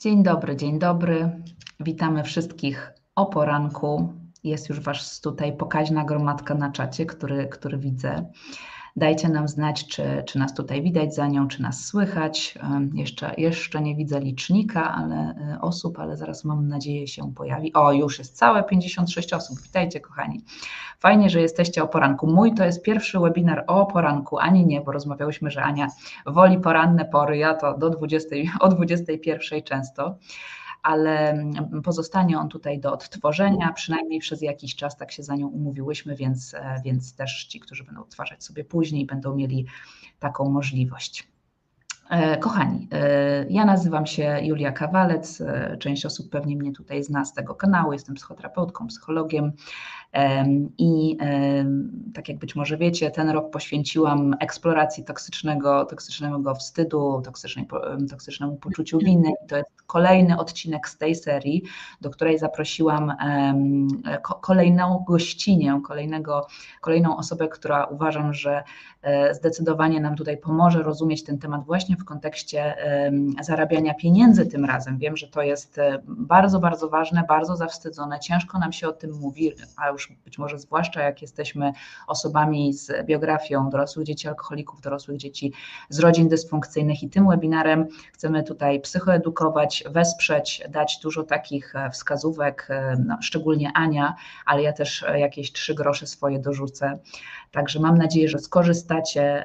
Dzień 0.00 0.22
dobry, 0.22 0.56
dzień 0.56 0.78
dobry. 0.78 1.42
Witamy 1.80 2.24
wszystkich 2.24 2.92
o 3.14 3.26
poranku. 3.26 4.12
Jest 4.44 4.68
już 4.68 4.80
Was 4.80 5.20
tutaj 5.20 5.56
pokaźna 5.56 6.04
gromadka 6.04 6.54
na 6.54 6.72
czacie, 6.72 7.06
który, 7.06 7.48
który 7.48 7.78
widzę. 7.78 8.30
Dajcie 8.96 9.28
nam 9.28 9.48
znać, 9.48 9.86
czy, 9.86 10.22
czy 10.26 10.38
nas 10.38 10.54
tutaj 10.54 10.82
widać 10.82 11.14
za 11.14 11.26
nią, 11.26 11.48
czy 11.48 11.62
nas 11.62 11.84
słychać. 11.84 12.58
Jeszcze, 12.94 13.34
jeszcze 13.38 13.80
nie 13.80 13.96
widzę 13.96 14.20
licznika 14.20 14.94
ale, 14.94 15.16
e, 15.16 15.60
osób, 15.60 15.98
ale 15.98 16.16
zaraz 16.16 16.44
mam 16.44 16.68
nadzieję 16.68 17.08
się 17.08 17.34
pojawi. 17.34 17.72
O, 17.72 17.92
już 17.92 18.18
jest 18.18 18.36
całe 18.36 18.64
56 18.64 19.32
osób. 19.32 19.62
Witajcie, 19.62 20.00
kochani. 20.00 20.40
Fajnie, 20.98 21.30
że 21.30 21.40
jesteście 21.40 21.82
o 21.82 21.88
poranku. 21.88 22.26
Mój 22.26 22.54
to 22.54 22.64
jest 22.64 22.82
pierwszy 22.82 23.20
webinar 23.20 23.64
o 23.66 23.86
poranku, 23.86 24.38
ani 24.38 24.66
nie, 24.66 24.80
bo 24.80 24.92
rozmawiałyśmy, 24.92 25.50
że 25.50 25.62
Ania 25.62 25.88
woli 26.26 26.58
poranne 26.58 27.04
pory, 27.04 27.36
ja 27.38 27.54
to 27.54 27.78
do 27.78 27.90
20, 27.90 28.36
o 28.60 28.68
21 28.68 29.62
często 29.62 30.18
ale 30.86 31.44
pozostanie 31.84 32.38
on 32.38 32.48
tutaj 32.48 32.78
do 32.80 32.92
odtworzenia, 32.92 33.72
przynajmniej 33.72 34.20
przez 34.20 34.42
jakiś 34.42 34.76
czas, 34.76 34.96
tak 34.96 35.12
się 35.12 35.22
za 35.22 35.36
nią 35.36 35.48
umówiłyśmy, 35.48 36.16
więc, 36.16 36.54
e, 36.54 36.80
więc 36.84 37.14
też 37.14 37.44
ci, 37.44 37.60
którzy 37.60 37.84
będą 37.84 38.00
odtwarzać 38.00 38.44
sobie 38.44 38.64
później, 38.64 39.06
będą 39.06 39.34
mieli 39.34 39.66
taką 40.18 40.50
możliwość. 40.50 41.28
E, 42.10 42.36
kochani, 42.36 42.88
e, 42.92 43.46
ja 43.48 43.64
nazywam 43.64 44.06
się 44.06 44.38
Julia 44.42 44.72
Kawalec. 44.72 45.42
Część 45.78 46.06
osób 46.06 46.30
pewnie 46.30 46.56
mnie 46.56 46.72
tutaj 46.72 47.02
zna 47.02 47.24
z 47.24 47.32
tego 47.32 47.54
kanału. 47.54 47.92
Jestem 47.92 48.14
psychoterapeutką, 48.14 48.86
psychologiem. 48.86 49.52
I 50.78 51.16
tak 52.14 52.28
jak 52.28 52.38
być 52.38 52.56
może 52.56 52.76
wiecie, 52.76 53.10
ten 53.10 53.30
rok 53.30 53.50
poświęciłam 53.50 54.34
eksploracji 54.40 55.04
toksycznego, 55.04 55.84
toksycznego 55.84 56.54
wstydu, 56.54 57.22
toksycznemu 58.10 58.56
poczuciu 58.56 58.98
winy. 58.98 59.30
I 59.44 59.48
to 59.48 59.56
jest 59.56 59.82
kolejny 59.86 60.38
odcinek 60.38 60.88
z 60.88 60.98
tej 60.98 61.14
serii, 61.14 61.62
do 62.00 62.10
której 62.10 62.38
zaprosiłam 62.38 63.12
kolejną 64.40 65.04
gościnię, 65.06 65.80
kolejnego, 65.86 66.46
kolejną 66.80 67.16
osobę, 67.16 67.48
która 67.48 67.84
uważam, 67.84 68.34
że 68.34 68.62
e, 69.02 69.34
zdecydowanie 69.34 70.00
nam 70.00 70.16
tutaj 70.16 70.38
pomoże 70.38 70.82
rozumieć 70.82 71.24
ten 71.24 71.38
temat 71.38 71.64
właśnie 71.64 71.95
w 71.96 72.04
kontekście 72.04 72.74
zarabiania 73.40 73.94
pieniędzy 73.94 74.46
tym 74.46 74.64
razem. 74.64 74.98
Wiem, 74.98 75.16
że 75.16 75.28
to 75.28 75.42
jest 75.42 75.78
e, 75.78 76.02
bardzo, 76.06 76.60
bardzo 76.60 76.88
ważne, 76.88 77.24
bardzo 77.28 77.56
zawstydzone, 77.56 78.20
ciężko 78.20 78.58
nam 78.58 78.72
się 78.72 78.88
o 78.88 78.92
tym 78.92 79.12
mówi, 79.12 79.52
a 79.76 79.88
już 79.88 80.12
być 80.24 80.38
może 80.38 80.58
zwłaszcza 80.58 81.02
jak 81.02 81.22
jesteśmy 81.22 81.72
osobami 82.06 82.72
z 82.72 83.06
biografią 83.06 83.70
dorosłych 83.70 84.06
dzieci 84.06 84.28
alkoholików, 84.28 84.80
dorosłych 84.80 85.16
dzieci 85.16 85.52
z 85.88 85.98
rodzin 85.98 86.28
dysfunkcyjnych 86.28 87.02
i 87.02 87.10
tym 87.10 87.28
webinarem 87.28 87.86
chcemy 88.12 88.42
tutaj 88.42 88.80
psychoedukować, 88.80 89.84
wesprzeć, 89.90 90.62
dać 90.68 90.98
dużo 91.02 91.22
takich 91.22 91.76
e, 91.76 91.90
wskazówek, 91.90 92.66
e, 92.70 92.96
no, 93.06 93.18
szczególnie 93.20 93.72
Ania, 93.74 94.14
ale 94.46 94.62
ja 94.62 94.72
też 94.72 95.04
jakieś 95.16 95.52
trzy 95.52 95.74
grosze 95.74 96.06
swoje 96.06 96.38
dorzucę. 96.38 96.98
Także 97.52 97.80
mam 97.80 97.98
nadzieję, 97.98 98.28
że 98.28 98.38
skorzystacie. 98.38 99.44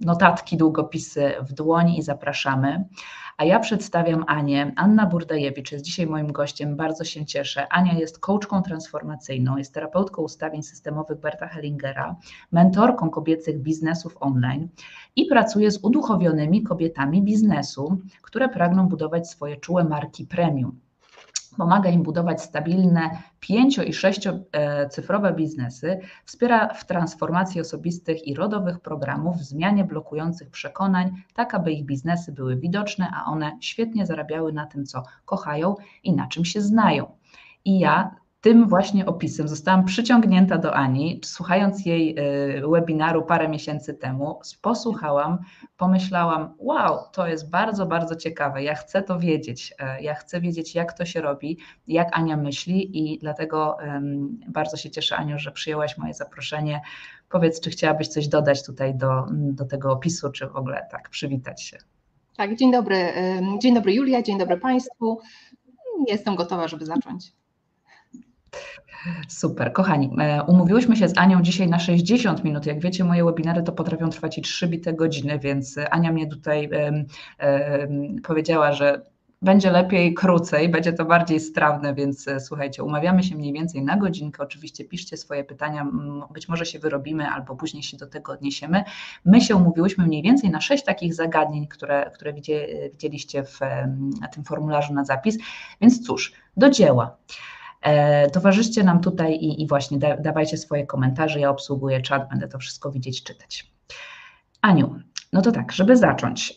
Notatki, 0.00 0.56
długopisy 0.56 1.32
w 1.40 1.52
dłoni 1.52 1.98
i 1.98 2.02
zapraszamy. 2.02 2.84
A 3.40 3.44
ja 3.44 3.58
przedstawiam 3.58 4.24
Anię. 4.26 4.72
Anna 4.76 5.06
Burdajewicz 5.06 5.72
jest 5.72 5.84
dzisiaj 5.84 6.06
moim 6.06 6.32
gościem, 6.32 6.76
bardzo 6.76 7.04
się 7.04 7.26
cieszę. 7.26 7.68
Ania 7.68 7.92
jest 7.92 8.18
coachką 8.18 8.62
transformacyjną, 8.62 9.56
jest 9.56 9.74
terapeutką 9.74 10.22
ustawień 10.22 10.62
systemowych 10.62 11.20
Berta 11.20 11.46
Hellingera, 11.46 12.16
mentorką 12.52 13.10
kobiecych 13.10 13.62
biznesów 13.62 14.16
online 14.20 14.68
i 15.16 15.26
pracuje 15.26 15.70
z 15.70 15.84
uduchowionymi 15.84 16.62
kobietami 16.62 17.22
biznesu, 17.22 17.98
które 18.22 18.48
pragną 18.48 18.88
budować 18.88 19.30
swoje 19.30 19.56
czułe 19.56 19.84
marki 19.84 20.26
premium. 20.26 20.80
Pomaga 21.60 21.90
im 21.90 22.02
budować 22.02 22.42
stabilne 22.42 23.10
pięcio- 23.40 23.82
i 23.82 23.92
sześciocyfrowe 23.92 25.32
biznesy, 25.32 26.00
wspiera 26.24 26.74
w 26.74 26.86
transformacji 26.86 27.60
osobistych 27.60 28.26
i 28.26 28.34
rodowych 28.34 28.80
programów, 28.80 29.36
w 29.36 29.42
zmianie 29.42 29.84
blokujących 29.84 30.50
przekonań, 30.50 31.10
tak 31.34 31.54
aby 31.54 31.72
ich 31.72 31.84
biznesy 31.84 32.32
były 32.32 32.56
widoczne, 32.56 33.10
a 33.14 33.24
one 33.24 33.58
świetnie 33.60 34.06
zarabiały 34.06 34.52
na 34.52 34.66
tym, 34.66 34.86
co 34.86 35.02
kochają 35.24 35.74
i 36.02 36.12
na 36.16 36.26
czym 36.26 36.44
się 36.44 36.60
znają. 36.60 37.12
I 37.64 37.78
ja 37.78 38.16
tym 38.40 38.68
właśnie 38.68 39.06
opisem 39.06 39.48
zostałam 39.48 39.84
przyciągnięta 39.84 40.58
do 40.58 40.74
Ani, 40.74 41.20
słuchając 41.24 41.86
jej 41.86 42.18
y, 42.18 42.68
webinaru 42.68 43.22
parę 43.22 43.48
miesięcy 43.48 43.94
temu. 43.94 44.40
Posłuchałam, 44.62 45.38
pomyślałam, 45.76 46.54
wow, 46.58 46.98
to 47.12 47.26
jest 47.26 47.50
bardzo, 47.50 47.86
bardzo 47.86 48.16
ciekawe. 48.16 48.62
Ja 48.62 48.74
chcę 48.74 49.02
to 49.02 49.18
wiedzieć. 49.18 49.74
E, 49.78 50.02
ja 50.02 50.14
chcę 50.14 50.40
wiedzieć, 50.40 50.74
jak 50.74 50.92
to 50.92 51.04
się 51.04 51.20
robi, 51.20 51.58
jak 51.86 52.18
Ania 52.18 52.36
myśli, 52.36 52.98
i 52.98 53.18
dlatego 53.18 53.76
bardzo 54.48 54.76
się 54.76 54.90
cieszę, 54.90 55.16
Aniu, 55.16 55.38
że 55.38 55.52
przyjęłaś 55.52 55.98
moje 55.98 56.14
zaproszenie. 56.14 56.80
Powiedz, 57.28 57.60
czy 57.60 57.70
chciałabyś 57.70 58.08
coś 58.08 58.28
dodać 58.28 58.66
tutaj 58.66 58.94
do, 58.94 59.26
do 59.30 59.64
tego 59.64 59.92
opisu, 59.92 60.30
czy 60.30 60.46
w 60.46 60.56
ogóle 60.56 60.86
tak 60.90 61.10
przywitać 61.10 61.62
się. 61.62 61.78
Tak, 62.36 62.56
dzień 62.56 62.72
dobry. 62.72 63.12
Dzień 63.62 63.74
dobry, 63.74 63.94
Julia, 63.94 64.22
dzień 64.22 64.38
dobry 64.38 64.56
Państwu. 64.56 65.20
Jestem 66.08 66.36
gotowa, 66.36 66.68
żeby 66.68 66.86
zacząć. 66.86 67.39
Super, 69.28 69.72
kochani, 69.72 70.10
e, 70.18 70.42
umówiłyśmy 70.42 70.96
się 70.96 71.08
z 71.08 71.18
Anią 71.18 71.42
dzisiaj 71.42 71.68
na 71.68 71.78
60 71.78 72.44
minut. 72.44 72.66
Jak 72.66 72.80
wiecie, 72.80 73.04
moje 73.04 73.24
webinary 73.24 73.62
to 73.62 73.72
potrafią 73.72 74.10
trwać 74.10 74.38
i 74.38 74.42
3 74.42 74.68
bite 74.68 74.92
godziny, 74.92 75.38
więc 75.38 75.76
Ania 75.90 76.12
mnie 76.12 76.26
tutaj 76.26 76.70
um, 76.72 76.94
um, 76.94 78.22
powiedziała, 78.22 78.72
że 78.72 79.02
będzie 79.42 79.70
lepiej 79.70 80.14
krócej, 80.14 80.68
będzie 80.68 80.92
to 80.92 81.04
bardziej 81.04 81.40
strawne, 81.40 81.94
więc 81.94 82.28
e, 82.28 82.40
słuchajcie, 82.40 82.84
umawiamy 82.84 83.22
się 83.22 83.34
mniej 83.34 83.52
więcej 83.52 83.82
na 83.82 83.96
godzinkę. 83.96 84.42
Oczywiście 84.42 84.84
piszcie 84.84 85.16
swoje 85.16 85.44
pytania, 85.44 85.86
być 86.30 86.48
może 86.48 86.66
się 86.66 86.78
wyrobimy 86.78 87.28
albo 87.28 87.56
później 87.56 87.82
się 87.82 87.96
do 87.96 88.06
tego 88.06 88.32
odniesiemy. 88.32 88.84
My 89.24 89.40
się 89.40 89.56
umówiłyśmy 89.56 90.06
mniej 90.06 90.22
więcej 90.22 90.50
na 90.50 90.60
sześć 90.60 90.84
takich 90.84 91.14
zagadnień, 91.14 91.66
które, 91.66 92.10
które 92.14 92.32
widzieliście 92.32 93.44
w 93.44 93.58
tym 94.32 94.44
formularzu 94.44 94.94
na 94.94 95.04
zapis. 95.04 95.38
Więc 95.80 96.06
cóż, 96.06 96.32
do 96.56 96.70
dzieła. 96.70 97.16
E, 97.82 98.30
towarzyszcie 98.30 98.84
nam 98.84 99.00
tutaj 99.00 99.34
i, 99.34 99.62
i 99.62 99.66
właśnie 99.66 99.98
da, 99.98 100.16
dawajcie 100.16 100.56
swoje 100.56 100.86
komentarze. 100.86 101.40
Ja 101.40 101.50
obsługuję 101.50 102.00
czat, 102.00 102.28
będę 102.28 102.48
to 102.48 102.58
wszystko 102.58 102.92
widzieć, 102.92 103.22
czytać. 103.22 103.72
Aniu, 104.62 105.00
no 105.32 105.42
to 105.42 105.52
tak, 105.52 105.72
żeby 105.72 105.96
zacząć, 105.96 106.54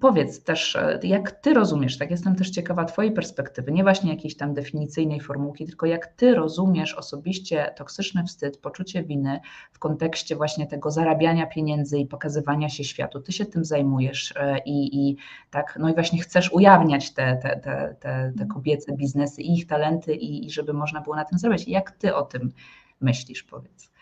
powiedz 0.00 0.44
też, 0.44 0.78
jak 1.02 1.30
Ty 1.30 1.54
rozumiesz, 1.54 1.98
tak 1.98 2.10
jestem 2.10 2.36
też 2.36 2.50
ciekawa 2.50 2.84
Twojej 2.84 3.12
perspektywy, 3.12 3.72
nie 3.72 3.82
właśnie 3.82 4.10
jakiejś 4.10 4.36
tam 4.36 4.54
definicyjnej 4.54 5.20
formułki, 5.20 5.66
tylko 5.66 5.86
jak 5.86 6.06
Ty 6.06 6.34
rozumiesz 6.34 6.94
osobiście 6.94 7.74
toksyczny 7.76 8.24
wstyd, 8.24 8.58
poczucie 8.58 9.02
winy 9.02 9.40
w 9.72 9.78
kontekście 9.78 10.36
właśnie 10.36 10.66
tego 10.66 10.90
zarabiania 10.90 11.46
pieniędzy 11.46 11.98
i 11.98 12.06
pokazywania 12.06 12.68
się 12.68 12.84
światu. 12.84 13.20
Ty 13.20 13.32
się 13.32 13.46
tym 13.46 13.64
zajmujesz 13.64 14.34
e, 14.36 14.58
i, 14.58 15.08
i 15.10 15.16
tak, 15.50 15.78
no 15.80 15.90
i 15.90 15.94
właśnie 15.94 16.18
chcesz 16.18 16.52
ujawniać 16.52 17.14
te, 17.14 17.36
te, 17.36 17.60
te, 17.60 17.96
te, 18.00 18.32
te 18.38 18.46
kobiece 18.46 18.96
biznesy 18.96 19.42
i 19.42 19.54
ich 19.54 19.66
talenty 19.66 20.14
i, 20.14 20.46
i 20.46 20.50
żeby 20.50 20.72
można 20.72 21.00
było 21.00 21.16
na 21.16 21.24
tym 21.24 21.38
zarabiać. 21.38 21.68
Jak 21.68 21.90
Ty 21.90 22.14
o 22.14 22.22
tym 22.22 22.52
myślisz, 23.00 23.42
powiedz? 23.42 23.92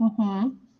Mhm. 0.00 0.71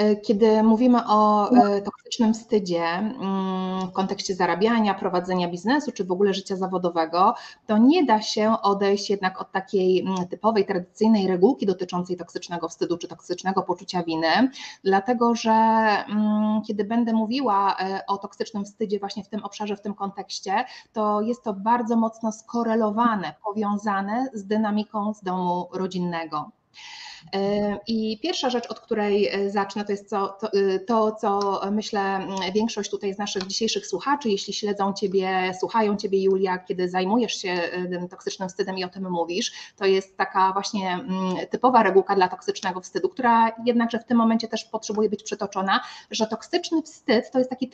E, 0.00 0.16
kiedy 0.16 0.62
mówimy 0.62 0.98
o 1.06 1.50
e, 1.50 1.82
toksycznym 1.82 2.34
wstydzie 2.34 2.84
mm, 2.84 3.88
w 3.88 3.92
kontekście 3.92 4.34
zarabiania, 4.34 4.94
prowadzenia 4.94 5.48
biznesu 5.48 5.92
czy 5.92 6.04
w 6.04 6.12
ogóle 6.12 6.34
życia 6.34 6.56
zawodowego, 6.56 7.34
to 7.66 7.78
nie 7.78 8.04
da 8.04 8.22
się 8.22 8.54
odejść 8.62 9.10
jednak 9.10 9.40
od 9.40 9.52
takiej 9.52 10.00
mm, 10.00 10.28
typowej, 10.28 10.66
tradycyjnej 10.66 11.26
regułki 11.26 11.66
dotyczącej 11.66 12.16
toksycznego 12.16 12.68
wstydu 12.68 12.98
czy 12.98 13.08
toksycznego 13.08 13.62
poczucia 13.62 14.02
winy, 14.02 14.50
dlatego 14.84 15.34
że 15.34 15.50
mm, 15.50 16.62
kiedy 16.66 16.84
będę 16.84 17.12
mówiła 17.12 17.76
e, 17.78 18.06
o 18.06 18.18
toksycznym 18.18 18.64
wstydzie 18.64 18.98
właśnie 18.98 19.24
w 19.24 19.28
tym 19.28 19.44
obszarze, 19.44 19.76
w 19.76 19.82
tym 19.82 19.94
kontekście, 19.94 20.64
to 20.92 21.20
jest 21.20 21.44
to 21.44 21.52
bardzo 21.52 21.96
mocno 21.96 22.32
skorelowane, 22.32 23.34
powiązane 23.44 24.26
z 24.34 24.44
dynamiką 24.44 25.14
z 25.14 25.22
domu 25.22 25.68
rodzinnego. 25.72 26.59
I 27.86 28.18
pierwsza 28.22 28.50
rzecz, 28.50 28.66
od 28.70 28.80
której 28.80 29.28
e, 29.28 29.50
zacznę, 29.50 29.84
to 29.84 29.92
jest 29.92 30.10
to, 30.10 30.28
to, 30.40 30.52
e, 30.52 30.78
to, 30.78 31.12
co 31.12 31.60
myślę 31.72 32.26
większość 32.54 32.90
tutaj 32.90 33.14
z 33.14 33.18
naszych 33.18 33.46
dzisiejszych 33.46 33.86
słuchaczy, 33.86 34.28
jeśli 34.28 34.54
śledzą 34.54 34.92
Ciebie, 34.92 35.52
słuchają 35.60 35.96
Ciebie 35.96 36.22
Julia, 36.22 36.58
kiedy 36.58 36.88
zajmujesz 36.88 37.34
się 37.34 37.54
tym 37.90 38.08
toksycznym 38.08 38.48
wstydem 38.48 38.78
i 38.78 38.84
o 38.84 38.88
tym 38.88 39.10
mówisz, 39.10 39.52
to 39.76 39.86
jest 39.86 40.16
taka 40.16 40.52
właśnie 40.52 41.04
typowa 41.50 41.82
regułka 41.82 42.14
dla 42.14 42.28
toksycznego 42.28 42.80
wstydu, 42.80 43.08
która 43.08 43.52
jednakże 43.66 43.98
w 43.98 44.04
tym 44.04 44.18
momencie 44.18 44.48
też 44.48 44.64
potrzebuje 44.64 45.08
być 45.08 45.22
przytoczona, 45.22 45.80
że 46.10 46.26
toksyczny 46.26 46.82
wstyd 46.82 47.30
to 47.30 47.38
jest 47.38 47.50
taki 47.50 47.70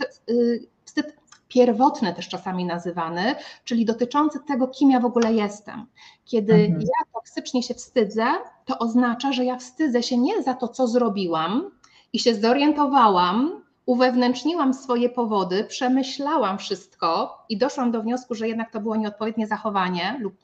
wstyd 0.84 1.25
pierwotny 1.48 2.14
też 2.14 2.28
czasami 2.28 2.64
nazywany, 2.64 3.34
czyli 3.64 3.84
dotyczący 3.84 4.40
tego, 4.46 4.68
kim 4.68 4.90
ja 4.90 5.00
w 5.00 5.04
ogóle 5.04 5.32
jestem. 5.32 5.86
Kiedy 6.24 6.54
mhm. 6.54 6.80
ja 6.80 7.12
toksycznie 7.14 7.62
się 7.62 7.74
wstydzę, 7.74 8.26
to 8.64 8.78
oznacza, 8.78 9.32
że 9.32 9.44
ja 9.44 9.56
wstydzę 9.56 10.02
się 10.02 10.18
nie 10.18 10.42
za 10.42 10.54
to, 10.54 10.68
co 10.68 10.88
zrobiłam 10.88 11.70
i 12.12 12.18
się 12.18 12.34
zorientowałam, 12.34 13.62
uwewnętrzniłam 13.86 14.74
swoje 14.74 15.08
powody, 15.08 15.64
przemyślałam 15.64 16.58
wszystko 16.58 17.38
i 17.48 17.58
doszłam 17.58 17.90
do 17.90 18.02
wniosku, 18.02 18.34
że 18.34 18.48
jednak 18.48 18.72
to 18.72 18.80
było 18.80 18.96
nieodpowiednie 18.96 19.46
zachowanie 19.46 20.16
lub 20.20 20.34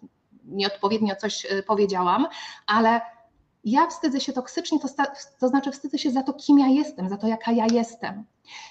nieodpowiednio 0.44 1.16
coś 1.16 1.44
y, 1.44 1.62
powiedziałam, 1.62 2.26
ale 2.66 3.00
ja 3.64 3.86
wstydzę 3.86 4.20
się 4.20 4.32
toksycznie, 4.32 4.78
to, 4.80 4.88
to, 5.40 5.48
znaczy 5.48 5.70
wstydzę 5.70 5.98
się 5.98 6.10
za 6.10 6.22
to, 6.22 6.32
kim 6.32 6.58
ja 6.58 6.66
jestem, 6.66 7.08
za 7.08 7.16
to, 7.16 7.26
jaka 7.26 7.52
ja 7.52 7.66
jestem. 7.72 8.24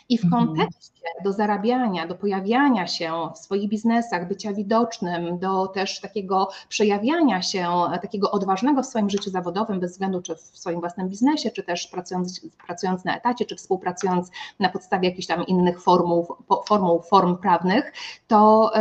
I 0.10 0.18
w 0.18 0.24
mhm. 0.24 0.48
kontekście 0.48 1.08
do 1.24 1.34
zarabiania, 1.34 2.08
do 2.08 2.16
pojawiania 2.16 2.88
się 2.88 3.14
w 3.36 3.38
swoich 3.38 3.70
biznesach, 3.70 4.28
bycia 4.28 4.54
widocznym, 4.54 5.40
do 5.40 5.68
też 5.68 6.00
takiego 6.00 6.50
przejawiania 6.70 7.42
się, 7.42 7.68
takiego 8.02 8.32
odważnego 8.32 8.84
w 8.84 8.86
swoim 8.86 9.10
życiu 9.10 9.30
zawodowym, 9.30 9.80
bez 9.80 9.92
względu 9.92 10.22
czy 10.22 10.36
w 10.36 10.40
swoim 10.40 10.80
własnym 10.80 11.10
biznesie, 11.10 11.52
czy 11.52 11.64
też 11.64 11.88
pracując, 11.88 12.42
pracując 12.66 13.06
na 13.06 13.18
etacie, 13.18 13.46
czy 13.46 13.56
współpracując 13.56 14.32
na 14.60 14.70
podstawie 14.70 15.10
jakichś 15.10 15.28
tam 15.28 15.46
innych 15.46 15.82
formuł, 15.82 16.36
formuł 16.68 17.02
form 17.02 17.38
prawnych, 17.38 17.94
to, 18.28 18.72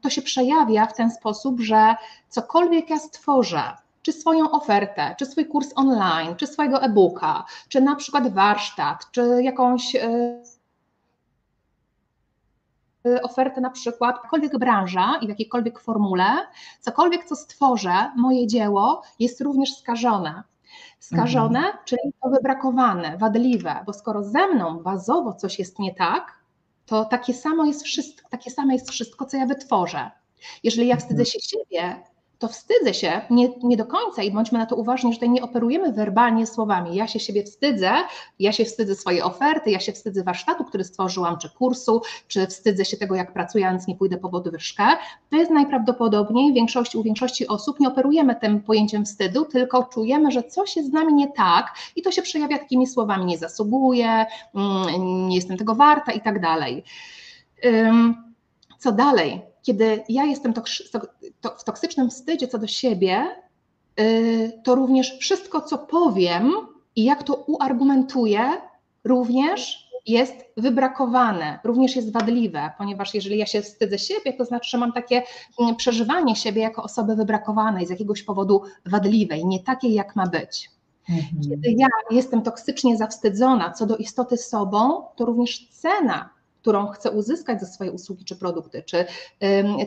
to 0.00 0.10
się 0.10 0.22
przejawia 0.22 0.86
w 0.86 0.94
ten 0.94 1.10
sposób, 1.10 1.60
że 1.60 1.94
cokolwiek 2.28 2.90
ja 2.90 2.98
stworzę, 2.98 3.62
czy 4.02 4.12
swoją 4.12 4.50
ofertę, 4.50 5.14
czy 5.18 5.26
swój 5.26 5.46
kurs 5.46 5.72
online, 5.74 6.36
czy 6.36 6.46
swojego 6.46 6.82
e-booka, 6.82 7.44
czy 7.68 7.80
na 7.80 7.96
przykład 7.96 8.34
warsztat, 8.34 9.10
czy 9.10 9.42
jakąś 9.42 9.96
e, 9.96 10.42
ofertę 13.22 13.60
na 13.60 13.70
przykład, 13.70 14.16
jakakolwiek 14.16 14.58
branża 14.58 15.18
i 15.20 15.26
w 15.26 15.28
jakiejkolwiek 15.28 15.80
formule, 15.80 16.24
cokolwiek 16.80 17.24
co 17.24 17.36
stworzę, 17.36 18.12
moje 18.16 18.46
dzieło 18.46 19.02
jest 19.18 19.40
również 19.40 19.76
skażone. 19.76 20.42
Skażone, 20.98 21.58
mhm. 21.58 21.78
czyli 21.84 22.12
to 22.22 22.30
wybrakowane, 22.30 23.18
wadliwe, 23.18 23.82
bo 23.86 23.92
skoro 23.92 24.24
ze 24.24 24.48
mną 24.48 24.78
bazowo 24.82 25.32
coś 25.32 25.58
jest 25.58 25.78
nie 25.78 25.94
tak, 25.94 26.42
to 26.86 27.04
takie 27.04 27.34
samo 27.34 27.64
jest 27.64 27.82
wszystko, 27.82 28.28
takie 28.28 28.50
samo 28.50 28.72
jest 28.72 28.90
wszystko, 28.90 29.26
co 29.26 29.36
ja 29.36 29.46
wytworzę. 29.46 30.10
Jeżeli 30.62 30.88
ja 30.88 30.96
wstydzę 30.96 31.26
się 31.26 31.40
siebie, 31.40 32.02
to 32.42 32.48
wstydzę 32.48 32.94
się, 32.94 33.20
nie, 33.30 33.48
nie 33.62 33.76
do 33.76 33.86
końca 33.86 34.22
i 34.22 34.30
bądźmy 34.30 34.58
na 34.58 34.66
to 34.66 34.76
uważni, 34.76 35.12
że 35.12 35.16
tutaj 35.16 35.30
nie 35.30 35.42
operujemy 35.42 35.92
werbalnie 35.92 36.46
słowami. 36.46 36.96
Ja 36.96 37.06
się 37.06 37.20
siebie 37.20 37.44
wstydzę, 37.44 37.92
ja 38.38 38.52
się 38.52 38.64
wstydzę 38.64 38.94
swojej 38.94 39.22
oferty, 39.22 39.70
ja 39.70 39.80
się 39.80 39.92
wstydzę 39.92 40.24
warsztatu, 40.24 40.64
który 40.64 40.84
stworzyłam, 40.84 41.38
czy 41.38 41.50
kursu, 41.50 42.02
czy 42.28 42.46
wstydzę 42.46 42.84
się 42.84 42.96
tego, 42.96 43.14
jak 43.14 43.32
pracuję, 43.32 43.78
nie 43.88 43.96
pójdę 43.96 44.16
po 44.16 44.28
podwyżkę. 44.28 44.84
To 45.30 45.36
jest 45.36 45.50
najprawdopodobniej 45.50 46.52
większości, 46.52 46.98
u 46.98 47.02
większości 47.02 47.48
osób 47.48 47.80
nie 47.80 47.88
operujemy 47.88 48.36
tym 48.36 48.60
pojęciem 48.60 49.04
wstydu, 49.04 49.44
tylko 49.44 49.84
czujemy, 49.84 50.30
że 50.30 50.42
coś 50.42 50.76
jest 50.76 50.88
z 50.88 50.92
nami 50.92 51.14
nie 51.14 51.32
tak 51.32 51.74
i 51.96 52.02
to 52.02 52.10
się 52.10 52.22
przejawia 52.22 52.58
takimi 52.58 52.86
słowami, 52.86 53.24
nie 53.24 53.38
zasługuję, 53.38 54.26
mm, 54.54 55.28
nie 55.28 55.36
jestem 55.36 55.56
tego 55.56 55.74
warta 55.74 56.12
i 56.12 56.20
tak 56.20 56.40
dalej. 56.40 56.84
Co 58.78 58.92
dalej? 58.92 59.51
Kiedy 59.62 60.04
ja 60.08 60.24
jestem 60.24 60.54
w 61.58 61.64
toksycznym 61.64 62.10
wstydzie 62.10 62.48
co 62.48 62.58
do 62.58 62.66
siebie, 62.66 63.26
y, 64.00 64.60
to 64.64 64.74
również 64.74 65.18
wszystko, 65.18 65.60
co 65.60 65.78
powiem 65.78 66.52
i 66.96 67.04
jak 67.04 67.22
to 67.22 67.34
uargumentuję, 67.34 68.40
również 69.04 69.92
jest 70.06 70.34
wybrakowane, 70.56 71.58
również 71.64 71.96
jest 71.96 72.12
wadliwe, 72.12 72.70
ponieważ 72.78 73.14
jeżeli 73.14 73.38
ja 73.38 73.46
się 73.46 73.62
wstydzę 73.62 73.98
siebie, 73.98 74.32
to 74.32 74.44
znaczy, 74.44 74.70
że 74.70 74.78
mam 74.78 74.92
takie 74.92 75.22
mm, 75.60 75.76
przeżywanie 75.76 76.36
siebie 76.36 76.62
jako 76.62 76.82
osoby 76.82 77.16
wybrakowanej, 77.16 77.86
z 77.86 77.90
jakiegoś 77.90 78.22
powodu 78.22 78.62
wadliwej, 78.86 79.46
nie 79.46 79.60
takiej, 79.60 79.94
jak 79.94 80.16
ma 80.16 80.26
być. 80.26 80.70
Mhm. 81.08 81.42
Kiedy 81.42 81.74
ja 81.78 81.88
jestem 82.10 82.42
toksycznie 82.42 82.96
zawstydzona 82.96 83.70
co 83.70 83.86
do 83.86 83.96
istoty 83.96 84.36
sobą, 84.36 85.06
to 85.16 85.24
również 85.24 85.68
cena 85.68 86.30
którą 86.62 86.86
chcę 86.86 87.10
uzyskać 87.10 87.60
za 87.60 87.66
swoje 87.66 87.92
usługi 87.92 88.24
czy 88.24 88.36
produkty, 88.36 88.82
czy 88.82 89.04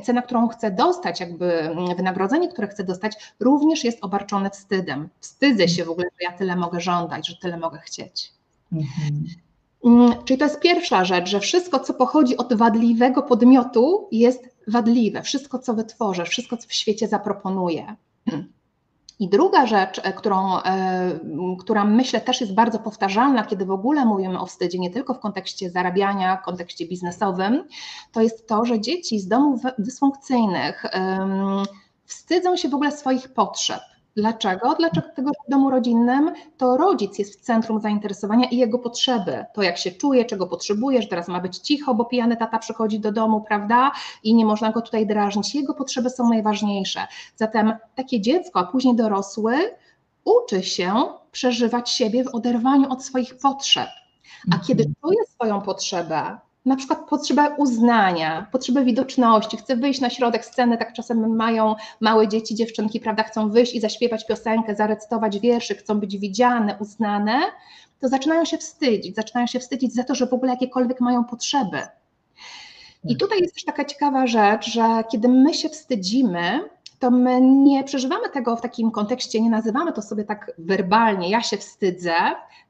cena, 0.04 0.22
którą 0.22 0.48
chcę 0.48 0.72
dostać, 0.72 1.20
jakby 1.20 1.76
wynagrodzenie, 1.98 2.48
które 2.48 2.68
chcę 2.68 2.84
dostać, 2.84 3.14
również 3.40 3.84
jest 3.84 3.98
obarczone 4.02 4.50
wstydem. 4.50 5.10
Wstydzę 5.20 5.68
się 5.68 5.86
w 5.86 5.90
ogóle, 5.90 6.08
że 6.20 6.26
ja 6.32 6.38
tyle 6.38 6.56
mogę 6.56 6.82
żądać, 6.82 7.28
że 7.28 7.36
tyle 7.36 7.58
mogę 7.58 7.80
chcieć. 7.80 8.32
Mhm. 8.74 9.26
Mm, 9.86 10.24
czyli 10.26 10.38
to 10.38 10.46
jest 10.46 10.60
pierwsza 10.60 11.06
rzecz, 11.06 11.30
że 11.30 11.40
wszystko, 11.40 11.80
co 11.80 11.94
pochodzi 11.94 12.38
od 12.38 12.54
wadliwego 12.54 13.24
podmiotu, 13.24 14.08
jest 14.12 14.50
wadliwe. 14.68 15.22
Wszystko, 15.22 15.60
co 15.60 15.74
wytworzę, 15.74 16.26
wszystko, 16.26 16.58
co 16.58 16.68
w 16.68 16.74
świecie 16.74 17.08
zaproponuję. 17.08 17.96
I 19.20 19.30
druga 19.30 19.66
rzecz, 19.66 20.02
e, 20.04 20.14
którą, 20.14 20.58
e, 20.58 21.20
która 21.60 21.86
myślę 21.86 22.22
też 22.22 22.42
jest 22.42 22.54
bardzo 22.54 22.80
powtarzalna, 22.80 23.44
kiedy 23.44 23.66
w 23.66 23.72
ogóle 23.72 24.06
mówimy 24.06 24.40
o 24.40 24.46
wstydzie, 24.46 24.80
nie 24.80 24.90
tylko 24.90 25.14
w 25.14 25.20
kontekście 25.20 25.70
zarabiania, 25.70 26.38
w 26.38 26.46
kontekście 26.46 26.88
biznesowym, 26.88 27.68
to 28.12 28.22
jest 28.22 28.48
to, 28.48 28.66
że 28.66 28.80
dzieci 28.80 29.20
z 29.20 29.28
domów 29.28 29.62
dysfunkcyjnych 29.80 30.86
wstydzą 32.06 32.58
się 32.58 32.70
w 32.70 32.74
ogóle 32.74 32.92
swoich 32.92 33.34
potrzeb. 33.34 33.82
Dlaczego? 34.16 34.76
Dlaczego 34.80 35.32
w 35.48 35.52
domu 35.52 35.70
rodzinnym 35.70 36.32
to 36.58 36.78
rodzic 36.78 37.20
jest 37.20 37.40
w 37.40 37.42
centrum 37.42 37.82
zainteresowania 37.82 38.50
i 38.50 38.58
jego 38.58 38.80
potrzeby. 38.80 39.46
To 39.54 39.62
jak 39.62 39.78
się 39.78 39.92
czuje, 39.92 40.26
czego 40.26 40.48
potrzebuje, 40.48 41.02
że 41.02 41.08
teraz 41.08 41.28
ma 41.28 41.40
być 41.40 41.58
cicho, 41.58 41.96
bo 41.96 42.06
pijany 42.06 42.38
tata 42.38 42.60
przychodzi 42.60 43.00
do 43.00 43.12
domu, 43.12 43.42
prawda? 43.42 43.92
I 44.24 44.36
nie 44.36 44.46
można 44.46 44.72
go 44.72 44.82
tutaj 44.82 45.08
drażnić. 45.08 45.56
Jego 45.56 45.74
potrzeby 45.74 46.10
są 46.10 46.30
najważniejsze. 46.30 47.08
Zatem 47.36 47.74
takie 47.96 48.22
dziecko, 48.22 48.60
a 48.60 48.64
później 48.64 48.96
dorosły, 48.96 49.56
uczy 50.26 50.64
się 50.64 50.94
przeżywać 51.32 51.90
siebie 51.90 52.24
w 52.24 52.36
oderwaniu 52.36 52.92
od 52.92 53.04
swoich 53.04 53.38
potrzeb. 53.38 53.90
A 54.52 54.60
kiedy 54.60 54.84
mhm. 54.84 54.96
czuje 55.02 55.26
swoją 55.26 55.62
potrzebę, 55.62 56.38
na 56.66 56.76
przykład 56.76 57.10
potrzebę 57.10 57.56
uznania, 57.58 58.48
potrzebę 58.52 58.84
widoczności, 58.84 59.58
chcę 59.58 59.76
wyjść 59.76 60.02
na 60.02 60.10
środek 60.10 60.46
sceny, 60.46 60.78
tak 60.78 60.94
czasem 60.94 61.36
mają 61.36 61.76
małe 62.02 62.28
dzieci, 62.28 62.56
dziewczynki, 62.56 63.00
prawda, 63.00 63.24
chcą 63.24 63.50
wyjść 63.50 63.76
i 63.76 63.80
zaśpiewać 63.80 64.28
piosenkę, 64.28 64.76
zarecytować 64.76 65.40
wierszy, 65.40 65.76
chcą 65.76 66.00
być 66.00 66.18
widziane, 66.18 66.78
uznane, 66.80 67.40
to 68.00 68.08
zaczynają 68.08 68.46
się 68.46 68.58
wstydzić, 68.58 69.16
zaczynają 69.16 69.48
się 69.48 69.60
wstydzić 69.60 69.94
za 69.94 70.04
to, 70.04 70.16
że 70.16 70.28
w 70.28 70.34
ogóle 70.34 70.52
jakiekolwiek 70.52 71.02
mają 71.02 71.24
potrzeby. 71.24 71.82
I 73.04 73.10
tak. 73.10 73.20
tutaj 73.20 73.40
jest 73.42 73.54
też 73.54 73.64
taka 73.64 73.86
ciekawa 73.86 74.28
rzecz, 74.28 74.72
że 74.72 75.04
kiedy 75.12 75.28
my 75.28 75.54
się 75.54 75.70
wstydzimy, 75.70 76.70
to 77.00 77.12
my 77.12 77.42
nie 77.42 77.84
przeżywamy 77.84 78.30
tego 78.30 78.56
w 78.56 78.62
takim 78.62 78.92
kontekście, 78.92 79.42
nie 79.42 79.50
nazywamy 79.50 79.94
to 79.94 80.02
sobie 80.02 80.24
tak 80.24 80.52
werbalnie, 80.58 81.30
ja 81.30 81.42
się 81.42 81.58
wstydzę, 81.58 82.16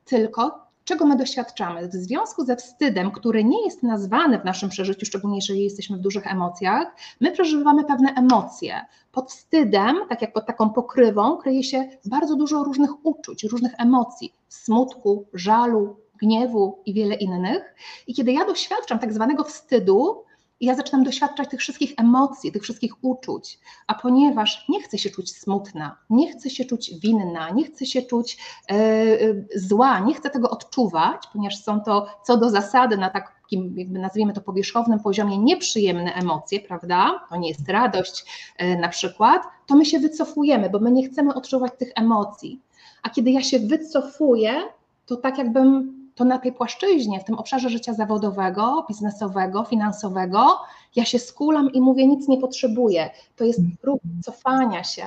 tylko 0.05 0.64
czego 0.85 1.05
my 1.05 1.15
doświadczamy. 1.15 1.87
W 1.87 1.93
związku 1.93 2.45
ze 2.45 2.55
wstydem, 2.55 3.11
który 3.11 3.43
nie 3.43 3.65
jest 3.65 3.83
nazwany 3.83 4.39
w 4.39 4.45
naszym 4.45 4.69
przeżyciu, 4.69 5.05
szczególnie 5.05 5.37
jeżeli 5.37 5.63
jesteśmy 5.63 5.97
w 5.97 6.01
dużych 6.01 6.27
emocjach, 6.27 6.95
my 7.19 7.31
przeżywamy 7.31 7.83
pewne 7.83 8.13
emocje. 8.13 8.85
Pod 9.11 9.31
wstydem, 9.31 9.97
tak 10.09 10.21
jak 10.21 10.33
pod 10.33 10.45
taką 10.45 10.69
pokrywą, 10.69 11.37
kryje 11.37 11.63
się 11.63 11.89
bardzo 12.05 12.35
dużo 12.35 12.63
różnych 12.63 13.05
uczuć, 13.05 13.43
różnych 13.43 13.73
emocji 13.77 14.33
smutku, 14.49 15.25
żalu, 15.33 15.95
gniewu 16.19 16.81
i 16.85 16.93
wiele 16.93 17.15
innych. 17.15 17.75
I 18.07 18.13
kiedy 18.13 18.31
ja 18.31 18.45
doświadczam 18.45 18.99
tak 18.99 19.13
zwanego 19.13 19.43
wstydu, 19.43 20.24
i 20.59 20.65
ja 20.65 20.75
zaczynam 20.75 21.03
doświadczać 21.03 21.49
tych 21.49 21.59
wszystkich 21.59 21.93
emocji, 21.97 22.51
tych 22.51 22.63
wszystkich 22.63 22.93
uczuć, 23.01 23.59
a 23.87 23.93
ponieważ 23.93 24.65
nie 24.69 24.83
chcę 24.83 24.97
się 24.97 25.09
czuć 25.09 25.37
smutna, 25.37 25.97
nie 26.09 26.31
chcę 26.31 26.49
się 26.49 26.65
czuć 26.65 26.99
winna, 26.99 27.49
nie 27.49 27.65
chcę 27.65 27.85
się 27.85 28.01
czuć 28.01 28.37
e, 28.71 28.73
e, 28.73 29.17
zła, 29.55 29.99
nie 29.99 30.13
chcę 30.13 30.29
tego 30.29 30.49
odczuwać, 30.49 31.23
ponieważ 31.33 31.57
są 31.57 31.81
to 31.81 32.07
co 32.23 32.37
do 32.37 32.49
zasady 32.49 32.97
na 32.97 33.09
takim, 33.09 33.77
jakby 33.77 33.99
nazwijmy 33.99 34.33
to 34.33 34.41
powierzchownym 34.41 34.99
poziomie, 34.99 35.37
nieprzyjemne 35.37 36.13
emocje, 36.13 36.59
prawda? 36.59 37.25
To 37.29 37.35
nie 37.35 37.47
jest 37.49 37.69
radość 37.69 38.25
e, 38.57 38.77
na 38.77 38.89
przykład, 38.89 39.43
to 39.67 39.75
my 39.75 39.85
się 39.85 39.99
wycofujemy, 39.99 40.69
bo 40.69 40.79
my 40.79 40.91
nie 40.91 41.09
chcemy 41.09 41.33
odczuwać 41.33 41.71
tych 41.77 41.91
emocji. 41.95 42.61
A 43.03 43.09
kiedy 43.09 43.31
ja 43.31 43.41
się 43.41 43.59
wycofuję, 43.59 44.61
to 45.05 45.15
tak 45.15 45.37
jakbym 45.37 46.04
to 46.15 46.25
na 46.25 46.39
tej 46.39 46.53
płaszczyźnie, 46.53 47.19
w 47.19 47.23
tym 47.23 47.35
obszarze 47.35 47.69
życia 47.69 47.93
zawodowego, 47.93 48.85
biznesowego, 48.89 49.63
finansowego, 49.63 50.59
ja 50.95 51.05
się 51.05 51.19
skulam 51.19 51.71
i 51.73 51.81
mówię, 51.81 52.07
nic 52.07 52.27
nie 52.27 52.37
potrzebuję. 52.37 53.09
To 53.35 53.43
jest 53.43 53.59
mhm. 53.59 53.77
ruch 53.83 53.99
cofania 54.23 54.83
się. 54.83 55.05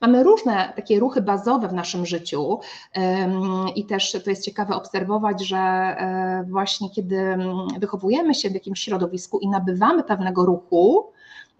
Mamy 0.00 0.22
różne 0.22 0.72
takie 0.76 1.00
ruchy 1.00 1.22
bazowe 1.22 1.68
w 1.68 1.72
naszym 1.72 2.06
życiu 2.06 2.60
i 3.74 3.84
też 3.86 4.12
to 4.24 4.30
jest 4.30 4.44
ciekawe 4.44 4.74
obserwować, 4.74 5.46
że 5.46 5.58
e, 5.58 6.44
właśnie 6.48 6.90
kiedy 6.90 7.36
wychowujemy 7.78 8.34
się 8.34 8.50
w 8.50 8.54
jakimś 8.54 8.80
środowisku 8.80 9.38
i 9.38 9.48
nabywamy 9.48 10.02
pewnego 10.02 10.46
ruchu, 10.46 11.12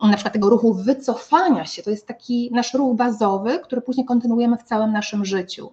na 0.03 0.15
przykład 0.15 0.33
tego 0.33 0.51
ruchu 0.51 0.75
wycofania 0.75 1.65
się, 1.65 1.83
to 1.83 1.91
jest 1.91 2.07
taki 2.07 2.51
nasz 2.53 2.75
ruch 2.75 2.97
bazowy, 2.97 3.59
który 3.59 3.83
później 3.83 4.07
kontynuujemy 4.07 4.57
w 4.57 4.63
całym 4.63 4.93
naszym 4.93 5.25
życiu. 5.25 5.73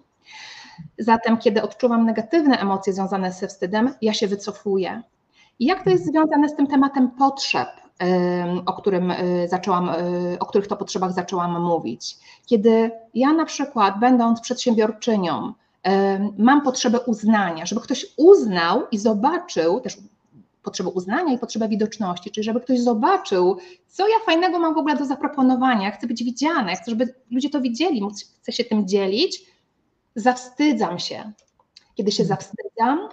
Zatem, 0.98 1.38
kiedy 1.38 1.62
odczuwam 1.62 2.04
negatywne 2.06 2.58
emocje 2.58 2.92
związane 2.92 3.32
ze 3.32 3.48
wstydem, 3.48 3.94
ja 4.02 4.14
się 4.14 4.26
wycofuję. 4.28 5.02
I 5.58 5.66
jak 5.66 5.84
to 5.84 5.90
jest 5.90 6.06
związane 6.06 6.48
z 6.48 6.56
tym 6.56 6.66
tematem 6.66 7.10
potrzeb, 7.10 7.68
o, 8.66 8.72
którym 8.72 9.10
y, 9.10 9.48
zaczęłam, 9.48 9.88
y, 9.88 10.38
o 10.38 10.46
których 10.46 10.68
to 10.68 10.76
potrzebach 10.76 11.12
zaczęłam 11.12 11.62
mówić? 11.62 12.16
Kiedy 12.46 12.90
ja 13.14 13.32
na 13.32 13.44
przykład, 13.44 14.00
będąc 14.00 14.40
przedsiębiorczynią, 14.40 15.52
mam 16.38 16.62
potrzebę 16.62 17.00
uznania, 17.00 17.66
żeby 17.66 17.80
ktoś 17.80 18.06
uznał 18.16 18.82
i 18.92 18.98
zobaczył, 18.98 19.80
też 19.80 19.96
potrzebę 20.62 20.90
uznania 20.90 21.32
i 21.32 21.38
potrzebę 21.38 21.68
widoczności, 21.68 22.30
czyli 22.30 22.44
żeby 22.44 22.60
ktoś 22.60 22.80
zobaczył, 22.80 23.56
co 23.86 24.08
ja 24.08 24.14
fajnego 24.26 24.58
mam 24.58 24.74
w 24.74 24.78
ogóle 24.78 24.96
do 24.96 25.04
zaproponowania, 25.04 25.90
chcę 25.90 26.06
być 26.06 26.24
widziana, 26.24 26.74
chcę, 26.74 26.90
żeby 26.90 27.14
ludzie 27.30 27.50
to 27.50 27.60
widzieli, 27.60 28.02
chcę 28.42 28.52
się 28.52 28.64
tym 28.64 28.88
dzielić, 28.88 29.49
zawstydzam 30.14 30.98
się. 30.98 31.32
Kiedy 31.94 32.12
się 32.12 32.24
zawstydzam, 32.24 33.08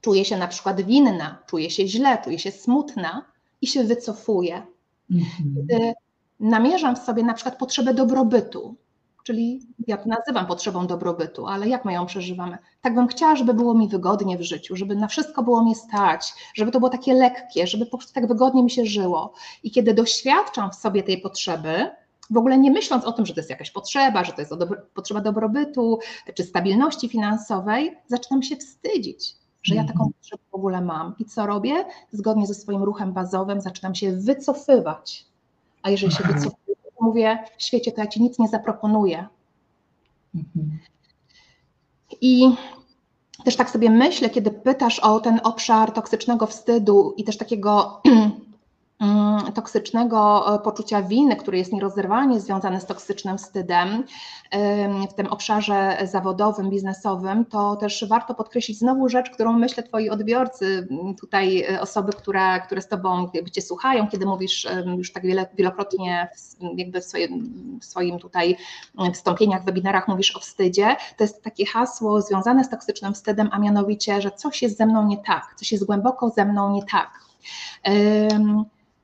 czuję 0.00 0.24
się 0.24 0.36
na 0.36 0.48
przykład 0.48 0.80
winna, 0.80 1.42
czuję 1.46 1.70
się 1.70 1.88
źle, 1.88 2.18
czuję 2.24 2.38
się 2.38 2.52
smutna 2.52 3.24
i 3.60 3.66
się 3.66 3.84
wycofuję. 3.84 4.66
Mhm. 5.10 5.54
Kiedy 5.56 5.92
namierzam 6.40 6.96
w 6.96 6.98
sobie 6.98 7.22
na 7.22 7.34
przykład 7.34 7.58
potrzebę 7.58 7.94
dobrobytu, 7.94 8.76
czyli 9.24 9.60
ja 9.86 9.96
to 9.96 10.08
nazywam 10.08 10.46
potrzebą 10.46 10.86
dobrobytu, 10.86 11.46
ale 11.46 11.68
jak 11.68 11.84
my 11.84 11.92
ją 11.92 12.06
przeżywamy? 12.06 12.58
Tak 12.80 12.94
bym 12.94 13.08
chciała, 13.08 13.36
żeby 13.36 13.54
było 13.54 13.74
mi 13.74 13.88
wygodnie 13.88 14.38
w 14.38 14.42
życiu, 14.42 14.76
żeby 14.76 14.96
na 14.96 15.08
wszystko 15.08 15.42
było 15.42 15.64
mi 15.64 15.74
stać, 15.74 16.34
żeby 16.54 16.70
to 16.70 16.78
było 16.78 16.90
takie 16.90 17.14
lekkie, 17.14 17.66
żeby 17.66 17.86
po 17.86 17.98
prostu 17.98 18.14
tak 18.14 18.28
wygodnie 18.28 18.62
mi 18.62 18.70
się 18.70 18.86
żyło. 18.86 19.32
I 19.62 19.70
kiedy 19.70 19.94
doświadczam 19.94 20.70
w 20.70 20.74
sobie 20.74 21.02
tej 21.02 21.20
potrzeby, 21.20 21.90
w 22.30 22.36
ogóle 22.36 22.58
nie 22.58 22.70
myśląc 22.70 23.04
o 23.04 23.12
tym, 23.12 23.26
że 23.26 23.34
to 23.34 23.40
jest 23.40 23.50
jakaś 23.50 23.70
potrzeba, 23.70 24.24
że 24.24 24.32
to 24.32 24.40
jest 24.40 24.54
dobro, 24.54 24.80
potrzeba 24.94 25.20
dobrobytu 25.20 25.98
czy 26.34 26.44
stabilności 26.44 27.08
finansowej, 27.08 27.96
zaczynam 28.06 28.42
się 28.42 28.56
wstydzić, 28.56 29.36
że 29.62 29.74
ja 29.74 29.82
taką 29.82 30.04
mhm. 30.04 30.12
potrzebę 30.12 30.42
w 30.50 30.54
ogóle 30.54 30.80
mam. 30.80 31.14
I 31.18 31.24
co 31.24 31.46
robię? 31.46 31.84
Zgodnie 32.12 32.46
ze 32.46 32.54
swoim 32.54 32.82
ruchem 32.82 33.12
bazowym 33.12 33.60
zaczynam 33.60 33.94
się 33.94 34.12
wycofywać. 34.12 35.26
A 35.82 35.90
jeżeli 35.90 36.12
się 36.12 36.24
wycofuję, 36.24 36.76
to 36.84 37.04
mówię, 37.04 37.38
w 37.58 37.62
świecie 37.62 37.92
to 37.92 38.00
ja 38.00 38.06
ci 38.06 38.22
nic 38.22 38.38
nie 38.38 38.48
zaproponuję. 38.48 39.26
Mhm. 40.34 40.78
I 42.20 42.56
też 43.44 43.56
tak 43.56 43.70
sobie 43.70 43.90
myślę, 43.90 44.30
kiedy 44.30 44.50
pytasz 44.50 44.98
o 44.98 45.20
ten 45.20 45.40
obszar 45.44 45.92
toksycznego 45.92 46.46
wstydu 46.46 47.14
i 47.16 47.24
też 47.24 47.36
takiego 47.36 48.00
toksycznego 49.54 50.44
e, 50.54 50.58
poczucia 50.58 51.02
winy, 51.02 51.36
który 51.36 51.58
jest 51.58 51.72
nierozerwalnie 51.72 52.40
związany 52.40 52.80
z 52.80 52.86
toksycznym 52.86 53.38
wstydem 53.38 54.04
w 55.10 55.14
tym 55.14 55.26
obszarze 55.26 55.98
zawodowym, 56.04 56.70
biznesowym, 56.70 57.44
to 57.44 57.76
też 57.76 58.04
warto 58.08 58.34
podkreślić 58.34 58.78
znowu 58.78 59.08
rzecz, 59.08 59.30
którą 59.30 59.52
myślę 59.52 59.82
Twoi 59.82 60.10
odbiorcy, 60.10 60.88
tutaj 61.20 61.62
e, 61.62 61.80
osoby, 61.80 62.12
które, 62.12 62.60
które 62.60 62.82
z 62.82 62.88
Tobą 62.88 63.30
Cię 63.52 63.62
słuchają, 63.62 64.08
kiedy 64.08 64.26
mówisz 64.26 64.68
już 64.96 65.12
tak 65.12 65.22
wiele, 65.22 65.46
wielokrotnie 65.54 66.28
jakby 66.76 67.00
w 67.00 67.04
swoim, 67.04 67.78
w 67.80 67.84
swoim 67.84 68.18
tutaj 68.18 68.56
wystąpieniach, 69.10 69.64
webinarach 69.64 70.08
mówisz 70.08 70.36
o 70.36 70.40
wstydzie, 70.40 70.96
to 71.16 71.24
jest 71.24 71.42
takie 71.42 71.66
hasło 71.66 72.20
związane 72.20 72.64
z 72.64 72.70
toksycznym 72.70 73.14
wstydem, 73.14 73.48
a 73.52 73.58
mianowicie, 73.58 74.22
że 74.22 74.30
coś 74.30 74.62
jest 74.62 74.76
ze 74.76 74.86
mną 74.86 75.06
nie 75.06 75.18
tak, 75.18 75.54
coś 75.56 75.72
jest 75.72 75.86
głęboko 75.86 76.30
ze 76.30 76.44
mną 76.44 76.72
nie 76.72 76.82
tak. 76.82 77.10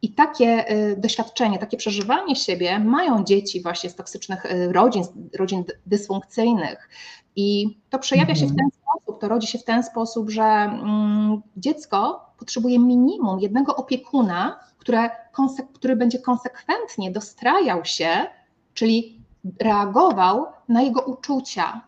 I 0.02 0.12
takie 0.12 0.70
y, 0.72 0.96
doświadczenie, 0.96 1.58
takie 1.58 1.76
przeżywanie 1.76 2.36
siebie 2.36 2.78
mają 2.78 3.24
dzieci 3.24 3.62
właśnie 3.62 3.90
z 3.90 3.94
toksycznych 3.94 4.46
y, 4.46 4.72
rodzin, 4.72 5.02
rodzin 5.38 5.64
dysfunkcyjnych. 5.86 6.88
I 7.36 7.78
to 7.90 7.98
przejawia 7.98 8.34
się 8.34 8.46
w 8.46 8.56
ten 8.56 8.68
sposób, 8.70 9.20
to 9.20 9.28
rodzi 9.28 9.46
się 9.46 9.58
w 9.58 9.64
ten 9.64 9.82
sposób, 9.82 10.30
że 10.30 10.42
mm, 10.42 11.42
dziecko 11.56 12.26
potrzebuje 12.38 12.78
minimum 12.78 13.40
jednego 13.40 13.76
opiekuna, 13.76 14.60
które, 14.78 15.10
który 15.74 15.96
będzie 15.96 16.18
konsekwentnie 16.18 17.10
dostrajał 17.10 17.84
się, 17.84 18.26
czyli 18.74 19.20
reagował 19.60 20.46
na 20.68 20.82
jego 20.82 21.00
uczucia, 21.00 21.80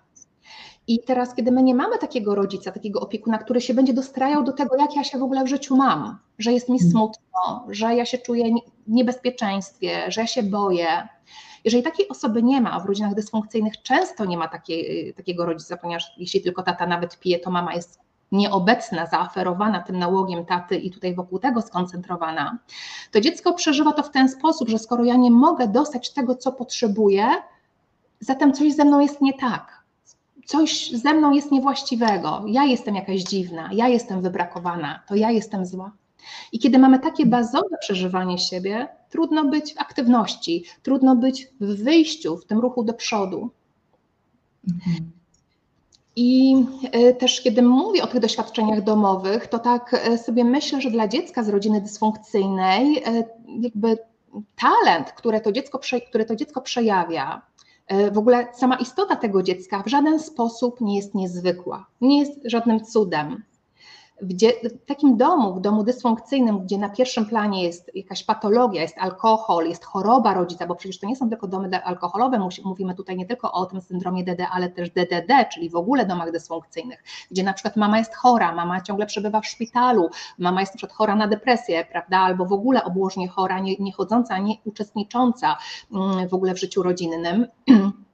i 0.88 1.02
teraz, 1.02 1.34
kiedy 1.34 1.52
my 1.52 1.62
nie 1.62 1.74
mamy 1.74 1.98
takiego 1.98 2.34
rodzica, 2.34 2.72
takiego 2.72 3.00
opiekuna, 3.00 3.38
który 3.38 3.60
się 3.60 3.74
będzie 3.74 3.92
dostrajał 3.92 4.44
do 4.44 4.52
tego, 4.52 4.76
jak 4.76 4.96
ja 4.96 5.04
się 5.04 5.18
w 5.18 5.22
ogóle 5.22 5.44
w 5.44 5.48
życiu 5.48 5.76
mam, 5.76 6.18
że 6.38 6.52
jest 6.52 6.68
mi 6.68 6.74
mhm. 6.74 6.90
smutno, 6.90 7.66
że 7.68 7.94
ja 7.94 8.04
się 8.04 8.18
czuję 8.18 8.44
w 8.86 8.90
niebezpieczeństwie, 8.90 10.10
że 10.10 10.20
ja 10.20 10.26
się 10.26 10.42
boję. 10.42 11.08
Jeżeli 11.64 11.82
takiej 11.82 12.08
osoby 12.08 12.42
nie 12.42 12.60
ma, 12.60 12.72
a 12.72 12.80
w 12.80 12.86
rodzinach 12.86 13.14
dysfunkcyjnych 13.14 13.82
często 13.82 14.24
nie 14.24 14.36
ma 14.36 14.48
takiej, 14.48 15.14
takiego 15.14 15.46
rodzica, 15.46 15.76
ponieważ 15.76 16.12
jeśli 16.18 16.40
tylko 16.40 16.62
tata 16.62 16.86
nawet 16.86 17.18
pije, 17.18 17.38
to 17.38 17.50
mama 17.50 17.74
jest 17.74 18.00
nieobecna, 18.32 19.06
zaoferowana 19.06 19.82
tym 19.82 19.98
nałogiem 19.98 20.46
taty 20.46 20.76
i 20.76 20.90
tutaj 20.90 21.14
wokół 21.14 21.38
tego 21.38 21.62
skoncentrowana, 21.62 22.58
to 23.10 23.20
dziecko 23.20 23.52
przeżywa 23.52 23.92
to 23.92 24.02
w 24.02 24.10
ten 24.10 24.28
sposób, 24.28 24.68
że 24.68 24.78
skoro 24.78 25.04
ja 25.04 25.16
nie 25.16 25.30
mogę 25.30 25.68
dostać 25.68 26.12
tego, 26.12 26.34
co 26.34 26.52
potrzebuję, 26.52 27.28
zatem 28.20 28.52
coś 28.52 28.72
ze 28.72 28.84
mną 28.84 29.00
jest 29.00 29.20
nie 29.20 29.34
tak 29.34 29.77
coś 30.48 30.90
ze 30.90 31.14
mną 31.14 31.32
jest 31.32 31.50
niewłaściwego, 31.50 32.44
ja 32.46 32.64
jestem 32.64 32.94
jakaś 32.94 33.22
dziwna, 33.22 33.70
ja 33.72 33.88
jestem 33.88 34.22
wybrakowana, 34.22 35.02
to 35.08 35.14
ja 35.14 35.30
jestem 35.30 35.66
zła. 35.66 35.92
I 36.52 36.58
kiedy 36.58 36.78
mamy 36.78 36.98
takie 36.98 37.26
bazowe 37.26 37.76
przeżywanie 37.80 38.38
siebie, 38.38 38.88
trudno 39.10 39.44
być 39.44 39.74
w 39.74 39.78
aktywności, 39.78 40.64
trudno 40.82 41.16
być 41.16 41.48
w 41.60 41.82
wyjściu, 41.82 42.36
w 42.36 42.46
tym 42.46 42.58
ruchu 42.58 42.84
do 42.84 42.94
przodu. 42.94 43.50
Mhm. 44.68 45.10
I 46.16 46.56
e, 46.92 47.14
też 47.14 47.40
kiedy 47.40 47.62
mówię 47.62 48.02
o 48.02 48.06
tych 48.06 48.20
doświadczeniach 48.20 48.84
domowych, 48.84 49.46
to 49.46 49.58
tak 49.58 49.94
e, 49.94 50.18
sobie 50.18 50.44
myślę, 50.44 50.80
że 50.80 50.90
dla 50.90 51.08
dziecka 51.08 51.42
z 51.42 51.48
rodziny 51.48 51.80
dysfunkcyjnej 51.80 52.98
e, 52.98 53.24
jakby 53.60 53.98
talent, 54.56 55.12
które 55.12 55.40
to 55.40 55.52
dziecko, 55.52 55.80
które 56.08 56.24
to 56.24 56.36
dziecko 56.36 56.60
przejawia, 56.60 57.42
w 58.12 58.18
ogóle 58.18 58.46
sama 58.54 58.76
istota 58.76 59.16
tego 59.16 59.42
dziecka 59.42 59.82
w 59.82 59.88
żaden 59.88 60.20
sposób 60.20 60.80
nie 60.80 60.96
jest 60.96 61.14
niezwykła, 61.14 61.86
nie 62.00 62.20
jest 62.20 62.40
żadnym 62.44 62.84
cudem. 62.84 63.42
W, 64.22 64.34
w, 64.68 64.84
takim 64.86 65.16
domu, 65.16 65.54
w 65.54 65.60
domu 65.60 65.84
dysfunkcyjnym, 65.84 66.58
gdzie 66.58 66.78
na 66.78 66.88
pierwszym 66.88 67.26
planie 67.26 67.62
jest 67.62 67.90
jakaś 67.94 68.24
patologia, 68.24 68.82
jest 68.82 68.98
alkohol, 68.98 69.66
jest 69.68 69.84
choroba 69.84 70.34
rodzica, 70.34 70.66
bo 70.66 70.74
przecież 70.74 70.98
to 70.98 71.06
nie 71.06 71.16
są 71.16 71.30
tylko 71.30 71.48
domy 71.48 71.84
alkoholowe, 71.84 72.48
mówimy 72.64 72.94
tutaj 72.94 73.16
nie 73.16 73.26
tylko 73.26 73.52
o 73.52 73.66
tym 73.66 73.80
syndromie 73.80 74.24
DD, 74.24 74.48
ale 74.52 74.68
też 74.68 74.90
DDD, 74.90 75.44
czyli 75.52 75.70
w 75.70 75.76
ogóle 75.76 76.06
domach 76.06 76.32
dysfunkcyjnych, 76.32 77.04
gdzie 77.30 77.42
na 77.42 77.52
przykład 77.52 77.76
mama 77.76 77.98
jest 77.98 78.14
chora, 78.14 78.54
mama 78.54 78.80
ciągle 78.80 79.06
przebywa 79.06 79.40
w 79.40 79.46
szpitalu, 79.46 80.08
mama 80.38 80.60
jest 80.60 80.74
na 80.74 80.76
przykład 80.76 80.96
chora 80.96 81.16
na 81.16 81.28
depresję, 81.28 81.84
prawda, 81.92 82.18
albo 82.18 82.46
w 82.46 82.52
ogóle 82.52 82.84
obłożnie 82.84 83.28
chora, 83.28 83.60
nie, 83.60 83.76
nie 83.76 83.92
chodząca, 83.92 84.38
nie 84.38 84.54
uczestnicząca 84.64 85.56
mm, 85.92 86.28
w 86.28 86.34
ogóle 86.34 86.54
w 86.54 86.60
życiu 86.60 86.82
rodzinnym. 86.82 87.46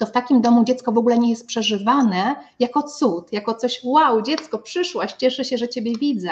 to 0.00 0.06
w 0.06 0.12
takim 0.12 0.40
domu 0.40 0.64
dziecko 0.64 0.92
w 0.92 0.98
ogóle 0.98 1.18
nie 1.18 1.30
jest 1.30 1.46
przeżywane 1.46 2.36
jako 2.58 2.82
cud, 2.82 3.32
jako 3.32 3.54
coś, 3.54 3.80
wow, 3.84 4.22
dziecko, 4.22 4.58
przyszłaś, 4.58 5.12
cieszę 5.12 5.44
się, 5.44 5.58
że 5.58 5.68
Ciebie 5.68 5.92
widzę. 5.98 6.30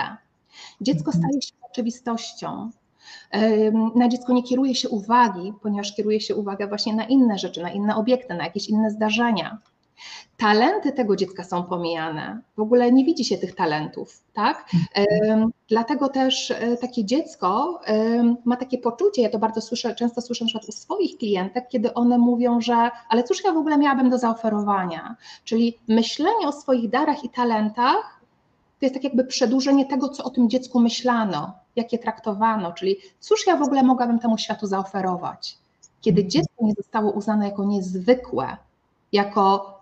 Dziecko 0.81 1.11
mhm. 1.11 1.25
staje 1.25 1.43
się 1.43 1.55
oczywistością. 1.71 2.71
Na 3.95 4.09
dziecko 4.09 4.33
nie 4.33 4.43
kieruje 4.43 4.75
się 4.75 4.89
uwagi, 4.89 5.53
ponieważ 5.63 5.97
kieruje 5.97 6.21
się 6.21 6.35
uwaga 6.35 6.67
właśnie 6.67 6.95
na 6.95 7.05
inne 7.05 7.39
rzeczy, 7.39 7.63
na 7.63 7.71
inne 7.71 7.97
obiekty, 7.97 8.35
na 8.35 8.45
jakieś 8.45 8.69
inne 8.69 8.91
zdarzenia. 8.91 9.59
Talenty 10.37 10.93
tego 10.93 11.17
dziecka 11.17 11.45
są 11.45 11.63
pomijane. 11.63 12.41
W 12.57 12.61
ogóle 12.61 12.93
nie 12.93 13.05
widzi 13.05 13.25
się 13.25 13.39
tych 13.39 13.55
talentów, 13.55 14.23
tak? 14.33 14.71
Mhm. 14.95 15.51
Dlatego 15.69 16.09
też 16.09 16.51
e, 16.51 16.77
takie 16.77 17.05
dziecko 17.05 17.81
ma 18.45 18.57
takie 18.57 18.79
poczucie, 18.79 19.23
ja 19.23 19.31
to 19.31 19.39
bardzo 19.39 19.61
słyszę, 19.61 19.95
często 19.95 20.21
słyszę 20.23 20.45
na 20.45 20.49
przykład 20.49 20.69
u 20.69 20.73
swoich 20.73 21.19
klientek, 21.19 21.69
kiedy 21.69 21.95
one 21.95 22.19
mówią, 22.19 22.61
że 22.61 22.91
ale 23.09 23.25
cóż 23.25 23.45
ja 23.45 23.53
w 23.53 23.57
ogóle 23.57 23.79
miałabym 23.79 24.11
do 24.11 24.19
zaoferowania? 24.19 25.17
Czyli 25.45 25.79
myślenie 25.89 26.49
o 26.49 26.53
swoich 26.53 26.91
darach 26.91 27.25
i 27.25 27.29
talentach 27.29 28.21
to 28.81 28.87
jest 28.87 28.95
tak 28.95 29.05
jakby 29.05 29.25
przedłużenie 29.25 29.87
tego, 29.87 30.09
co 30.09 30.25
o 30.25 30.31
tym 30.31 30.51
dziecku 30.51 30.81
myślano, 30.81 31.53
jak 31.77 31.93
je 31.93 31.99
traktowano, 31.99 32.73
czyli 32.73 32.97
cóż 33.21 33.47
ja 33.47 33.57
w 33.57 33.63
ogóle 33.63 33.83
mogłabym 33.83 34.19
temu 34.19 34.39
światu 34.39 34.67
zaoferować? 34.67 35.59
Kiedy 36.01 36.21
mhm. 36.21 36.31
dziecko 36.31 36.55
nie 36.65 36.75
zostało 36.75 37.13
uznane 37.13 37.45
jako 37.49 37.65
niezwykłe, 37.65 38.57
jako 39.13 39.78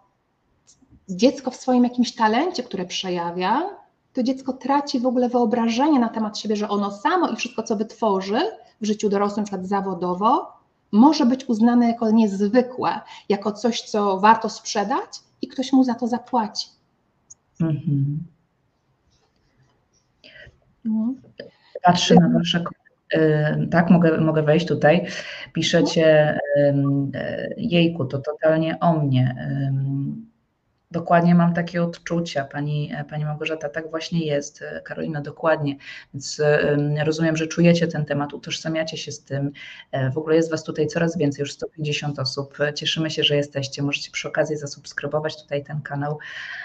dziecko 1.09 1.51
w 1.51 1.57
swoim 1.57 1.85
jakimś 1.85 2.15
talencie, 2.15 2.63
które 2.63 2.85
przejawia, 2.85 3.63
to 4.13 4.23
dziecko 4.23 4.53
traci 4.53 5.01
w 5.01 5.07
ogóle 5.07 5.29
wyobrażenie 5.29 5.99
na 5.99 6.09
temat 6.09 6.39
siebie, 6.39 6.57
że 6.57 6.69
ono 6.69 6.91
samo 6.91 7.29
i 7.29 7.37
wszystko, 7.37 7.63
co 7.63 7.77
wytworzy 7.77 8.39
w 8.81 8.87
życiu 8.87 9.09
dorosłym, 9.09 9.43
na 9.43 9.45
przykład 9.45 9.67
zawodowo, 9.67 10.53
może 10.93 11.27
być 11.27 11.45
uznane 11.45 11.89
jako 11.89 12.11
niezwykłe, 12.11 13.01
jako 13.29 13.53
coś, 13.53 13.83
co 13.83 14.21
warto 14.21 14.49
sprzedać 14.49 15.21
i 15.43 15.49
ktoś 15.49 15.73
mu 15.73 15.85
za 15.85 15.95
to 15.95 16.07
zapłaci. 16.07 16.69
Mhm. 17.61 18.25
No. 20.85 21.15
Patrzę 21.83 22.15
na 22.15 22.29
wasze 22.29 22.65
tak, 23.71 23.91
mogę, 23.91 24.21
mogę 24.21 24.43
wejść 24.43 24.67
tutaj. 24.67 25.07
Piszecie, 25.53 26.39
jejku, 27.57 28.05
to 28.05 28.19
totalnie 28.19 28.81
o 28.81 28.93
mnie 28.93 29.37
Dokładnie 30.97 31.35
mam 31.35 31.55
takie 31.55 31.83
odczucia, 31.83 32.45
pani, 32.45 32.93
pani 33.11 33.25
Małgorzata, 33.25 33.69
tak 33.69 33.91
właśnie 33.91 34.27
jest. 34.27 34.65
Karolina, 34.85 35.21
dokładnie. 35.21 35.77
Więc 36.15 36.43
rozumiem, 37.05 37.37
że 37.37 37.47
czujecie 37.47 37.87
ten 37.89 38.05
temat, 38.05 38.33
utożsamiacie 38.33 38.97
się 38.97 39.13
z 39.13 39.25
tym. 39.25 39.51
E, 39.93 40.11
w 40.11 40.19
ogóle 40.19 40.37
jest 40.37 40.51
Was 40.51 40.65
tutaj 40.65 40.87
coraz 40.87 41.19
więcej, 41.19 41.43
już 41.43 41.53
150 41.53 42.19
osób. 42.19 42.59
Cieszymy 42.75 43.11
się, 43.11 43.23
że 43.23 43.37
jesteście. 43.37 43.83
Możecie 43.83 44.11
przy 44.11 44.29
okazji 44.29 44.57
zasubskrybować 44.57 45.43
tutaj 45.43 45.65
ten 45.65 45.81
kanał. 45.81 46.19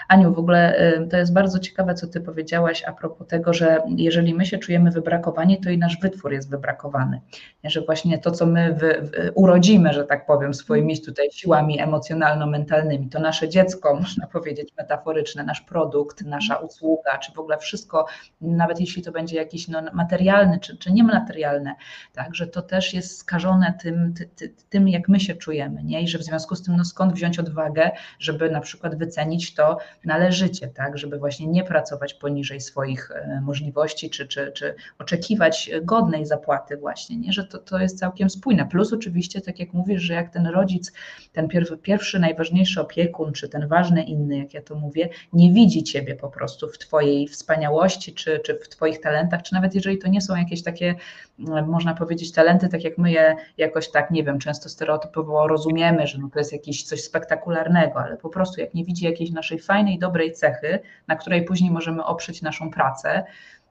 Aniu, 0.07 0.33
w 0.33 0.39
ogóle 0.39 0.91
to 1.09 1.17
jest 1.17 1.33
bardzo 1.33 1.59
ciekawe, 1.59 1.93
co 1.93 2.07
Ty 2.07 2.21
powiedziałaś 2.21 2.83
a 2.83 2.93
propos 2.93 3.27
tego, 3.27 3.53
że 3.53 3.81
jeżeli 3.97 4.33
my 4.33 4.45
się 4.45 4.57
czujemy 4.57 4.91
wybrakowani, 4.91 5.61
to 5.61 5.69
i 5.69 5.77
nasz 5.77 6.00
wytwór 6.00 6.33
jest 6.33 6.50
wybrakowany. 6.50 7.21
Że 7.63 7.81
właśnie 7.81 8.19
to, 8.19 8.31
co 8.31 8.45
my 8.45 8.73
wy, 8.73 9.09
urodzimy, 9.35 9.93
że 9.93 10.03
tak 10.03 10.25
powiem, 10.25 10.53
swoimi 10.53 11.01
tutaj 11.01 11.31
siłami 11.31 11.79
emocjonalno-mentalnymi, 11.81 13.09
to 13.09 13.19
nasze 13.19 13.50
dziecko, 13.50 13.95
można 13.95 14.20
powiedzieć, 14.27 14.73
metaforyczne, 14.77 15.43
nasz 15.43 15.61
produkt, 15.61 16.25
nasza 16.25 16.55
usługa, 16.55 17.17
czy 17.17 17.31
w 17.31 17.39
ogóle 17.39 17.57
wszystko, 17.57 18.05
nawet 18.41 18.79
jeśli 18.79 19.01
to 19.01 19.11
będzie 19.11 19.37
jakiś 19.37 19.67
no, 19.67 19.81
materialny, 19.93 20.59
czy, 20.59 20.77
czy 20.77 20.91
niematerialne, 20.91 21.75
tak, 22.13 22.35
że 22.35 22.47
to 22.47 22.61
też 22.61 22.93
jest 22.93 23.17
skażone 23.17 23.73
tym, 23.81 24.13
ty, 24.13 24.25
ty, 24.25 24.55
tym, 24.69 24.87
jak 24.89 25.09
my 25.09 25.19
się 25.19 25.35
czujemy, 25.35 25.83
nie? 25.83 26.01
I 26.01 26.07
że 26.07 26.17
w 26.17 26.23
związku 26.23 26.55
z 26.55 26.63
tym, 26.63 26.75
no 26.75 26.85
skąd 26.85 27.13
wziąć 27.13 27.39
odwagę, 27.39 27.91
żeby 28.19 28.51
na 28.51 28.61
przykład 28.61 28.97
wycenić 28.97 29.53
to 29.53 29.77
należycie, 30.05 30.67
tak, 30.67 30.97
żeby 30.97 31.19
właśnie 31.19 31.47
nie 31.47 31.63
pracować 31.63 32.13
poniżej 32.13 32.61
swoich 32.61 33.11
e, 33.11 33.41
możliwości, 33.41 34.09
czy, 34.09 34.27
czy, 34.27 34.51
czy 34.51 34.75
oczekiwać 34.99 35.71
godnej 35.83 36.25
zapłaty 36.25 36.77
właśnie, 36.77 37.17
nie? 37.17 37.33
Że 37.33 37.43
to, 37.43 37.57
to 37.57 37.79
jest 37.79 37.99
całkiem 37.99 38.29
spójne. 38.29 38.65
Plus 38.65 38.93
oczywiście, 38.93 39.41
tak 39.41 39.59
jak 39.59 39.73
mówisz, 39.73 40.01
że 40.01 40.13
jak 40.13 40.33
ten 40.33 40.47
rodzic, 40.47 40.91
ten 41.31 41.47
pierwszy, 41.47 41.77
pierwszy 41.77 42.19
najważniejszy 42.19 42.81
opiekun, 42.81 43.33
czy 43.33 43.49
ten 43.49 43.67
ważny 43.67 44.00
inny, 44.01 44.38
jak 44.38 44.53
ja 44.53 44.62
to 44.62 44.75
mówię, 44.75 45.10
nie 45.34 45.53
widzi 45.53 45.84
ciebie 45.84 46.15
po 46.15 46.29
prostu 46.29 46.67
w 46.67 46.77
twojej 46.77 47.27
wspaniałości, 47.27 48.13
czy, 48.13 48.39
czy 48.39 48.60
w 48.63 48.70
twoich 48.70 49.01
talentach, 49.01 49.41
czy 49.41 49.53
nawet 49.53 49.75
jeżeli 49.75 49.98
to 49.98 50.08
nie 50.08 50.22
są 50.22 50.36
jakieś 50.36 50.63
takie, 50.63 50.96
mm, 51.39 51.70
można 51.70 51.93
powiedzieć, 51.93 52.31
talenty, 52.31 52.70
tak 52.70 52.84
jak 52.84 52.98
my 52.98 53.12
je 53.12 53.36
jakoś 53.58 53.91
tak, 53.91 54.12
nie 54.12 54.24
wiem, 54.24 54.39
często 54.39 54.70
stereotypowo 54.70 55.48
rozumiemy, 55.48 56.08
że 56.08 56.17
no 56.17 56.29
to 56.34 56.39
jest 56.39 56.53
jakieś 56.53 56.84
coś 56.84 57.03
spektakularnego, 57.03 58.00
ale 58.00 58.17
po 58.17 58.29
prostu 58.29 58.62
jak 58.62 58.74
nie 58.74 58.86
widzi 58.86 59.05
jakiejś 59.05 59.31
naszej 59.31 59.60
fajnej, 59.60 60.00
dobrej 60.00 60.31
cechy, 60.31 60.79
na 61.08 61.15
której 61.15 61.46
później 61.46 61.72
możemy 61.72 62.05
oprzeć 62.05 62.41
naszą 62.41 62.72
pracę, 62.72 63.24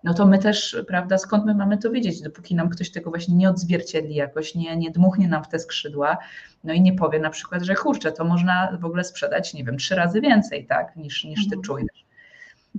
no 0.05 0.15
to 0.15 0.27
my 0.27 0.39
też, 0.39 0.77
prawda, 0.87 1.19
skąd 1.19 1.45
my 1.45 1.55
mamy 1.55 1.79
to 1.79 1.91
wiedzieć, 1.91 2.23
dopóki 2.23 2.55
nam 2.55 2.69
ktoś 2.69 2.91
tego 2.91 3.11
właśnie 3.11 3.35
nie 3.35 3.51
odzwierciedli 3.51 4.15
jakoś, 4.15 4.55
nie, 4.55 4.77
nie 4.77 4.91
dmuchnie 4.91 5.29
nam 5.29 5.45
w 5.45 5.49
te 5.49 5.59
skrzydła, 5.59 6.19
no 6.65 6.73
i 6.73 6.81
nie 6.81 6.93
powie 6.93 7.19
na 7.19 7.31
przykład, 7.31 7.63
że 7.63 7.75
kurczę, 7.75 8.13
to 8.13 8.25
można 8.25 8.79
w 8.81 8.85
ogóle 8.85 9.05
sprzedać, 9.05 9.55
nie 9.55 9.65
wiem, 9.65 9.77
trzy 9.77 9.95
razy 9.95 10.21
więcej, 10.21 10.67
tak, 10.67 10.97
niż, 10.97 11.25
niż 11.25 11.41
ty 11.49 11.57
mhm. 11.57 11.63
czujesz. 11.63 12.05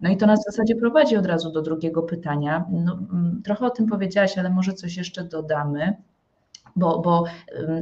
No 0.01 0.09
i 0.09 0.17
to 0.17 0.25
nas 0.25 0.39
w 0.39 0.51
zasadzie 0.51 0.75
prowadzi 0.75 1.17
od 1.17 1.25
razu 1.25 1.51
do 1.51 1.61
drugiego 1.61 2.03
pytania. 2.03 2.65
No, 2.71 2.93
mm, 2.93 3.41
trochę 3.43 3.65
o 3.65 3.69
tym 3.69 3.87
powiedziałaś, 3.87 4.37
ale 4.37 4.49
może 4.49 4.73
coś 4.73 4.97
jeszcze 4.97 5.23
dodamy 5.23 5.95
bo, 6.75 6.99
bo 6.99 7.23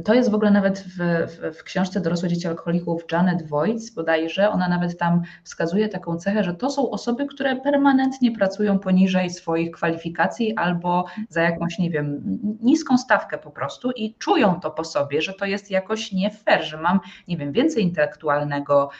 to 0.04 0.14
jest 0.14 0.30
w 0.30 0.34
ogóle 0.34 0.50
nawet 0.50 0.78
w, 0.78 0.98
w, 1.28 1.58
w, 1.58 1.62
książce 1.62 2.00
Dorosłe 2.00 2.28
Dzieci 2.28 2.48
Alkoholików 2.48 3.04
Janet 3.12 3.48
Voigt 3.48 3.94
bodajże, 3.94 4.50
ona 4.50 4.68
nawet 4.68 4.98
tam 4.98 5.22
wskazuje 5.44 5.88
taką 5.88 6.16
cechę, 6.16 6.44
że 6.44 6.54
to 6.54 6.70
są 6.70 6.90
osoby, 6.90 7.26
które 7.26 7.56
permanentnie 7.56 8.32
pracują 8.32 8.78
poniżej 8.78 9.30
swoich 9.30 9.70
kwalifikacji 9.70 10.56
albo 10.56 11.04
za 11.28 11.42
jakąś, 11.42 11.78
nie 11.78 11.90
wiem, 11.90 12.20
niską 12.62 12.98
stawkę 12.98 13.38
po 13.38 13.50
prostu 13.50 13.90
i 13.90 14.14
czują 14.14 14.60
to 14.60 14.70
po 14.70 14.84
sobie, 14.84 15.22
że 15.22 15.32
to 15.32 15.44
jest 15.44 15.70
jakoś 15.70 16.12
nie 16.12 16.30
fair, 16.30 16.64
że 16.64 16.76
mam, 16.76 17.00
nie 17.28 17.36
wiem, 17.36 17.52
więcej 17.52 17.82
intelektualnego 17.82 18.90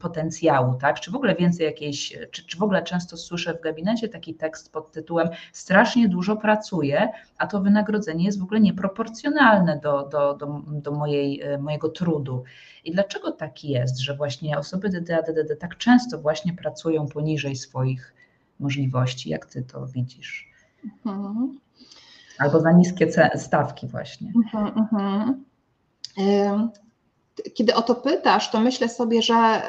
potencjału, 0.00 0.74
tak, 0.74 1.00
czy 1.00 1.10
w 1.10 1.14
ogóle 1.14 1.34
więcej 1.34 1.66
jakiejś, 1.66 2.18
czy, 2.30 2.46
czy 2.46 2.58
w 2.58 2.62
ogóle 2.62 2.82
często 2.82 3.16
słyszę 3.16 3.54
w 3.54 3.60
gabinecie 3.60 4.08
taki 4.08 4.34
tekst 4.34 4.72
pod 4.72 4.92
tytułem 4.92 5.28
strasznie 5.52 6.08
dużo 6.08 6.36
pracuję, 6.36 7.08
a 7.38 7.46
to 7.46 7.60
wynagrodzenie 7.60 8.24
jest 8.24 8.40
w 8.40 8.42
ogóle 8.42 8.60
nieproporcjonalne 8.60 9.15
do, 9.82 10.08
do, 10.12 10.34
do, 10.34 10.62
do 10.66 10.92
mojej, 10.92 11.42
e, 11.42 11.58
mojego 11.58 11.88
trudu. 11.88 12.44
I 12.84 12.92
dlaczego 12.92 13.32
tak 13.32 13.64
jest, 13.64 13.98
że 13.98 14.16
właśnie 14.16 14.58
osoby 14.58 14.88
DDA, 14.88 15.22
DDD 15.22 15.56
tak 15.56 15.76
często 15.76 16.18
właśnie 16.18 16.52
pracują 16.52 17.06
poniżej 17.08 17.56
swoich 17.56 18.14
możliwości? 18.60 19.30
Jak 19.30 19.46
ty 19.46 19.62
to 19.62 19.86
widzisz? 19.86 20.50
Mhm. 21.06 21.58
Albo 22.38 22.60
za 22.60 22.72
niskie 22.72 23.08
stawki 23.36 23.86
właśnie. 23.86 24.32
Mhm, 24.36 24.78
mhm 24.78 25.44
kiedy 27.54 27.74
o 27.74 27.82
to 27.82 27.94
pytasz, 27.94 28.50
to 28.50 28.60
myślę 28.60 28.88
sobie, 28.88 29.22
że, 29.22 29.62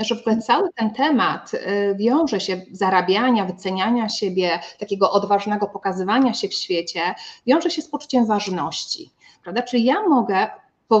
że 0.00 0.14
w 0.14 0.20
ogóle 0.20 0.38
cały 0.38 0.68
ten 0.74 0.90
temat 0.90 1.54
y, 1.54 1.94
wiąże 1.98 2.40
się 2.40 2.62
zarabiania, 2.72 3.44
wyceniania 3.44 4.08
siebie, 4.08 4.60
takiego 4.78 5.10
odważnego 5.10 5.66
pokazywania 5.66 6.34
się 6.34 6.48
w 6.48 6.54
świecie, 6.54 7.00
wiąże 7.46 7.70
się 7.70 7.82
z 7.82 7.88
poczuciem 7.88 8.26
ważności. 8.26 9.10
Prawda? 9.42 9.62
Czyli 9.62 9.84
ja 9.84 10.08
mogę 10.08 10.48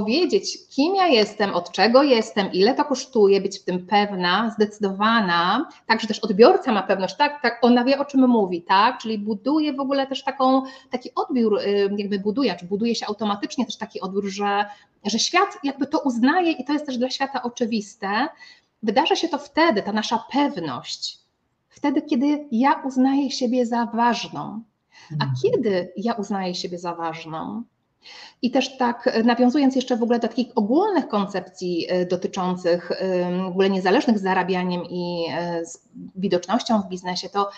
powiedzieć, 0.00 0.58
kim 0.68 0.94
ja 0.94 1.06
jestem, 1.06 1.54
od 1.54 1.72
czego 1.72 2.02
jestem, 2.02 2.52
ile 2.52 2.74
to 2.74 2.84
kosztuje, 2.84 3.40
być 3.40 3.58
w 3.58 3.64
tym 3.64 3.86
pewna, 3.86 4.50
zdecydowana, 4.50 5.68
tak, 5.86 6.00
że 6.00 6.08
też 6.08 6.18
odbiorca 6.18 6.72
ma 6.72 6.82
pewność, 6.82 7.16
tak, 7.16 7.42
tak, 7.42 7.58
ona 7.62 7.84
wie 7.84 7.98
o 7.98 8.04
czym 8.04 8.28
mówi, 8.28 8.62
tak, 8.62 8.98
czyli 8.98 9.18
buduje 9.18 9.72
w 9.72 9.80
ogóle 9.80 10.06
też 10.06 10.24
taką, 10.24 10.62
taki 10.90 11.10
odbiór, 11.14 11.58
y, 11.58 11.90
jakby 11.96 12.18
buduje, 12.18 12.56
czy 12.56 12.66
buduje 12.66 12.94
się 12.94 13.06
automatycznie 13.06 13.66
też 13.66 13.76
taki 13.76 14.00
odbiór, 14.00 14.24
że, 14.28 14.64
że 15.04 15.18
świat 15.18 15.58
jakby 15.64 15.86
to 15.86 15.98
uznaje 16.00 16.52
i 16.52 16.64
to 16.64 16.72
jest 16.72 16.86
też 16.86 16.98
dla 16.98 17.10
świata 17.10 17.42
oczywiste. 17.42 18.28
Wydarza 18.82 19.16
się 19.16 19.28
to 19.28 19.38
wtedy, 19.38 19.82
ta 19.82 19.92
nasza 19.92 20.24
pewność, 20.32 21.18
wtedy, 21.68 22.02
kiedy 22.02 22.48
ja 22.52 22.82
uznaję 22.86 23.30
siebie 23.30 23.66
za 23.66 23.86
ważną. 23.86 24.62
A 25.10 25.24
mhm. 25.24 25.32
kiedy 25.42 25.92
ja 25.96 26.12
uznaję 26.12 26.54
siebie 26.54 26.78
za 26.78 26.94
ważną? 26.94 27.62
I 28.42 28.50
też 28.50 28.76
tak, 28.76 29.06
e, 29.06 29.22
nawiązując 29.22 29.76
jeszcze 29.76 29.96
w 29.96 30.02
ogóle 30.02 30.18
do 30.18 30.28
takich 30.28 30.48
ogólnych 30.54 31.08
koncepcji 31.08 31.86
e, 31.88 32.06
dotyczących 32.06 32.92
w 33.44 33.48
ogóle 33.48 33.70
niezależnych 33.70 34.18
zarabianiem 34.18 34.82
i 34.90 35.26
e, 35.32 35.66
z 35.66 35.88
widocznością 36.16 36.82
w 36.82 36.88
biznesie, 36.88 37.28
to 37.28 37.50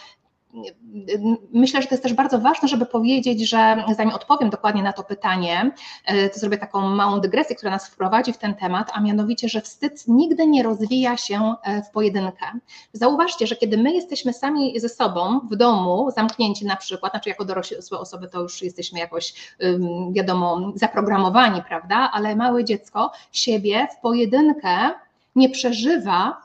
myślę, 1.52 1.82
że 1.82 1.88
to 1.88 1.94
jest 1.94 2.02
też 2.02 2.14
bardzo 2.14 2.38
ważne, 2.38 2.68
żeby 2.68 2.86
powiedzieć, 2.86 3.48
że 3.48 3.84
zanim 3.96 4.14
odpowiem 4.14 4.50
dokładnie 4.50 4.82
na 4.82 4.92
to 4.92 5.04
pytanie, 5.04 5.70
e, 6.04 6.28
to 6.28 6.38
zrobię 6.38 6.58
taką 6.58 6.80
małą 6.80 7.20
dygresję, 7.20 7.56
która 7.56 7.70
nas 7.70 7.88
wprowadzi 7.88 8.32
w 8.32 8.38
ten 8.38 8.54
temat, 8.54 8.90
a 8.94 9.00
mianowicie, 9.00 9.48
że 9.48 9.60
wstyd 9.60 10.08
nigdy 10.08 10.46
nie 10.46 10.62
rozwija 10.62 11.16
się 11.16 11.54
e, 11.62 11.82
w 11.82 11.90
pojedynkę. 11.90 12.46
Zauważcie, 12.92 13.46
że 13.46 13.56
kiedy 13.56 13.78
my 13.78 13.94
jesteśmy 13.94 14.32
sami 14.32 14.80
ze 14.80 14.88
sobą 14.88 15.40
w 15.50 15.56
domu, 15.56 16.10
zamknięci 16.10 16.66
na 16.66 16.76
przykład, 16.76 17.12
znaczy 17.12 17.28
jako 17.28 17.44
dorosłe 17.44 17.98
osoby 17.98 18.28
to 18.28 18.40
już 18.40 18.62
jesteśmy 18.62 18.98
jakoś, 18.98 19.56
wiadomo, 20.12 20.72
zaprogramowani, 20.74 21.62
prawda, 21.68 22.10
ale 22.12 22.36
małe 22.36 22.64
dziecko 22.64 23.12
siebie 23.32 23.88
w 23.98 24.00
pojedynkę 24.00 24.90
nie 25.36 25.50
przeżywa, 25.50 26.42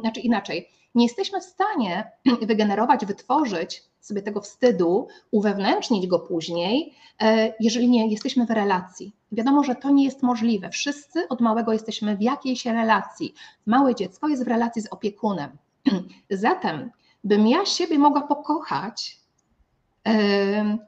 znaczy 0.00 0.20
inaczej, 0.20 0.68
nie 0.96 1.04
jesteśmy 1.04 1.40
w 1.40 1.44
stanie 1.44 2.10
wygenerować, 2.48 3.06
wytworzyć 3.06 3.82
sobie 4.00 4.22
tego 4.22 4.40
wstydu, 4.40 5.08
uwewnętrznić 5.30 6.06
go 6.06 6.18
później, 6.18 6.94
e, 7.22 7.54
jeżeli 7.60 7.88
nie 7.88 8.08
jesteśmy 8.08 8.46
w 8.46 8.50
relacji. 8.50 9.16
Wiadomo, 9.32 9.64
że 9.64 9.74
to 9.74 9.90
nie 9.90 10.04
jest 10.04 10.22
możliwe. 10.22 10.70
Wszyscy 10.70 11.28
od 11.28 11.40
małego 11.40 11.72
jesteśmy 11.72 12.16
w 12.16 12.22
jakiejś 12.22 12.66
relacji. 12.66 13.34
Małe 13.66 13.94
dziecko 13.94 14.28
jest 14.28 14.44
w 14.44 14.48
relacji 14.48 14.82
z 14.82 14.92
opiekunem. 14.92 15.50
Zatem, 16.30 16.90
bym 17.24 17.46
ja 17.46 17.66
siebie 17.66 17.98
mogła 17.98 18.20
pokochać, 18.20 19.20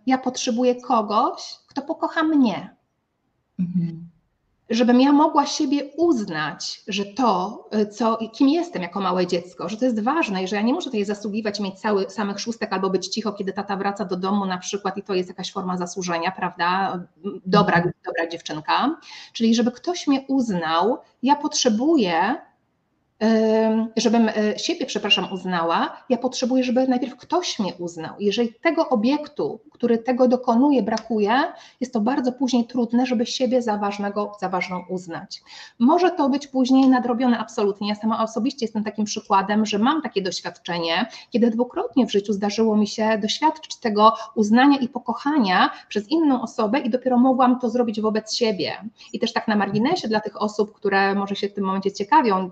ja 0.06 0.18
potrzebuję 0.18 0.74
kogoś, 0.74 1.58
kto 1.68 1.82
pokocha 1.82 2.22
mnie. 2.22 2.76
Mhm 3.58 4.08
żebym 4.70 5.00
ja 5.00 5.12
mogła 5.12 5.46
siebie 5.46 5.84
uznać, 5.96 6.82
że 6.88 7.04
to, 7.04 7.64
y, 7.74 7.86
co, 7.86 8.18
kim 8.32 8.48
jestem 8.48 8.82
jako 8.82 9.00
małe 9.00 9.26
dziecko, 9.26 9.68
że 9.68 9.76
to 9.76 9.84
jest 9.84 10.00
ważne 10.00 10.42
i 10.42 10.48
że 10.48 10.56
ja 10.56 10.62
nie 10.62 10.74
muszę 10.74 10.84
tutaj 10.84 11.04
zasługiwać, 11.04 11.60
mieć 11.60 11.80
cały, 11.80 12.10
samych 12.10 12.40
szóstek 12.40 12.72
albo 12.72 12.90
być 12.90 13.08
cicho, 13.08 13.32
kiedy 13.32 13.52
tata 13.52 13.76
wraca 13.76 14.04
do 14.04 14.16
domu 14.16 14.46
na 14.46 14.58
przykład 14.58 14.96
i 14.96 15.02
to 15.02 15.14
jest 15.14 15.28
jakaś 15.28 15.52
forma 15.52 15.76
zasłużenia, 15.76 16.30
prawda? 16.30 17.00
Dobra, 17.46 17.82
dobra 18.04 18.28
dziewczynka. 18.28 19.00
Czyli 19.32 19.54
żeby 19.54 19.72
ktoś 19.72 20.06
mnie 20.06 20.24
uznał, 20.28 20.98
ja 21.22 21.36
potrzebuję 21.36 22.36
żebym 23.96 24.28
e, 24.28 24.58
siebie, 24.58 24.86
przepraszam, 24.86 25.32
uznała, 25.32 25.96
ja 26.08 26.16
potrzebuję, 26.16 26.64
żeby 26.64 26.88
najpierw 26.88 27.16
ktoś 27.16 27.58
mnie 27.58 27.74
uznał. 27.78 28.14
Jeżeli 28.18 28.54
tego 28.54 28.88
obiektu, 28.88 29.60
który 29.70 29.98
tego 29.98 30.28
dokonuje, 30.28 30.82
brakuje, 30.82 31.42
jest 31.80 31.92
to 31.92 32.00
bardzo 32.00 32.32
później 32.32 32.66
trudne, 32.66 33.06
żeby 33.06 33.26
siebie 33.26 33.62
za 33.62 33.78
ważnego, 33.78 34.32
za 34.40 34.48
ważną 34.48 34.84
uznać. 34.88 35.42
Może 35.78 36.10
to 36.10 36.28
być 36.28 36.46
później 36.46 36.88
nadrobione 36.88 37.38
absolutnie. 37.38 37.88
Ja 37.88 37.94
sama 37.94 38.22
osobiście 38.22 38.64
jestem 38.64 38.84
takim 38.84 39.04
przykładem, 39.04 39.66
że 39.66 39.78
mam 39.78 40.02
takie 40.02 40.22
doświadczenie, 40.22 41.08
kiedy 41.30 41.50
dwukrotnie 41.50 42.06
w 42.06 42.12
życiu 42.12 42.32
zdarzyło 42.32 42.76
mi 42.76 42.86
się 42.86 43.18
doświadczyć 43.22 43.76
tego 43.76 44.14
uznania 44.34 44.78
i 44.78 44.88
pokochania 44.88 45.70
przez 45.88 46.08
inną 46.08 46.42
osobę 46.42 46.78
i 46.78 46.90
dopiero 46.90 47.18
mogłam 47.18 47.60
to 47.60 47.70
zrobić 47.70 48.00
wobec 48.00 48.34
siebie. 48.34 48.72
I 49.12 49.18
też 49.18 49.32
tak 49.32 49.48
na 49.48 49.56
marginesie 49.56 50.08
dla 50.08 50.20
tych 50.20 50.42
osób, 50.42 50.74
które 50.74 51.14
może 51.14 51.36
się 51.36 51.48
w 51.48 51.54
tym 51.54 51.64
momencie 51.64 51.92
ciekawią, 51.92 52.50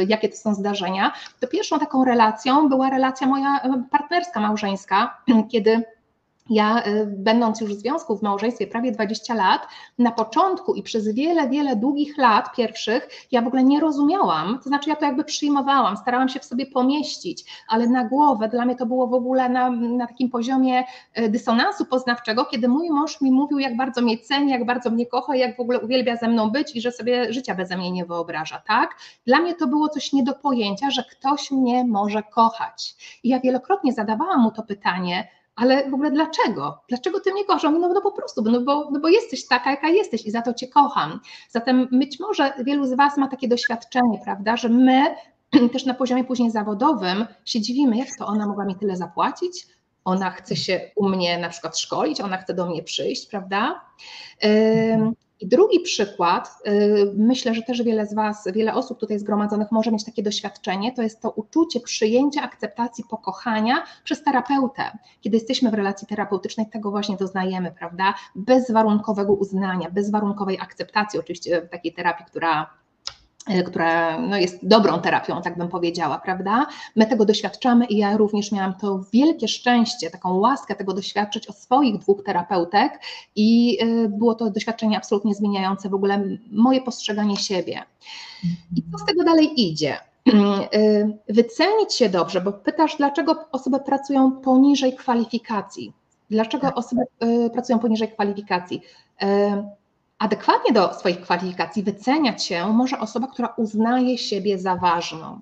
jakby 0.00 0.12
jakie 0.12 0.28
to 0.28 0.36
są 0.36 0.54
zdarzenia, 0.54 1.12
to 1.40 1.48
pierwszą 1.48 1.78
taką 1.78 2.04
relacją 2.04 2.68
była 2.68 2.90
relacja 2.90 3.26
moja 3.26 3.60
partnerska, 3.90 4.40
małżeńska, 4.40 5.22
kiedy 5.52 5.82
ja, 6.50 6.86
y, 6.86 7.06
będąc 7.06 7.60
już 7.60 7.74
w 7.74 7.78
związku, 7.78 8.16
w 8.16 8.22
małżeństwie 8.22 8.66
prawie 8.66 8.92
20 8.92 9.34
lat, 9.34 9.68
na 9.98 10.12
początku 10.12 10.74
i 10.74 10.82
przez 10.82 11.14
wiele, 11.14 11.48
wiele 11.48 11.76
długich 11.76 12.18
lat 12.18 12.56
pierwszych, 12.56 13.08
ja 13.32 13.42
w 13.42 13.46
ogóle 13.46 13.64
nie 13.64 13.80
rozumiałam, 13.80 14.58
to 14.58 14.68
znaczy 14.68 14.90
ja 14.90 14.96
to 14.96 15.04
jakby 15.04 15.24
przyjmowałam, 15.24 15.96
starałam 15.96 16.28
się 16.28 16.40
w 16.40 16.44
sobie 16.44 16.66
pomieścić, 16.66 17.64
ale 17.68 17.86
na 17.86 18.04
głowę 18.04 18.48
dla 18.48 18.64
mnie 18.64 18.76
to 18.76 18.86
było 18.86 19.06
w 19.06 19.14
ogóle 19.14 19.48
na, 19.48 19.70
na 19.70 20.06
takim 20.06 20.30
poziomie 20.30 20.84
y, 21.18 21.28
dysonansu 21.28 21.84
poznawczego, 21.84 22.44
kiedy 22.44 22.68
mój 22.68 22.90
mąż 22.90 23.20
mi 23.20 23.32
mówił, 23.32 23.58
jak 23.58 23.76
bardzo 23.76 24.02
mnie 24.02 24.18
ceni, 24.18 24.50
jak 24.50 24.66
bardzo 24.66 24.90
mnie 24.90 25.06
kocha, 25.06 25.36
jak 25.36 25.56
w 25.56 25.60
ogóle 25.60 25.80
uwielbia 25.80 26.16
ze 26.16 26.28
mną 26.28 26.50
być 26.50 26.76
i 26.76 26.80
że 26.80 26.92
sobie 26.92 27.32
życia 27.32 27.54
beze 27.54 27.76
mnie 27.76 27.90
nie 27.90 28.04
wyobraża, 28.04 28.62
tak? 28.66 28.96
Dla 29.26 29.40
mnie 29.40 29.54
to 29.54 29.66
było 29.66 29.88
coś 29.88 30.12
nie 30.12 30.22
do 30.22 30.34
pojęcia, 30.34 30.90
że 30.90 31.04
ktoś 31.10 31.50
mnie 31.50 31.84
może 31.84 32.22
kochać. 32.22 32.96
I 33.22 33.28
ja 33.28 33.40
wielokrotnie 33.40 33.92
zadawałam 33.92 34.40
mu 34.40 34.50
to 34.50 34.62
pytanie, 34.62 35.28
ale 35.56 35.90
w 35.90 35.94
ogóle 35.94 36.10
dlaczego? 36.10 36.82
Dlaczego 36.88 37.20
ty 37.20 37.32
mnie 37.32 37.44
kochasz? 37.44 37.62
No, 37.62 37.88
no 37.88 38.00
po 38.00 38.12
prostu, 38.12 38.42
no 38.42 38.60
bo, 38.60 38.90
no 38.90 39.00
bo 39.00 39.08
jesteś 39.08 39.46
taka, 39.46 39.70
jaka 39.70 39.88
jesteś 39.88 40.26
i 40.26 40.30
za 40.30 40.42
to 40.42 40.54
cię 40.54 40.68
kocham. 40.68 41.20
Zatem 41.50 41.88
być 41.92 42.20
może 42.20 42.52
wielu 42.64 42.86
z 42.86 42.94
was 42.94 43.16
ma 43.16 43.28
takie 43.28 43.48
doświadczenie, 43.48 44.20
prawda, 44.24 44.56
że 44.56 44.68
my 44.68 45.14
też 45.72 45.86
na 45.86 45.94
poziomie 45.94 46.24
później 46.24 46.50
zawodowym 46.50 47.26
się 47.44 47.60
dziwimy, 47.60 47.96
jak 47.96 48.08
to 48.18 48.26
ona 48.26 48.46
mogła 48.46 48.64
mi 48.64 48.76
tyle 48.76 48.96
zapłacić, 48.96 49.66
ona 50.04 50.30
chce 50.30 50.56
się 50.56 50.90
u 50.96 51.08
mnie 51.08 51.38
na 51.38 51.48
przykład 51.48 51.78
szkolić, 51.78 52.20
ona 52.20 52.36
chce 52.36 52.54
do 52.54 52.66
mnie 52.66 52.82
przyjść, 52.82 53.26
prawda? 53.26 53.80
I 55.40 55.48
drugi 55.48 55.80
przykład, 55.80 56.58
y, 56.68 57.12
myślę, 57.16 57.54
że 57.54 57.62
też 57.62 57.82
wiele 57.82 58.06
z 58.06 58.14
Was, 58.14 58.48
wiele 58.54 58.74
osób 58.74 59.00
tutaj 59.00 59.18
zgromadzonych 59.18 59.72
może 59.72 59.90
mieć 59.90 60.04
takie 60.04 60.22
doświadczenie, 60.22 60.92
to 60.92 61.02
jest 61.02 61.22
to 61.22 61.30
uczucie 61.30 61.80
przyjęcia, 61.80 62.42
akceptacji, 62.42 63.04
pokochania 63.10 63.84
przez 64.04 64.22
terapeutę. 64.22 64.98
Kiedy 65.20 65.36
jesteśmy 65.36 65.70
w 65.70 65.74
relacji 65.74 66.06
terapeutycznej, 66.06 66.66
tego 66.66 66.90
właśnie 66.90 67.16
doznajemy, 67.16 67.72
prawda? 67.78 68.14
Bezwarunkowego 68.34 69.34
uznania, 69.34 69.90
bezwarunkowej 69.90 70.58
akceptacji, 70.60 71.20
oczywiście 71.20 71.62
w 71.62 71.68
takiej 71.68 71.92
terapii, 71.92 72.26
która 72.26 72.83
która 73.66 74.20
no, 74.20 74.36
jest 74.36 74.68
dobrą 74.68 75.00
terapią, 75.00 75.42
tak 75.42 75.58
bym 75.58 75.68
powiedziała, 75.68 76.18
prawda? 76.18 76.66
My 76.96 77.06
tego 77.06 77.24
doświadczamy 77.24 77.84
i 77.84 77.96
ja 77.96 78.16
również 78.16 78.52
miałam 78.52 78.74
to 78.74 79.00
wielkie 79.12 79.48
szczęście, 79.48 80.10
taką 80.10 80.38
łaskę 80.38 80.74
tego 80.74 80.94
doświadczyć 80.94 81.46
od 81.46 81.58
swoich 81.58 81.98
dwóch 81.98 82.24
terapeutek 82.24 83.00
i 83.36 83.78
e, 83.80 84.08
było 84.08 84.34
to 84.34 84.50
doświadczenie 84.50 84.96
absolutnie 84.96 85.34
zmieniające 85.34 85.88
w 85.88 85.94
ogóle 85.94 86.24
moje 86.52 86.80
postrzeganie 86.80 87.36
siebie. 87.36 87.82
I 88.76 88.82
co 88.92 88.98
z 88.98 89.04
tego 89.04 89.24
dalej 89.24 89.60
idzie? 89.70 89.96
E, 90.72 91.08
wycenić 91.28 91.94
się 91.94 92.08
dobrze, 92.08 92.40
bo 92.40 92.52
pytasz, 92.52 92.96
dlaczego 92.96 93.44
osoby 93.52 93.80
pracują 93.80 94.32
poniżej 94.32 94.96
kwalifikacji? 94.96 95.92
Dlaczego 96.30 96.66
tak. 96.66 96.78
osoby 96.78 97.02
pracują 97.52 97.78
poniżej 97.78 98.08
kwalifikacji? 98.08 98.82
Adekwatnie 100.18 100.72
do 100.72 100.94
swoich 100.94 101.20
kwalifikacji 101.20 101.82
wyceniać 101.82 102.44
się 102.44 102.72
może 102.72 102.98
osoba, 102.98 103.26
która 103.26 103.54
uznaje 103.56 104.18
siebie 104.18 104.58
za 104.58 104.76
ważną. 104.76 105.40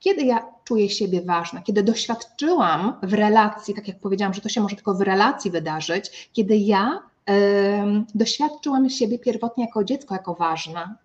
Kiedy 0.00 0.22
ja 0.22 0.46
czuję 0.64 0.90
siebie 0.90 1.22
ważna, 1.22 1.62
kiedy 1.62 1.82
doświadczyłam 1.82 2.98
w 3.02 3.12
relacji, 3.12 3.74
tak 3.74 3.88
jak 3.88 4.00
powiedziałam, 4.00 4.34
że 4.34 4.40
to 4.40 4.48
się 4.48 4.60
może 4.60 4.76
tylko 4.76 4.94
w 4.94 5.00
relacji 5.00 5.50
wydarzyć, 5.50 6.30
kiedy 6.32 6.56
ja 6.56 7.02
doświadczyłam 8.14 8.90
siebie 8.90 9.18
pierwotnie 9.18 9.64
jako 9.64 9.84
dziecko, 9.84 10.14
jako 10.14 10.34
ważna, 10.34 10.96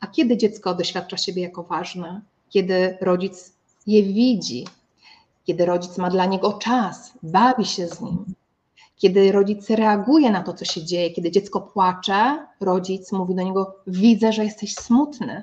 a 0.00 0.06
kiedy 0.06 0.36
dziecko 0.36 0.74
doświadcza 0.74 1.16
siebie 1.16 1.42
jako 1.42 1.62
ważne, 1.62 2.20
kiedy 2.50 2.98
rodzic 3.00 3.52
je 3.86 4.02
widzi, 4.02 4.66
kiedy 5.44 5.66
rodzic 5.66 5.98
ma 5.98 6.10
dla 6.10 6.26
niego 6.26 6.52
czas, 6.52 7.12
bawi 7.22 7.64
się 7.64 7.88
z 7.88 8.00
nim, 8.00 8.24
kiedy 9.02 9.32
rodzic 9.32 9.70
reaguje 9.70 10.30
na 10.30 10.42
to, 10.42 10.52
co 10.52 10.64
się 10.64 10.84
dzieje, 10.84 11.10
kiedy 11.10 11.30
dziecko 11.30 11.60
płacze, 11.60 12.46
rodzic 12.60 13.12
mówi 13.12 13.34
do 13.34 13.42
niego: 13.42 13.76
Widzę, 13.86 14.32
że 14.32 14.44
jesteś 14.44 14.74
smutny. 14.74 15.42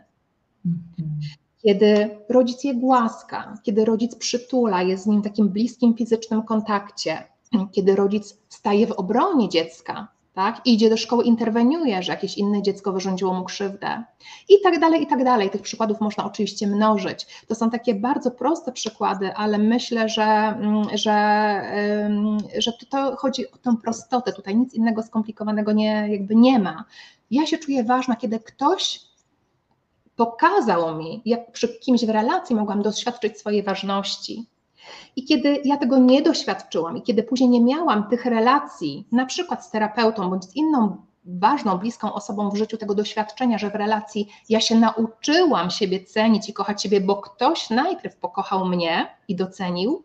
Kiedy 1.63 2.09
rodzic 2.29 2.63
je 2.63 2.75
głaska, 2.75 3.57
kiedy 3.63 3.85
rodzic 3.85 4.15
przytula, 4.15 4.81
jest 4.81 5.03
z 5.03 5.07
nim 5.07 5.21
w 5.21 5.23
takim 5.23 5.49
bliskim 5.49 5.95
fizycznym 5.95 6.43
kontakcie, 6.43 7.23
kiedy 7.71 7.95
rodzic 7.95 8.37
staje 8.49 8.87
w 8.87 8.91
obronie 8.91 9.49
dziecka, 9.49 10.07
tak? 10.39 10.61
idzie 10.65 10.89
do 10.89 10.97
szkoły, 10.97 11.23
interweniuje, 11.23 12.03
że 12.03 12.11
jakieś 12.11 12.37
inne 12.37 12.61
dziecko 12.61 12.93
wyrządziło 12.93 13.33
mu 13.33 13.45
krzywdę 13.45 14.03
i 14.49 14.53
tak 14.63 14.79
dalej, 14.79 15.03
i 15.03 15.07
tak 15.07 15.23
dalej. 15.23 15.49
Tych 15.49 15.61
przykładów 15.61 16.01
można 16.01 16.25
oczywiście 16.25 16.67
mnożyć. 16.67 17.27
To 17.47 17.55
są 17.55 17.69
takie 17.69 17.95
bardzo 17.95 18.31
proste 18.31 18.71
przykłady, 18.71 19.33
ale 19.33 19.57
myślę, 19.57 20.09
że, 20.09 20.23
mm, 20.23 20.83
że, 20.93 21.61
że 22.57 22.73
to 22.89 23.15
chodzi 23.15 23.51
o 23.51 23.57
tę 23.57 23.75
prostotę. 23.83 24.33
Tutaj 24.33 24.55
nic 24.55 24.73
innego 24.73 25.03
skomplikowanego 25.03 25.71
nie, 25.71 26.07
jakby 26.09 26.35
nie 26.35 26.59
ma. 26.59 26.85
Ja 27.31 27.45
się 27.45 27.57
czuję 27.57 27.83
ważna, 27.83 28.15
kiedy 28.15 28.39
ktoś 28.39 29.01
pokazał 30.15 30.97
mi, 30.97 31.21
jak 31.25 31.51
przy 31.51 31.79
kimś 31.79 32.05
w 32.05 32.09
relacji 32.09 32.55
mogłam 32.55 32.81
doświadczyć 32.81 33.39
swojej 33.39 33.63
ważności, 33.63 34.45
i 35.15 35.25
kiedy 35.25 35.61
ja 35.65 35.77
tego 35.77 35.97
nie 35.97 36.21
doświadczyłam 36.21 36.97
i 36.97 37.01
kiedy 37.01 37.23
później 37.23 37.49
nie 37.49 37.61
miałam 37.61 38.09
tych 38.09 38.25
relacji, 38.25 39.07
na 39.11 39.25
przykład 39.25 39.65
z 39.65 39.71
terapeutą 39.71 40.29
bądź 40.29 40.43
z 40.45 40.55
inną 40.55 40.97
ważną, 41.25 41.77
bliską 41.77 42.13
osobą 42.13 42.49
w 42.49 42.57
życiu 42.57 42.77
tego 42.77 42.95
doświadczenia, 42.95 43.57
że 43.57 43.69
w 43.69 43.75
relacji 43.75 44.27
ja 44.49 44.61
się 44.61 44.75
nauczyłam 44.75 45.69
siebie 45.69 46.03
cenić 46.03 46.49
i 46.49 46.53
kochać 46.53 46.83
siebie, 46.83 47.01
bo 47.01 47.15
ktoś 47.15 47.69
najpierw 47.69 48.15
pokochał 48.15 48.65
mnie 48.65 49.07
i 49.27 49.35
docenił, 49.35 50.03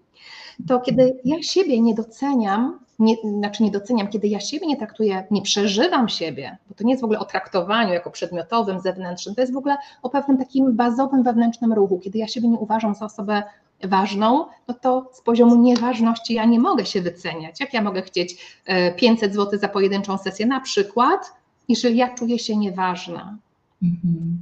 to 0.69 0.81
kiedy 0.81 1.21
ja 1.25 1.43
siebie 1.43 1.81
nie 1.81 1.95
doceniam, 1.95 2.81
nie, 2.99 3.17
znaczy 3.39 3.63
nie 3.63 3.71
doceniam, 3.71 4.09
kiedy 4.09 4.29
ja 4.29 4.41
siebie 4.41 4.67
nie 4.67 4.77
traktuję, 4.77 5.27
nie 5.31 5.43
przeżywam 5.43 6.09
siebie, 6.09 6.59
bo 6.69 6.75
to 6.75 6.85
nie 6.85 6.91
jest 6.91 7.01
w 7.01 7.05
ogóle 7.05 7.19
o 7.19 7.25
traktowaniu 7.25 7.93
jako 7.93 8.11
przedmiotowym, 8.11 8.81
zewnętrznym, 8.81 9.35
to 9.35 9.41
jest 9.41 9.53
w 9.53 9.57
ogóle 9.57 9.77
o 10.03 10.11
pewnym 10.11 10.39
takim 10.39 10.77
bazowym 10.77 11.23
wewnętrznym 11.23 11.73
ruchu, 11.73 11.99
kiedy 11.99 12.19
ja 12.19 12.29
siebie 12.29 12.49
nie 12.49 12.59
uważam 12.59 12.95
za 12.95 13.05
osobę 13.05 13.43
ważną, 13.83 14.47
no 14.69 14.75
to 14.75 15.11
z 15.13 15.21
poziomu 15.21 15.57
nieważności 15.57 16.35
ja 16.35 16.45
nie 16.45 16.61
mogę 16.61 16.87
się 16.87 17.01
wyceniać. 17.01 17.61
Jak 17.61 17.75
ja 17.75 17.83
mogę 17.83 18.03
chcieć 18.03 18.59
500 18.97 19.31
e, 19.31 19.35
zł 19.35 19.59
za 19.61 19.69
pojedynczą 19.69 20.19
sesję 20.19 20.47
na 20.47 20.61
przykład, 20.61 21.33
jeżeli 21.69 21.97
ja 21.97 22.15
czuję 22.15 22.39
się 22.39 22.57
nieważna. 22.57 23.39
Mhm. 23.83 24.39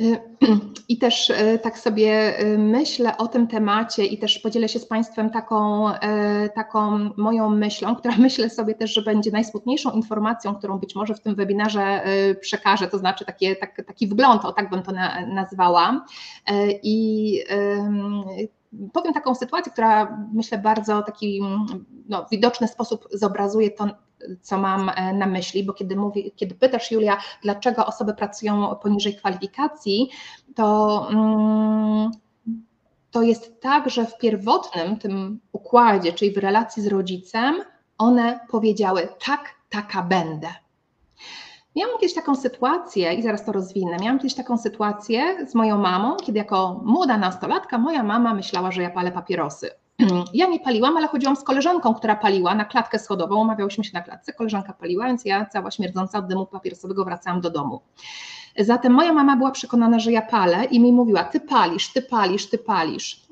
I 0.88 0.98
też 0.98 1.30
e, 1.30 1.58
tak 1.58 1.78
sobie 1.78 2.38
e, 2.38 2.58
myślę 2.58 3.16
o 3.16 3.28
tym 3.28 3.46
temacie 3.46 4.04
i 4.04 4.18
też 4.18 4.38
podzielę 4.38 4.68
się 4.68 4.78
z 4.78 4.86
Państwem 4.86 5.30
taką, 5.30 5.90
taką 6.54 7.10
moją 7.16 7.50
myślą, 7.50 7.94
która 8.00 8.14
myślę 8.18 8.50
sobie 8.50 8.74
też, 8.74 8.94
że 8.94 9.02
będzie 9.02 9.30
najsmutniejszą 9.30 9.90
informacją, 9.90 10.54
którą 10.54 10.78
być 10.78 10.94
może 10.94 11.14
w 11.14 11.20
tym 11.20 11.34
webinarze 11.34 12.04
przekażę, 12.40 12.88
to 12.88 12.98
znaczy 12.98 13.24
takie, 13.24 13.56
tak, 13.56 13.82
taki 13.86 14.06
wgląd, 14.06 14.44
o 14.44 14.52
tak 14.52 14.70
bym 14.70 14.82
to 14.82 14.92
nazwała. 15.26 16.06
I 16.82 17.44
powiem 18.92 19.12
taką 19.14 19.34
sytuację, 19.34 19.72
która 19.72 20.18
myślę 20.32 20.58
bardzo 20.58 21.02
taki 21.02 21.40
no, 22.08 22.26
widoczny 22.30 22.68
sposób 22.68 23.08
zobrazuje 23.12 23.70
to, 23.70 23.88
co 24.42 24.58
mam 24.58 24.88
e, 24.88 25.12
na 25.12 25.26
myśli, 25.26 25.64
bo 25.64 25.72
kiedy, 25.72 25.96
mówi, 25.96 26.32
kiedy 26.36 26.54
pytasz 26.54 26.90
Julia, 26.90 27.18
dlaczego 27.42 27.86
osoby 27.86 28.14
pracują 28.14 28.76
poniżej 28.76 29.16
kwalifikacji, 29.16 30.10
to, 30.54 31.08
mm, 31.10 32.10
to 33.10 33.22
jest 33.22 33.60
tak, 33.60 33.90
że 33.90 34.06
w 34.06 34.18
pierwotnym 34.18 34.96
tym 34.96 35.40
układzie, 35.52 36.12
czyli 36.12 36.32
w 36.32 36.38
relacji 36.38 36.82
z 36.82 36.86
rodzicem, 36.86 37.54
one 37.98 38.40
powiedziały 38.50 39.08
tak, 39.26 39.54
taka 39.68 40.02
będę. 40.02 40.48
Miałam 41.76 41.98
kiedyś 41.98 42.14
taką 42.14 42.36
sytuację, 42.36 43.14
i 43.14 43.22
zaraz 43.22 43.44
to 43.44 43.52
rozwinę, 43.52 43.96
miałam 44.00 44.18
kiedyś 44.18 44.34
taką 44.34 44.58
sytuację 44.58 45.46
z 45.46 45.54
moją 45.54 45.78
mamą, 45.78 46.16
kiedy 46.16 46.38
jako 46.38 46.80
młoda 46.84 47.18
nastolatka 47.18 47.78
moja 47.78 48.02
mama 48.02 48.34
myślała, 48.34 48.72
że 48.72 48.82
ja 48.82 48.90
palę 48.90 49.12
papierosy. 49.12 49.70
Ja 50.34 50.46
nie 50.46 50.60
paliłam, 50.60 50.96
ale 50.96 51.08
chodziłam 51.08 51.36
z 51.36 51.42
koleżanką, 51.42 51.94
która 51.94 52.16
paliła 52.16 52.54
na 52.54 52.64
klatkę 52.64 52.98
schodową, 52.98 53.40
umawiałyśmy 53.40 53.84
się 53.84 53.90
na 53.94 54.00
klatce, 54.00 54.32
koleżanka 54.32 54.72
paliła, 54.72 55.06
więc 55.06 55.24
ja 55.24 55.46
cała 55.46 55.70
śmierdząca 55.70 56.18
od 56.18 56.26
dymu 56.26 56.46
papierosowego 56.46 57.04
wracałam 57.04 57.40
do 57.40 57.50
domu. 57.50 57.80
Zatem 58.58 58.92
moja 58.92 59.12
mama 59.12 59.36
była 59.36 59.50
przekonana, 59.50 59.98
że 59.98 60.12
ja 60.12 60.22
palę 60.22 60.64
i 60.64 60.80
mi 60.80 60.92
mówiła, 60.92 61.24
ty 61.24 61.40
palisz, 61.40 61.92
ty 61.92 62.02
palisz, 62.02 62.50
ty 62.50 62.58
palisz. 62.58 63.29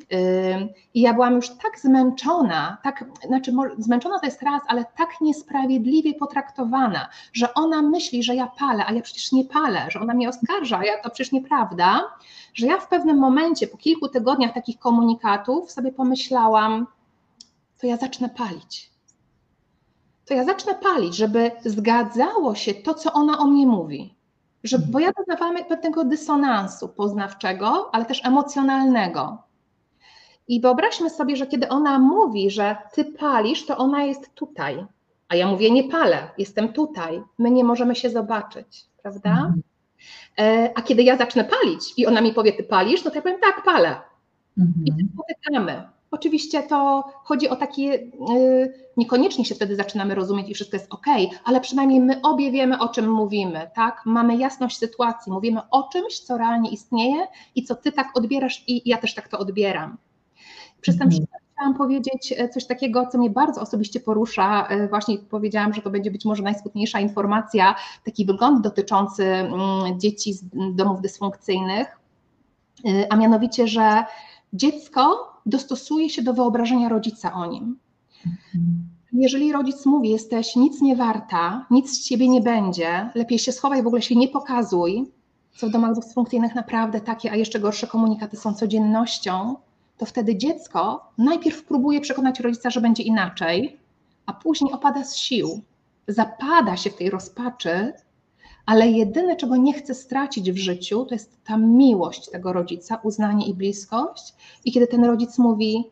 I 0.95 1.01
ja 1.01 1.15
byłam 1.15 1.35
już 1.35 1.49
tak 1.49 1.81
zmęczona, 1.81 2.77
tak, 2.83 3.05
znaczy 3.27 3.53
zmęczona 3.79 4.19
to 4.19 4.27
jest 4.27 4.43
raz, 4.43 4.63
ale 4.67 4.85
tak 4.97 5.21
niesprawiedliwie 5.21 6.15
potraktowana, 6.15 7.09
że 7.33 7.55
ona 7.55 7.83
myśli, 7.83 8.23
że 8.23 8.35
ja 8.35 8.47
palę, 8.47 8.87
a 8.87 8.93
ja 8.93 9.03
przecież 9.03 9.33
nie 9.33 9.45
palę, 9.45 9.87
że 9.89 10.01
ona 10.01 10.15
mnie 10.15 10.29
oskarża, 10.29 10.79
a 10.79 10.85
ja 10.85 11.03
to 11.03 11.11
przecież 11.11 11.33
nieprawda, 11.33 12.01
że 12.55 12.67
ja 12.67 12.79
w 12.81 12.89
pewnym 12.89 13.19
momencie, 13.19 13.67
po 13.67 13.77
kilku 13.77 14.09
tygodniach 14.09 14.55
takich 14.55 14.79
komunikatów 14.79 15.71
sobie 15.71 15.93
pomyślałam, 15.93 16.87
to 17.81 17.87
ja 17.87 17.97
zacznę 17.97 18.29
palić. 18.29 18.91
To 20.25 20.35
ja 20.35 20.45
zacznę 20.45 20.75
palić, 20.75 21.17
żeby 21.17 21.51
zgadzało 21.65 22.55
się 22.55 22.75
to, 22.75 22.95
co 22.95 23.13
ona 23.13 23.39
o 23.39 23.45
mnie 23.45 23.67
mówi. 23.67 24.15
Że, 24.65 24.79
bo 24.79 24.99
ja 24.99 25.13
doznawałam 25.13 25.65
pewnego 25.65 26.05
dysonansu 26.05 26.89
poznawczego, 26.89 27.95
ale 27.95 28.05
też 28.05 28.25
emocjonalnego. 28.25 29.48
I 30.49 30.61
wyobraźmy 30.61 31.11
sobie, 31.11 31.37
że 31.37 31.47
kiedy 31.47 31.69
ona 31.69 31.99
mówi, 31.99 32.51
że 32.51 32.77
ty 32.95 33.05
palisz, 33.05 33.67
to 33.67 33.77
ona 33.77 34.05
jest 34.05 34.35
tutaj. 34.35 34.87
A 35.29 35.37
ja 35.37 35.47
mówię, 35.47 35.71
nie 35.71 35.85
palę, 35.85 36.31
jestem 36.39 36.73
tutaj. 36.73 37.23
My 37.39 37.51
nie 37.51 37.65
możemy 37.65 37.95
się 37.95 38.11
zobaczyć, 38.11 38.85
prawda? 39.03 39.31
Mhm. 39.31 39.63
E, 40.39 40.73
a 40.75 40.83
kiedy 40.83 41.03
ja 41.03 41.17
zacznę 41.17 41.45
palić 41.45 41.93
i 41.97 42.07
ona 42.07 42.21
mi 42.21 42.33
powie, 42.33 42.53
ty 42.53 42.65
palisz, 42.65 43.05
no 43.05 43.11
to 43.11 43.17
ja 43.17 43.23
powiem, 43.23 43.41
tak, 43.41 43.65
palę. 43.65 43.97
Mhm. 44.59 44.85
I 44.87 44.91
się 44.91 45.09
spotykamy. 45.15 45.89
Oczywiście 46.11 46.63
to 46.63 47.05
chodzi 47.25 47.49
o 47.49 47.57
takie, 47.57 47.95
y, 48.37 48.89
niekoniecznie 48.97 49.45
się 49.45 49.55
wtedy 49.55 49.77
zaczynamy 49.77 50.15
rozumieć 50.15 50.51
i 50.51 50.55
wszystko 50.55 50.77
jest 50.77 50.95
ok, 50.95 51.07
ale 51.45 51.61
przynajmniej 51.61 52.01
my 52.01 52.21
obie 52.23 52.51
wiemy, 52.51 52.79
o 52.79 52.89
czym 52.89 53.11
mówimy, 53.11 53.71
tak? 53.75 54.03
Mamy 54.05 54.37
jasność 54.37 54.79
sytuacji, 54.79 55.33
mówimy 55.33 55.61
o 55.71 55.89
czymś, 55.93 56.21
co 56.21 56.39
realnie 56.39 56.71
istnieje 56.71 57.27
i 57.55 57.65
co 57.65 57.75
ty 57.75 57.93
tak 57.93 58.07
odbierasz 58.15 58.65
i 58.67 58.89
ja 58.89 58.99
też 58.99 59.15
tak 59.15 59.29
to 59.29 59.39
odbieram. 59.39 59.97
Przez 60.81 60.99
ten 60.99 61.07
mhm. 61.07 61.11
przykład 61.11 61.43
chciałam 61.59 61.75
powiedzieć 61.75 62.35
e, 62.37 62.49
coś 62.49 62.67
takiego, 62.67 63.07
co 63.07 63.19
mnie 63.19 63.31
bardzo 63.31 63.61
osobiście 63.61 64.01
porusza. 64.01 64.67
E, 64.67 64.89
właśnie 64.89 65.19
powiedziałam, 65.19 65.75
że 65.75 65.83
to 65.83 65.91
będzie 65.91 66.11
być 66.11 66.25
może 66.25 66.43
najsmutniejsza 66.43 67.01
informacja, 67.01 67.75
taki 68.05 68.27
wygląd 68.27 68.63
dotyczący 68.63 69.25
mm, 69.25 70.01
dzieci 70.01 70.33
z 70.33 70.45
domów 70.75 71.01
dysfunkcyjnych, 71.01 71.99
e, 72.85 73.13
a 73.13 73.17
mianowicie, 73.17 73.69
że 73.69 74.05
dziecko 74.53 75.33
dostosuje 75.47 76.11
się 76.11 76.23
do 76.23 76.35
wyobrażenia 76.35 76.89
rodzica 76.89 77.35
o 77.35 77.47
nim. 77.47 77.79
Jeżeli 79.13 79.53
rodzic 79.53 79.87
mówi, 79.87 80.09
jesteś 80.09 80.57
nic 80.57 80.81
nie 80.81 80.97
warta, 80.97 81.67
nic 81.71 81.91
z 81.91 82.09
ciebie 82.09 82.29
nie 82.29 82.41
będzie, 82.41 83.11
lepiej 83.15 83.39
się 83.39 83.53
schowaj, 83.53 83.83
w 83.83 83.87
ogóle 83.87 84.03
się 84.03 84.17
nie 84.17 84.29
pokazuj, 84.29 85.11
co 85.57 85.67
w 85.67 85.71
domach 85.71 85.95
dysfunkcyjnych 85.95 86.55
naprawdę 86.55 87.01
takie, 87.01 87.33
a 87.33 87.37
jeszcze 87.37 87.61
gorsze 87.61 87.87
komunikaty 87.87 88.37
są 88.37 88.55
codziennością, 88.55 89.57
to 89.99 90.07
wtedy 90.07 90.37
dziecko 90.37 91.11
najpierw 91.19 91.65
próbuje 91.65 92.01
przekonać 92.01 92.41
rodzica, 92.41 92.71
że 92.71 92.81
będzie 92.81 93.03
inaczej, 93.03 93.79
a 94.27 94.33
później 94.33 94.73
opada 94.73 95.05
z 95.05 95.17
sił, 95.17 95.61
zapada 96.09 96.77
się 96.77 96.91
w 96.91 96.97
tej 96.97 97.11
rozpaczy, 97.11 97.93
ale 98.67 98.89
jedyne, 98.89 99.37
czego 99.37 99.57
nie 99.57 99.73
chce 99.73 99.95
stracić 99.95 100.53
w 100.53 100.57
życiu, 100.57 101.05
to 101.05 101.15
jest 101.15 101.45
ta 101.45 101.57
miłość 101.57 102.31
tego 102.31 102.53
rodzica, 102.53 103.01
uznanie 103.03 103.47
i 103.47 103.55
bliskość. 103.55 104.35
I 104.65 104.73
kiedy 104.73 104.87
ten 104.87 105.05
rodzic 105.05 105.39
mówi, 105.39 105.85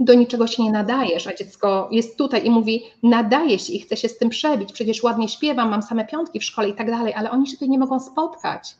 do 0.00 0.14
niczego 0.14 0.46
się 0.46 0.62
nie 0.62 0.72
nadajesz, 0.72 1.26
a 1.26 1.34
dziecko 1.34 1.88
jest 1.92 2.16
tutaj 2.16 2.46
i 2.46 2.50
mówi, 2.50 2.82
nadaje 3.02 3.58
się 3.58 3.72
i 3.72 3.80
chce 3.80 3.96
się 3.96 4.08
z 4.08 4.18
tym 4.18 4.28
przebić, 4.28 4.72
przecież 4.72 5.02
ładnie 5.02 5.28
śpiewam, 5.28 5.70
mam 5.70 5.82
same 5.82 6.04
piątki 6.04 6.40
w 6.40 6.44
szkole 6.44 6.68
i 6.68 6.74
tak 6.74 6.90
dalej, 6.90 7.14
ale 7.14 7.30
oni 7.30 7.46
się 7.46 7.52
tutaj 7.52 7.68
nie 7.68 7.78
mogą 7.78 8.00
spotkać. 8.00 8.76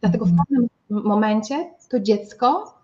Dlatego 0.00 0.24
w 0.24 0.28
mhm. 0.28 0.46
pewnym 0.48 0.68
momencie 1.04 1.70
to 1.88 2.00
dziecko 2.00 2.77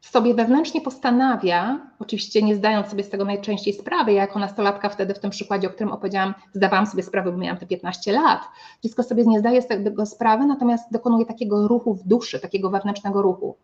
sobie 0.00 0.34
wewnętrznie 0.34 0.80
postanawia, 0.80 1.86
oczywiście 1.98 2.42
nie 2.42 2.56
zdając 2.56 2.86
sobie 2.88 3.04
z 3.04 3.10
tego 3.10 3.24
najczęściej 3.24 3.74
sprawy, 3.74 4.12
ja 4.12 4.22
jako 4.22 4.38
nastolatka 4.38 4.88
wtedy 4.88 5.14
w 5.14 5.18
tym 5.18 5.30
przykładzie, 5.30 5.68
o 5.68 5.70
którym 5.70 5.92
opowiedziałam, 5.92 6.34
zdawałam 6.52 6.86
sobie 6.86 7.02
sprawę, 7.02 7.32
bo 7.32 7.38
miałam 7.38 7.58
te 7.58 7.66
15 7.66 8.12
lat, 8.12 8.40
dziecko 8.82 9.02
sobie 9.02 9.24
nie 9.26 9.38
zdaje 9.40 9.62
z 9.62 9.66
tego 9.66 10.06
sprawy, 10.06 10.46
natomiast 10.46 10.92
dokonuje 10.92 11.26
takiego 11.26 11.68
ruchu 11.68 11.94
w 11.94 12.02
duszy, 12.06 12.40
takiego 12.40 12.70
wewnętrznego 12.70 13.22
ruchu. 13.22 13.56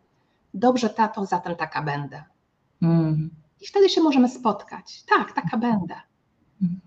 Dobrze, 0.53 0.89
tato, 0.89 1.25
zatem 1.25 1.55
taka 1.55 1.81
będę. 1.81 2.23
Mm. 2.81 3.29
I 3.61 3.67
wtedy 3.67 3.89
się 3.89 4.01
możemy 4.01 4.29
spotkać. 4.29 5.03
Tak, 5.03 5.33
taka 5.33 5.57
będę. 5.57 5.95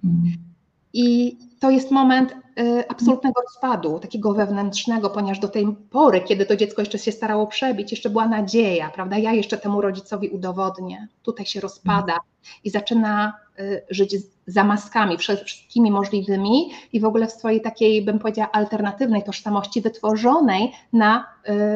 Mm. 0.04 0.49
I 0.92 1.38
to 1.60 1.70
jest 1.70 1.90
moment 1.90 2.34
y, 2.58 2.88
absolutnego 2.88 3.40
rozpadu, 3.40 3.98
takiego 3.98 4.34
wewnętrznego, 4.34 5.10
ponieważ 5.10 5.38
do 5.38 5.48
tej 5.48 5.66
pory, 5.90 6.20
kiedy 6.20 6.46
to 6.46 6.56
dziecko 6.56 6.82
jeszcze 6.82 6.98
się 6.98 7.12
starało 7.12 7.46
przebić, 7.46 7.90
jeszcze 7.90 8.10
była 8.10 8.28
nadzieja, 8.28 8.90
prawda? 8.90 9.18
Ja 9.18 9.32
jeszcze 9.32 9.56
temu 9.56 9.80
rodzicowi 9.80 10.28
udowodnię. 10.28 11.08
Tutaj 11.22 11.46
się 11.46 11.60
rozpada 11.60 12.18
i 12.64 12.70
zaczyna 12.70 13.32
y, 13.58 13.82
żyć 13.90 14.16
za 14.46 14.64
maskami 14.64 15.18
wszystkimi 15.18 15.90
możliwymi 15.90 16.70
i 16.92 17.00
w 17.00 17.04
ogóle 17.04 17.26
w 17.26 17.32
swojej 17.32 17.60
takiej, 17.60 18.02
bym 18.02 18.18
powiedziała, 18.18 18.52
alternatywnej 18.52 19.22
tożsamości 19.22 19.80
wytworzonej 19.80 20.72
na, 20.92 21.26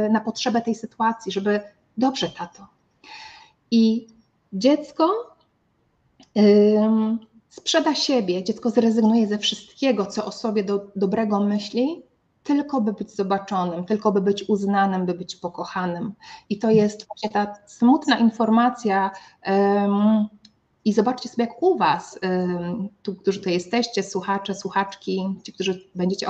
y, 0.07 0.12
na 0.12 0.20
potrzebę 0.20 0.62
tej 0.62 0.74
sytuacji, 0.74 1.33
żeby 1.33 1.61
dobrze, 1.96 2.31
tato. 2.31 2.66
I 3.70 4.07
dziecko 4.53 5.35
sprzeda 7.54 7.94
siebie, 7.94 8.44
dziecko 8.44 8.70
zrezygnuje 8.70 9.26
ze 9.26 9.38
wszystkiego, 9.38 10.06
co 10.06 10.24
o 10.24 10.32
sobie 10.32 10.64
do, 10.64 10.86
dobrego 10.96 11.40
myśli, 11.40 12.02
tylko 12.42 12.80
by 12.80 12.92
być 12.92 13.10
zobaczonym, 13.10 13.84
tylko 13.84 14.12
by 14.12 14.20
być 14.20 14.48
uznanym, 14.48 15.06
by 15.06 15.14
być 15.14 15.36
pokochanym. 15.36 16.12
I 16.48 16.58
to 16.58 16.70
jest 16.70 17.06
właśnie 17.06 17.30
ta 17.30 17.54
smutna 17.66 18.18
informacja. 18.18 19.10
Um, 19.46 20.26
i 20.84 20.92
zobaczcie 20.92 21.28
sobie, 21.28 21.44
jak 21.44 21.62
u 21.62 21.78
Was, 21.78 22.18
tu, 23.02 23.14
którzy 23.14 23.40
to 23.40 23.50
jesteście, 23.50 24.02
słuchacze, 24.02 24.54
słuchaczki, 24.54 25.36
ci, 25.42 25.52
którzy 25.52 25.90
będziecie 25.94 26.26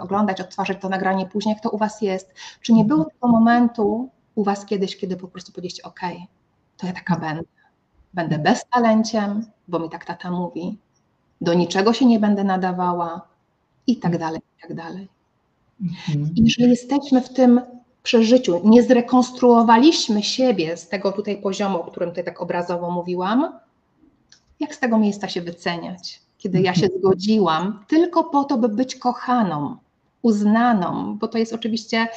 oglądać, 0.00 0.40
odtwarzać 0.40 0.78
to 0.80 0.88
nagranie 0.88 1.26
później, 1.26 1.52
jak 1.54 1.62
to 1.62 1.70
u 1.70 1.78
Was 1.78 2.02
jest. 2.02 2.34
Czy 2.60 2.72
nie 2.72 2.84
było 2.84 3.04
tego 3.04 3.28
momentu 3.28 4.10
u 4.34 4.44
Was 4.44 4.66
kiedyś, 4.66 4.96
kiedy 4.96 5.16
po 5.16 5.28
prostu 5.28 5.52
powiedzieliście, 5.52 5.82
OK, 5.82 6.00
to 6.76 6.86
ja 6.86 6.92
taka 6.92 7.16
będę. 7.16 7.57
Będę 8.14 8.38
beztalenciem, 8.38 9.46
bo 9.68 9.78
mi 9.78 9.90
tak 9.90 10.04
tata 10.04 10.30
mówi, 10.30 10.78
do 11.40 11.54
niczego 11.54 11.92
się 11.92 12.06
nie 12.06 12.18
będę 12.18 12.44
nadawała 12.44 13.20
i 13.86 13.96
tak 13.96 14.18
dalej, 14.18 14.40
i 14.58 14.62
tak 14.62 14.74
dalej. 14.74 15.08
Mhm. 15.82 16.34
I 16.36 16.50
że 16.50 16.66
jesteśmy 16.66 17.20
w 17.20 17.28
tym 17.28 17.60
przeżyciu, 18.02 18.60
nie 18.64 18.82
zrekonstruowaliśmy 18.82 20.22
siebie 20.22 20.76
z 20.76 20.88
tego 20.88 21.12
tutaj 21.12 21.42
poziomu, 21.42 21.80
o 21.80 21.84
którym 21.84 22.10
tutaj 22.10 22.24
tak 22.24 22.42
obrazowo 22.42 22.90
mówiłam, 22.90 23.52
jak 24.60 24.74
z 24.74 24.78
tego 24.78 24.98
miejsca 24.98 25.28
się 25.28 25.40
wyceniać, 25.40 26.20
kiedy 26.38 26.60
ja 26.60 26.74
się 26.74 26.84
mhm. 26.84 27.00
zgodziłam 27.00 27.84
tylko 27.88 28.24
po 28.24 28.44
to, 28.44 28.58
by 28.58 28.68
być 28.68 28.96
kochaną, 28.96 29.76
uznaną, 30.22 31.18
bo 31.18 31.28
to 31.28 31.38
jest 31.38 31.52
oczywiście 31.52 32.08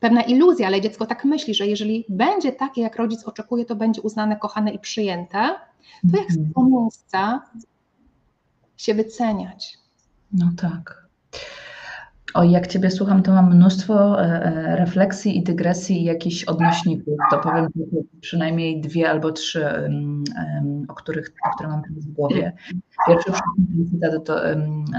pewna 0.00 0.22
iluzja, 0.22 0.66
ale 0.66 0.80
dziecko 0.80 1.06
tak 1.06 1.24
myśli, 1.24 1.54
że 1.54 1.66
jeżeli 1.66 2.04
będzie 2.08 2.52
takie, 2.52 2.82
jak 2.82 2.96
rodzic 2.96 3.24
oczekuje, 3.24 3.64
to 3.64 3.76
będzie 3.76 4.02
uznane, 4.02 4.36
kochane 4.36 4.70
i 4.70 4.78
przyjęte, 4.78 5.54
to 6.12 6.18
jak 6.18 6.32
z 6.32 6.36
mhm. 6.36 6.54
tego 6.54 6.80
miejsca 6.80 7.42
się 8.76 8.94
wyceniać? 8.94 9.78
No 10.32 10.50
tak. 10.56 11.00
O, 12.34 12.44
jak 12.44 12.66
Ciebie 12.66 12.90
słucham, 12.90 13.22
to 13.22 13.32
mam 13.32 13.54
mnóstwo 13.54 14.22
e, 14.22 14.26
e, 14.26 14.76
refleksji 14.76 15.38
i 15.38 15.42
dygresji 15.42 16.02
i 16.02 16.04
jakichś 16.04 16.44
odnośników. 16.44 17.14
To 17.30 17.38
powiem 17.38 17.66
przynajmniej 18.20 18.80
dwie 18.80 19.10
albo 19.10 19.32
trzy, 19.32 19.66
o 20.88 20.94
których, 20.94 21.32
o 21.46 21.54
które 21.54 21.68
mam 21.68 21.82
w 21.90 22.12
głowie. 22.12 22.52
Pierwszy 23.06 23.32
cytat 23.90 24.24
to 24.24 24.40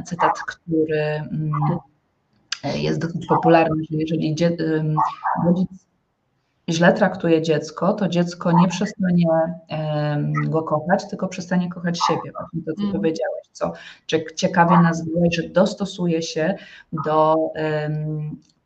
cytat, 0.05 0.39
który 0.39 1.01
mm, 1.01 1.51
jest 2.63 2.99
dosyć 2.99 3.25
popularny, 3.25 3.83
że 3.91 3.97
jeżeli 3.97 4.35
rodzic 5.45 5.91
źle 6.69 6.93
traktuje 6.93 7.41
dziecko, 7.41 7.93
to 7.93 8.07
dziecko 8.07 8.51
nie 8.51 8.67
przestanie 8.67 9.25
go 10.49 10.63
kochać, 10.63 11.09
tylko 11.09 11.27
przestanie 11.27 11.69
kochać 11.69 11.99
siebie. 12.07 12.31
Właśnie 12.31 12.61
to, 12.65 12.73
co 12.73 12.81
mm. 12.81 12.93
powiedziałeś, 12.93 13.43
co 13.51 13.73
ciekawie 14.35 14.79
nazwałeś, 14.79 15.35
że 15.35 15.49
dostosuje 15.49 16.21
się 16.21 16.55
do 17.05 17.35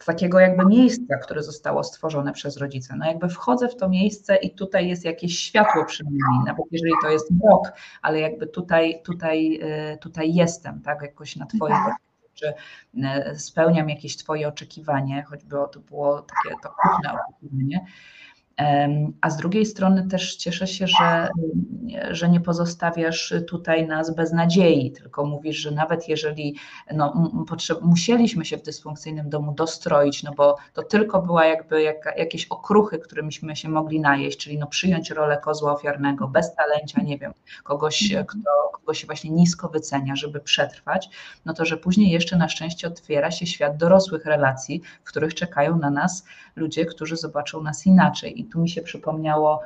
takiego 0.05 0.39
jakby 0.39 0.65
miejsca, 0.65 1.17
które 1.17 1.43
zostało 1.43 1.83
stworzone 1.83 2.33
przez 2.33 2.57
rodzica. 2.57 2.95
No 2.95 3.05
jakby 3.05 3.29
wchodzę 3.29 3.69
w 3.69 3.75
to 3.75 3.89
miejsce 3.89 4.35
i 4.35 4.55
tutaj 4.55 4.87
jest 4.87 5.05
jakieś 5.05 5.39
światło 5.39 5.85
przynajmniej, 5.85 6.39
nawet 6.45 6.65
jeżeli 6.71 6.93
to 7.01 7.09
jest 7.09 7.31
mrok, 7.31 7.73
ale 8.01 8.19
jakby 8.19 8.47
tutaj, 8.47 9.01
tutaj, 9.03 9.59
y, 9.93 9.97
tutaj 9.97 10.33
jestem, 10.33 10.81
tak, 10.81 11.01
jakoś 11.01 11.35
na 11.35 11.45
twoje 11.45 11.73
tak 11.73 11.95
czy 12.35 12.53
e, 13.03 13.35
spełniam 13.39 13.89
jakieś 13.89 14.17
Twoje 14.17 14.47
oczekiwanie, 14.47 15.23
choćby 15.23 15.55
to 15.67 15.79
było 15.79 16.21
takie 16.21 16.55
to 16.63 16.69
kuchne 16.69 17.13
oczekiwanie. 17.13 17.85
A 19.21 19.29
z 19.29 19.37
drugiej 19.37 19.65
strony 19.65 20.07
też 20.07 20.35
cieszę 20.35 20.67
się, 20.67 20.87
że, 20.87 21.29
że 22.11 22.29
nie 22.29 22.39
pozostawiasz 22.39 23.33
tutaj 23.47 23.87
nas 23.87 24.15
bez 24.15 24.33
nadziei, 24.33 24.91
tylko 24.91 25.25
mówisz, 25.25 25.57
że 25.57 25.71
nawet 25.71 26.09
jeżeli 26.09 26.55
no, 26.93 27.31
potrzeb, 27.47 27.81
musieliśmy 27.81 28.45
się 28.45 28.57
w 28.57 28.61
dysfunkcyjnym 28.61 29.29
domu 29.29 29.53
dostroić, 29.53 30.23
no 30.23 30.31
bo 30.37 30.55
to 30.73 30.83
tylko 30.83 31.21
była 31.21 31.45
jakby 31.45 31.81
jak, 31.81 32.13
jakieś 32.17 32.45
okruchy, 32.45 32.99
którymiśmy 32.99 33.55
się 33.55 33.69
mogli 33.69 33.99
najeść, 33.99 34.37
czyli 34.37 34.57
no 34.57 34.67
przyjąć 34.67 35.09
rolę 35.09 35.37
kozła 35.37 35.73
ofiarnego, 35.73 36.27
bez 36.27 36.55
talencia, 36.55 37.03
nie 37.03 37.17
wiem, 37.17 37.33
kogoś, 37.63 38.13
kto, 38.27 38.69
kogo 38.73 38.93
się 38.93 39.05
właśnie 39.05 39.29
nisko 39.31 39.69
wycenia, 39.69 40.15
żeby 40.15 40.39
przetrwać, 40.39 41.09
no 41.45 41.53
to 41.53 41.65
że 41.65 41.77
później 41.77 42.11
jeszcze 42.11 42.37
na 42.37 42.49
szczęście 42.49 42.87
otwiera 42.87 43.31
się 43.31 43.45
świat 43.45 43.77
dorosłych 43.77 44.25
relacji, 44.25 44.81
w 45.03 45.07
których 45.07 45.33
czekają 45.33 45.77
na 45.77 45.89
nas 45.89 46.25
ludzie, 46.55 46.85
którzy 46.85 47.17
zobaczą 47.17 47.63
nas 47.63 47.85
inaczej. 47.85 48.44
Tu 48.51 48.59
mi 48.59 48.69
się 48.69 48.81
przypomniało 48.81 49.61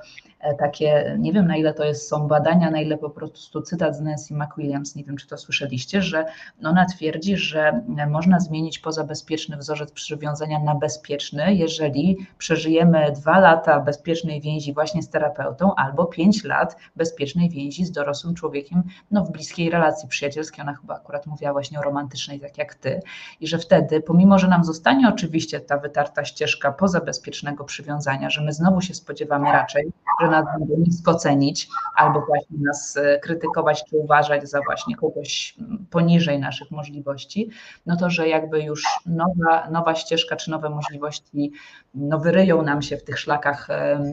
takie, 0.59 1.15
nie 1.19 1.33
wiem 1.33 1.47
na 1.47 1.57
ile 1.57 1.73
to 1.73 1.83
jest, 1.83 2.09
są 2.09 2.27
badania, 2.27 2.71
na 2.71 2.81
ile 2.81 2.97
po 2.97 3.09
prostu 3.09 3.61
cytat 3.61 3.95
z 3.95 4.01
Nancy 4.01 4.33
McWilliams, 4.33 4.95
nie 4.95 5.03
wiem 5.03 5.17
czy 5.17 5.27
to 5.27 5.37
słyszeliście, 5.37 6.01
że 6.01 6.25
ona 6.63 6.85
twierdzi, 6.85 7.37
że 7.37 7.81
można 8.09 8.39
zmienić 8.39 8.79
pozabezpieczny 8.79 9.57
wzorzec 9.57 9.91
przywiązania 9.91 10.59
na 10.59 10.75
bezpieczny, 10.75 11.55
jeżeli 11.55 12.27
przeżyjemy 12.37 13.11
dwa 13.11 13.39
lata 13.39 13.79
bezpiecznej 13.79 14.41
więzi 14.41 14.73
właśnie 14.73 15.01
z 15.01 15.09
terapeutą 15.09 15.75
albo 15.75 16.05
pięć 16.05 16.43
lat 16.43 16.77
bezpiecznej 16.95 17.49
więzi 17.49 17.85
z 17.85 17.91
dorosłym 17.91 18.35
człowiekiem 18.35 18.83
no, 19.11 19.25
w 19.25 19.31
bliskiej 19.31 19.69
relacji 19.69 20.09
przyjacielskiej. 20.09 20.61
Ona 20.61 20.73
chyba 20.73 20.95
akurat 20.95 21.27
mówiła 21.27 21.51
właśnie 21.51 21.79
o 21.79 21.81
romantycznej, 21.81 22.39
tak 22.39 22.57
jak 22.57 22.75
ty. 22.75 23.01
I 23.41 23.47
że 23.47 23.57
wtedy, 23.57 24.01
pomimo, 24.01 24.39
że 24.39 24.47
nam 24.47 24.63
zostanie 24.63 25.09
oczywiście 25.09 25.59
ta 25.59 25.77
wytarta 25.77 26.25
ścieżka 26.25 26.71
pozabezpiecznego 26.71 27.63
przywiązania, 27.63 28.29
że 28.29 28.41
my 28.41 28.53
znowu 28.53 28.81
się 28.81 28.93
spodziewamy 28.93 29.51
raczej, 29.51 29.91
że 30.21 30.28
nas 30.29 30.45
będą 30.59 30.77
nisko 30.77 31.15
cenić, 31.15 31.69
albo 31.95 32.21
właśnie 32.21 32.57
nas 32.61 32.97
e, 32.97 33.19
krytykować 33.19 33.83
czy 33.89 33.97
uważać 33.97 34.49
za 34.49 34.59
właśnie 34.65 34.95
kogoś 34.95 35.55
poniżej 35.89 36.39
naszych 36.39 36.71
możliwości, 36.71 37.49
no 37.85 37.97
to, 37.97 38.09
że 38.09 38.27
jakby 38.27 38.63
już 38.63 38.83
nowa, 39.05 39.69
nowa 39.69 39.95
ścieżka 39.95 40.35
czy 40.35 40.51
nowe 40.51 40.69
możliwości 40.69 41.51
no 41.93 42.19
wyryją 42.19 42.61
nam 42.61 42.81
się 42.81 42.97
w 42.97 43.03
tych 43.03 43.19
szlakach 43.19 43.67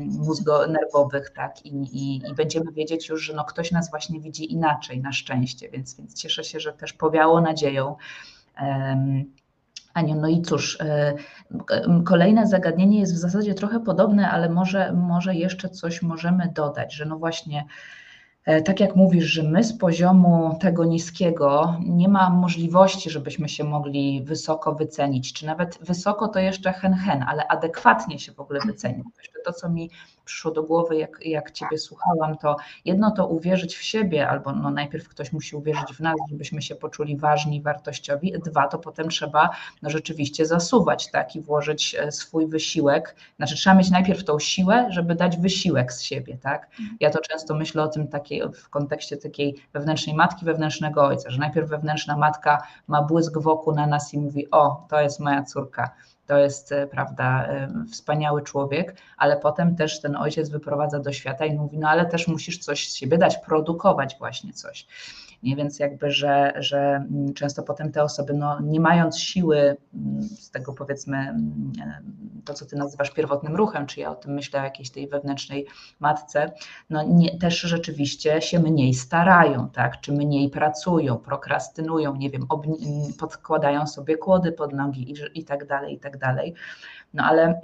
mózgo-nerwowych, 0.07 1.31
tak, 1.31 1.66
i, 1.66 1.68
i, 1.92 2.16
i 2.31 2.35
będziemy 2.35 2.72
wiedzieć 2.72 3.09
już, 3.09 3.22
że 3.22 3.35
no 3.35 3.44
ktoś 3.44 3.72
nas 3.72 3.90
właśnie 3.90 4.20
widzi 4.20 4.52
inaczej, 4.52 5.00
na 5.00 5.12
szczęście, 5.12 5.68
więc, 5.68 5.96
więc 5.96 6.14
cieszę 6.14 6.44
się, 6.44 6.61
że 6.61 6.72
też 6.72 6.92
powiało 6.92 7.40
nadzieją. 7.40 7.96
Aniu, 9.96 10.14
no 10.14 10.28
i 10.28 10.42
cóż, 10.42 10.78
e, 10.80 11.14
kolejne 12.04 12.46
zagadnienie 12.46 13.00
jest 13.00 13.14
w 13.14 13.18
zasadzie 13.18 13.54
trochę 13.54 13.80
podobne, 13.80 14.30
ale 14.30 14.48
może, 14.48 14.92
może 14.92 15.35
jeszcze 15.35 15.68
coś 15.68 16.02
możemy 16.02 16.52
dodać, 16.54 16.94
że 16.94 17.04
no 17.04 17.18
właśnie 17.18 17.64
tak 18.64 18.80
jak 18.80 18.96
mówisz, 18.96 19.24
że 19.24 19.42
my 19.42 19.64
z 19.64 19.78
poziomu 19.78 20.59
tego 20.61 20.85
niskiego 20.85 21.76
nie 21.87 22.09
ma 22.09 22.30
możliwości, 22.30 23.11
żebyśmy 23.11 23.48
się 23.48 23.64
mogli 23.64 24.22
wysoko 24.24 24.74
wycenić, 24.74 25.32
czy 25.32 25.46
nawet 25.46 25.78
wysoko 25.80 26.28
to 26.28 26.38
jeszcze 26.38 26.72
hen 26.72 26.94
hen, 26.94 27.24
ale 27.28 27.48
adekwatnie 27.48 28.18
się 28.18 28.32
w 28.32 28.40
ogóle 28.40 28.61
wycenić. 28.66 29.06
To, 29.44 29.52
co 29.52 29.68
mi 29.68 29.90
przyszło 30.24 30.50
do 30.50 30.62
głowy, 30.62 30.96
jak, 30.96 31.18
jak 31.24 31.50
Ciebie 31.50 31.78
słuchałam, 31.78 32.38
to 32.38 32.56
jedno 32.85 33.11
to 33.11 33.26
uwierzyć 33.26 33.76
w 33.76 33.82
siebie, 33.82 34.28
albo 34.28 34.52
no 34.52 34.70
najpierw 34.70 35.09
ktoś 35.09 35.32
musi 35.32 35.56
uwierzyć 35.56 35.92
w 35.92 36.00
nas, 36.00 36.14
żebyśmy 36.30 36.62
się 36.62 36.74
poczuli 36.74 37.16
ważni, 37.16 37.62
wartościowi. 37.62 38.32
Dwa, 38.44 38.68
to 38.68 38.78
potem 38.78 39.09
trzeba 39.09 39.50
no 39.82 39.90
rzeczywiście 39.90 40.46
zasuwać, 40.46 41.11
tak, 41.11 41.37
i 41.37 41.40
włożyć 41.40 41.96
e, 41.98 42.12
swój 42.12 42.46
wysiłek. 42.46 43.16
Znaczy 43.37 43.56
trzeba 43.56 43.76
mieć 43.76 43.90
najpierw 43.90 44.24
tą 44.24 44.38
siłę, 44.38 44.87
żeby 44.90 45.14
dać 45.14 45.37
wysiłek 45.37 45.92
z 45.92 46.02
siebie, 46.02 46.38
tak. 46.42 46.70
Ja 47.00 47.11
to 47.11 47.18
często 47.18 47.54
myślę 47.54 47.82
o 47.82 47.88
tym 47.88 48.09
takiej 48.09 48.36
w 48.55 48.70
kontekście 48.70 49.16
takiej 49.16 49.57
wewnętrznej 49.72 50.16
matki, 50.16 50.44
wewnętrznego 50.44 51.07
ojca, 51.07 51.31
że 51.31 51.38
najpierw 51.38 51.68
wewnętrzna 51.68 52.16
matka 52.16 52.62
ma 52.87 53.03
błysk 53.03 53.38
wokół 53.38 53.75
na 53.75 53.87
nas 53.87 54.14
i 54.14 54.18
mówi: 54.18 54.51
O, 54.51 54.87
to 54.88 55.01
jest 55.01 55.20
moja 55.20 55.42
córka, 55.42 55.90
to 56.27 56.38
jest, 56.38 56.72
e, 56.72 56.87
prawda, 56.87 57.46
e, 57.46 57.68
wspaniały 57.92 58.42
człowiek, 58.42 58.96
ale 59.16 59.37
potem 59.37 59.77
też 59.77 60.01
ten 60.01 60.16
ojciec 60.16 60.49
wyprowadza 60.49 60.99
do 60.99 61.12
świata 61.12 61.46
i 61.46 61.55
mówi: 61.55 61.79
No, 61.79 61.88
ale 61.88 62.07
też 62.07 62.29
musisz 62.29 62.59
coś 62.59 62.88
z 62.88 62.94
siebie 62.94 63.18
dać, 63.18 63.38
produkować 63.38 64.16
właśnie 64.18 64.53
coś. 64.53 64.87
Nie? 65.42 65.57
Więc 65.57 65.79
jakby, 65.79 66.11
że, 66.11 66.53
że 66.57 66.79
mm, 66.79 67.35
często 67.35 67.62
potem 67.62 67.92
te 67.92 68.03
osoby, 68.03 68.35
no, 68.35 68.61
nie 68.61 68.81
mając 68.81 69.18
siły 69.18 69.77
mm, 69.94 70.22
z 70.22 70.51
tego 70.51 70.72
powiedzmy, 70.72 71.16
mm, 71.16 71.72
to 72.44 72.55
co 72.55 72.66
ty 72.66 72.77
nazywasz 72.77 73.11
pierwotnym 73.11 73.57
ruchem, 73.57 73.87
czy 73.87 74.01
ja 74.01 74.11
o 74.11 74.14
tym 74.14 74.35
myślę 74.35 74.61
o 74.61 74.64
jakiejś 74.64 74.90
tej 74.90 75.09
wewnętrznej 75.09 75.66
matce, 76.01 76.53
no 76.90 77.03
nie, 77.03 77.38
też 77.38 77.61
rzeczywiście 77.61 78.42
się 78.42 78.59
mniej 78.59 78.94
starają, 78.94 79.70
tak? 79.70 80.01
czy 80.01 80.12
mniej 80.12 80.51
pracują, 80.51 81.16
prokrastynują, 81.16 82.16
nie 82.16 82.31
wiem, 82.31 82.46
podkładają 83.18 83.87
sobie 83.87 84.16
kłody 84.16 84.53
pod 84.53 84.72
nogi 84.72 85.11
i, 85.11 85.38
i 85.38 85.44
tak 85.44 85.66
dalej, 85.66 85.94
i 85.94 85.99
tak 85.99 86.18
dalej. 86.18 86.55
No 87.14 87.25
ale 87.25 87.61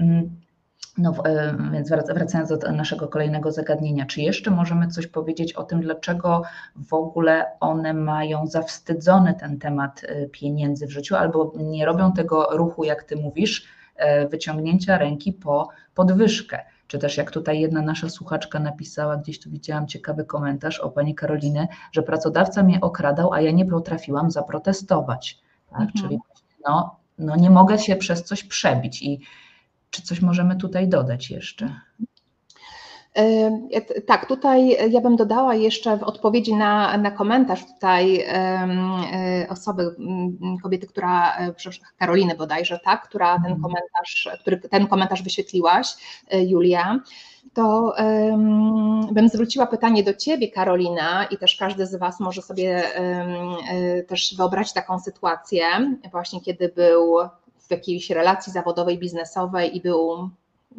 no, 0.98 1.14
e, 1.24 1.56
więc 1.72 1.88
wracając 1.88 2.48
do 2.48 2.72
naszego 2.72 3.08
kolejnego 3.08 3.52
zagadnienia, 3.52 4.06
czy 4.06 4.20
jeszcze 4.20 4.50
możemy 4.50 4.88
coś 4.88 5.06
powiedzieć 5.06 5.52
o 5.52 5.64
tym, 5.64 5.80
dlaczego 5.80 6.42
w 6.76 6.94
ogóle 6.94 7.46
one 7.60 7.94
mają 7.94 8.46
zawstydzony 8.46 9.34
ten 9.34 9.58
temat 9.58 10.02
e, 10.04 10.26
pieniędzy 10.26 10.86
w 10.86 10.90
życiu, 10.90 11.16
albo 11.16 11.52
nie 11.56 11.86
robią 11.86 12.12
tego 12.12 12.48
ruchu, 12.50 12.84
jak 12.84 13.02
ty 13.02 13.16
mówisz, 13.16 13.66
e, 13.96 14.28
wyciągnięcia 14.28 14.98
ręki 14.98 15.32
po 15.32 15.68
podwyżkę? 15.94 16.58
Czy 16.86 16.98
też 16.98 17.16
jak 17.16 17.30
tutaj 17.30 17.60
jedna 17.60 17.82
nasza 17.82 18.08
słuchaczka 18.08 18.58
napisała, 18.58 19.16
gdzieś 19.16 19.40
tu 19.40 19.50
widziałam 19.50 19.86
ciekawy 19.86 20.24
komentarz 20.24 20.80
o 20.80 20.90
pani 20.90 21.14
Karoliny, 21.14 21.68
że 21.92 22.02
pracodawca 22.02 22.62
mnie 22.62 22.80
okradał, 22.80 23.32
a 23.32 23.40
ja 23.40 23.50
nie 23.50 23.66
potrafiłam 23.66 24.30
zaprotestować. 24.30 25.38
Tak? 25.70 25.80
Mhm. 25.80 25.92
Czyli 25.94 26.18
no, 26.66 26.96
no 27.18 27.36
nie 27.36 27.50
mogę 27.50 27.78
się 27.78 27.96
przez 27.96 28.24
coś 28.24 28.44
przebić 28.44 29.02
i 29.02 29.20
czy 29.92 30.02
coś 30.02 30.22
możemy 30.22 30.56
tutaj 30.56 30.88
dodać 30.88 31.30
jeszcze? 31.30 31.80
E, 33.16 33.50
tak, 34.06 34.26
tutaj 34.26 34.76
ja 34.92 35.00
bym 35.00 35.16
dodała 35.16 35.54
jeszcze 35.54 35.96
w 35.96 36.02
odpowiedzi 36.02 36.54
na, 36.54 36.98
na 36.98 37.10
komentarz 37.10 37.66
tutaj 37.66 38.24
e, 38.28 39.46
osoby, 39.48 39.96
kobiety, 40.62 40.86
która, 40.86 41.36
e, 41.36 41.54
Karoliny 41.98 42.34
bodajże, 42.34 42.80
tak, 42.84 43.08
która 43.08 43.34
ten 43.34 43.52
mhm. 43.52 43.62
komentarz, 43.62 44.28
który 44.40 44.60
ten 44.60 44.86
komentarz 44.86 45.22
wyświetliłaś, 45.22 45.94
Julia, 46.32 47.00
to 47.54 47.94
bym 49.12 49.28
zwróciła 49.28 49.66
pytanie 49.66 50.02
do 50.02 50.14
Ciebie, 50.14 50.50
Karolina, 50.50 51.24
i 51.24 51.36
też 51.36 51.56
każdy 51.56 51.86
z 51.86 51.94
Was 51.94 52.20
może 52.20 52.42
sobie 52.42 52.82
też 54.08 54.34
wyobrazić 54.36 54.72
taką 54.72 54.98
sytuację, 54.98 55.64
właśnie 56.10 56.40
kiedy 56.40 56.68
był 56.68 57.16
jakiejś 57.72 58.10
relacji 58.10 58.52
zawodowej, 58.52 58.98
biznesowej 58.98 59.76
i 59.76 59.80
był 59.80 60.30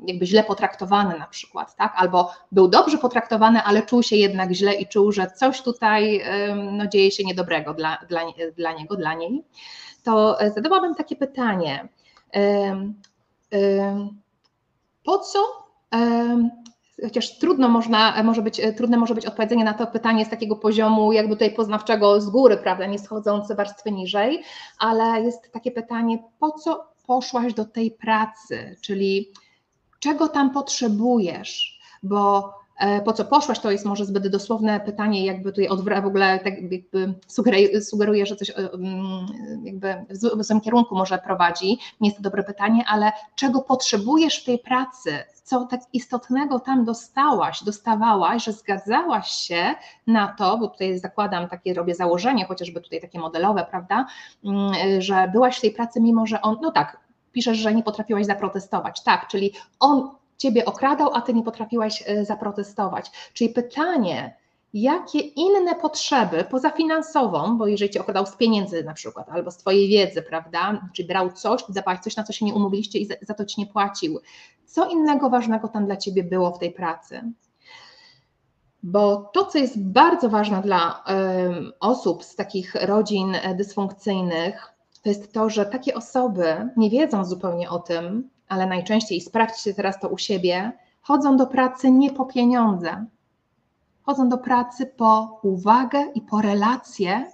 jakby 0.06 0.26
źle 0.26 0.44
potraktowany 0.44 1.20
na 1.20 1.28
przykład, 1.28 1.76
tak? 1.76 1.94
Albo 1.96 2.32
był 2.52 2.68
dobrze 2.68 2.98
potraktowany, 2.98 3.64
ale 3.64 3.82
czuł 3.82 4.04
się 4.04 4.16
jednak 4.16 4.52
źle 4.52 4.74
i 4.74 4.88
czuł, 4.88 5.12
że 5.12 5.28
coś 5.28 5.62
tutaj 5.62 6.24
no, 6.72 6.88
dzieje 6.88 7.12
się 7.12 7.24
niedobrego 7.24 7.74
dla, 7.74 7.98
dla, 8.10 8.22
dla 8.58 8.74
niego, 8.74 8.96
dla 8.96 9.14
niej, 9.14 9.44
to 10.04 10.42
e, 10.42 10.52
zadałabym 10.52 10.96
takie 10.96 11.16
pytanie. 11.16 11.88
Po 15.04 15.20
co 15.20 15.40
chociaż 17.02 17.38
trudno 17.38 17.70
można, 17.70 18.24
może 18.24 18.42
być, 18.42 18.62
trudne 18.78 18.98
może 18.98 19.16
być 19.16 19.26
odpowiedzenie 19.26 19.64
na 19.64 19.74
to 19.74 19.88
pytanie 19.88 20.26
z 20.26 20.30
takiego 20.30 20.56
poziomu 20.56 21.12
jakby 21.12 21.36
tutaj 21.36 21.52
poznawczego 21.52 22.22
z 22.22 22.30
góry, 22.30 22.58
prawda, 22.58 22.86
nie 22.86 23.00
schodzące 23.00 23.56
warstwy 23.56 23.92
niżej, 23.92 24.44
ale 24.80 25.22
jest 25.22 25.52
takie 25.52 25.72
pytanie, 25.72 26.24
po 26.40 26.52
co 26.52 26.94
poszłaś 27.08 27.54
do 27.54 27.66
tej 27.66 27.92
pracy, 27.92 28.76
czyli 28.82 29.32
czego 30.00 30.28
tam 30.28 30.50
potrzebujesz, 30.50 31.80
bo 32.04 32.40
e, 32.40 32.63
po 33.06 33.14
co 33.14 33.26
poszłaś, 33.26 33.60
to 33.60 33.72
jest 33.72 33.86
może 33.86 34.06
zbyt 34.06 34.28
dosłowne 34.28 34.80
pytanie, 34.80 35.26
jakby 35.26 35.52
tutaj 35.52 35.70
odwra- 35.70 36.04
w 36.04 36.06
ogóle 36.06 36.40
tak 36.40 36.54
jakby 36.62 36.84
sugeruje, 37.82 38.26
że 38.26 38.36
coś 38.36 38.50
e, 38.50 38.54
mm, 38.56 39.28
jakby 39.64 40.06
w 40.40 40.44
złym 40.44 40.62
kierunku 40.62 40.96
może 40.96 41.18
prowadzi. 41.18 41.80
Nie 42.02 42.10
jest 42.10 42.18
to 42.18 42.24
dobre 42.24 42.44
pytanie, 42.44 42.86
ale 42.88 43.12
czego 43.36 43.62
potrzebujesz 43.62 44.42
w 44.42 44.46
tej 44.46 44.60
pracy? 44.60 45.24
Co 45.44 45.66
tak 45.66 45.82
istotnego 45.94 46.60
tam 46.60 46.86
dostałaś, 46.86 47.64
dostawałaś, 47.64 48.44
że 48.44 48.54
zgadzałaś 48.54 49.32
się 49.32 49.76
na 50.08 50.28
to, 50.28 50.58
bo 50.58 50.68
tutaj 50.68 51.00
zakładam 51.00 51.50
takie, 51.50 51.74
robię 51.74 51.96
założenie, 51.96 52.46
chociażby 52.46 52.82
tutaj 52.82 53.02
takie 53.02 53.20
modelowe, 53.20 53.68
prawda, 53.70 54.06
mm, 54.46 55.02
że 55.02 55.28
byłaś 55.32 55.58
w 55.58 55.62
tej 55.62 55.72
pracy, 55.72 56.02
mimo 56.02 56.26
że 56.26 56.42
on, 56.42 56.58
no 56.62 56.72
tak, 56.72 57.00
piszesz, 57.32 57.58
że 57.58 57.74
nie 57.74 57.84
potrafiłaś 57.84 58.26
zaprotestować. 58.26 59.04
Tak, 59.04 59.28
czyli 59.28 59.52
on 59.80 60.10
ciebie 60.44 60.66
okradał, 60.66 61.10
a 61.14 61.22
ty 61.22 61.34
nie 61.34 61.44
potrafiłaś 61.44 62.04
e, 62.06 62.26
zaprotestować. 62.26 63.12
Czyli 63.34 63.50
pytanie, 63.50 64.38
jakie 64.74 65.20
inne 65.20 65.76
potrzeby 65.76 66.46
poza 66.52 66.70
finansową, 66.70 67.58
bo 67.58 67.68
jeżeli 67.68 67.92
cię 67.92 68.02
okradał 68.02 68.26
z 68.26 68.36
pieniędzy 68.36 68.84
na 68.84 68.94
przykład, 68.94 69.30
albo 69.30 69.52
z 69.52 69.58
twojej 69.58 69.88
wiedzy, 69.90 70.22
prawda, 70.22 70.90
czy 70.94 71.04
brał 71.04 71.32
coś, 71.32 71.64
dawać 71.70 72.04
coś, 72.04 72.16
na 72.16 72.24
co 72.24 72.34
się 72.34 72.46
nie 72.46 72.54
umówiliście 72.54 73.00
i 73.00 73.06
za, 73.06 73.14
za 73.22 73.34
to 73.34 73.46
ci 73.46 73.62
nie 73.62 73.68
płacił, 73.68 74.20
co 74.66 74.90
innego 74.90 75.30
ważnego 75.30 75.68
tam 75.68 75.86
dla 75.86 75.98
ciebie 75.98 76.24
było 76.24 76.52
w 76.52 76.60
tej 76.60 76.72
pracy? 76.72 77.22
Bo 78.84 79.30
to, 79.34 79.46
co 79.46 79.58
jest 79.58 79.84
bardzo 79.84 80.30
ważne 80.30 80.62
dla 80.62 80.92
y, 80.92 81.80
osób 81.80 82.24
z 82.24 82.36
takich 82.36 82.76
rodzin 82.76 83.36
dysfunkcyjnych, 83.56 84.74
to 85.04 85.10
jest 85.10 85.34
to, 85.34 85.50
że 85.50 85.66
takie 85.66 85.96
osoby 85.96 86.70
nie 86.78 86.90
wiedzą 86.90 87.26
zupełnie 87.26 87.70
o 87.70 87.80
tym, 87.80 88.30
ale 88.54 88.66
najczęściej, 88.68 89.22
sprawdźcie 89.22 89.74
teraz 89.74 90.00
to 90.00 90.10
u 90.10 90.18
siebie, 90.18 90.72
chodzą 91.02 91.38
do 91.38 91.48
pracy 91.48 91.92
nie 91.92 92.12
po 92.12 92.26
pieniądze, 92.26 93.06
chodzą 94.04 94.30
do 94.30 94.38
pracy 94.38 94.86
po 94.86 95.40
uwagę 95.44 96.06
i 96.16 96.22
po 96.22 96.42
relacje. 96.42 97.32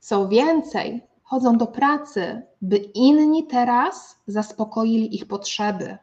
Co 0.00 0.28
więcej, 0.28 1.02
chodzą 1.22 1.56
do 1.58 1.66
pracy, 1.66 2.42
by 2.62 2.76
inni 2.76 3.46
teraz 3.46 4.20
zaspokoili 4.26 5.16
ich 5.16 5.28
potrzeby. 5.28 5.98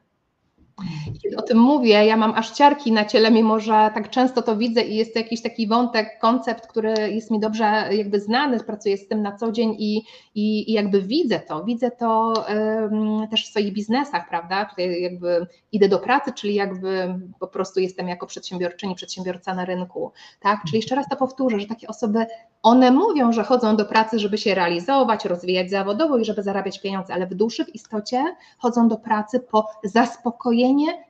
Kiedy 1.23 1.37
o 1.37 1.41
tym 1.41 1.57
mówię, 1.57 2.05
ja 2.05 2.17
mam 2.17 2.33
aż 2.33 2.51
ciarki 2.51 2.91
na 2.91 3.05
ciele, 3.05 3.31
mimo 3.31 3.59
że 3.59 3.91
tak 3.93 4.09
często 4.09 4.41
to 4.41 4.57
widzę 4.57 4.81
i 4.81 4.95
jest 4.95 5.13
to 5.13 5.19
jakiś 5.19 5.41
taki 5.41 5.67
wątek, 5.67 6.19
koncept, 6.19 6.67
który 6.67 6.93
jest 7.11 7.31
mi 7.31 7.39
dobrze 7.39 7.89
jakby 7.91 8.19
znany, 8.19 8.59
pracuję 8.59 8.97
z 8.97 9.07
tym 9.07 9.21
na 9.21 9.37
co 9.37 9.51
dzień 9.51 9.75
i, 9.79 9.97
i, 10.35 10.71
i 10.71 10.73
jakby 10.73 11.01
widzę 11.01 11.39
to, 11.39 11.63
widzę 11.63 11.91
to 11.91 12.33
um, 12.49 13.27
też 13.27 13.45
w 13.45 13.49
swoich 13.49 13.73
biznesach, 13.73 14.29
prawda? 14.29 14.65
Tutaj 14.65 15.01
jakby 15.01 15.47
idę 15.71 15.89
do 15.89 15.99
pracy, 15.99 16.31
czyli 16.33 16.55
jakby 16.55 17.19
po 17.39 17.47
prostu 17.47 17.79
jestem 17.79 18.07
jako 18.07 18.27
przedsiębiorczyni, 18.27 18.95
przedsiębiorca 18.95 19.53
na 19.53 19.65
rynku, 19.65 20.11
tak? 20.39 20.59
Czyli 20.65 20.77
jeszcze 20.77 20.95
raz 20.95 21.09
to 21.09 21.15
powtórzę, 21.15 21.59
że 21.59 21.67
takie 21.67 21.87
osoby, 21.87 22.25
one 22.63 22.91
mówią, 22.91 23.31
że 23.31 23.43
chodzą 23.43 23.75
do 23.75 23.85
pracy, 23.85 24.19
żeby 24.19 24.37
się 24.37 24.55
realizować, 24.55 25.25
rozwijać 25.25 25.69
zawodowo 25.69 26.17
i 26.17 26.25
żeby 26.25 26.43
zarabiać 26.43 26.81
pieniądze, 26.81 27.13
ale 27.13 27.27
w 27.27 27.33
duszy, 27.33 27.65
w 27.65 27.75
istocie 27.75 28.35
chodzą 28.57 28.87
do 28.87 28.97
pracy 28.97 29.39
po 29.39 29.67
zaspokojeniu 29.83 30.60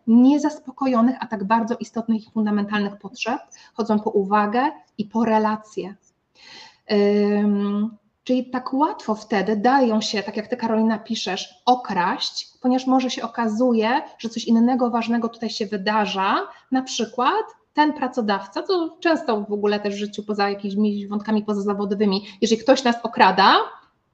niezaspokojonych, 0.07 1.15
a 1.19 1.27
tak 1.27 1.43
bardzo 1.43 1.75
istotnych 1.75 2.27
i 2.27 2.31
fundamentalnych 2.31 2.97
potrzeb, 2.97 3.39
chodzą 3.73 3.99
po 3.99 4.09
uwagę 4.09 4.71
i 4.97 5.05
po 5.05 5.25
relacje. 5.25 5.95
Czyli 8.23 8.49
tak 8.49 8.73
łatwo 8.73 9.15
wtedy 9.15 9.55
dają 9.55 10.01
się, 10.01 10.23
tak 10.23 10.37
jak 10.37 10.47
ty 10.47 10.57
Karolina 10.57 10.99
piszesz, 10.99 11.61
okraść, 11.65 12.57
ponieważ 12.61 12.87
może 12.87 13.09
się 13.09 13.23
okazuje, 13.23 14.01
że 14.17 14.29
coś 14.29 14.45
innego 14.45 14.89
ważnego 14.89 15.29
tutaj 15.29 15.49
się 15.49 15.65
wydarza, 15.65 16.35
na 16.71 16.81
przykład 16.81 17.45
ten 17.73 17.93
pracodawca, 17.93 18.61
to 18.61 18.97
często 18.99 19.41
w 19.41 19.53
ogóle 19.53 19.79
też 19.79 19.95
w 19.95 19.97
życiu 19.97 20.23
poza 20.23 20.49
jakimiś 20.49 21.07
wątkami 21.07 21.43
pozazawodowymi, 21.43 22.25
jeżeli 22.41 22.61
ktoś 22.61 22.83
nas 22.83 22.95
okrada, 23.03 23.55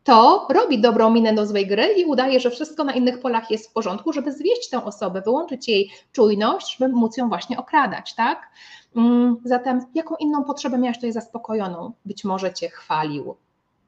to 0.07 0.47
robi 0.49 0.81
dobrą 0.81 1.09
minę 1.09 1.33
do 1.33 1.45
złej 1.45 1.67
gry 1.67 1.87
i 1.97 2.05
udaje, 2.05 2.39
że 2.39 2.49
wszystko 2.49 2.83
na 2.83 2.93
innych 2.93 3.19
polach 3.19 3.51
jest 3.51 3.69
w 3.69 3.73
porządku, 3.73 4.13
żeby 4.13 4.31
zwieść 4.31 4.69
tę 4.69 4.83
osobę, 4.83 5.21
wyłączyć 5.21 5.67
jej 5.67 5.91
czujność, 6.11 6.77
żeby 6.77 6.93
móc 6.93 7.17
ją 7.17 7.29
właśnie 7.29 7.57
okradać, 7.57 8.15
tak? 8.15 8.49
Mm, 8.95 9.37
zatem 9.43 9.85
jaką 9.95 10.15
inną 10.15 10.43
potrzebę 10.43 10.77
miałeś 10.77 10.97
tutaj 10.97 11.11
zaspokojoną? 11.11 11.91
Być 12.05 12.23
może 12.23 12.53
cię 12.53 12.69
chwalił, 12.69 13.35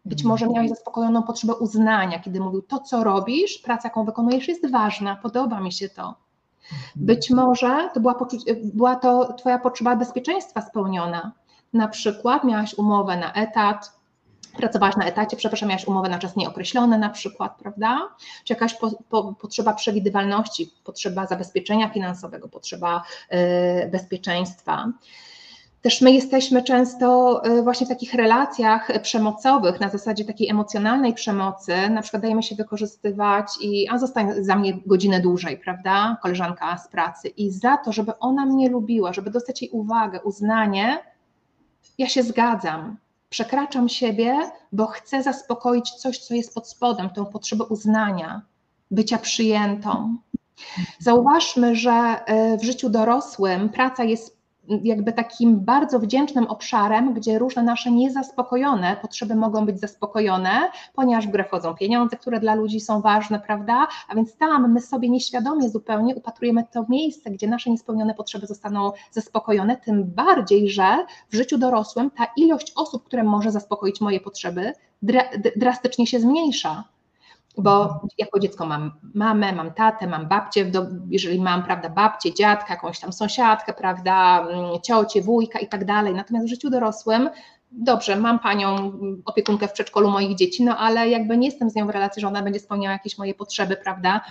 być 0.06 0.24
może 0.24 0.46
mhm. 0.46 0.56
miałeś 0.56 0.70
zaspokojoną 0.70 1.24
potrzebę 1.24 1.56
uznania, 1.56 2.20
kiedy 2.20 2.40
mówił, 2.40 2.62
to 2.62 2.80
co 2.80 3.04
robisz, 3.04 3.58
praca 3.58 3.88
jaką 3.88 4.06
wykonujesz 4.06 4.48
jest 4.48 4.72
ważna, 4.72 5.16
podoba 5.16 5.60
mi 5.60 5.72
się 5.72 5.90
to. 5.90 6.04
Mhm. 6.04 6.82
Być 6.96 7.30
może 7.30 7.90
to 7.94 8.00
była, 8.00 8.16
była 8.64 8.96
to 8.96 9.34
twoja 9.34 9.60
potrzeba 9.60 9.96
bezpieczeństwa 9.96 10.62
spełniona. 10.62 11.32
Na 11.74 11.88
przykład 11.88 12.44
miałaś 12.44 12.74
umowę 12.74 13.18
na 13.18 13.34
etat, 13.34 13.99
pracowałaś 14.60 14.96
na 14.96 15.06
etacie, 15.06 15.38
przepraszam, 15.38 15.70
miałaś 15.70 15.88
umowę 15.88 16.10
na 16.10 16.20
czas 16.20 16.36
nieokreślony 16.36 16.98
na 16.98 17.10
przykład, 17.10 17.58
prawda? 17.60 18.10
Czy 18.44 18.54
jakaś 18.54 18.74
po, 18.74 18.92
po, 19.10 19.34
potrzeba 19.34 19.74
przewidywalności, 19.74 20.72
potrzeba 20.84 21.26
zabezpieczenia 21.26 21.90
finansowego, 21.90 22.50
potrzeba 22.50 23.04
y, 23.84 23.90
bezpieczeństwa. 23.90 24.92
Też 25.82 26.02
my 26.02 26.12
jesteśmy 26.12 26.64
często 26.64 27.42
y, 27.46 27.64
właśnie 27.64 27.86
w 27.86 27.90
takich 27.90 28.14
relacjach 28.14 29.02
przemocowych, 29.02 29.80
na 29.80 29.90
zasadzie 29.90 30.26
takiej 30.26 30.50
emocjonalnej 30.50 31.14
przemocy, 31.14 31.90
na 31.90 32.02
przykład 32.02 32.22
dajemy 32.22 32.44
się 32.44 32.56
wykorzystywać 32.56 33.48
i 33.62 33.90
a 33.90 33.98
zostań 33.98 34.44
za 34.44 34.56
mnie 34.56 34.74
godzinę 34.86 35.20
dłużej, 35.20 35.58
prawda, 35.58 36.18
koleżanka 36.22 36.78
z 36.78 36.88
pracy 36.88 37.28
i 37.28 37.52
za 37.52 37.78
to, 37.78 37.92
żeby 37.92 38.20
ona 38.20 38.46
mnie 38.46 38.70
lubiła, 38.70 39.14
żeby 39.14 39.30
dostać 39.30 39.62
jej 39.62 39.72
uwagę, 39.72 40.22
uznanie, 40.22 40.98
ja 41.98 42.10
się 42.10 42.24
zgadzam, 42.24 42.98
przekraczam 43.30 43.90
siebie, 43.90 44.52
bo 44.72 44.88
chcę 44.88 45.24
zaspokoić 45.24 45.92
coś, 45.92 46.18
co 46.18 46.34
jest 46.34 46.54
pod 46.54 46.70
spodem, 46.70 47.10
tą 47.10 47.26
potrzebę 47.26 47.64
uznania, 47.64 48.42
bycia 48.92 49.18
przyjętą. 49.18 50.18
Zauważmy, 51.00 51.76
że 51.76 51.92
e, 51.92 52.58
w 52.58 52.64
życiu 52.64 52.90
dorosłym 52.90 53.70
praca 53.70 54.04
jest 54.04 54.39
jakby 54.84 55.14
takim 55.14 55.60
bardzo 55.60 56.00
wdzięcznym 56.00 56.48
obszarem, 56.48 57.14
gdzie 57.14 57.40
różne 57.40 57.64
nasze 57.64 57.92
niezaspokojone 57.92 58.98
potrzeby 59.02 59.36
mogą 59.36 59.66
być 59.66 59.80
zaspokojone, 59.80 60.72
ponieważ 60.94 61.28
w 61.28 61.32
grę 61.32 61.44
wchodzą 61.44 61.76
pieniądze, 61.76 62.18
które 62.18 62.40
dla 62.40 62.56
ludzi 62.56 62.80
są 62.80 63.02
ważne, 63.02 63.40
prawda? 63.40 63.88
A 64.10 64.16
więc 64.16 64.36
tam 64.36 64.74
my 64.74 64.82
sobie 64.82 65.10
nieświadomie 65.10 65.70
zupełnie 65.70 66.16
upatrujemy 66.16 66.64
to 66.72 66.86
miejsce, 66.90 67.32
gdzie 67.32 67.48
nasze 67.48 67.70
niespełnione 67.70 68.14
potrzeby 68.14 68.48
zostaną 68.48 68.92
zaspokojone, 69.12 69.78
tym 69.78 70.04
bardziej, 70.04 70.70
że 70.70 71.06
w 71.30 71.36
życiu 71.36 71.58
dorosłym 71.58 72.12
ta 72.12 72.28
ilość 72.38 72.74
osób, 72.76 73.04
które 73.04 73.24
może 73.24 73.52
zaspokoić 73.52 74.02
moje 74.02 74.20
potrzeby, 74.20 74.74
drastycznie 75.56 76.08
się 76.08 76.20
zmniejsza 76.20 76.84
bo 77.62 78.02
jako 78.18 78.40
dziecko 78.40 78.66
mam 78.66 78.92
mamę, 79.16 79.54
mam 79.54 79.72
tatę, 79.74 80.08
mam 80.08 80.28
babcię, 80.28 80.72
jeżeli 81.10 81.42
mam, 81.42 81.64
prawda, 81.64 81.90
babcię, 81.90 82.34
dziadka, 82.34 82.74
jakąś 82.74 83.00
tam 83.00 83.14
sąsiadkę, 83.14 83.74
prawda, 83.74 84.48
mm, 84.50 84.82
ciocię, 84.82 85.22
wujka 85.22 85.60
i 85.60 85.68
tak 85.68 85.86
dalej, 85.86 86.14
natomiast 86.14 86.46
w 86.46 86.50
życiu 86.50 86.70
dorosłym 86.70 87.30
dobrze, 87.72 88.16
mam 88.16 88.40
panią 88.40 88.92
opiekunkę 89.26 89.68
w 89.68 89.72
przedszkolu 89.72 90.10
moich 90.10 90.36
dzieci, 90.36 90.64
no 90.64 90.78
ale 90.78 91.10
jakby 91.10 91.38
nie 91.38 91.48
jestem 91.48 91.70
z 91.70 91.76
nią 91.76 91.88
w 91.88 91.90
relacji, 91.90 92.22
że 92.22 92.28
ona 92.28 92.42
będzie 92.42 92.60
spełniała 92.60 92.94
jakieś 92.94 93.18
moje 93.18 93.34
potrzeby, 93.34 93.78
prawda, 93.78 94.22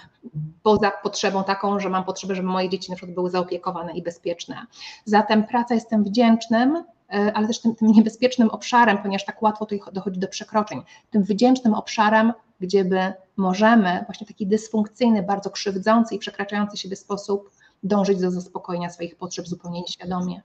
poza 0.63 0.91
potrzebą 0.91 1.45
taką, 1.45 1.81
że 1.81 1.89
mam 1.89 2.05
potrzebę, 2.05 2.35
żeby 2.35 2.49
moje 2.49 2.69
dzieci 2.69 2.91
na 2.91 2.97
przykład 2.97 3.15
były 3.15 3.31
zaopiekowane 3.31 3.93
i 3.93 4.03
bezpieczne. 4.03 4.67
Zatem 5.05 5.45
praca 5.45 5.75
jestem 5.75 6.05
wdzięcznym, 6.05 6.85
ale 7.09 7.47
też 7.47 7.61
tym, 7.61 7.75
tym 7.75 7.93
niebezpiecznym 7.93 8.51
obszarem, 8.51 8.99
ponieważ 8.99 9.25
tak 9.25 9.43
łatwo 9.43 9.67
tutaj 9.67 9.93
dochodzi 9.93 10.21
do 10.21 10.29
przekroczeń, 10.29 10.83
tym 11.11 11.23
wdzięcznym 11.23 11.75
obszarem 11.75 12.33
gdzieby 12.61 13.13
możemy 13.37 14.05
właśnie 14.07 14.27
taki 14.27 14.47
dysfunkcyjny, 14.47 15.23
bardzo 15.23 15.51
krzywdzący 15.51 16.15
i 16.15 16.19
przekraczający 16.19 16.77
siebie 16.77 16.97
sposób 16.97 17.51
dążyć 17.83 18.21
do 18.21 18.31
zaspokojenia 18.31 18.91
swoich 18.91 19.17
potrzeb 19.17 19.49
zupełnie 19.49 19.81
nieświadomie. 19.81 20.43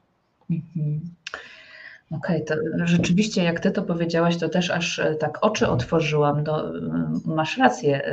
Mhm. 0.49 1.01
Okej, 2.11 2.43
okay, 2.43 2.57
to 2.57 2.87
rzeczywiście 2.87 3.43
jak 3.43 3.59
ty 3.59 3.71
to 3.71 3.81
powiedziałaś, 3.81 4.37
to 4.37 4.49
też 4.49 4.71
aż 4.71 4.99
e, 4.99 5.15
tak 5.15 5.37
oczy 5.41 5.67
otworzyłam. 5.67 6.43
Do, 6.43 6.73
masz 7.25 7.57
rację, 7.57 8.11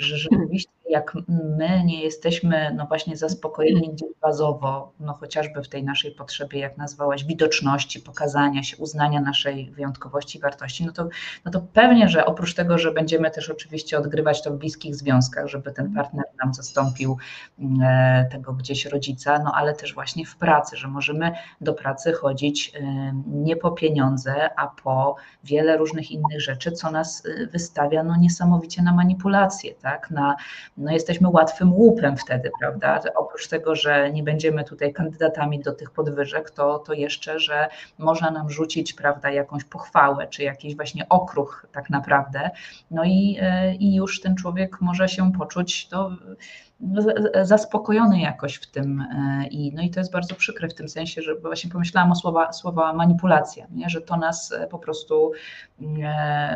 że 0.00 0.16
rzeczywiście 0.30 0.70
jak 0.90 1.14
my 1.28 1.84
nie 1.84 2.02
jesteśmy 2.02 2.74
no 2.76 2.86
właśnie 2.86 3.16
zaspokojeni 3.16 3.90
gdzieś 3.92 4.08
bazowo, 4.20 4.92
no 5.00 5.14
chociażby 5.14 5.62
w 5.62 5.68
tej 5.68 5.84
naszej 5.84 6.10
potrzebie, 6.10 6.60
jak 6.60 6.76
nazwałaś, 6.76 7.24
widoczności, 7.24 8.00
pokazania 8.00 8.62
się, 8.62 8.76
uznania 8.76 9.20
naszej 9.20 9.70
wyjątkowości 9.70 10.38
i 10.38 10.40
wartości, 10.40 10.86
no 10.86 10.92
to, 10.92 11.08
no 11.44 11.50
to 11.50 11.60
pewnie, 11.72 12.08
że 12.08 12.26
oprócz 12.26 12.54
tego, 12.54 12.78
że 12.78 12.92
będziemy 12.92 13.30
też 13.30 13.50
oczywiście 13.50 13.98
odgrywać 13.98 14.42
to 14.42 14.50
w 14.50 14.56
bliskich 14.56 14.96
związkach, 14.96 15.46
żeby 15.46 15.72
ten 15.72 15.94
partner 15.94 16.24
nam 16.44 16.54
zastąpił 16.54 17.18
e, 17.82 18.28
tego 18.32 18.52
gdzieś 18.52 18.86
rodzica, 18.86 19.38
no 19.38 19.52
ale 19.54 19.74
też 19.74 19.94
właśnie 19.94 20.26
w 20.26 20.36
pracy, 20.36 20.76
że 20.76 20.88
możemy 20.88 21.32
do 21.60 21.74
pracy 21.74 22.12
chodzić 22.12 22.72
e, 22.74 23.12
nie 23.26 23.56
po 23.56 23.70
pieniądze, 23.70 24.50
a 24.56 24.66
po 24.66 25.16
wiele 25.44 25.76
różnych 25.76 26.10
innych 26.10 26.40
rzeczy, 26.40 26.72
co 26.72 26.90
nas 26.90 27.22
e, 27.26 27.46
wystawia 27.46 28.02
no 28.02 28.16
niesamowicie 28.16 28.82
na 28.82 28.94
manipulacje, 28.94 29.74
tak, 29.74 30.10
na 30.10 30.36
no 30.80 30.92
jesteśmy 30.92 31.28
łatwym 31.28 31.72
łupem 31.72 32.16
wtedy, 32.16 32.50
prawda? 32.60 33.00
Oprócz 33.16 33.48
tego, 33.48 33.76
że 33.76 34.12
nie 34.12 34.22
będziemy 34.22 34.64
tutaj 34.64 34.92
kandydatami 34.92 35.60
do 35.60 35.72
tych 35.72 35.90
podwyżek, 35.90 36.50
to, 36.50 36.78
to 36.78 36.92
jeszcze, 36.92 37.40
że 37.40 37.68
można 37.98 38.30
nam 38.30 38.50
rzucić, 38.50 38.92
prawda, 38.92 39.30
jakąś 39.30 39.64
pochwałę, 39.64 40.26
czy 40.26 40.42
jakiś 40.42 40.76
właśnie 40.76 41.08
okruch 41.08 41.66
tak 41.72 41.90
naprawdę, 41.90 42.50
no 42.90 43.04
i, 43.04 43.38
i 43.78 43.94
już 43.94 44.20
ten 44.20 44.36
człowiek 44.36 44.80
może 44.80 45.08
się 45.08 45.32
poczuć 45.32 45.88
to 45.88 46.10
zaspokojony 47.42 48.20
jakoś 48.20 48.54
w 48.54 48.70
tym 48.70 49.04
i, 49.50 49.72
no 49.74 49.82
i 49.82 49.90
to 49.90 50.00
jest 50.00 50.12
bardzo 50.12 50.34
przykre 50.34 50.68
w 50.68 50.74
tym 50.74 50.88
sensie, 50.88 51.22
że 51.22 51.34
właśnie 51.34 51.70
pomyślałam 51.70 52.12
o 52.12 52.14
słowa, 52.14 52.52
słowa 52.52 52.92
manipulacja, 52.92 53.66
nie? 53.70 53.90
że 53.90 54.00
to 54.00 54.16
nas 54.16 54.54
po 54.70 54.78
prostu 54.78 55.32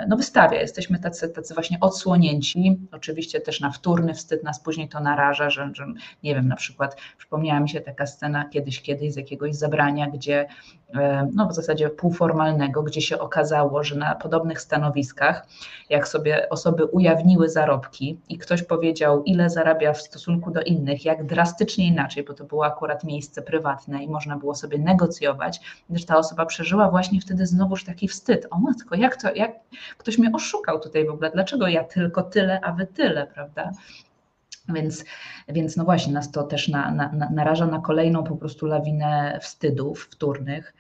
no, 0.08 0.16
wystawia, 0.16 0.60
jesteśmy 0.60 0.98
tacy, 0.98 1.28
tacy 1.28 1.54
właśnie 1.54 1.78
odsłonięci, 1.80 2.80
oczywiście 2.92 3.40
też 3.40 3.60
na 3.60 3.70
wtórny 3.70 4.14
wstyd 4.14 4.44
nas 4.44 4.60
później 4.60 4.88
to 4.88 5.00
naraża, 5.00 5.50
że, 5.50 5.70
że 5.74 5.86
nie 6.22 6.34
wiem, 6.34 6.48
na 6.48 6.56
przykład 6.56 6.96
przypomniała 7.18 7.60
mi 7.60 7.68
się 7.68 7.80
taka 7.80 8.06
scena 8.06 8.44
kiedyś, 8.44 8.82
kiedyś 8.82 9.12
z 9.12 9.16
jakiegoś 9.16 9.54
zabrania, 9.54 10.10
gdzie 10.10 10.48
no 11.32 11.48
w 11.48 11.54
zasadzie 11.54 11.90
półformalnego, 11.90 12.82
gdzie 12.82 13.00
się 13.00 13.18
okazało, 13.18 13.84
że 13.84 13.96
na 13.96 14.14
podobnych 14.14 14.60
stanowiskach, 14.60 15.46
jak 15.90 16.08
sobie 16.08 16.48
osoby 16.48 16.84
ujawniły 16.84 17.48
zarobki 17.48 18.18
i 18.28 18.38
ktoś 18.38 18.62
powiedział, 18.62 19.22
ile 19.22 19.50
zarabia 19.50 19.92
w 19.92 20.02
stosunku 20.14 20.50
do 20.50 20.62
innych, 20.62 21.04
jak 21.04 21.26
drastycznie 21.26 21.86
inaczej, 21.86 22.24
bo 22.24 22.34
to 22.34 22.44
było 22.44 22.66
akurat 22.66 23.04
miejsce 23.04 23.42
prywatne 23.42 24.04
i 24.04 24.08
można 24.08 24.36
było 24.36 24.54
sobie 24.54 24.78
negocjować, 24.78 25.60
gdyż 25.90 26.04
ta 26.04 26.16
osoba 26.16 26.46
przeżyła 26.46 26.90
właśnie 26.90 27.20
wtedy 27.20 27.46
znowuż 27.46 27.84
taki 27.84 28.08
wstyd. 28.08 28.46
O 28.50 28.58
matko, 28.58 28.94
jak 28.94 29.22
to, 29.22 29.34
jak 29.34 29.52
ktoś 29.98 30.18
mnie 30.18 30.30
oszukał 30.32 30.80
tutaj 30.80 31.06
w 31.06 31.10
ogóle, 31.10 31.30
dlaczego 31.30 31.68
ja 31.68 31.84
tylko 31.84 32.22
tyle, 32.22 32.60
a 32.60 32.72
wy 32.72 32.86
tyle, 32.86 33.26
prawda? 33.26 33.72
Więc, 34.68 35.04
więc 35.48 35.76
no 35.76 35.84
właśnie, 35.84 36.12
nas 36.12 36.30
to 36.30 36.42
też 36.42 36.68
na, 36.68 36.90
na, 36.90 37.30
naraża 37.30 37.66
na 37.66 37.80
kolejną 37.80 38.24
po 38.24 38.36
prostu 38.36 38.66
lawinę 38.66 39.38
wstydów 39.42 40.08
wtórnych. 40.12 40.74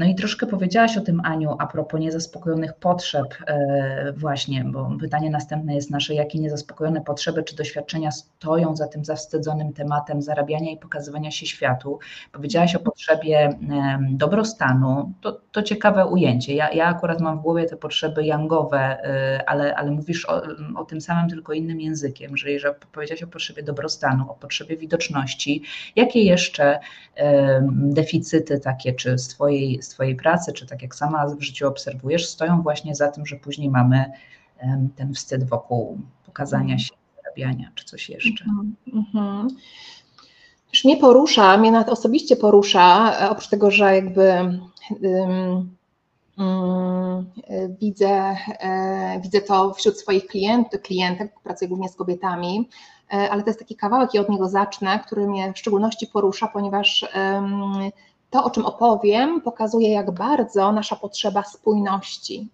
No 0.00 0.06
i 0.06 0.14
troszkę 0.14 0.46
powiedziałaś 0.46 0.96
o 0.96 1.00
tym, 1.00 1.20
Aniu, 1.24 1.56
a 1.58 1.66
propos 1.66 2.00
niezaspokojonych 2.00 2.74
potrzeb, 2.74 3.26
e, 3.46 4.12
właśnie, 4.16 4.64
bo 4.64 4.90
pytanie 5.00 5.30
następne 5.30 5.74
jest 5.74 5.90
nasze, 5.90 6.14
jakie 6.14 6.38
niezaspokojone 6.38 7.00
potrzeby 7.00 7.42
czy 7.42 7.56
doświadczenia 7.56 8.10
stoją 8.10 8.76
za 8.76 8.86
tym 8.86 9.04
zawstydzonym 9.04 9.72
tematem 9.72 10.22
zarabiania 10.22 10.70
i 10.70 10.76
pokazywania 10.76 11.30
się 11.30 11.46
światu. 11.46 11.98
Powiedziałaś 12.32 12.74
o 12.74 12.80
potrzebie 12.80 13.58
dobrostanu, 14.10 15.12
to, 15.20 15.40
to 15.52 15.62
ciekawe 15.62 16.06
ujęcie. 16.06 16.54
Ja, 16.54 16.72
ja 16.72 16.86
akurat 16.86 17.20
mam 17.20 17.38
w 17.38 17.42
głowie 17.42 17.64
te 17.64 17.76
potrzeby 17.76 18.24
yangowe, 18.24 18.78
e, 18.78 19.48
ale, 19.48 19.76
ale 19.76 19.90
mówisz 19.90 20.26
o, 20.28 20.42
o 20.76 20.84
tym 20.84 21.00
samym, 21.00 21.30
tylko 21.30 21.52
innym 21.52 21.80
językiem, 21.80 22.36
że 22.36 22.50
jeżeli 22.50 22.74
powiedziałaś 22.92 23.22
o 23.22 23.26
potrzebie 23.26 23.62
dobrostanu, 23.62 24.30
o 24.30 24.34
potrzebie 24.34 24.76
widoczności, 24.76 25.62
jakie 25.96 26.22
jeszcze 26.22 26.78
deficyty 27.68 28.60
takie, 28.60 28.92
czy 28.94 29.18
z 29.18 29.28
Twojej 29.28 29.82
swojej 29.90 30.16
pracy, 30.16 30.52
czy 30.52 30.66
tak 30.66 30.82
jak 30.82 30.94
sama 30.94 31.26
w 31.26 31.42
życiu 31.42 31.68
obserwujesz, 31.68 32.28
stoją 32.28 32.62
właśnie 32.62 32.94
za 32.94 33.08
tym, 33.08 33.26
że 33.26 33.36
później 33.36 33.70
mamy 33.70 34.12
ten 34.96 35.14
wstyd 35.14 35.44
wokół 35.44 35.98
pokazania 36.26 36.78
się, 36.78 36.94
zarabiania, 37.16 37.70
czy 37.74 37.84
coś 37.84 38.08
jeszcze. 38.08 38.44
Mm-hmm. 38.44 39.48
Już 40.72 40.84
mnie 40.84 40.96
porusza, 40.96 41.56
mnie 41.56 41.72
nawet 41.72 41.88
osobiście 41.88 42.36
porusza, 42.36 43.16
e, 43.20 43.30
oprócz 43.30 43.48
tego, 43.48 43.70
że 43.70 43.94
jakby 43.94 44.30
um, 45.02 45.76
um, 46.38 47.26
widzę, 47.80 48.36
e, 48.60 49.20
widzę 49.22 49.40
to 49.40 49.74
wśród 49.74 49.98
swoich 49.98 50.26
klientów, 50.26 50.80
klientek, 50.82 51.40
pracuję 51.40 51.68
głównie 51.68 51.88
z 51.88 51.96
kobietami, 51.96 52.68
e, 53.12 53.30
ale 53.30 53.42
to 53.42 53.50
jest 53.50 53.58
taki 53.58 53.76
kawałek 53.76 54.14
i 54.14 54.18
od 54.18 54.28
niego 54.28 54.48
zacznę, 54.48 55.00
który 55.06 55.26
mnie 55.26 55.52
w 55.52 55.58
szczególności 55.58 56.06
porusza, 56.06 56.48
ponieważ 56.48 57.06
um, 57.14 57.90
to, 58.30 58.44
o 58.44 58.50
czym 58.50 58.66
opowiem, 58.66 59.40
pokazuje, 59.40 59.90
jak 59.90 60.10
bardzo 60.10 60.72
nasza 60.72 60.96
potrzeba 60.96 61.42
spójności, 61.42 62.48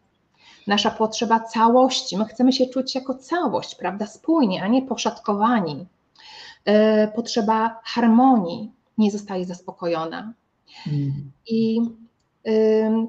nasza 0.66 0.90
potrzeba 0.90 1.40
całości. 1.40 2.16
My 2.16 2.24
chcemy 2.24 2.52
się 2.52 2.66
czuć 2.66 2.94
jako 2.94 3.14
całość, 3.14 3.74
prawda? 3.74 4.06
Spójnie, 4.06 4.62
a 4.62 4.68
nie 4.68 4.82
poszatkowani. 4.82 5.86
E, 6.64 7.08
potrzeba 7.08 7.80
harmonii 7.84 8.72
nie 8.98 9.10
zostaje 9.10 9.44
zaspokojona. 9.44 10.32
Hmm. 10.84 11.32
I 11.46 11.80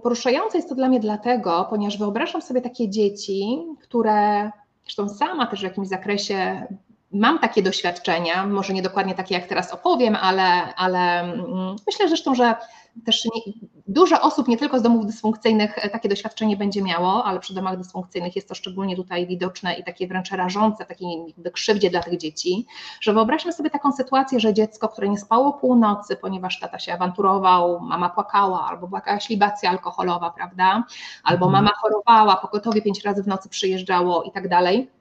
poruszające 0.03 0.57
jest 0.57 0.70
to 0.70 0.76
dla 0.76 0.89
mnie 0.89 0.99
dlatego, 0.99 1.68
ponieważ 1.70 1.97
wyobrażam 1.97 2.41
sobie 2.41 2.61
takie 2.61 2.89
dzieci, 2.89 3.57
które 3.82 4.51
zresztą 4.84 5.09
sama 5.09 5.47
też 5.47 5.59
w 5.59 5.63
jakimś 5.63 5.88
zakresie 5.88 6.68
mam 7.12 7.39
takie 7.39 7.64
doświadczenia, 7.64 8.45
może 8.45 8.74
nie 8.74 8.82
dokładnie 8.82 9.16
takie 9.16 9.36
jak 9.36 9.47
teraz 9.47 9.74
opowiem, 9.74 10.16
ale, 10.16 10.76
ale 10.76 11.20
mm, 11.20 11.76
myślę 11.88 12.08
zresztą, 12.08 12.36
że 12.36 12.55
też 13.05 13.26
nie, 13.26 13.53
dużo 13.88 14.22
osób, 14.22 14.47
nie 14.47 14.58
tylko 14.58 14.80
z 14.80 14.82
domów 14.82 15.05
dysfunkcyjnych, 15.05 15.86
e, 15.86 15.89
takie 15.89 16.10
doświadczenie 16.10 16.58
będzie 16.58 16.82
miało, 16.82 17.24
ale 17.26 17.39
przy 17.39 17.53
domach 17.53 17.78
dysfunkcyjnych 17.78 18.36
jest 18.36 18.49
to 18.49 18.55
szczególnie 18.55 18.95
tutaj 18.95 19.28
widoczne 19.28 19.74
i 19.74 19.84
takie 19.84 20.08
wręcz 20.08 20.32
rażące, 20.32 20.86
takiej 20.86 21.24
jakby 21.28 21.51
krzywdzie 21.51 21.89
dla 21.89 22.03
tych 22.03 22.18
dzieci, 22.18 22.66
że 23.01 23.14
wyobraźmy 23.14 23.53
sobie 23.53 23.70
taką 23.70 23.91
sytuację, 23.91 24.39
że 24.39 24.53
dziecko, 24.53 24.89
które 24.89 25.10
nie 25.10 25.18
spało 25.18 25.53
północy, 25.53 26.16
ponieważ 26.16 26.60
tata 26.60 26.80
się 26.80 26.93
awanturował, 26.93 27.80
mama 27.80 28.10
płakała, 28.10 28.68
albo 28.68 28.88
była 28.88 28.99
jakaś 28.99 29.30
libacja 29.30 29.70
alkoholowa, 29.70 30.32
prawda, 30.32 30.84
albo 31.24 31.45
mhm. 31.45 31.64
mama 31.64 31.76
chorowała, 31.82 32.36
pogotowie 32.36 32.82
pięć 32.82 33.03
razy 33.03 33.24
w 33.24 33.28
nocy 33.28 33.49
przyjeżdżało 33.49 34.24
i 34.24 34.32
tak 34.32 34.47
dalej, 34.49 34.97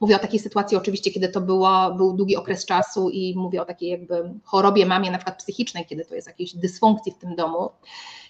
Mówię 0.00 0.16
o 0.16 0.18
takiej 0.18 0.40
sytuacji 0.40 0.76
oczywiście, 0.76 1.10
kiedy 1.10 1.28
to 1.28 1.40
było, 1.40 1.94
był 1.94 2.12
długi 2.12 2.36
okres 2.36 2.66
czasu 2.66 3.10
i 3.10 3.34
mówię 3.36 3.62
o 3.62 3.64
takiej 3.64 3.90
jakby 3.90 4.34
chorobie 4.44 4.86
mamie 4.86 5.10
na 5.10 5.18
przykład 5.18 5.38
psychicznej, 5.38 5.86
kiedy 5.86 6.04
to 6.04 6.14
jest 6.14 6.26
jakiejś 6.26 6.54
dysfunkcji 6.54 7.12
w 7.12 7.18
tym 7.18 7.36
domu. 7.36 7.70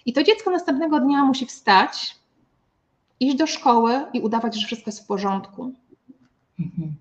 I 0.05 0.13
to 0.13 0.23
dziecko 0.23 0.51
następnego 0.51 0.99
dnia 0.99 1.25
musi 1.25 1.45
wstać, 1.45 2.15
iść 3.19 3.35
do 3.35 3.47
szkoły 3.47 4.05
i 4.13 4.21
udawać, 4.21 4.55
że 4.55 4.67
wszystko 4.67 4.89
jest 4.89 5.03
w 5.03 5.07
porządku. 5.07 5.73
Mhm. 6.59 6.95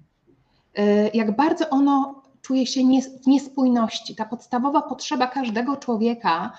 Y, 0.78 1.10
jak 1.14 1.36
bardzo 1.36 1.70
ono 1.70 2.22
czuje 2.42 2.66
się 2.66 2.80
w 3.22 3.26
niespójności. 3.26 4.14
Ta 4.14 4.24
podstawowa 4.24 4.82
potrzeba 4.82 5.26
każdego 5.26 5.76
człowieka, 5.76 6.52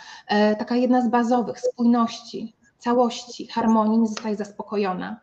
y, 0.54 0.56
taka 0.56 0.76
jedna 0.76 1.02
z 1.02 1.10
bazowych, 1.10 1.60
spójności, 1.60 2.54
całości, 2.78 3.48
harmonii 3.48 4.00
nie 4.00 4.08
zostaje 4.08 4.36
zaspokojona. 4.36 5.20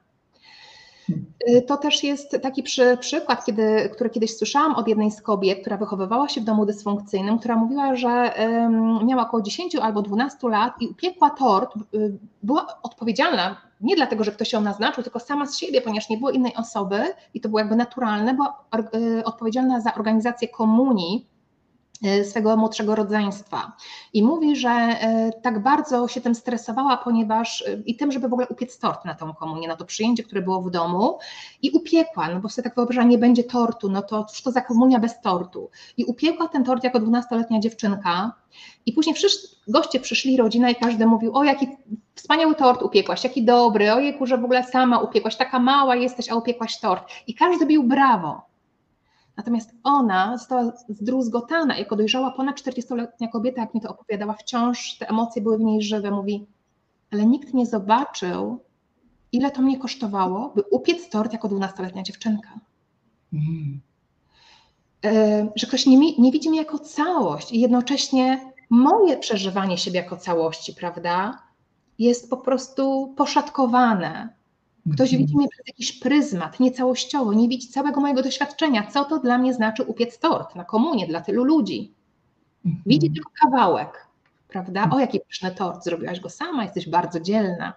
Y, 1.49 1.63
to 1.63 1.77
też 1.77 2.05
jest 2.05 2.39
taki 2.43 2.63
przy, 2.63 2.97
przykład, 3.01 3.45
kiedy, 3.45 3.91
który 3.93 4.11
kiedyś 4.11 4.37
słyszałam 4.37 4.75
od 4.75 4.89
jednej 4.89 5.11
z 5.11 5.23
kobiet, 5.23 5.61
która 5.61 5.77
wychowywała 5.77 6.29
się 6.29 6.41
w 6.41 6.45
domu 6.45 6.67
dysfunkcyjnym, 6.67 7.39
która 7.39 7.57
mówiła, 7.57 7.97
że 7.97 8.33
um, 8.39 9.07
miała 9.07 9.23
około 9.23 9.43
10 9.43 9.77
albo 9.77 10.03
12 10.03 10.49
lat 10.49 10.75
i 10.81 10.89
upiekła 10.89 11.31
tort, 11.31 11.75
y, 11.95 12.19
była 12.43 12.67
odpowiedzialna 12.83 13.57
nie 13.81 13.97
dlatego, 13.97 14.25
że 14.25 14.33
ktoś 14.33 14.53
ją 14.53 14.61
naznaczył, 14.61 15.03
tylko 15.03 15.21
sama 15.21 15.47
z 15.47 15.59
siebie, 15.59 15.81
ponieważ 15.81 16.09
nie 16.09 16.19
było 16.19 16.31
innej 16.31 16.55
osoby 16.55 17.01
i 17.35 17.41
to 17.41 17.49
było 17.49 17.59
jakby 17.59 17.77
naturalne, 17.77 18.35
była 18.35 18.65
y, 18.95 19.25
odpowiedzialna 19.25 19.81
za 19.81 19.95
organizację 19.95 20.49
komunii 20.49 21.27
E, 21.36 21.36
swego 22.25 22.57
młodszego 22.57 22.95
rodzeństwa. 22.95 23.73
I 24.13 24.23
mówi, 24.23 24.57
że 24.57 24.71
e, 24.71 25.31
tak 25.43 25.63
bardzo 25.63 26.09
się 26.09 26.21
tym 26.21 26.35
stresowała, 26.35 26.97
ponieważ 26.97 27.63
e, 27.63 27.83
i 27.87 27.97
tym, 27.97 28.13
żeby 28.13 28.29
w 28.29 28.33
ogóle 28.33 28.49
upiec 28.49 28.79
tort 28.79 29.05
na 29.05 29.15
tą 29.15 29.35
komunię, 29.35 29.69
na 29.69 29.77
to 29.77 29.85
przyjęcie, 29.85 30.23
które 30.23 30.43
było 30.43 30.63
w 30.63 30.71
domu 30.71 31.19
i 31.63 31.71
upiekła, 31.71 32.29
no 32.29 32.41
bo 32.41 32.49
sobie 32.49 32.65
tak 32.65 32.75
wyobraża, 32.75 33.03
nie 33.03 33.19
będzie 33.19 33.45
tortu, 33.45 33.89
no 33.89 34.03
to 34.03 34.25
cóż 34.25 34.43
to 34.43 34.51
za 34.53 34.61
komunia 34.61 34.99
bez 34.99 35.21
tortu. 35.21 35.71
I 35.97 36.05
upiekła 36.05 36.49
ten 36.49 36.65
tort 36.65 36.85
jako 36.85 37.01
dwunastoletnia 37.01 37.61
dziewczynka 37.61 38.33
i 38.87 38.93
później 38.93 39.15
wszyscy 39.15 39.57
goście 39.69 40.01
przyszli, 40.01 40.37
rodzina 40.37 40.71
i 40.71 40.75
każdy 40.75 41.07
mówił, 41.07 41.37
o 41.37 41.45
jaki 41.45 41.69
wspaniały 42.15 42.55
tort 42.55 42.83
upiekłaś, 42.83 43.25
jaki 43.25 43.45
dobry, 43.45 43.93
ojejku, 43.93 44.27
że 44.27 44.39
w 44.39 44.45
ogóle 44.45 44.65
sama 44.65 44.99
upiekłaś, 44.99 45.37
taka 45.37 45.59
mała 45.59 45.97
jesteś, 45.97 46.31
a 46.31 46.35
upiekłaś 46.35 46.81
tort. 46.81 47.09
I 47.27 47.35
każdy 47.35 47.67
bił 47.67 47.83
brawo. 47.83 48.56
Natomiast 49.37 49.71
ona 49.83 50.39
została 50.39 50.73
zdruzgotana 50.89 51.79
jako 51.79 51.97
dojrzała 51.97 52.31
ponad 52.31 52.61
40-letnia 52.61 53.29
kobieta, 53.29 53.61
jak 53.61 53.75
mi 53.75 53.81
to 53.81 53.89
opowiadała, 53.89 54.35
wciąż 54.35 54.99
te 54.99 55.09
emocje 55.09 55.43
były 55.43 55.59
w 55.59 55.61
niej 55.61 55.83
żywe. 55.83 56.11
Mówi, 56.11 56.47
ale 57.11 57.27
nikt 57.27 57.55
nie 57.55 57.67
zobaczył, 57.67 58.61
ile 59.33 59.51
to 59.51 59.63
mnie 59.63 59.79
kosztowało, 59.79 60.53
by 60.57 60.63
upiec 60.71 61.09
tort 61.09 61.33
jako 61.33 61.49
12-letnia 61.49 62.03
dziewczynka. 62.03 62.61
Mm. 63.33 63.81
Że 65.57 65.67
ktoś 65.67 65.87
nie, 65.87 66.17
nie 66.19 66.33
widzi 66.33 66.51
mnie 66.51 66.59
jako 66.59 66.79
całość 66.79 67.53
i 67.53 67.61
jednocześnie 67.61 68.53
moje 68.71 69.17
przeżywanie 69.17 69.79
siebie 69.79 70.01
jako 70.01 70.17
całości, 70.17 70.75
prawda, 70.75 71.43
jest 71.99 72.31
po 72.31 72.37
prostu 72.37 73.15
poszatkowane, 73.17 74.36
Ktoś 74.93 75.11
widzi 75.11 75.23
mhm. 75.23 75.39
mnie 75.39 75.49
przez 75.49 75.67
jakiś 75.67 75.93
pryzmat, 75.93 76.61
niecałościowo, 76.61 77.33
nie 77.33 77.49
widzi 77.49 77.69
całego 77.69 78.01
mojego 78.01 78.23
doświadczenia, 78.23 78.87
co 78.93 79.05
to 79.05 79.19
dla 79.19 79.39
mnie 79.39 79.55
znaczy 79.55 79.83
upiec 79.83 80.19
tort 80.19 80.55
na 80.55 80.65
komunie 80.65 81.07
dla 81.07 81.21
tylu 81.21 81.45
ludzi. 81.45 81.93
Mhm. 82.67 82.83
Widzi 82.87 83.11
tylko 83.11 83.31
kawałek, 83.43 84.07
prawda? 84.49 84.91
O, 84.93 85.01
jaki 85.01 85.21
pyszny 85.21 85.51
tort, 85.51 85.85
zrobiłaś 85.85 86.21
go 86.21 86.29
sama, 86.29 86.63
jesteś 86.63 86.89
bardzo 86.89 87.21
dzielna. 87.21 87.73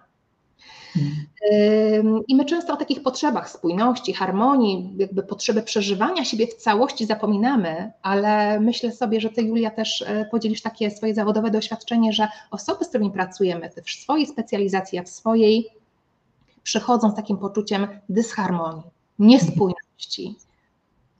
Mhm. 0.96 2.20
I 2.28 2.34
my 2.34 2.44
często 2.44 2.72
o 2.72 2.76
takich 2.76 3.02
potrzebach 3.02 3.50
spójności, 3.50 4.12
harmonii, 4.12 4.94
jakby 4.98 5.22
potrzeby 5.22 5.62
przeżywania 5.62 6.24
siebie 6.24 6.46
w 6.46 6.54
całości 6.54 7.06
zapominamy, 7.06 7.92
ale 8.02 8.60
myślę 8.60 8.92
sobie, 8.92 9.20
że 9.20 9.30
Ty, 9.30 9.42
Julia, 9.42 9.70
też 9.70 10.02
e, 10.02 10.24
podzielisz 10.30 10.62
takie 10.62 10.90
swoje 10.90 11.14
zawodowe 11.14 11.50
doświadczenie, 11.50 12.12
że 12.12 12.28
osoby, 12.50 12.84
z 12.84 12.88
którymi 12.88 13.10
pracujemy, 13.10 13.70
w 13.84 13.90
swojej 13.90 14.26
specjalizacji, 14.26 14.98
a 14.98 15.02
w 15.02 15.08
swojej 15.08 15.79
przychodzą 16.70 17.10
z 17.10 17.14
takim 17.14 17.36
poczuciem 17.36 17.86
dysharmonii, 18.08 18.82
niespójności. 19.18 20.36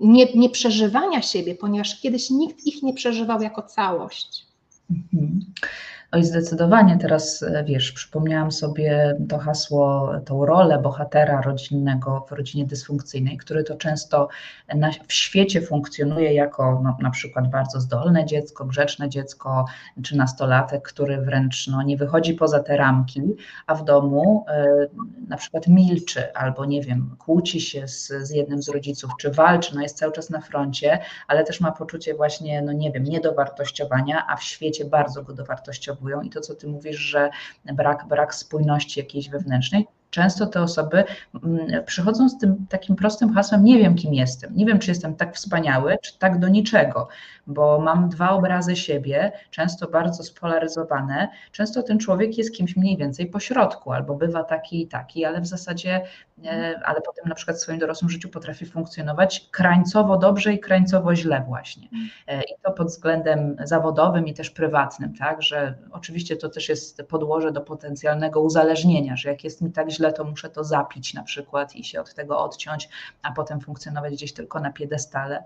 nie, 0.01 0.33
nie 0.35 0.51
przeżywania 0.51 1.23
siebie, 1.23 1.55
ponieważ 1.55 2.01
kiedyś 2.01 2.31
nikt 2.31 2.67
ich 2.67 2.83
nie 2.83 2.95
przeżywał 2.95 3.43
jako 3.43 3.63
całość. 3.63 4.47
Mhm. 4.91 5.45
Oj, 6.13 6.25
zdecydowanie 6.25 6.99
teraz, 6.99 7.43
e, 7.43 7.65
wiesz, 7.65 7.93
przypomniałam 7.93 8.53
sobie 8.53 9.17
to 9.29 9.39
hasło, 9.39 10.13
tą 10.25 10.47
rolę 10.47 10.79
bohatera 10.79 11.43
rodzinnego 11.43 12.27
w 12.29 12.33
rodzinie 12.33 12.67
dysfunkcyjnej, 12.67 13.37
który 13.37 13.65
to 13.65 13.77
często 13.77 14.29
na, 14.75 14.91
w 15.09 15.13
świecie 15.13 15.61
funkcjonuje 15.63 16.33
jako 16.35 16.81
no, 16.85 16.97
na 17.01 17.11
przykład 17.11 17.51
bardzo 17.51 17.81
zdolne 17.81 18.27
dziecko, 18.27 18.65
grzeczne 18.65 19.09
dziecko, 19.09 19.65
czy 20.03 20.17
nastolatek, 20.17 20.83
który 20.83 21.21
wręcz 21.21 21.69
no, 21.69 21.83
nie 21.83 21.97
wychodzi 21.97 22.35
poza 22.35 22.61
te 22.61 22.77
ramki, 22.77 23.23
a 23.67 23.75
w 23.75 23.85
domu 23.85 24.45
y, 24.85 25.29
na 25.29 25.37
przykład 25.37 25.69
milczy 25.69 26.35
albo 26.35 26.65
nie 26.65 26.83
wiem, 26.83 27.17
kłóci 27.19 27.61
się 27.61 27.89
z, 27.89 28.09
z 28.09 28.31
jednym 28.31 28.63
z 28.63 28.69
rodziców, 28.69 29.11
czy 29.19 29.31
walczy, 29.31 29.75
no 29.75 29.83
jest 29.83 29.99
cały 29.99 30.13
czas 30.13 30.31
na 30.31 30.41
froncie, 30.41 30.99
ale 31.29 31.45
też 31.45 31.61
ma 31.61 31.73
poczucie 31.73 32.15
właśnie, 32.15 32.63
no 32.63 32.73
nie 32.73 32.93
wiem, 32.93 33.05
niedowartościowania, 33.05 34.27
a 34.29 34.37
w 34.37 34.43
świecie 34.43 34.85
bardzo 34.85 35.23
go 35.23 35.33
dowartościowania 35.33 36.00
i 36.23 36.31
to, 36.31 36.41
co 36.41 36.55
ty 36.55 36.67
mówisz, 36.67 36.97
że 36.97 37.31
brak, 37.65 38.09
brak 38.09 38.35
spójności 38.35 39.01
jakiejś 39.01 39.29
wewnętrznej, 39.29 39.87
często 40.11 40.47
te 40.47 40.63
osoby 40.63 41.05
mm, 41.45 41.85
przychodzą 41.85 42.29
z 42.29 42.39
tym 42.39 42.67
takim 42.69 42.97
prostym 42.97 43.35
hasłem: 43.35 43.65
Nie 43.65 43.79
wiem, 43.79 43.95
kim 43.95 44.15
jestem, 44.15 44.57
nie 44.57 44.67
wiem, 44.67 44.79
czy 44.79 44.91
jestem 44.91 45.17
tak 45.17 45.35
wspaniały, 45.35 45.99
czy 46.03 46.19
tak 46.19 46.39
do 46.39 46.49
niczego, 46.49 47.09
bo 47.47 47.81
mam 47.81 48.09
dwa 48.09 48.31
obrazy 48.31 48.77
siebie, 48.77 49.33
często 49.51 49.89
bardzo 49.89 50.23
spolaryzowane. 50.23 51.29
Często 51.53 51.83
ten 51.83 51.99
człowiek 51.99 52.39
jest 52.39 52.55
kimś 52.55 52.77
mniej 52.77 52.97
więcej 52.97 53.27
pośrodku, 53.27 53.93
albo 53.93 54.15
bywa 54.15 54.45
taki 54.45 54.83
i 54.83 54.89
taki, 54.89 55.25
ale 55.25 55.41
w 55.41 55.47
zasadzie, 55.47 56.03
e, 56.45 56.81
ale 56.85 57.01
potem 57.01 57.29
na 57.29 57.35
przykład 57.35 57.57
w 57.57 57.61
swoim 57.61 57.79
dorosłym 57.79 58.11
życiu 58.11 58.29
potrafi 58.29 58.67
funkcjonować 58.67 59.49
krańcowo 59.51 60.17
dobrze 60.17 60.53
i 60.53 60.59
krańcowo 60.59 61.15
źle, 61.15 61.45
właśnie. 61.49 61.89
E, 62.27 62.43
I 62.43 62.55
to 62.63 62.73
pod 62.73 62.87
względem 62.87 63.57
zawodowym 63.65 64.27
i 64.27 64.35
też 64.35 64.51
prywatnym, 64.51 65.15
tak, 65.15 65.43
że 65.43 65.75
oczywiście 65.91 66.37
to 66.37 66.49
też 66.49 66.69
jest 66.69 67.03
podłoże 67.09 67.53
do 67.53 67.61
potencjalnego 67.61 68.41
uzależnienia, 68.41 69.17
że 69.17 69.29
jak 69.29 69.45
jest 69.45 69.63
mi 69.63 69.73
tak 69.73 69.91
źle, 69.91 70.00
źle, 70.01 70.13
to 70.13 70.25
muszę 70.25 70.51
to 70.51 70.65
zapić 70.65 71.15
na 71.15 71.23
przykład 71.23 71.77
i 71.77 71.85
się 71.85 72.01
od 72.01 72.15
tego 72.15 72.39
odciąć, 72.39 72.89
a 73.23 73.33
potem 73.33 73.61
funkcjonować 73.61 74.13
gdzieś 74.13 74.33
tylko 74.33 74.61
na 74.61 74.73
piedestale. 74.73 75.45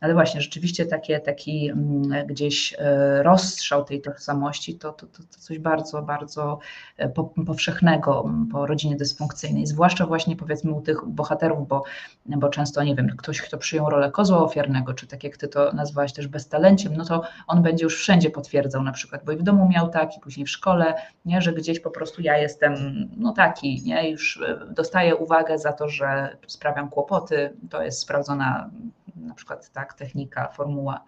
Ale 0.00 0.14
właśnie 0.14 0.40
rzeczywiście 0.40 0.86
takie, 0.86 1.20
taki 1.20 1.70
mm, 1.70 2.26
gdzieś 2.26 2.74
e, 2.78 3.22
rozstrzał 3.22 3.84
tej 3.84 4.00
tożsamości 4.00 4.78
to, 4.78 4.92
to, 4.92 5.06
to, 5.06 5.18
to 5.22 5.38
coś 5.38 5.58
bardzo, 5.58 6.02
bardzo 6.02 6.58
e, 6.96 7.08
powszechnego 7.46 8.30
po 8.52 8.66
rodzinie 8.66 8.96
dysfunkcyjnej, 8.96 9.66
zwłaszcza 9.66 10.06
właśnie 10.06 10.36
powiedzmy 10.36 10.72
u 10.72 10.80
tych 10.80 11.04
bohaterów, 11.06 11.68
bo, 11.68 11.84
bo 12.26 12.48
często, 12.48 12.82
nie 12.82 12.94
wiem, 12.94 13.08
ktoś, 13.16 13.42
kto 13.42 13.58
przyjął 13.58 13.90
rolę 13.90 14.10
kozła 14.10 14.42
ofiarnego, 14.42 14.94
czy 14.94 15.06
tak 15.06 15.24
jak 15.24 15.36
ty 15.36 15.48
to 15.48 15.72
nazwałaś 15.72 16.12
też 16.12 16.26
beztalenciem, 16.26 16.96
no 16.96 17.04
to 17.04 17.22
on 17.46 17.62
będzie 17.62 17.84
już 17.84 17.96
wszędzie 17.96 18.30
potwierdzał 18.30 18.82
na 18.82 18.92
przykład, 18.92 19.24
bo 19.24 19.32
i 19.32 19.36
w 19.36 19.42
domu 19.42 19.68
miał 19.68 19.88
tak, 19.88 20.16
i 20.16 20.20
później 20.20 20.46
w 20.46 20.50
szkole, 20.50 20.94
nie, 21.24 21.42
że 21.42 21.52
gdzieś 21.52 21.80
po 21.80 21.90
prostu 21.90 22.22
ja 22.22 22.38
jestem 22.38 22.74
no 23.16 23.32
taki, 23.32 23.82
nie, 23.82 23.89
już 24.10 24.40
e, 24.42 24.66
dostaję 24.70 25.16
uwagę 25.16 25.58
za 25.58 25.72
to, 25.72 25.88
że 25.88 26.36
sprawiam 26.46 26.90
kłopoty, 26.90 27.56
to 27.70 27.82
jest 27.82 28.00
sprawdzona 28.00 28.70
na 29.16 29.34
przykład 29.34 29.70
tak, 29.72 29.94
technika, 29.94 30.48
formuła. 30.48 31.04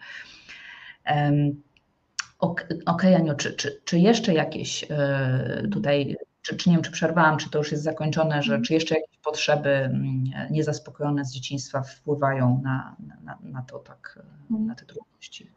Okej, 2.39 2.85
okay, 2.87 3.17
Aniu, 3.17 3.35
czy, 3.35 3.53
czy, 3.53 3.81
czy 3.85 3.99
jeszcze 3.99 4.35
jakieś 4.35 4.85
e, 4.91 5.69
tutaj, 5.73 6.17
czy, 6.43 6.57
czy 6.57 6.71
nie 6.71 6.77
wiem, 6.77 6.85
czy 6.85 6.91
przerwałam, 6.91 7.39
czy 7.39 7.51
to 7.51 7.59
już 7.59 7.73
jest 7.73 7.85
zakończone, 7.85 8.43
że 8.43 8.61
czy 8.61 8.75
jeszcze 8.75 8.95
jakieś 8.95 9.19
potrzeby 9.19 9.71
mm, 9.71 10.25
niezaspokojone 10.51 11.25
z 11.25 11.33
dzieciństwa 11.33 11.83
wpływają 11.83 12.61
na, 12.65 12.97
na, 13.23 13.39
na 13.43 13.63
to 13.63 13.79
tak, 13.79 14.19
na 14.51 14.75
te 14.75 14.85
trudności? 14.85 15.51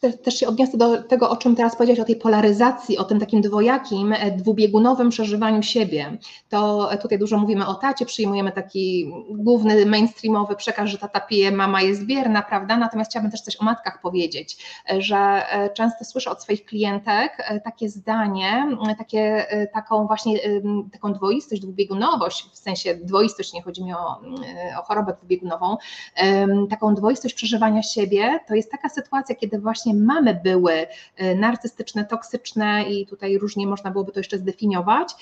Też 0.00 0.38
się 0.38 0.48
odniosę 0.48 0.76
do 0.76 1.02
tego, 1.02 1.30
o 1.30 1.36
czym 1.36 1.56
teraz 1.56 1.76
powiedziałeś, 1.76 2.00
o 2.00 2.04
tej 2.04 2.16
polaryzacji, 2.16 2.98
o 2.98 3.04
tym 3.04 3.20
takim 3.20 3.40
dwojakim, 3.40 4.12
e, 4.12 4.30
dwubiegunowym 4.30 5.10
przeżywaniu 5.10 5.62
siebie. 5.62 6.18
To 6.48 6.92
e, 6.92 6.98
tutaj 6.98 7.18
dużo 7.18 7.38
mówimy 7.38 7.66
o 7.66 7.74
tacie, 7.74 8.06
przyjmujemy 8.06 8.52
taki 8.52 9.12
główny 9.30 9.86
mainstreamowy 9.86 10.56
przekaz, 10.56 10.90
że 10.90 10.98
tata 10.98 11.20
pije, 11.20 11.52
mama 11.52 11.82
jest 11.82 12.04
bierna, 12.04 12.42
prawda? 12.42 12.76
Natomiast 12.76 13.10
chciałabym 13.10 13.30
też 13.30 13.40
coś 13.40 13.60
o 13.60 13.64
matkach 13.64 14.00
powiedzieć, 14.00 14.56
e, 14.90 15.02
że 15.02 15.42
często 15.74 16.04
słyszę 16.04 16.30
od 16.30 16.42
swoich 16.42 16.64
klientek 16.64 17.60
takie 17.64 17.88
zdanie, 17.88 18.76
takie, 18.98 19.46
taką 19.72 20.06
właśnie 20.06 20.40
taką 20.92 21.12
dwoistość, 21.12 21.62
dwubiegunowość, 21.62 22.50
w 22.52 22.58
sensie 22.58 22.94
dwoistość, 22.94 23.52
nie 23.52 23.62
chodzi 23.62 23.84
mi 23.84 23.94
o, 23.94 24.20
o 24.78 24.82
chorobę 24.82 25.12
dwubiegunową, 25.18 25.76
taką 26.70 26.94
dwoistość 26.94 27.34
przeżywania 27.34 27.82
siebie, 27.82 28.40
to 28.48 28.54
jest 28.54 28.70
taka 28.70 28.88
sytuacja, 28.88 29.34
kiedy 29.34 29.58
właśnie 29.58 29.87
właśnie 29.88 30.06
mamy 30.06 30.40
były 30.44 30.86
e, 31.16 31.34
narcystyczne, 31.34 32.04
toksyczne 32.04 32.82
i 32.82 33.06
tutaj 33.06 33.38
różnie 33.38 33.66
można 33.66 33.90
byłoby 33.90 34.12
to 34.12 34.20
jeszcze 34.20 34.38
zdefiniować. 34.38 35.14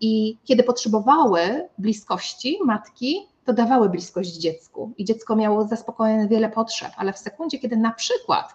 I 0.00 0.38
kiedy 0.44 0.62
potrzebowały 0.62 1.68
bliskości 1.78 2.58
matki, 2.64 3.26
to 3.44 3.52
dawały 3.52 3.88
bliskość 3.88 4.30
dziecku 4.30 4.92
i 4.98 5.04
dziecko 5.04 5.36
miało 5.36 5.64
zaspokojone 5.64 6.28
wiele 6.28 6.48
potrzeb, 6.48 6.92
ale 6.96 7.12
w 7.12 7.18
sekundzie, 7.18 7.58
kiedy 7.58 7.76
na 7.76 7.90
przykład 7.90 8.54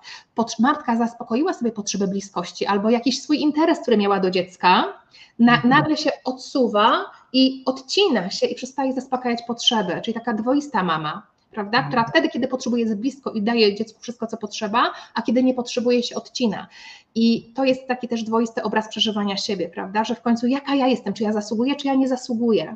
matka 0.60 0.98
zaspokoiła 0.98 1.54
sobie 1.54 1.72
potrzebę 1.72 2.08
bliskości 2.08 2.66
albo 2.66 2.90
jakiś 2.90 3.22
swój 3.22 3.42
interes, 3.42 3.80
który 3.80 3.98
miała 3.98 4.20
do 4.20 4.32
dziecka, 4.32 4.94
na, 5.40 5.54
mhm. 5.54 5.70
nagle 5.70 5.98
się 5.98 6.12
odsuwa 6.26 7.06
i 7.34 7.64
odcina 7.66 8.30
się 8.30 8.46
i 8.46 8.56
przestaje 8.56 8.94
zaspokajać 8.94 9.44
potrzeby, 9.48 10.02
czyli 10.02 10.14
taka 10.14 10.34
dwoista 10.34 10.84
mama 10.84 11.33
prawda? 11.54 11.78
Mhm. 11.78 11.88
Która 11.88 12.04
wtedy, 12.04 12.30
kiedy 12.30 12.48
potrzebuje, 12.48 12.84
jest 12.84 12.96
blisko 12.96 13.32
i 13.32 13.42
daje 13.42 13.76
dziecku 13.76 14.02
wszystko, 14.02 14.28
co 14.28 14.38
potrzeba, 14.38 14.92
a 15.14 15.22
kiedy 15.22 15.44
nie 15.44 15.54
potrzebuje, 15.54 16.04
się 16.04 16.16
odcina. 16.16 16.68
I 17.16 17.54
to 17.56 17.66
jest 17.66 17.88
taki 17.88 18.08
też 18.08 18.24
dwoisty 18.24 18.64
obraz 18.64 18.90
przeżywania 18.90 19.38
siebie, 19.38 19.70
prawda? 19.70 20.04
Że 20.04 20.16
w 20.16 20.22
końcu 20.22 20.48
jaka 20.48 20.76
ja 20.76 20.88
jestem, 20.88 21.14
czy 21.14 21.24
ja 21.24 21.34
zasługuję, 21.34 21.76
czy 21.76 21.88
ja 21.88 21.96
nie 21.96 22.08
zasługuję. 22.08 22.76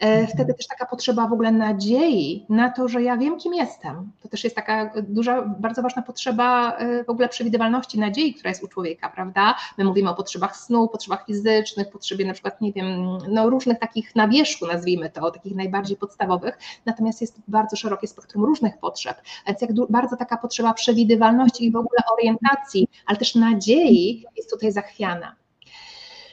E, 0.00 0.06
mhm. 0.06 0.26
Wtedy 0.26 0.54
też 0.54 0.66
taka 0.66 0.86
potrzeba 0.86 1.26
w 1.26 1.32
ogóle 1.32 1.52
nadziei 1.52 2.46
na 2.48 2.70
to, 2.70 2.88
że 2.88 3.02
ja 3.02 3.16
wiem, 3.16 3.38
kim 3.38 3.54
jestem. 3.54 4.12
To 4.20 4.28
też 4.28 4.44
jest 4.44 4.56
taka 4.56 4.92
duża, 5.02 5.42
bardzo 5.42 5.82
ważna 5.82 6.02
potrzeba 6.02 6.76
e, 6.76 7.04
w 7.04 7.10
ogóle 7.10 7.28
przewidywalności, 7.28 7.98
nadziei, 7.98 8.34
która 8.34 8.50
jest 8.50 8.64
u 8.64 8.68
człowieka, 8.68 9.08
prawda? 9.08 9.54
My 9.78 9.84
mówimy 9.84 10.10
o 10.10 10.14
potrzebach 10.14 10.56
snu, 10.56 10.88
potrzebach 10.88 11.26
fizycznych, 11.26 11.90
potrzebie 11.90 12.26
na 12.26 12.32
przykład, 12.32 12.60
nie 12.60 12.72
wiem, 12.72 13.18
no 13.28 13.50
różnych 13.50 13.78
takich 13.78 14.16
na 14.16 14.28
wierzchu, 14.28 14.66
nazwijmy 14.66 15.10
to, 15.10 15.30
takich 15.30 15.54
najbardziej 15.54 15.96
podstawowych, 15.96 16.58
natomiast 16.86 17.20
jest 17.20 17.40
bardzo 17.48 17.76
szerokie 17.76 18.06
spektrum 18.06 18.44
różnych 18.44 18.78
potrzeb, 18.78 19.16
więc 19.46 19.60
jak 19.60 19.70
bardzo 19.90 20.16
taka 20.16 20.36
potrzeba 20.36 20.74
przewidywalności 20.74 21.64
i 21.64 21.70
w 21.70 21.76
ogóle 21.76 21.98
orientacji, 22.12 22.88
ale 23.06 23.18
też 23.18 23.34
nadziei 23.34 24.24
jest 24.36 24.50
tutaj 24.50 24.72
zachwiana. 24.72 25.36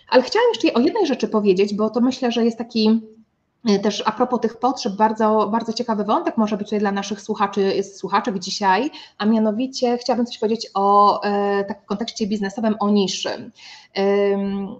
Ale 0.09 0.23
chciałam 0.23 0.47
jeszcze 0.49 0.73
o 0.73 0.79
jednej 0.79 1.05
rzeczy 1.07 1.27
powiedzieć, 1.27 1.73
bo 1.73 1.89
to 1.89 2.01
myślę, 2.01 2.31
że 2.31 2.45
jest 2.45 2.57
taki 2.57 3.01
też 3.83 4.03
a 4.05 4.11
propos 4.11 4.39
tych 4.39 4.57
potrzeb, 4.57 4.93
bardzo, 4.93 5.49
bardzo 5.51 5.73
ciekawy 5.73 6.03
wątek 6.03 6.37
może 6.37 6.57
być 6.57 6.67
tutaj 6.67 6.79
dla 6.79 6.91
naszych 6.91 7.21
słuchaczy, 7.21 7.83
słuchaczek 7.83 8.39
dzisiaj, 8.39 8.91
a 9.17 9.25
mianowicie 9.25 9.97
chciałabym 9.97 10.25
coś 10.25 10.37
powiedzieć 10.37 10.67
o 10.73 11.21
e, 11.23 11.63
tak 11.63 11.83
w 11.83 11.85
kontekście 11.85 12.27
biznesowym, 12.27 12.75
o 12.79 12.89
niszy. 12.89 13.51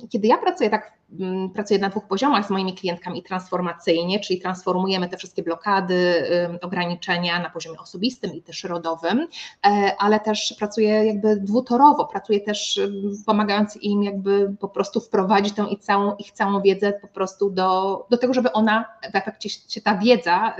Kiedy 0.09 0.27
ja 0.27 0.37
pracuję 0.37 0.69
tak 0.69 0.95
Mm, 1.19 1.49
pracuję 1.49 1.79
na 1.79 1.89
dwóch 1.89 2.07
poziomach 2.07 2.47
z 2.47 2.49
moimi 2.49 2.73
klientkami 2.73 3.23
transformacyjnie, 3.23 4.19
czyli 4.19 4.41
transformujemy 4.41 5.09
te 5.09 5.17
wszystkie 5.17 5.43
blokady, 5.43 6.23
ograniczenia 6.61 7.39
na 7.39 7.49
poziomie 7.49 7.79
osobistym 7.79 8.33
i 8.33 8.41
też 8.41 8.63
rodowym, 8.63 9.27
e, 9.65 9.95
ale 9.99 10.19
też 10.19 10.55
pracuję 10.59 11.05
jakby 11.05 11.35
dwutorowo, 11.35 12.05
pracuję 12.05 12.41
też 12.41 12.79
pomagając 13.25 13.77
im 13.77 14.03
jakby 14.03 14.55
po 14.59 14.69
prostu 14.69 14.99
wprowadzić 14.99 15.53
tą 15.53 15.67
ich 15.67 15.79
całą, 15.79 16.15
ich 16.15 16.31
całą 16.31 16.61
wiedzę 16.61 16.93
po 16.93 17.07
prostu 17.07 17.49
do, 17.49 18.05
do 18.09 18.17
tego, 18.17 18.33
żeby 18.33 18.51
ona 18.51 18.85
w 19.11 19.15
efekcie 19.15 19.49
się 19.49 19.81
ta 19.81 19.97
wiedza, 19.97 20.55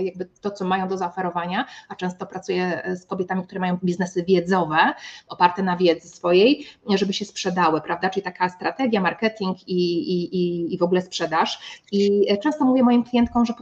jakby 0.00 0.28
to, 0.40 0.50
co 0.50 0.64
mają 0.64 0.88
do 0.88 0.96
zaoferowania, 0.96 1.66
a 1.88 1.94
często 1.94 2.26
pracuję 2.26 2.82
z 2.94 3.06
kobietami, 3.06 3.42
które 3.42 3.60
mają 3.60 3.78
biznesy 3.84 4.24
wiedzowe, 4.24 4.94
oparte 5.28 5.62
na 5.62 5.76
wiedzy 5.76 6.08
swojej, 6.08 6.66
żeby 6.88 7.12
się 7.12 7.24
sprzedały, 7.24 7.80
prawda, 7.84 8.10
czyli 8.10 8.24
taka 8.24 8.48
strategia, 8.48 9.00
marketing 9.00 9.68
i 9.68 9.84
i, 10.12 10.74
i, 10.74 10.78
w 10.78 10.82
ogóle 10.82 11.02
sprzedaż. 11.02 11.58
I 11.92 12.26
często 12.42 12.64
mówię 12.64 12.82
moim 12.82 13.04
klientkom, 13.04 13.46
że 13.46 13.54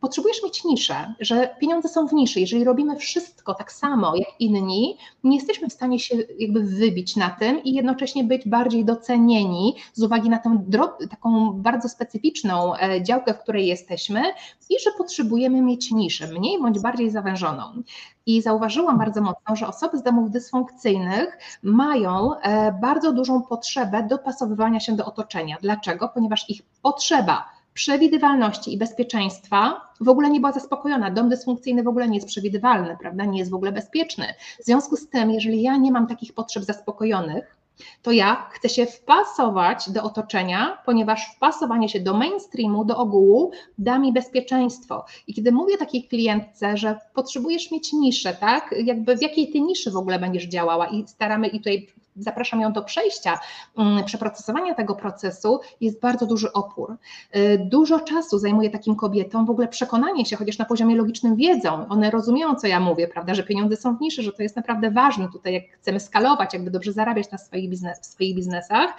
potrzebujesz 0.00 0.42
mieć 0.44 0.64
niszę, 0.64 1.14
że 1.20 1.56
pieniądze 1.60 1.88
są 1.88 2.08
w 2.08 2.12
niszy. 2.12 2.40
Jeżeli 2.40 2.64
robimy 2.64 2.96
wszystko 2.96 3.54
tak 3.54 3.72
samo 3.72 4.16
jak 4.16 4.28
inni, 4.40 4.98
nie 5.24 5.36
jesteśmy 5.36 5.68
w 5.68 5.72
stanie 5.72 5.98
się 5.98 6.16
jakby 6.38 6.60
wybić 6.60 7.16
na 7.16 7.30
tym 7.30 7.64
i 7.64 7.72
jednocześnie 7.72 8.24
być 8.24 8.48
bardziej 8.48 8.84
docenieni 8.84 9.76
z 9.92 10.02
uwagi 10.02 10.28
na 10.28 10.38
tę 10.38 10.64
taką 11.10 11.52
bardzo 11.52 11.88
specyficzną 11.88 12.76
e, 12.76 13.02
działkę, 13.02 13.34
w 13.34 13.38
której 13.38 13.66
jesteśmy 13.66 14.22
i 14.70 14.80
że 14.84 14.90
potrzebujemy 14.98 15.62
mieć 15.62 15.90
niszę, 15.90 16.26
mniej 16.26 16.62
bądź 16.62 16.78
bardziej 16.78 17.10
zawężoną. 17.10 17.82
I 18.26 18.42
zauważyłam 18.42 18.98
bardzo 18.98 19.20
mocno, 19.20 19.56
że 19.56 19.66
osoby 19.66 19.98
z 19.98 20.02
domów 20.02 20.30
dysfunkcyjnych 20.30 21.38
mają 21.62 22.34
e, 22.34 22.72
bardzo 22.72 23.12
dużą 23.12 23.42
potrzebę 23.42 24.02
dopasowywania 24.02 24.80
się 24.80 24.96
do 24.96 25.04
otoczenia. 25.04 25.56
Dlaczego? 25.62 26.08
Ponieważ 26.08 26.50
ich 26.50 26.62
potrzeba 26.82 27.54
przewidywalności 27.74 28.72
i 28.72 28.78
bezpieczeństwa 28.78 29.80
w 30.00 30.08
ogóle 30.08 30.30
nie 30.30 30.40
była 30.40 30.52
zaspokojona. 30.52 31.10
Dom 31.10 31.28
dysfunkcyjny 31.28 31.82
w 31.82 31.88
ogóle 31.88 32.08
nie 32.08 32.14
jest 32.14 32.28
przewidywalny, 32.28 32.96
prawda? 33.00 33.24
Nie 33.24 33.38
jest 33.38 33.50
w 33.50 33.54
ogóle 33.54 33.72
bezpieczny. 33.72 34.26
W 34.60 34.64
związku 34.64 34.96
z 34.96 35.08
tym, 35.08 35.30
jeżeli 35.30 35.62
ja 35.62 35.76
nie 35.76 35.92
mam 35.92 36.06
takich 36.06 36.32
potrzeb 36.32 36.64
zaspokojonych, 36.64 37.56
to 38.02 38.12
ja 38.12 38.46
chcę 38.50 38.68
się 38.68 38.86
wpasować 38.86 39.90
do 39.90 40.02
otoczenia, 40.02 40.78
ponieważ 40.86 41.34
wpasowanie 41.36 41.88
się 41.88 42.00
do 42.00 42.14
mainstreamu, 42.14 42.84
do 42.84 42.96
ogółu 42.96 43.50
da 43.78 43.98
mi 43.98 44.12
bezpieczeństwo. 44.12 45.04
I 45.26 45.34
kiedy 45.34 45.52
mówię 45.52 45.78
takiej 45.78 46.04
klientce, 46.04 46.76
że 46.76 46.98
potrzebujesz 47.14 47.70
mieć 47.70 47.92
niszę, 47.92 48.34
tak? 48.34 48.74
Jakby 48.84 49.16
w 49.16 49.22
jakiej 49.22 49.52
ty 49.52 49.60
niszy 49.60 49.90
w 49.90 49.96
ogóle 49.96 50.18
będziesz 50.18 50.44
działała 50.44 50.86
i 50.86 51.08
staramy 51.08 51.48
i 51.48 51.58
tutaj 51.58 51.86
zapraszam 52.16 52.60
ją 52.60 52.72
do 52.72 52.82
przejścia, 52.82 53.38
mm, 53.78 54.04
przeprocesowania 54.04 54.74
tego 54.74 54.94
procesu, 54.94 55.60
jest 55.80 56.00
bardzo 56.00 56.26
duży 56.26 56.52
opór. 56.52 56.96
Y, 57.36 57.58
dużo 57.70 58.00
czasu 58.00 58.38
zajmuje 58.38 58.70
takim 58.70 58.96
kobietom 58.96 59.46
w 59.46 59.50
ogóle 59.50 59.68
przekonanie 59.68 60.26
się, 60.26 60.36
chociaż 60.36 60.58
na 60.58 60.64
poziomie 60.64 60.96
logicznym 60.96 61.36
wiedzą, 61.36 61.88
one 61.88 62.10
rozumieją, 62.10 62.54
co 62.54 62.66
ja 62.66 62.80
mówię, 62.80 63.08
prawda, 63.08 63.34
że 63.34 63.42
pieniądze 63.42 63.76
są 63.76 63.96
w 63.96 64.00
niszy, 64.00 64.22
że 64.22 64.32
to 64.32 64.42
jest 64.42 64.56
naprawdę 64.56 64.90
ważne 64.90 65.28
tutaj, 65.32 65.54
jak 65.54 65.64
chcemy 65.80 66.00
skalować, 66.00 66.54
jakby 66.54 66.70
dobrze 66.70 66.92
zarabiać 66.92 67.30
na 67.30 67.38
swoich, 67.38 67.70
biznes, 67.70 68.00
w 68.00 68.06
swoich 68.06 68.34
biznesach, 68.34 68.94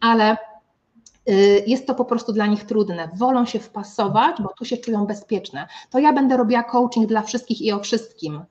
ale 0.00 0.36
y, 1.28 1.64
jest 1.66 1.86
to 1.86 1.94
po 1.94 2.04
prostu 2.04 2.32
dla 2.32 2.46
nich 2.46 2.64
trudne. 2.64 3.08
Wolą 3.16 3.46
się 3.46 3.58
wpasować, 3.58 4.36
bo 4.42 4.48
tu 4.58 4.64
się 4.64 4.76
czują 4.76 5.06
bezpieczne. 5.06 5.68
To 5.90 5.98
ja 5.98 6.12
będę 6.12 6.36
robiła 6.36 6.62
coaching 6.62 7.06
dla 7.06 7.22
wszystkich 7.22 7.62
i 7.62 7.72
o 7.72 7.80
wszystkim 7.80 8.44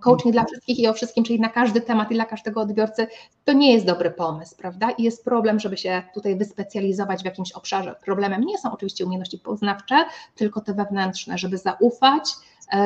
coaching 0.00 0.32
dla 0.32 0.44
wszystkich 0.44 0.78
i 0.78 0.88
o 0.88 0.92
wszystkim, 0.92 1.24
czyli 1.24 1.40
na 1.40 1.48
każdy 1.48 1.80
temat 1.80 2.10
i 2.10 2.14
dla 2.14 2.24
każdego 2.24 2.60
odbiorcy, 2.60 3.06
to 3.44 3.52
nie 3.52 3.72
jest 3.72 3.86
dobry 3.86 4.10
pomysł, 4.10 4.56
prawda? 4.56 4.90
I 4.90 5.02
jest 5.02 5.24
problem, 5.24 5.60
żeby 5.60 5.76
się 5.76 6.02
tutaj 6.14 6.36
wyspecjalizować 6.36 7.22
w 7.22 7.24
jakimś 7.24 7.52
obszarze. 7.52 7.96
Problemem 8.04 8.44
nie 8.44 8.58
są 8.58 8.72
oczywiście 8.72 9.04
umiejętności 9.04 9.38
poznawcze, 9.38 10.04
tylko 10.34 10.60
te 10.60 10.74
wewnętrzne, 10.74 11.38
żeby 11.38 11.58
zaufać 11.58 12.30
yy, 12.72 12.78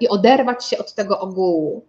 i 0.00 0.08
oderwać 0.08 0.64
się 0.64 0.78
od 0.78 0.94
tego 0.94 1.20
ogółu. 1.20 1.84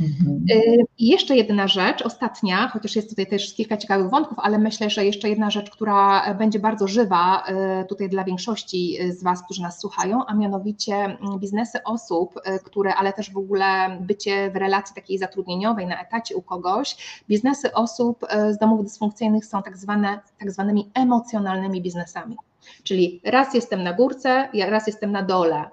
Mhm. 0.00 0.44
Y, 0.50 0.84
I 0.98 1.06
jeszcze 1.08 1.36
jedna 1.36 1.68
rzecz, 1.68 2.02
ostatnia, 2.02 2.68
chociaż 2.68 2.96
jest 2.96 3.08
tutaj 3.08 3.26
też 3.26 3.54
kilka 3.54 3.76
ciekawych 3.76 4.10
wątków, 4.10 4.38
ale 4.38 4.58
myślę, 4.58 4.90
że 4.90 5.04
jeszcze 5.04 5.28
jedna 5.28 5.50
rzecz, 5.50 5.70
która 5.70 6.34
będzie 6.34 6.58
bardzo 6.58 6.88
żywa 6.88 7.44
y, 7.82 7.86
tutaj 7.86 8.08
dla 8.08 8.24
większości 8.24 8.98
z 9.08 9.22
Was, 9.22 9.42
którzy 9.44 9.62
nas 9.62 9.80
słuchają, 9.80 10.26
a 10.26 10.34
mianowicie 10.34 10.94
mm, 10.94 11.38
biznesy 11.38 11.82
osób, 11.84 12.36
y, 12.36 12.58
które, 12.64 12.94
ale 12.94 13.12
też 13.12 13.32
w 13.32 13.36
ogóle 13.36 13.98
bycie 14.00 14.50
w 14.50 14.56
relacji 14.56 14.94
takiej 14.94 15.18
zatrudnieniowej 15.18 15.86
na 15.86 16.02
etacie 16.02 16.36
u 16.36 16.42
kogoś, 16.42 16.96
biznesy 17.28 17.72
osób 17.72 18.26
z 18.50 18.58
domów 18.58 18.84
dysfunkcyjnych 18.84 19.46
są 19.46 19.62
tak, 19.62 19.76
zwane, 19.76 20.20
tak 20.38 20.50
zwanymi 20.50 20.90
emocjonalnymi 20.94 21.82
biznesami. 21.82 22.36
Czyli 22.82 23.20
raz 23.24 23.54
jestem 23.54 23.82
na 23.82 23.92
górce, 23.92 24.48
raz 24.68 24.86
jestem 24.86 25.12
na 25.12 25.22
dole. 25.22 25.64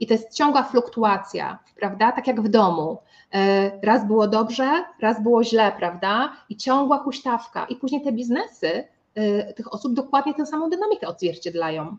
I 0.00 0.06
to 0.06 0.14
jest 0.14 0.34
ciągła 0.34 0.62
fluktuacja, 0.62 1.58
prawda? 1.76 2.12
Tak 2.12 2.26
jak 2.26 2.40
w 2.40 2.48
domu. 2.48 2.98
E, 3.34 3.70
raz 3.82 4.06
było 4.06 4.28
dobrze, 4.28 4.84
raz 5.00 5.22
było 5.22 5.44
źle, 5.44 5.72
prawda? 5.78 6.32
I 6.48 6.56
ciągła 6.56 6.98
huśtawka. 6.98 7.66
I 7.66 7.76
później 7.76 8.02
te 8.02 8.12
biznesy 8.12 8.84
e, 9.14 9.54
tych 9.54 9.74
osób 9.74 9.94
dokładnie 9.94 10.34
tę 10.34 10.46
samą 10.46 10.70
dynamikę 10.70 11.08
odzwierciedlają. 11.08 11.96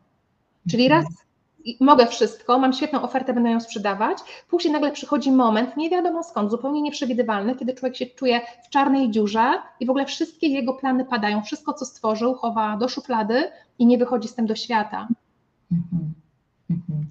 Czyli 0.70 0.86
mhm. 0.86 1.04
raz 1.04 1.26
mogę 1.80 2.08
wszystko, 2.08 2.60
mam 2.60 2.74
świetną 2.74 3.02
ofertę, 3.02 3.34
będę 3.34 3.52
ją 3.52 3.60
sprzedawać, 3.60 4.18
później 4.50 4.74
nagle 4.74 4.92
przychodzi 4.92 5.32
moment, 5.32 5.78
nie 5.78 5.90
wiadomo 5.90 6.24
skąd, 6.24 6.52
zupełnie 6.52 6.82
nieprzewidywalny, 6.82 7.56
kiedy 7.56 7.74
człowiek 7.74 7.98
się 7.98 8.06
czuje 8.06 8.42
w 8.66 8.70
czarnej 8.70 9.12
dziurze 9.12 9.54
i 9.80 9.86
w 9.86 9.90
ogóle 9.90 10.06
wszystkie 10.06 10.48
jego 10.48 10.74
plany 10.74 11.06
padają, 11.06 11.44
wszystko 11.44 11.74
co 11.74 11.86
stworzył 11.86 12.34
chowa 12.34 12.78
do 12.78 12.90
szuflady 12.90 13.52
i 13.80 13.86
nie 13.86 13.98
wychodzi 13.98 14.28
z 14.28 14.36
tym 14.36 14.46
do 14.46 14.56
świata. 14.56 15.08
Mhm. 15.72 16.14
Mhm. 16.70 17.06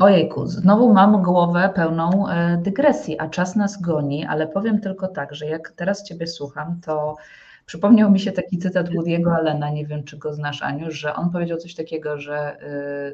Ojejku, 0.00 0.46
znowu 0.46 0.92
mam 0.92 1.22
głowę 1.22 1.70
pełną 1.74 2.28
e, 2.28 2.56
dygresji, 2.56 3.18
a 3.18 3.28
czas 3.28 3.56
nas 3.56 3.80
goni, 3.80 4.26
ale 4.26 4.46
powiem 4.46 4.80
tylko 4.80 5.08
tak, 5.08 5.34
że 5.34 5.46
jak 5.46 5.70
teraz 5.70 6.04
Ciebie 6.04 6.26
słucham, 6.26 6.80
to 6.86 7.16
przypomniał 7.66 8.10
mi 8.10 8.20
się 8.20 8.32
taki 8.32 8.58
cytat 8.58 8.88
Woody'ego 8.88 9.34
Allena, 9.34 9.70
nie 9.70 9.86
wiem 9.86 10.04
czy 10.04 10.18
go 10.18 10.34
znasz 10.34 10.62
Aniu, 10.62 10.90
że 10.90 11.14
on 11.14 11.30
powiedział 11.30 11.58
coś 11.58 11.74
takiego, 11.74 12.18
że 12.18 12.36
e, 12.36 13.12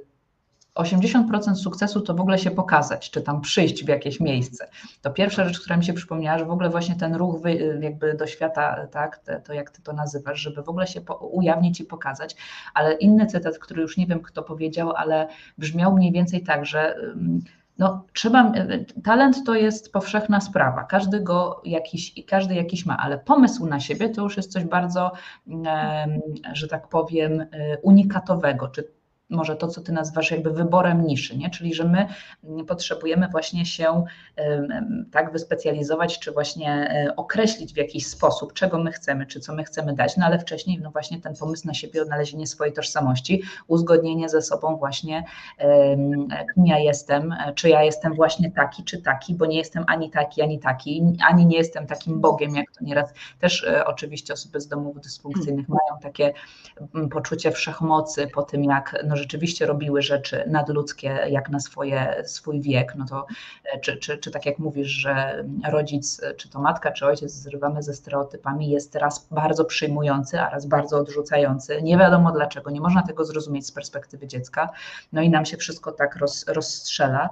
80% 0.77 1.55
sukcesu 1.55 2.01
to 2.01 2.15
w 2.15 2.21
ogóle 2.21 2.39
się 2.39 2.51
pokazać, 2.51 3.11
czy 3.11 3.23
tam 3.23 3.41
przyjść 3.41 3.85
w 3.85 3.89
jakieś 3.89 4.21
miejsce. 4.21 4.69
To 5.03 5.11
pierwsza 5.11 5.45
rzecz, 5.45 5.61
która 5.61 5.77
mi 5.77 5.85
się 5.85 5.93
przypomniała, 5.93 6.39
że 6.39 6.45
w 6.45 6.51
ogóle 6.51 6.71
właśnie 6.71 6.95
ten 6.97 7.15
ruch 7.15 7.43
wy, 7.43 7.79
jakby 7.81 8.15
do 8.15 8.27
świata, 8.27 8.87
tak, 8.91 9.21
to 9.45 9.53
jak 9.53 9.71
ty 9.71 9.83
to 9.83 9.93
nazywasz, 9.93 10.41
żeby 10.41 10.63
w 10.63 10.69
ogóle 10.69 10.87
się 10.87 11.01
po, 11.01 11.15
ujawnić 11.15 11.81
i 11.81 11.85
pokazać. 11.85 12.37
Ale 12.75 12.95
inny 12.95 13.27
cytat, 13.27 13.59
który 13.59 13.83
już 13.83 13.97
nie 13.97 14.07
wiem 14.07 14.21
kto 14.23 14.43
powiedział, 14.43 14.93
ale 14.97 15.29
brzmiał 15.59 15.95
mniej 15.95 16.13
więcej 16.13 16.43
tak, 16.43 16.67
że 16.67 16.97
no, 17.79 18.05
trzeba, 18.13 18.53
talent 19.05 19.37
to 19.47 19.55
jest 19.55 19.93
powszechna 19.93 20.41
sprawa, 20.41 20.85
każdy 20.85 21.21
go 21.21 21.63
jakiś, 21.65 22.25
każdy 22.27 22.55
jakiś 22.55 22.87
ma, 22.87 22.97
ale 22.97 23.19
pomysł 23.19 23.67
na 23.67 23.81
siebie 23.81 24.09
to 24.09 24.23
już 24.23 24.37
jest 24.37 24.53
coś 24.53 24.65
bardzo, 24.65 25.13
że 26.53 26.69
tak 26.69 26.89
powiem, 26.89 27.47
unikatowego, 27.83 28.69
czy 28.69 28.96
może 29.31 29.57
to, 29.57 29.69
co 29.69 29.81
ty 29.81 29.93
nazywasz 29.93 30.31
jakby 30.31 30.51
wyborem 30.51 31.07
niszy, 31.07 31.37
nie? 31.37 31.51
czyli 31.51 31.75
że 31.75 31.85
my 31.85 32.07
potrzebujemy 32.65 33.29
właśnie 33.29 33.67
się 33.67 34.05
tak 35.13 35.33
wyspecjalizować, 35.33 36.19
czy 36.19 36.33
właśnie 36.33 36.71
e, 36.71 37.17
określić 37.17 37.75
w 37.75 37.77
jakiś 37.77 38.07
sposób, 38.07 38.53
czego 38.53 38.79
my 38.79 38.93
chcemy, 38.93 39.27
czy 39.27 39.41
co 39.41 39.55
my 39.55 39.65
chcemy 39.65 39.95
dać, 39.95 40.17
no 40.17 40.27
ale 40.27 40.39
wcześniej 40.39 40.81
no 40.83 40.91
właśnie 40.91 41.21
ten 41.21 41.35
pomysł 41.37 41.67
na 41.67 41.75
siebie, 41.75 42.03
odnalezienie 42.03 42.47
swojej 42.47 42.75
tożsamości, 42.75 43.43
uzgodnienie 43.67 44.29
ze 44.29 44.43
sobą 44.43 44.77
właśnie, 44.77 45.25
kim 46.55 46.67
ja 46.67 46.79
jestem, 46.79 47.35
czy 47.55 47.69
ja 47.69 47.83
jestem 47.83 48.15
właśnie 48.15 48.51
taki, 48.51 48.85
czy 48.85 49.03
taki, 49.03 49.35
bo 49.35 49.47
nie 49.47 49.59
jestem 49.59 49.85
ani 49.87 50.11
taki, 50.11 50.43
ani 50.43 50.59
taki, 50.59 51.17
ani 51.29 51.47
nie 51.47 51.57
jestem 51.57 51.87
takim 51.87 52.21
Bogiem, 52.21 52.57
jak 52.57 52.71
to 52.79 52.85
nieraz 52.85 53.15
też 53.41 53.65
e, 53.65 53.87
oczywiście 53.87 54.33
osoby 54.33 54.61
z 54.61 54.69
domów 54.69 55.01
dysfunkcyjnych 55.01 55.69
mają 55.69 56.01
takie 56.03 56.33
poczucie 57.11 57.51
wszechmocy 57.51 58.27
po 58.35 58.43
tym, 58.43 58.65
jak 58.65 59.05
no, 59.07 59.16
rzeczywiście 59.17 59.67
robiły 59.67 60.03
rzeczy 60.03 60.45
nadludzkie 60.47 61.09
jak 61.29 61.49
na 61.49 61.61
swoje, 61.61 62.23
swój 62.25 62.61
wiek, 62.61 62.95
no 62.97 63.07
to 63.07 63.27
e, 63.65 63.81
czy, 63.81 63.97
czy, 63.97 64.19
czy 64.19 64.31
tak 64.31 64.47
jak 64.47 64.59
mówisz, 64.59 64.89
że 64.89 65.45
rodzic, 65.71 66.21
czy 66.37 66.49
to 66.49 66.61
matka, 66.61 66.93
czy 66.93 67.07
ojciec 67.07 67.33
zrywamy 67.33 67.83
ze 67.83 67.95
stereotypami, 67.95 68.71
jest 68.71 68.95
raz 68.95 69.29
bardzo 69.31 69.65
przyjmujący, 69.65 70.41
a 70.41 70.51
raz 70.51 70.67
bardzo 70.67 70.99
odrzucający. 70.99 71.83
Nie 71.83 71.99
wiadomo 71.99 72.33
dlaczego, 72.33 72.71
nie 72.71 72.81
można 72.81 73.03
tego 73.03 73.25
zrozumieć 73.25 73.67
z 73.67 73.73
perspektywy 73.73 74.27
dziecka, 74.27 74.71
no 75.13 75.23
i 75.23 75.31
nam 75.31 75.47
się 75.47 75.57
wszystko 75.57 75.93
tak 75.93 76.17
roz, 76.17 76.45
rozstrzela. 76.49 77.31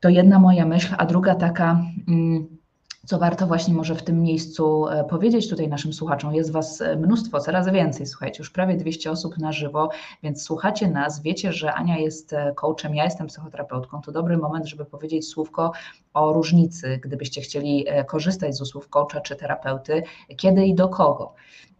To 0.00 0.08
jedna 0.08 0.38
moja 0.38 0.66
myśl, 0.66 0.94
a 0.98 1.06
druga 1.06 1.34
taka. 1.34 1.80
Mm, 2.08 2.63
co 3.04 3.18
warto 3.18 3.46
właśnie 3.46 3.74
może 3.74 3.94
w 3.94 4.02
tym 4.02 4.22
miejscu 4.22 4.88
e, 4.88 5.04
powiedzieć 5.04 5.48
tutaj 5.48 5.68
naszym 5.68 5.92
słuchaczom. 5.92 6.34
Jest 6.34 6.52
Was 6.52 6.80
e, 6.80 6.96
mnóstwo, 6.96 7.40
coraz 7.40 7.68
więcej, 7.68 8.06
słuchajcie, 8.06 8.38
już 8.38 8.50
prawie 8.50 8.76
200 8.76 9.10
osób 9.10 9.38
na 9.38 9.52
żywo, 9.52 9.90
więc 10.22 10.42
słuchacie 10.42 10.88
nas, 10.88 11.22
wiecie, 11.22 11.52
że 11.52 11.74
Ania 11.74 11.98
jest 11.98 12.32
e, 12.32 12.52
coachem, 12.54 12.94
ja 12.94 13.04
jestem 13.04 13.26
psychoterapeutką. 13.26 14.00
To 14.00 14.12
dobry 14.12 14.36
moment, 14.36 14.66
żeby 14.66 14.84
powiedzieć 14.84 15.28
słówko 15.28 15.72
o 16.14 16.32
różnicy, 16.32 17.00
gdybyście 17.02 17.40
chcieli 17.40 17.86
korzystać 18.06 18.56
z 18.56 18.60
usług 18.60 18.88
coacha 18.88 19.20
czy 19.20 19.36
terapeuty, 19.36 20.02
kiedy 20.36 20.66
i 20.66 20.74
do 20.74 20.88
kogo. 20.88 21.34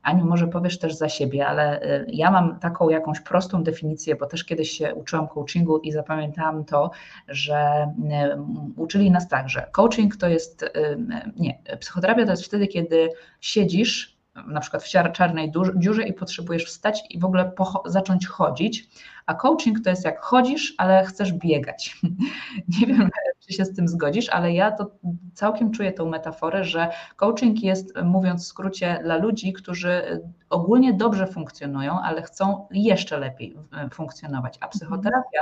Aniu, 0.04 0.24
może 0.24 0.46
powiesz 0.46 0.78
też 0.78 0.94
za 0.94 1.08
siebie, 1.08 1.46
ale 1.46 1.82
y, 1.82 2.06
ja 2.08 2.30
mam 2.30 2.58
taką 2.58 2.88
jakąś 2.88 3.20
prostą 3.20 3.62
definicję, 3.62 4.16
bo 4.16 4.26
też 4.26 4.44
kiedyś 4.44 4.70
się 4.70 4.94
uczyłam 4.94 5.28
coachingu 5.28 5.78
i 5.78 5.92
zapamiętałam 5.92 6.64
to, 6.64 6.90
że 7.28 7.92
y, 8.76 8.80
uczyli 8.80 9.10
nas 9.10 9.28
tak, 9.28 9.48
że 9.48 9.68
coaching 9.72 10.16
to 10.16 10.28
jest, 10.28 10.62
y, 10.62 10.68
nie, 11.36 11.58
psychoterapia 11.80 12.24
to 12.24 12.30
jest 12.30 12.44
wtedy, 12.44 12.66
kiedy 12.66 13.08
siedzisz 13.40 14.14
na 14.46 14.60
przykład 14.60 14.84
w 14.84 15.12
czarnej 15.12 15.52
dziurze 15.76 16.02
i 16.02 16.12
potrzebujesz 16.12 16.64
wstać 16.64 17.02
i 17.10 17.18
w 17.18 17.24
ogóle 17.24 17.52
zacząć 17.86 18.26
chodzić, 18.26 18.88
a 19.26 19.34
coaching 19.34 19.80
to 19.84 19.90
jest 19.90 20.04
jak 20.04 20.20
chodzisz, 20.20 20.74
ale 20.78 21.04
chcesz 21.04 21.32
biegać. 21.32 22.00
Nie 22.80 22.86
wiem, 22.86 23.10
czy 23.46 23.52
się 23.52 23.64
z 23.64 23.74
tym 23.76 23.88
zgodzisz, 23.88 24.28
ale 24.28 24.52
ja 24.52 24.72
to 24.72 24.90
całkiem 25.34 25.70
czuję 25.70 25.92
tą 25.92 26.08
metaforę, 26.08 26.64
że 26.64 26.88
coaching 27.16 27.62
jest, 27.62 27.94
mówiąc 28.04 28.44
w 28.44 28.46
skrócie, 28.46 29.00
dla 29.02 29.16
ludzi, 29.16 29.52
którzy 29.52 30.22
ogólnie 30.50 30.92
dobrze 30.92 31.26
funkcjonują, 31.26 32.00
ale 32.00 32.22
chcą 32.22 32.66
jeszcze 32.70 33.18
lepiej 33.18 33.56
funkcjonować. 33.92 34.58
A 34.60 34.68
psychoterapia, 34.68 35.40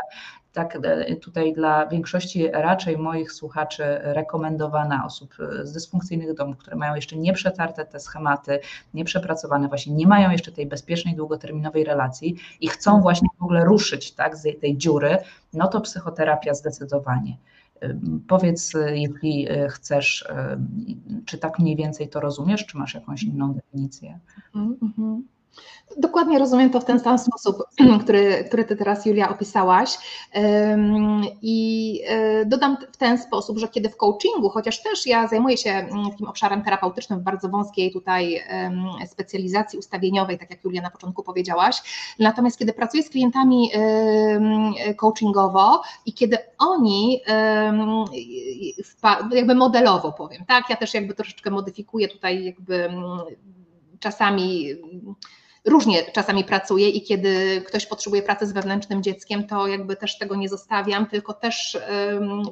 tak 0.53 0.79
e, 0.83 1.17
tutaj 1.17 1.53
dla 1.53 1.87
większości 1.87 2.49
raczej 2.53 2.99
moich 2.99 3.33
słuchaczy 3.33 3.85
rekomendowana 4.03 5.05
osób 5.07 5.35
z 5.63 5.73
dysfunkcyjnych 5.73 6.35
domów, 6.35 6.57
które 6.57 6.77
mają 6.77 6.95
jeszcze 6.95 7.17
nieprzetarte 7.17 7.85
te 7.85 8.01
schematy, 8.01 8.61
nieprzepracowane, 8.95 9.69
właśnie 9.69 9.95
nie 9.95 10.07
mają 10.07 10.31
jeszcze 10.31 10.53
tej 10.53 10.67
bezpiecznej, 10.67 11.17
długoterminowej 11.17 11.85
relacji 11.85 12.37
i 12.61 12.69
chcą 12.69 13.01
właśnie 13.01 13.29
w 13.39 13.43
ogóle 13.43 13.65
ruszyć 13.73 14.13
tak, 14.13 14.37
z 14.37 14.61
tej 14.61 14.77
dziury, 14.77 15.17
no 15.53 15.69
to 15.69 15.81
psychoterapia 15.81 16.55
zdecydowanie. 16.55 17.37
Powiedz, 18.29 18.73
jeśli 18.95 19.49
e, 19.51 19.69
chcesz, 19.69 20.29
czy 21.27 21.39
tak 21.39 21.59
mniej 21.59 21.77
więcej 21.77 22.09
to 22.09 22.21
rozumiesz, 22.21 22.67
czy 22.67 22.79
masz 22.79 22.95
jakąś 22.95 23.23
inną 23.23 23.55
definicję? 23.55 24.19
Mm 24.55 24.77
-hmm. 24.77 25.21
Dokładnie 25.97 26.39
rozumiem 26.39 26.71
to 26.71 26.81
w 26.81 26.85
ten 26.85 27.01
sam 27.01 27.19
sposób, 27.19 27.57
który, 28.03 28.45
który 28.45 28.65
Ty 28.65 28.77
teraz, 28.77 29.07
Julia, 29.07 29.29
opisałaś. 29.29 29.99
I 31.43 32.01
e, 32.07 32.47
dodam 32.47 32.77
w 32.93 32.97
ten 32.97 33.19
sposób, 33.19 33.59
że 33.59 33.69
kiedy 33.69 33.89
w 33.89 33.97
coachingu, 33.97 34.49
chociaż 34.51 34.83
też 34.83 35.07
ja 35.07 35.29
zajmuję 35.29 35.57
się 35.57 35.71
mm, 35.71 36.11
takim 36.11 36.29
obszarem 36.29 36.63
terapeutycznym 36.63 37.21
w 37.21 37.23
bardzo 37.23 37.49
wąskiej 37.49 37.93
tutaj 37.93 38.45
specjalizacji 39.07 39.79
ustawieniowej, 39.79 40.39
tak 40.39 40.51
jak 40.51 40.65
Julia 40.65 40.83
na 40.83 40.91
początku 40.91 41.23
powiedziałaś, 41.23 41.83
natomiast 42.19 42.59
kiedy 42.59 42.73
pracuję 42.73 43.03
z 43.03 43.11
klientami 43.11 43.71
coachingowo 44.97 45.83
i 46.07 46.13
kiedy 46.13 46.39
oni 46.59 47.21
jakby 49.33 49.55
modelowo 49.55 50.13
powiem, 50.13 50.45
tak, 50.49 50.71
ja 50.71 50.77
też 50.77 50.95
jakby 50.95 51.15
troszeczkę 51.15 51.51
modyfikuję 51.51 52.09
tutaj 52.09 52.45
jakby 52.45 52.85
mm, 52.85 53.19
czasami 54.01 54.69
różnie 55.65 56.13
czasami 56.13 56.45
pracuję 56.45 56.89
i 56.89 57.03
kiedy 57.03 57.63
ktoś 57.67 57.87
potrzebuje 57.87 58.23
pracy 58.23 58.47
z 58.47 58.53
wewnętrznym 58.53 59.03
dzieckiem, 59.03 59.47
to 59.47 59.67
jakby 59.67 59.97
też 59.97 60.19
tego 60.19 60.37
nie 60.37 60.49
zostawiam, 60.49 61.07
tylko 61.07 61.33
też, 61.33 61.79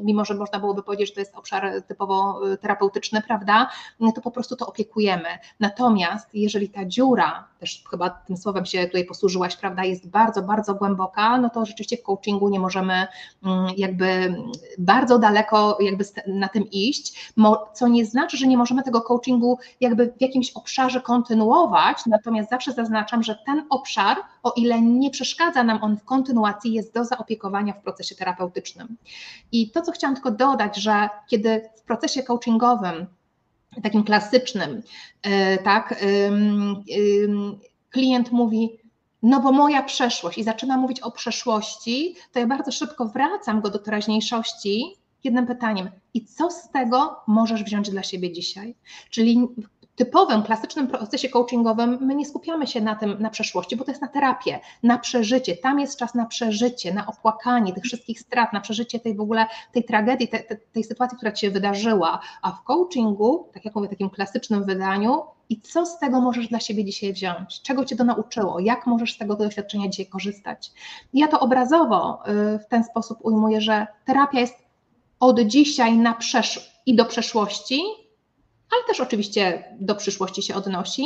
mimo 0.03 0.25
że 0.25 0.35
można 0.35 0.61
byłoby 0.61 0.83
powiedzieć, 0.83 1.09
że 1.09 1.15
to 1.15 1.21
jest 1.21 1.37
obszar 1.37 1.83
typowo 1.89 2.41
y, 2.53 2.59
terapeutyczny, 2.59 3.23
prawda, 3.23 3.71
to 4.15 4.21
po 4.21 4.31
prostu 4.31 4.57
to 4.57 4.67
opiekujemy. 4.67 5.29
Natomiast 5.61 6.35
jeżeli 6.35 6.69
ta 6.69 6.85
dziura, 6.85 7.49
też 7.61 7.85
chyba 7.91 8.11
tym 8.11 8.37
słowem 8.37 8.67
się 8.67 8.87
tutaj 8.87 9.05
posłużyłaś, 9.05 9.57
prawda, 9.57 9.85
jest 9.85 10.09
bardzo, 10.09 10.43
bardzo 10.43 10.75
głęboka, 10.75 11.39
no 11.39 11.51
to 11.51 11.67
rzeczywiście 11.67 11.97
w 11.97 12.03
coachingu 12.03 12.49
nie 12.49 12.61
możemy 12.61 13.07
mm, 13.45 13.67
jakby 13.77 14.35
bardzo 14.79 15.19
daleko 15.19 15.79
jakby 15.81 16.05
na 16.27 16.49
tym 16.49 16.71
iść, 16.71 17.33
co 17.75 17.89
nie 17.89 18.07
znaczy, 18.07 18.37
że 18.37 18.47
nie 18.47 18.59
możemy 18.59 18.83
tego 18.83 19.01
coachingu 19.01 19.59
jakby 19.81 20.13
w 20.19 20.21
jakimś 20.21 20.51
obszarze 20.51 21.01
kontynuować, 21.01 22.07
natomiast 22.07 22.51
zawsze 22.51 22.73
zaznaczam, 22.73 23.00
zaznaczam, 23.01 23.23
że 23.23 23.39
ten 23.47 23.67
obszar, 23.71 24.17
o 24.43 24.53
ile 24.57 24.83
nie 24.83 25.11
przeszkadza 25.11 25.65
nam 25.65 25.79
on 25.83 25.97
w 25.97 26.05
kontynuacji, 26.05 26.73
jest 26.73 26.95
do 26.95 27.05
zaopiekowania 27.05 27.73
w 27.73 27.83
procesie 27.83 28.15
terapeutycznym. 28.15 28.97
I 29.53 29.71
to, 29.71 29.83
co 29.83 29.93
chciałam 29.93 30.15
tylko 30.15 30.31
dodać, 30.31 30.77
że 30.77 31.09
kiedy 31.29 31.71
w 31.77 31.83
procesie 31.83 32.23
coachingowym, 32.23 33.07
takim 33.83 34.05
klasycznym, 34.05 34.83
e, 35.23 35.59
tak, 35.59 36.05
klient 37.91 38.33
mówi, 38.33 38.79
no 39.23 39.41
bo 39.41 39.53
moja 39.53 39.83
przeszłość 39.83 40.39
i 40.39 40.45
zaczyna 40.45 40.77
mówić 40.77 41.01
o 41.01 41.11
przeszłości, 41.11 42.17
to 42.33 42.39
ja 42.39 42.47
bardzo 42.47 42.73
szybko 42.73 43.07
wracam 43.07 43.61
go 43.61 43.71
do 43.71 43.79
teraźniejszości 43.79 44.97
jednym 45.25 45.47
pytaniem: 45.47 45.91
i 46.15 46.25
co 46.25 46.51
z 46.51 46.71
tego 46.71 47.17
możesz 47.27 47.65
wziąć 47.65 47.91
dla 47.91 48.03
siebie 48.03 48.33
dzisiaj? 48.33 48.75
Czyli 49.11 49.49
typowym, 50.01 50.43
klasycznym 50.43 50.87
procesie 50.87 51.29
coachingowym 51.29 51.99
my 52.01 52.15
nie 52.15 52.27
skupiamy 52.27 52.67
się 52.67 52.81
na 52.81 52.95
tym, 52.95 53.17
na 53.19 53.31
przeszłości, 53.31 53.77
bo 53.77 53.85
to 53.85 53.91
jest 53.91 54.03
na 54.03 54.09
terapię, 54.09 54.61
na 54.83 54.99
przeżycie. 54.99 55.57
Tam 55.57 55.81
jest 55.81 55.99
czas 55.99 56.15
na 56.15 56.27
przeżycie, 56.27 56.95
na 56.95 57.07
opłakanie 57.07 57.73
tych 57.73 57.85
wszystkich 57.85 58.21
strat, 58.21 58.53
na 58.53 58.61
przeżycie 58.61 59.01
tej 59.01 59.15
w 59.15 59.21
ogóle, 59.21 59.47
tej 59.73 59.85
tragedii, 59.85 60.29
tej, 60.29 60.41
tej 60.73 60.85
sytuacji, 60.85 61.17
która 61.17 61.33
ci 61.33 61.41
się 61.41 61.51
wydarzyła. 61.51 62.21
A 62.43 62.53
w 62.53 62.63
coachingu, 62.65 63.49
tak 63.55 63.65
jak 63.65 63.75
mówię, 63.75 63.89
takim 63.89 64.11
klasycznym 64.11 64.65
wydaniu, 64.65 65.23
i 65.49 65.61
co 65.61 65.87
z 65.87 65.99
tego 65.99 66.21
możesz 66.21 66.49
dla 66.49 66.61
siebie 66.61 66.85
dzisiaj 66.85 67.13
wziąć? 67.13 67.63
Czego 67.63 67.85
cię 67.85 67.97
to 67.97 68.05
nauczyło? 68.05 68.61
Jak 68.61 68.87
możesz 68.87 69.15
z 69.15 69.19
tego 69.19 69.37
doświadczenia 69.37 69.89
dzisiaj 69.89 70.07
korzystać? 70.07 70.73
Ja 71.15 71.29
to 71.29 71.41
obrazowo 71.41 72.23
y, 72.55 72.59
w 72.59 72.67
ten 72.69 72.85
sposób 72.85 73.19
ujmuję, 73.23 73.61
że 73.61 73.87
terapia 74.05 74.41
jest 74.41 74.55
od 75.21 75.41
dzisiaj 75.41 75.99
na 75.99 76.13
przesz- 76.13 76.71
i 76.87 76.95
do 76.95 77.05
przeszłości, 77.05 77.83
ale 78.73 78.85
też 78.87 79.01
oczywiście 79.01 79.65
do 79.81 79.95
przyszłości 79.95 80.43
się 80.43 80.55
odnosi. 80.55 81.05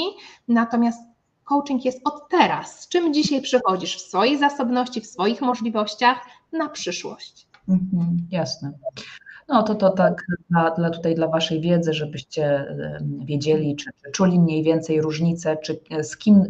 Natomiast 0.48 0.98
coaching 1.44 1.84
jest 1.84 2.00
od 2.04 2.28
teraz. 2.28 2.80
Z 2.80 2.88
czym 2.88 3.14
dzisiaj 3.14 3.42
przychodzisz 3.42 3.96
w 3.96 4.08
swojej 4.08 4.38
zasobności, 4.38 5.00
w 5.00 5.06
swoich 5.06 5.40
możliwościach 5.40 6.18
na 6.52 6.68
przyszłość. 6.68 7.46
Mhm, 7.68 8.16
jasne. 8.30 8.72
No 9.48 9.62
to 9.62 9.74
to 9.74 9.90
tak 9.90 10.26
dla, 10.50 10.70
dla 10.70 10.90
tutaj 10.90 11.14
dla 11.14 11.28
Waszej 11.28 11.60
wiedzy, 11.60 11.94
żebyście 11.94 12.74
wiedzieli, 13.24 13.76
czy, 13.76 13.90
czy 14.04 14.10
czuli 14.12 14.40
mniej 14.40 14.62
więcej 14.62 15.00
różnicę, 15.00 15.56
czy 15.56 15.80
e, 15.90 16.04
z 16.04 16.16
kim, 16.16 16.44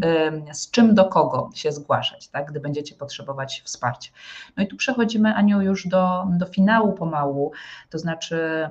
z 0.52 0.70
czym 0.70 0.94
do 0.94 1.04
kogo 1.04 1.50
się 1.54 1.72
zgłaszać, 1.72 2.28
tak, 2.28 2.50
gdy 2.50 2.60
będziecie 2.60 2.94
potrzebować 2.94 3.62
wsparcia. 3.64 4.10
No 4.56 4.64
i 4.64 4.66
tu 4.66 4.76
przechodzimy, 4.76 5.34
Aniu, 5.34 5.60
już 5.60 5.88
do, 5.88 6.24
do 6.38 6.46
finału 6.46 6.92
pomału, 6.92 7.52
to 7.90 7.98
znaczy 7.98 8.68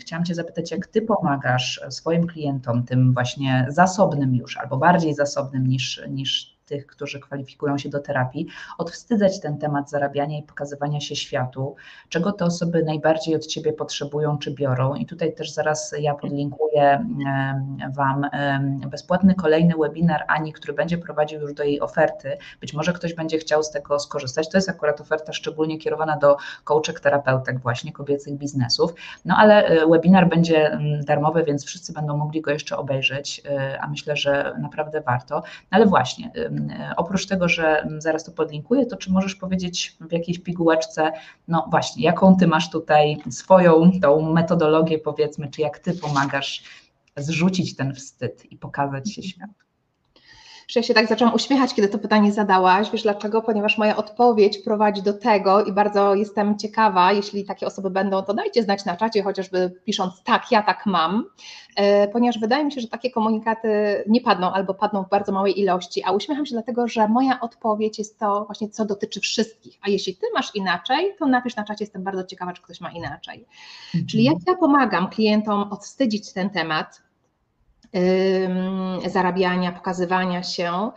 chciałam 0.00 0.24
Cię 0.24 0.34
zapytać, 0.34 0.70
jak 0.70 0.86
Ty 0.86 1.02
pomagasz 1.02 1.80
swoim 1.88 2.26
klientom, 2.26 2.84
tym 2.84 3.14
właśnie 3.14 3.66
zasobnym 3.68 4.34
już, 4.34 4.56
albo 4.56 4.76
bardziej 4.76 5.14
zasobnym 5.14 5.66
niż, 5.66 6.02
niż 6.08 6.53
tych, 6.66 6.86
którzy 6.86 7.20
kwalifikują 7.20 7.78
się 7.78 7.88
do 7.88 8.00
terapii, 8.00 8.46
odwstydzać 8.78 9.40
ten 9.40 9.58
temat 9.58 9.90
zarabiania 9.90 10.38
i 10.38 10.42
pokazywania 10.42 11.00
się 11.00 11.16
światu, 11.16 11.76
czego 12.08 12.32
te 12.32 12.44
osoby 12.44 12.82
najbardziej 12.82 13.36
od 13.36 13.46
Ciebie 13.46 13.72
potrzebują 13.72 14.38
czy 14.38 14.50
biorą. 14.50 14.94
I 14.94 15.06
tutaj 15.06 15.34
też 15.34 15.52
zaraz 15.52 15.94
ja 15.98 16.14
podlinkuję 16.14 17.06
Wam 17.94 18.26
bezpłatny 18.90 19.34
kolejny 19.34 19.74
webinar 19.80 20.24
Ani, 20.28 20.52
który 20.52 20.72
będzie 20.72 20.98
prowadził 20.98 21.40
już 21.40 21.54
do 21.54 21.64
jej 21.64 21.80
oferty. 21.80 22.38
Być 22.60 22.74
może 22.74 22.92
ktoś 22.92 23.14
będzie 23.14 23.38
chciał 23.38 23.62
z 23.62 23.70
tego 23.70 23.98
skorzystać. 23.98 24.48
To 24.48 24.58
jest 24.58 24.68
akurat 24.68 25.00
oferta 25.00 25.32
szczególnie 25.32 25.78
kierowana 25.78 26.16
do 26.16 26.36
coachek, 26.64 27.00
terapeutek 27.00 27.60
właśnie 27.60 27.92
kobiecych 27.92 28.34
biznesów. 28.34 28.94
No 29.24 29.34
ale 29.38 29.66
e, 29.66 29.86
webinar 29.86 30.28
będzie 30.28 30.78
darmowy, 31.06 31.44
więc 31.44 31.64
wszyscy 31.64 31.92
będą 31.92 32.16
mogli 32.16 32.40
go 32.40 32.50
jeszcze 32.50 32.76
obejrzeć, 32.76 33.42
e, 33.50 33.80
a 33.80 33.88
myślę, 33.88 34.16
że 34.16 34.54
naprawdę 34.58 35.00
warto. 35.00 35.34
No 35.34 35.42
ale 35.70 35.86
właśnie, 35.86 36.30
oprócz 36.96 37.26
tego, 37.26 37.48
że 37.48 37.88
zaraz 37.98 38.24
to 38.24 38.32
podlinkuję, 38.32 38.86
to 38.86 38.96
czy 38.96 39.12
możesz 39.12 39.34
powiedzieć 39.34 39.96
w 40.00 40.12
jakiejś 40.12 40.38
pigułeczce, 40.38 41.12
no 41.48 41.66
właśnie, 41.70 42.04
jaką 42.04 42.36
ty 42.36 42.46
masz 42.46 42.70
tutaj 42.70 43.16
swoją 43.30 43.90
tą 44.02 44.32
metodologię, 44.32 44.98
powiedzmy, 44.98 45.48
czy 45.48 45.60
jak 45.60 45.78
ty 45.78 45.92
pomagasz 45.92 46.62
zrzucić 47.16 47.76
ten 47.76 47.94
wstyd 47.94 48.52
i 48.52 48.56
pokazać 48.56 49.12
się 49.12 49.22
światu? 49.22 49.63
Że 50.68 50.80
ja 50.80 50.84
się 50.84 50.94
tak 50.94 51.08
zaczęłam 51.08 51.34
uśmiechać, 51.34 51.74
kiedy 51.74 51.88
to 51.88 51.98
pytanie 51.98 52.32
zadałaś. 52.32 52.90
Wiesz 52.90 53.02
dlaczego? 53.02 53.42
Ponieważ 53.42 53.78
moja 53.78 53.96
odpowiedź 53.96 54.58
prowadzi 54.58 55.02
do 55.02 55.12
tego 55.12 55.64
i 55.64 55.72
bardzo 55.72 56.14
jestem 56.14 56.58
ciekawa, 56.58 57.12
jeśli 57.12 57.44
takie 57.44 57.66
osoby 57.66 57.90
będą, 57.90 58.22
to 58.22 58.34
dajcie 58.34 58.62
znać 58.62 58.84
na 58.84 58.96
czacie, 58.96 59.22
chociażby 59.22 59.80
pisząc 59.84 60.22
tak, 60.22 60.42
ja 60.50 60.62
tak 60.62 60.86
mam, 60.86 61.24
e, 61.76 62.08
ponieważ 62.08 62.38
wydaje 62.38 62.64
mi 62.64 62.72
się, 62.72 62.80
że 62.80 62.88
takie 62.88 63.10
komunikaty 63.10 63.68
nie 64.06 64.20
padną 64.20 64.52
albo 64.52 64.74
padną 64.74 65.04
w 65.04 65.08
bardzo 65.08 65.32
małej 65.32 65.60
ilości, 65.60 66.02
a 66.04 66.12
uśmiecham 66.12 66.46
się 66.46 66.52
dlatego, 66.52 66.88
że 66.88 67.08
moja 67.08 67.40
odpowiedź 67.40 67.98
jest 67.98 68.18
to 68.18 68.44
właśnie, 68.44 68.68
co 68.68 68.84
dotyczy 68.84 69.20
wszystkich, 69.20 69.78
a 69.82 69.90
jeśli 69.90 70.16
ty 70.16 70.26
masz 70.34 70.54
inaczej, 70.54 71.14
to 71.18 71.26
napisz 71.26 71.56
na 71.56 71.64
czacie, 71.64 71.84
jestem 71.84 72.02
bardzo 72.02 72.24
ciekawa, 72.24 72.52
czy 72.52 72.62
ktoś 72.62 72.80
ma 72.80 72.90
inaczej. 72.90 73.46
Mhm. 73.86 74.06
Czyli 74.06 74.24
jak 74.24 74.36
ja 74.46 74.54
pomagam 74.54 75.08
klientom 75.08 75.72
odwstydzić 75.72 76.32
ten 76.32 76.50
temat, 76.50 77.03
zarabiania, 79.06 79.72
pokazywania 79.72 80.42
się, 80.42 80.90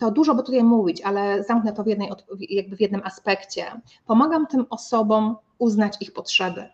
to 0.00 0.10
dużo 0.10 0.34
by 0.34 0.42
tutaj 0.42 0.64
mówić, 0.64 1.00
ale 1.00 1.44
zamknę 1.44 1.72
to 1.72 1.84
w, 1.84 1.86
jednej, 1.86 2.10
jakby 2.50 2.76
w 2.76 2.80
jednym 2.80 3.00
aspekcie. 3.04 3.80
Pomagam 4.06 4.46
tym 4.46 4.66
osobom 4.70 5.36
uznać 5.58 5.96
ich 6.00 6.12
potrzeby. 6.12 6.68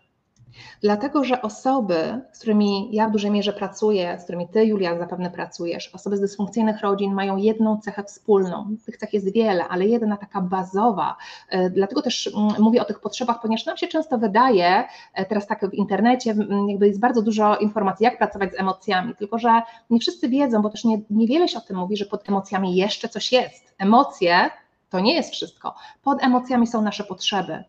Dlatego, 0.81 1.23
że 1.23 1.41
osoby, 1.41 2.21
z 2.31 2.39
którymi 2.39 2.89
ja 2.91 3.07
w 3.07 3.11
dużej 3.11 3.31
mierze 3.31 3.53
pracuję, 3.53 4.17
z 4.19 4.23
którymi 4.23 4.47
ty, 4.47 4.65
Julia, 4.65 4.97
zapewne 4.97 5.31
pracujesz, 5.31 5.95
osoby 5.95 6.17
z 6.17 6.21
dysfunkcyjnych 6.21 6.81
rodzin 6.81 7.13
mają 7.13 7.37
jedną 7.37 7.77
cechę 7.77 8.03
wspólną. 8.03 8.75
Tych 8.85 8.97
cech 8.97 9.13
jest 9.13 9.33
wiele, 9.33 9.67
ale 9.67 9.85
jedna 9.85 10.17
taka 10.17 10.41
bazowa. 10.41 11.15
E, 11.49 11.69
dlatego 11.69 12.01
też 12.01 12.27
mm, 12.35 12.53
mówię 12.59 12.81
o 12.81 12.85
tych 12.85 12.99
potrzebach, 12.99 13.41
ponieważ 13.41 13.65
nam 13.65 13.77
się 13.77 13.87
często 13.87 14.17
wydaje, 14.17 14.83
e, 15.13 15.25
teraz 15.25 15.47
tak 15.47 15.69
w 15.69 15.73
internecie, 15.73 16.35
jakby 16.67 16.87
jest 16.87 16.99
bardzo 16.99 17.21
dużo 17.21 17.57
informacji, 17.57 18.03
jak 18.03 18.17
pracować 18.17 18.51
z 18.51 18.59
emocjami, 18.59 19.15
tylko 19.15 19.39
że 19.39 19.61
nie 19.89 19.99
wszyscy 19.99 20.29
wiedzą, 20.29 20.61
bo 20.61 20.69
też 20.69 20.83
nie, 20.83 21.01
niewiele 21.09 21.47
się 21.47 21.57
o 21.57 21.61
tym 21.61 21.77
mówi, 21.77 21.97
że 21.97 22.05
pod 22.05 22.29
emocjami 22.29 22.75
jeszcze 22.75 23.09
coś 23.09 23.31
jest. 23.31 23.75
Emocje 23.77 24.49
to 24.89 24.99
nie 24.99 25.15
jest 25.15 25.33
wszystko. 25.33 25.75
Pod 26.03 26.23
emocjami 26.23 26.67
są 26.67 26.81
nasze 26.81 27.03
potrzeby. 27.03 27.63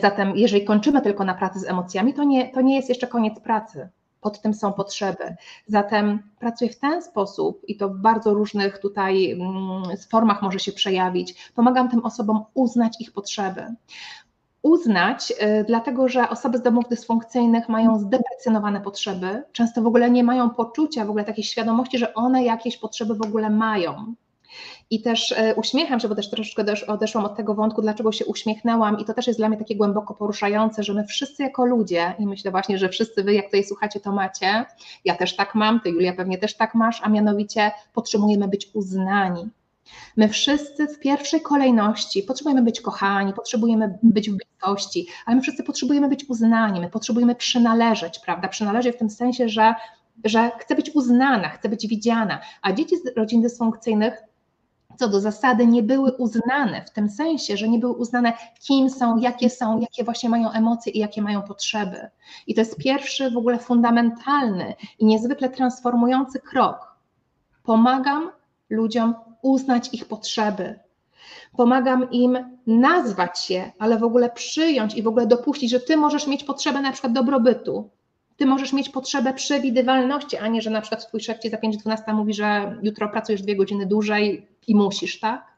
Zatem, 0.00 0.36
jeżeli 0.36 0.64
kończymy 0.64 1.00
tylko 1.00 1.24
na 1.24 1.34
pracy 1.34 1.58
z 1.58 1.64
emocjami, 1.64 2.14
to 2.14 2.24
nie, 2.24 2.48
to 2.52 2.60
nie 2.60 2.76
jest 2.76 2.88
jeszcze 2.88 3.06
koniec 3.06 3.40
pracy. 3.40 3.88
Pod 4.20 4.40
tym 4.40 4.54
są 4.54 4.72
potrzeby. 4.72 5.36
Zatem 5.66 6.22
pracuję 6.38 6.70
w 6.70 6.78
ten 6.78 7.02
sposób 7.02 7.62
i 7.68 7.76
to 7.76 7.88
w 7.88 7.96
bardzo 7.96 8.34
różnych 8.34 8.78
tutaj 8.78 9.30
mm, 9.30 9.82
formach 10.10 10.42
może 10.42 10.58
się 10.58 10.72
przejawić. 10.72 11.50
Pomagam 11.54 11.88
tym 11.90 12.04
osobom 12.04 12.44
uznać 12.54 13.00
ich 13.00 13.12
potrzeby 13.12 13.74
uznać, 14.66 15.30
y, 15.30 15.64
dlatego 15.66 16.08
że 16.08 16.28
osoby 16.28 16.58
z 16.58 16.62
domów 16.62 16.88
dysfunkcyjnych 16.88 17.68
mają 17.68 17.98
zdeprecjonowane 17.98 18.80
potrzeby, 18.80 19.42
często 19.52 19.82
w 19.82 19.86
ogóle 19.86 20.10
nie 20.10 20.24
mają 20.24 20.50
poczucia, 20.50 21.04
w 21.04 21.08
ogóle 21.08 21.24
takiej 21.24 21.44
świadomości, 21.44 21.98
że 21.98 22.14
one 22.14 22.44
jakieś 22.44 22.76
potrzeby 22.76 23.14
w 23.14 23.22
ogóle 23.22 23.50
mają. 23.50 24.14
I 24.90 25.02
też 25.02 25.32
e, 25.32 25.54
uśmiecham 25.54 26.00
się, 26.00 26.08
bo 26.08 26.14
też 26.14 26.30
troszeczkę 26.30 26.64
odeszłam 26.86 27.24
od 27.24 27.36
tego 27.36 27.54
wątku, 27.54 27.82
dlaczego 27.82 28.12
się 28.12 28.24
uśmiechnęłam, 28.24 28.98
i 28.98 29.04
to 29.04 29.14
też 29.14 29.26
jest 29.26 29.38
dla 29.38 29.48
mnie 29.48 29.58
takie 29.58 29.76
głęboko 29.76 30.14
poruszające, 30.14 30.82
że 30.82 30.94
my 30.94 31.06
wszyscy 31.06 31.42
jako 31.42 31.66
ludzie, 31.66 32.14
i 32.18 32.26
myślę 32.26 32.50
właśnie, 32.50 32.78
że 32.78 32.88
wszyscy 32.88 33.24
wy, 33.24 33.34
jak 33.34 33.44
tutaj 33.44 33.64
słuchacie, 33.64 34.00
to 34.00 34.12
macie, 34.12 34.64
ja 35.04 35.14
też 35.14 35.36
tak 35.36 35.54
mam, 35.54 35.80
ty 35.80 35.90
Julia 35.90 36.12
pewnie 36.12 36.38
też 36.38 36.56
tak 36.56 36.74
masz, 36.74 37.00
a 37.02 37.08
mianowicie 37.08 37.70
potrzebujemy 37.92 38.48
być 38.48 38.70
uznani. 38.74 39.50
My 40.16 40.28
wszyscy 40.28 40.86
w 40.86 40.98
pierwszej 40.98 41.40
kolejności 41.40 42.22
potrzebujemy 42.22 42.62
być 42.62 42.80
kochani, 42.80 43.32
potrzebujemy 43.32 43.98
być 44.02 44.30
w 44.30 44.36
bliskości, 44.36 45.06
ale 45.26 45.36
my 45.36 45.42
wszyscy 45.42 45.62
potrzebujemy 45.62 46.08
być 46.08 46.24
uznani, 46.28 46.80
my 46.80 46.90
potrzebujemy 46.90 47.34
przynależeć, 47.34 48.18
prawda? 48.18 48.48
Przynależeć 48.48 48.96
w 48.96 48.98
tym 48.98 49.10
sensie, 49.10 49.48
że, 49.48 49.74
że 50.24 50.50
chcę 50.58 50.74
być 50.74 50.90
uznana, 50.94 51.48
chcę 51.48 51.68
być 51.68 51.86
widziana, 51.86 52.40
a 52.62 52.72
dzieci 52.72 52.96
z 52.96 53.16
rodzin 53.16 53.42
dysfunkcyjnych 53.42 54.22
co 54.96 55.08
do 55.08 55.20
zasady 55.20 55.66
nie 55.66 55.82
były 55.82 56.12
uznane, 56.12 56.84
w 56.84 56.90
tym 56.90 57.10
sensie, 57.10 57.56
że 57.56 57.68
nie 57.68 57.78
były 57.78 57.92
uznane, 57.92 58.32
kim 58.66 58.90
są, 58.90 59.18
jakie 59.18 59.50
są, 59.50 59.80
jakie 59.80 60.04
właśnie 60.04 60.28
mają 60.28 60.50
emocje 60.50 60.92
i 60.92 60.98
jakie 60.98 61.22
mają 61.22 61.42
potrzeby. 61.42 62.10
I 62.46 62.54
to 62.54 62.60
jest 62.60 62.76
pierwszy 62.76 63.30
w 63.30 63.36
ogóle 63.36 63.58
fundamentalny 63.58 64.74
i 64.98 65.06
niezwykle 65.06 65.48
transformujący 65.48 66.40
krok. 66.40 66.96
Pomagam 67.62 68.30
ludziom 68.70 69.14
uznać 69.42 69.94
ich 69.94 70.04
potrzeby. 70.04 70.78
Pomagam 71.56 72.10
im 72.10 72.58
nazwać 72.66 73.50
je, 73.50 73.72
ale 73.78 73.98
w 73.98 74.04
ogóle 74.04 74.30
przyjąć 74.30 74.94
i 74.94 75.02
w 75.02 75.08
ogóle 75.08 75.26
dopuścić, 75.26 75.70
że 75.70 75.80
ty 75.80 75.96
możesz 75.96 76.26
mieć 76.26 76.44
potrzebę 76.44 76.80
na 76.80 76.92
przykład 76.92 77.12
dobrobytu, 77.12 77.90
ty 78.36 78.46
możesz 78.46 78.72
mieć 78.72 78.88
potrzebę 78.88 79.34
przewidywalności, 79.34 80.36
a 80.36 80.48
nie, 80.48 80.62
że 80.62 80.70
na 80.70 80.80
przykład 80.80 81.08
twój 81.08 81.20
szef 81.20 81.38
ci 81.38 81.50
za 81.50 81.56
5-12 81.56 82.14
mówi, 82.14 82.34
że 82.34 82.78
jutro 82.82 83.08
pracujesz 83.08 83.42
dwie 83.42 83.56
godziny 83.56 83.86
dłużej 83.86 84.48
i 84.66 84.74
musisz, 84.74 85.20
tak? 85.20 85.56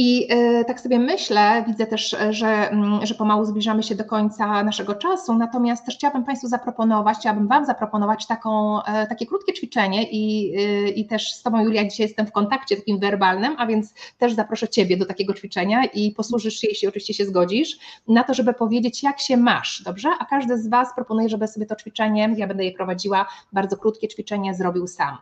I 0.00 0.26
e, 0.30 0.64
tak 0.64 0.80
sobie 0.80 0.98
myślę, 0.98 1.64
widzę 1.66 1.86
też, 1.86 2.16
że, 2.30 2.70
mm, 2.70 3.06
że 3.06 3.14
pomału 3.14 3.44
zbliżamy 3.44 3.82
się 3.82 3.94
do 3.94 4.04
końca 4.04 4.62
naszego 4.62 4.94
czasu, 4.94 5.34
natomiast 5.34 5.86
też 5.86 5.94
chciałabym 5.94 6.24
Państwu 6.24 6.48
zaproponować, 6.48 7.18
chciałabym 7.18 7.48
Wam 7.48 7.66
zaproponować 7.66 8.26
taką, 8.26 8.82
e, 8.82 9.06
takie 9.06 9.26
krótkie 9.26 9.52
ćwiczenie 9.52 10.02
i, 10.10 10.54
e, 10.56 10.88
i 10.88 11.06
też 11.06 11.32
z 11.32 11.42
Tobą 11.42 11.60
Julia 11.60 11.88
dzisiaj 11.88 12.06
jestem 12.06 12.26
w 12.26 12.32
kontakcie 12.32 12.76
takim 12.76 12.98
werbalnym, 12.98 13.54
a 13.58 13.66
więc 13.66 13.94
też 14.18 14.32
zaproszę 14.32 14.68
Ciebie 14.68 14.96
do 14.96 15.06
takiego 15.06 15.34
ćwiczenia 15.34 15.84
i 15.84 16.10
posłużysz 16.10 16.54
się, 16.54 16.68
jeśli 16.68 16.88
oczywiście 16.88 17.14
się 17.14 17.24
zgodzisz, 17.24 17.78
na 18.08 18.24
to, 18.24 18.34
żeby 18.34 18.54
powiedzieć 18.54 19.02
jak 19.02 19.20
się 19.20 19.36
masz, 19.36 19.82
dobrze? 19.82 20.08
A 20.18 20.24
każdy 20.24 20.58
z 20.58 20.68
Was 20.68 20.88
proponuje, 20.94 21.28
żeby 21.28 21.48
sobie 21.48 21.66
to 21.66 21.76
ćwiczenie, 21.76 22.34
ja 22.36 22.46
będę 22.46 22.64
je 22.64 22.72
prowadziła, 22.72 23.26
bardzo 23.52 23.76
krótkie 23.76 24.08
ćwiczenie 24.08 24.54
zrobił 24.54 24.86
sam. 24.86 25.18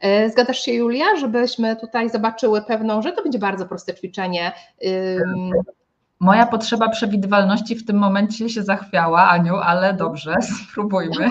E, 0.00 0.30
zgadzasz 0.30 0.60
się, 0.60 0.72
Julia, 0.72 1.16
żebyśmy 1.20 1.76
tutaj 1.76 2.10
zobaczyły 2.10 2.62
pewną, 2.62 3.02
że 3.02 3.12
to 3.12 3.22
będzie 3.22 3.38
bardzo 3.38 3.66
proste 3.66 3.94
ćwiczenie. 3.94 4.52
Moja 6.20 6.46
potrzeba 6.46 6.88
przewidywalności 6.88 7.76
w 7.76 7.86
tym 7.86 7.96
momencie 7.96 8.48
się 8.48 8.62
zachwiała, 8.62 9.28
Aniu, 9.28 9.56
ale 9.56 9.94
dobrze, 9.94 10.34
spróbujmy. 10.70 11.28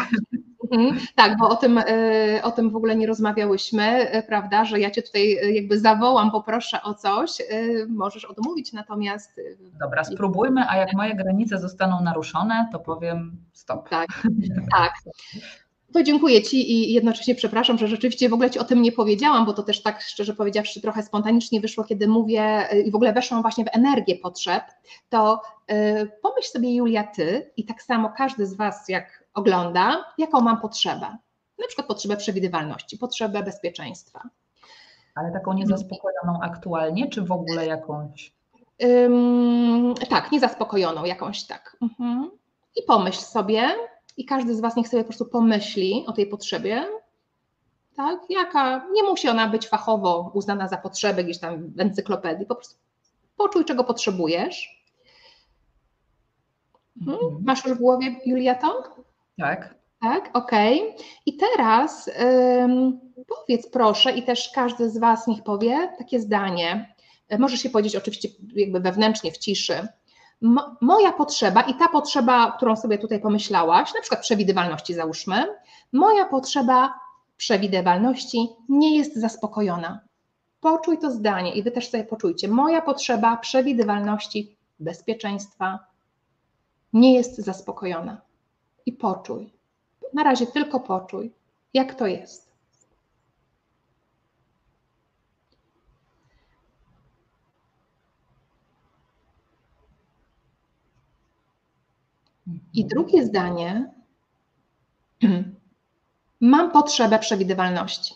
Mhm. 0.71 0.99
tak, 1.15 1.38
bo 1.38 1.49
o 1.49 1.55
tym, 1.55 1.77
e, 1.77 2.43
o 2.43 2.51
tym 2.51 2.69
w 2.69 2.75
ogóle 2.75 2.95
nie 2.95 3.07
rozmawiałyśmy, 3.07 3.84
e, 3.84 4.23
prawda, 4.23 4.65
że 4.65 4.79
ja 4.79 4.91
Cię 4.91 5.01
tutaj 5.01 5.55
jakby 5.55 5.79
zawołam, 5.79 6.31
poproszę 6.31 6.81
o 6.81 6.93
coś, 6.93 7.31
możesz 7.89 8.25
odmówić, 8.25 8.73
natomiast... 8.73 9.41
Dobra, 9.79 10.03
spróbujmy, 10.03 10.69
a 10.69 10.77
jak 10.77 10.93
moje 10.93 11.15
granice 11.15 11.59
zostaną 11.59 12.01
naruszone, 12.01 12.69
to 12.71 12.79
powiem 12.79 13.38
stop. 13.53 13.89
Tak, 13.89 14.07
tak. 14.77 14.93
To 15.93 16.03
dziękuję 16.03 16.41
Ci 16.41 16.71
i 16.71 16.93
jednocześnie 16.93 17.35
przepraszam, 17.35 17.77
że 17.77 17.87
rzeczywiście 17.87 18.29
w 18.29 18.33
ogóle 18.33 18.51
Ci 18.51 18.59
o 18.59 18.63
tym 18.63 18.81
nie 18.81 18.91
powiedziałam, 18.91 19.45
bo 19.45 19.53
to 19.53 19.63
też 19.63 19.81
tak 19.81 20.01
szczerze 20.01 20.33
powiedziawszy 20.33 20.81
trochę 20.81 21.03
spontanicznie 21.03 21.61
wyszło, 21.61 21.83
kiedy 21.83 22.07
mówię 22.07 22.73
y, 22.73 22.81
i 22.81 22.91
w 22.91 22.95
ogóle 22.95 23.13
weszłam 23.13 23.41
właśnie 23.41 23.65
w 23.65 23.75
energię 23.75 24.15
potrzeb, 24.15 24.63
to 25.09 25.41
y, 25.71 26.11
pomyśl 26.21 26.49
sobie 26.49 26.75
Julia 26.75 27.03
Ty 27.03 27.51
i 27.57 27.65
tak 27.65 27.81
samo 27.81 28.13
każdy 28.17 28.45
z 28.45 28.53
Was 28.53 28.89
jak 28.89 29.23
ogląda, 29.33 30.05
jaką 30.17 30.41
mam 30.41 30.61
potrzebę. 30.61 31.17
Na 31.59 31.67
przykład 31.67 31.87
potrzebę 31.87 32.17
przewidywalności, 32.17 32.97
potrzebę 32.97 33.43
bezpieczeństwa. 33.43 34.29
Ale 35.15 35.31
taką 35.31 35.53
niezaspokojoną 35.53 36.39
aktualnie, 36.41 37.09
czy 37.09 37.21
w 37.21 37.31
ogóle 37.31 37.65
jakąś? 37.65 38.33
Ym, 38.83 39.93
tak, 40.09 40.31
niezaspokojoną 40.31 41.05
jakąś, 41.05 41.43
tak. 41.43 41.77
Mhm. 41.81 42.31
I 42.75 42.83
pomyśl 42.83 43.21
sobie, 43.21 43.69
i 44.18 44.26
każdy 44.26 44.55
z 44.55 44.59
Was 44.59 44.76
niech 44.76 44.88
sobie 44.88 45.03
po 45.03 45.07
prostu 45.07 45.26
pomyśli 45.26 46.03
o 46.07 46.14
tej 46.14 46.28
potrzebie, 46.28 46.86
tak? 47.95 48.20
Jaka, 48.30 48.88
nie 48.93 49.03
musi 49.03 49.30
ona 49.30 49.47
być 49.47 49.68
fachowo 49.68 50.32
uznana 50.34 50.68
za 50.68 50.78
potrzebę 50.78 51.24
gdzieś 51.24 51.39
tam 51.39 51.74
w 51.74 51.80
encyklopedii, 51.80 52.45
po 52.45 52.55
prostu 52.55 52.76
poczuj, 53.38 53.66
czego 53.66 53.84
potrzebujesz. 53.84 54.84
Hmm? 57.05 57.26
Mhm. 57.26 57.43
Masz 57.45 57.66
już 57.66 57.78
w 57.78 57.80
głowie, 57.80 58.16
Julia, 58.26 58.55
to? 58.55 58.84
Tak. 59.38 59.76
Tak, 60.01 60.30
okej. 60.34 60.82
Okay. 60.82 61.05
I 61.26 61.38
teraz 61.38 62.09
ym, 62.64 62.99
powiedz 63.28 63.70
proszę, 63.70 64.11
i 64.11 64.24
też 64.24 64.51
każdy 64.55 64.89
z 64.89 64.97
Was 64.97 65.28
niech 65.28 65.43
powie 65.43 65.93
takie 65.97 66.20
zdanie. 66.20 66.95
Możesz 67.39 67.59
się 67.59 67.70
powiedzieć 67.70 67.95
oczywiście 67.95 68.30
jakby 68.55 68.80
wewnętrznie 68.80 69.32
w 69.32 69.38
ciszy 69.38 69.88
moja 70.81 71.11
potrzeba 71.11 71.61
i 71.61 71.73
ta 71.73 71.87
potrzeba, 71.87 72.51
którą 72.51 72.75
sobie 72.75 72.97
tutaj 72.97 73.19
pomyślałaś, 73.19 73.93
na 73.93 74.01
przykład 74.01 74.21
przewidywalności 74.21 74.93
załóżmy, 74.93 75.47
moja 75.91 76.25
potrzeba 76.25 76.93
przewidywalności 77.37 78.49
nie 78.69 78.97
jest 78.97 79.15
zaspokojona. 79.15 79.99
Poczuj 80.59 80.97
to 80.97 81.11
zdanie 81.11 81.53
i 81.55 81.63
wy 81.63 81.71
też 81.71 81.89
sobie 81.89 82.03
poczujcie. 82.03 82.47
Moja 82.47 82.81
potrzeba 82.81 83.37
przewidywalności, 83.37 84.57
bezpieczeństwa 84.79 85.79
nie 86.93 87.13
jest 87.13 87.37
zaspokojona. 87.37 88.21
I 88.85 88.93
poczuj. 88.93 89.53
Na 90.13 90.23
razie 90.23 90.47
tylko 90.47 90.79
poczuj, 90.79 91.33
jak 91.73 91.95
to 91.95 92.07
jest. 92.07 92.53
I 102.74 102.86
drugie 102.86 103.26
zdanie, 103.26 103.93
mam 106.41 106.71
potrzebę 106.71 107.19
przewidywalności. 107.19 108.15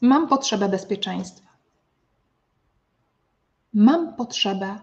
Mam 0.00 0.28
potrzebę 0.28 0.68
bezpieczeństwa. 0.68 1.48
Mam 3.72 4.16
potrzebę 4.16 4.78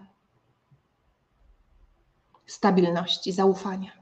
stabilności, 2.46 3.32
zaufania. 3.32 3.99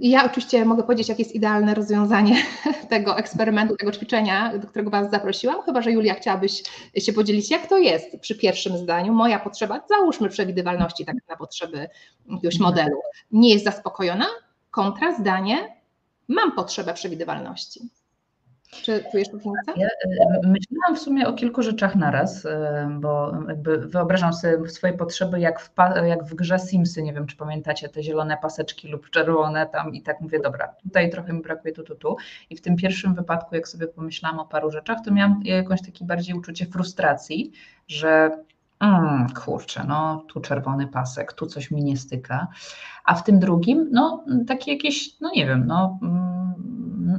Ja 0.00 0.24
oczywiście 0.24 0.64
mogę 0.64 0.82
powiedzieć, 0.82 1.08
jakie 1.08 1.22
jest 1.22 1.34
idealne 1.34 1.74
rozwiązanie 1.74 2.42
tego 2.90 3.18
eksperymentu, 3.18 3.76
tego 3.76 3.92
ćwiczenia, 3.92 4.58
do 4.58 4.66
którego 4.66 4.90
Was 4.90 5.10
zaprosiłam, 5.10 5.62
chyba 5.62 5.82
że 5.82 5.92
Julia 5.92 6.14
chciałabyś 6.14 6.62
się 6.98 7.12
podzielić, 7.12 7.50
jak 7.50 7.66
to 7.66 7.78
jest 7.78 8.20
przy 8.20 8.34
pierwszym 8.34 8.78
zdaniu. 8.78 9.12
Moja 9.12 9.38
potrzeba, 9.38 9.80
załóżmy 9.88 10.28
przewidywalności 10.28 11.04
tak 11.04 11.16
na 11.28 11.36
potrzeby 11.36 11.88
jakiegoś 12.30 12.58
modelu, 12.58 12.96
nie 13.30 13.52
jest 13.52 13.64
zaspokojona. 13.64 14.26
Kontra 14.70 15.14
zdanie, 15.14 15.76
mam 16.28 16.52
potrzebę 16.52 16.94
przewidywalności. 16.94 17.80
Czy 18.70 19.04
czujesz 19.10 19.28
różnicę? 19.32 19.72
Ja 19.76 19.86
y, 19.86 20.48
myślałam 20.48 20.96
w 20.96 20.98
sumie 20.98 21.28
o 21.28 21.32
kilku 21.32 21.62
rzeczach 21.62 21.96
naraz, 21.96 22.44
y, 22.44 22.48
bo 23.00 23.32
jakby 23.48 23.78
wyobrażam 23.78 24.32
sobie 24.32 24.68
swoje 24.68 24.92
potrzeby 24.92 25.40
jak 25.40 25.60
w, 25.60 25.70
jak 26.06 26.24
w 26.24 26.34
grze 26.34 26.58
Simsy, 26.58 27.02
nie 27.02 27.12
wiem 27.12 27.26
czy 27.26 27.36
pamiętacie 27.36 27.88
te 27.88 28.02
zielone 28.02 28.38
paseczki 28.42 28.88
lub 28.88 29.10
czerwone 29.10 29.66
tam 29.66 29.94
i 29.94 30.02
tak 30.02 30.20
mówię, 30.20 30.40
dobra, 30.40 30.74
tutaj 30.82 31.10
trochę 31.10 31.32
mi 31.32 31.42
brakuje 31.42 31.74
tu, 31.74 31.82
tu, 31.82 31.94
tu. 31.94 32.16
I 32.50 32.56
w 32.56 32.60
tym 32.60 32.76
pierwszym 32.76 33.14
wypadku, 33.14 33.54
jak 33.54 33.68
sobie 33.68 33.86
pomyślałam 33.86 34.38
o 34.38 34.44
paru 34.46 34.70
rzeczach, 34.70 34.98
to 35.04 35.10
miałam 35.10 35.40
jakąś 35.44 35.82
takie 35.82 36.04
bardziej 36.04 36.36
uczucie 36.36 36.66
frustracji, 36.66 37.52
że 37.86 38.30
mm, 38.80 39.26
kurczę, 39.44 39.84
no 39.88 40.24
tu 40.28 40.40
czerwony 40.40 40.86
pasek, 40.86 41.32
tu 41.32 41.46
coś 41.46 41.70
mi 41.70 41.84
nie 41.84 41.96
styka. 41.96 42.48
A 43.04 43.14
w 43.14 43.24
tym 43.24 43.38
drugim, 43.38 43.88
no 43.90 44.24
takie 44.46 44.72
jakieś, 44.72 45.20
no 45.20 45.30
nie 45.34 45.46
wiem, 45.46 45.66
no 45.66 45.98
mm, 46.02 46.37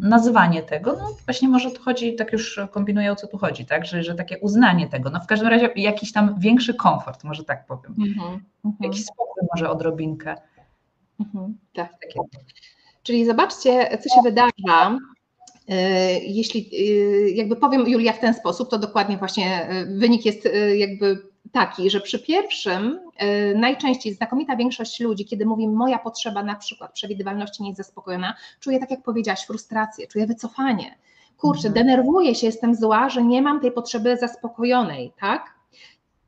nazywanie 0.02 0.64
tego, 0.64 0.94
no 0.94 1.16
właśnie 1.26 1.50
może 1.50 1.72
tu 1.72 1.82
chodzi, 1.82 2.16
tak 2.16 2.34
już 2.34 2.60
kombinuję 2.72 3.12
o 3.12 3.16
co 3.16 3.28
tu 3.28 3.38
chodzi, 3.38 3.66
tak, 3.66 3.86
że, 3.86 4.04
że 4.04 4.16
takie 4.16 4.40
uznanie 4.40 4.88
tego, 4.88 5.10
no 5.10 5.20
w 5.20 5.28
każdym 5.28 5.48
razie 5.48 5.70
jakiś 5.76 6.12
tam 6.12 6.40
większy 6.40 6.74
komfort, 6.74 7.24
może 7.24 7.44
tak 7.44 7.66
powiem. 7.66 7.96
Mm-hmm, 7.96 8.72
Jakiś 8.80 9.06
spokój 9.06 9.44
może 9.54 9.70
odrobinkę. 9.70 10.36
Mm-hmm, 11.20 11.54
tak. 11.74 11.92
Takie. 12.02 12.20
Czyli 13.04 13.26
zobaczcie, 13.26 13.98
co 13.98 14.16
się 14.16 14.22
wydarza, 14.24 14.98
y, 15.70 15.74
jeśli 16.24 16.70
y, 16.74 17.32
jakby 17.32 17.56
powiem 17.56 17.88
Julia 17.88 18.14
w 18.14 18.20
ten 18.20 18.34
sposób, 18.34 18.70
to 18.70 18.80
dokładnie 18.80 19.18
właśnie 19.18 19.72
y, 19.72 20.00
wynik 20.00 20.26
jest 20.26 20.50
jakby 20.76 21.30
taki, 21.52 21.90
że 21.90 22.02
przy 22.02 22.20
pierwszym 22.20 23.00
y, 23.24 23.56
najczęściej 23.58 24.14
znakomita 24.14 24.56
większość 24.56 25.00
ludzi, 25.00 25.26
kiedy 25.26 25.46
mówi 25.46 25.68
moja 25.68 26.00
potrzeba 26.00 26.44
na 26.44 26.56
przykład 26.56 26.94
przewidywalności 26.94 27.64
nie 27.64 27.70
jest 27.70 27.78
zaspokojona, 27.78 28.36
czuje 28.60 28.80
tak 28.80 28.92
jak 28.92 29.04
powiedziałaś 29.04 29.46
frustrację, 29.46 30.08
czuje 30.08 30.28
wycofanie. 30.28 30.98
Kurczę, 31.38 31.68
Mhm. 31.68 31.74
denerwuję 31.86 32.36
się, 32.36 32.48
jestem 32.48 32.76
zła, 32.76 33.10
że 33.10 33.24
nie 33.24 33.42
mam 33.42 33.60
tej 33.62 33.72
potrzeby 33.72 34.18
zaspokojonej, 34.18 35.14
tak? 35.20 35.54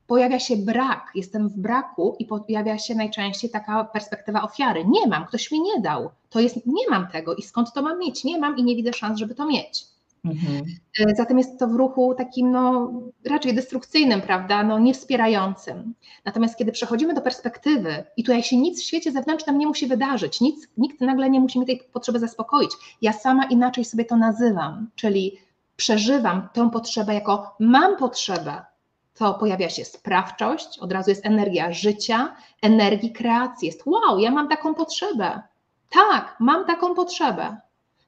Pojawia 0.08 0.40
się 0.40 0.56
brak, 0.58 1.12
jestem 1.16 1.50
w 1.50 1.58
braku 1.58 2.16
i 2.20 2.26
pojawia 2.26 2.78
się 2.78 2.96
najczęściej 2.96 3.50
taka 3.50 3.84
perspektywa 3.84 4.42
ofiary. 4.42 4.86
Nie 4.86 5.08
mam, 5.08 5.26
ktoś 5.26 5.52
mi 5.52 5.62
nie 5.62 5.82
dał. 5.82 6.10
To 6.30 6.40
jest, 6.40 6.56
nie 6.66 6.90
mam 6.90 7.08
tego 7.08 7.36
i 7.36 7.42
skąd 7.42 7.74
to 7.74 7.82
mam 7.82 8.00
mieć? 8.00 8.24
Nie 8.24 8.40
mam 8.40 8.58
i 8.58 8.64
nie 8.64 8.76
widzę 8.76 8.94
szans, 8.94 9.20
żeby 9.20 9.36
to 9.36 9.46
mieć. 9.46 9.84
Mhm. 10.26 10.64
E, 11.00 11.16
Zatem 11.16 11.38
jest 11.38 11.60
to 11.60 11.68
w 11.68 11.76
ruchu 11.76 12.16
takim 12.18 12.52
no, 12.52 12.92
raczej 13.26 13.54
destrukcyjnym, 13.54 14.22
prawda, 14.22 14.64
no, 14.64 14.80
niewspierającym. 14.80 15.94
Natomiast 16.26 16.58
kiedy 16.58 16.72
przechodzimy 16.72 17.14
do 17.14 17.22
perspektywy 17.22 18.04
i 18.18 18.24
tutaj 18.24 18.44
się 18.44 18.58
nic 18.58 18.82
w 18.82 18.86
świecie 18.86 19.12
zewnętrznym 19.12 19.58
nie 19.58 19.68
musi 19.68 19.88
wydarzyć, 19.88 20.42
nic, 20.42 20.68
nikt 20.78 21.02
nagle 21.02 21.30
nie 21.30 21.40
musi 21.40 21.60
mi 21.60 21.66
tej 21.66 21.82
potrzeby 21.94 22.20
zaspokoić. 22.20 22.72
Ja 23.02 23.14
sama 23.14 23.46
inaczej 23.46 23.86
sobie 23.86 24.06
to 24.06 24.18
nazywam, 24.18 24.90
czyli 24.96 25.38
przeżywam 25.76 26.50
tę 26.54 26.70
potrzebę 26.70 27.14
jako 27.14 27.56
mam 27.60 27.98
potrzebę. 27.98 28.66
To 29.14 29.34
pojawia 29.34 29.70
się 29.70 29.86
sprawczość, 29.86 30.80
od 30.80 30.92
razu 30.92 31.10
jest 31.10 31.26
energia 31.26 31.74
życia, 31.74 32.36
energii 32.62 33.12
kreacji. 33.12 33.66
Jest 33.66 33.82
wow, 33.86 34.20
ja 34.20 34.32
mam 34.32 34.48
taką 34.48 34.74
potrzebę. 34.74 35.42
Tak, 35.90 36.36
mam 36.40 36.66
taką 36.66 36.96
potrzebę. 36.96 37.58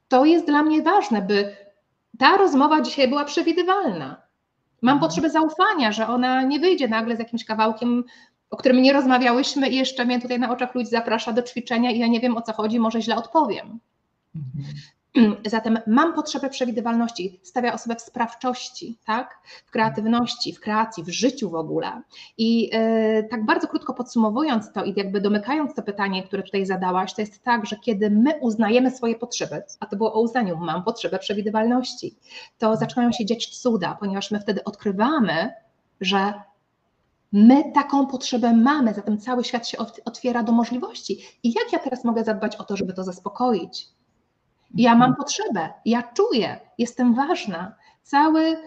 To 0.07 0.26
jest 0.26 0.45
dla 0.45 0.64
mnie 0.64 0.82
ważne, 0.82 1.22
by 1.22 1.62
ta 2.18 2.38
rozmowa 2.38 2.82
dzisiaj 2.82 3.07
była 3.07 3.26
przewidywalna. 3.26 4.22
Mam 4.82 4.99
potrzebę 4.99 5.30
zaufania, 5.30 5.91
że 5.91 6.07
ona 6.07 6.41
nie 6.41 6.59
wyjdzie 6.59 6.88
nagle 6.88 7.16
z 7.16 7.20
jakimś 7.20 7.45
kawałkiem, 7.45 8.03
o 8.49 8.57
którym 8.57 8.82
nie 8.82 8.93
rozmawiałyśmy 8.93 9.70
i 9.70 9.76
jeszcze 9.76 10.05
mnie 10.05 10.22
tutaj 10.22 10.39
na 10.39 10.51
oczach 10.51 10.76
ludzi 10.76 10.89
zaprasza 10.89 11.34
do 11.34 11.41
ćwiczenia 11.43 11.91
i 11.91 11.99
ja 11.99 12.07
nie 12.07 12.20
wiem 12.20 12.38
o 12.38 12.41
co 12.41 12.53
chodzi, 12.53 12.80
może 12.80 13.01
źle 13.01 13.16
odpowiem. 13.16 13.80
Mhm. 14.36 14.66
Zatem 15.45 15.80
mam 15.88 16.14
potrzebę 16.14 16.49
przewidywalności, 16.49 17.39
stawia 17.43 17.74
osobę 17.74 17.95
w 17.95 18.01
sprawczości, 18.01 18.97
tak? 19.05 19.39
w 19.66 19.72
kreatywności, 19.72 20.53
w 20.53 20.59
kreacji, 20.59 21.03
w 21.03 21.09
życiu 21.09 21.49
w 21.49 21.55
ogóle. 21.55 22.01
I 22.38 22.61
yy, 22.64 23.28
tak 23.32 23.45
bardzo 23.45 23.68
krótko 23.68 23.93
podsumowując 23.93 24.72
to 24.72 24.84
i 24.84 24.93
jakby 24.95 25.22
domykając 25.22 25.76
to 25.76 25.84
pytanie, 25.84 26.24
które 26.24 26.43
tutaj 26.43 26.66
zadałaś, 26.66 27.14
to 27.14 27.22
jest 27.22 27.43
tak, 27.43 27.66
że 27.66 27.76
kiedy 27.76 28.09
my 28.09 28.39
uznajemy 28.41 28.91
swoje 28.91 29.16
potrzeby, 29.16 29.64
a 29.80 29.86
to 29.86 29.95
było 29.95 30.14
o 30.14 30.22
uznaniu, 30.22 30.57
mam 30.57 30.84
potrzebę 30.84 31.20
przewidywalności, 31.20 32.16
to 32.57 32.76
zaczynają 32.76 33.11
się 33.11 33.26
dziać 33.26 33.47
cuda, 33.47 33.97
ponieważ 33.99 34.32
my 34.32 34.39
wtedy 34.39 34.64
odkrywamy, 34.64 35.53
że 36.01 36.34
My 37.36 37.72
taką 37.74 38.07
potrzebę 38.07 38.53
mamy, 38.53 38.93
zatem 38.93 39.18
cały 39.18 39.43
świat 39.43 39.68
się 39.68 39.78
otwiera 40.05 40.43
do 40.43 40.51
możliwości. 40.51 41.20
I 41.43 41.53
jak 41.53 41.74
ja 41.74 41.80
teraz 41.80 42.03
mogę 42.03 42.24
zadbać 42.24 42.55
o 42.55 42.64
to, 42.64 42.78
żeby 42.78 42.93
to 42.93 43.03
zaspokoić? 43.03 43.92
Ja 44.74 44.95
mam 44.95 45.15
potrzebę, 45.15 45.69
ja 45.86 46.03
czuję, 46.03 46.59
jestem 46.78 47.15
ważna. 47.15 47.76
Cały 48.03 48.57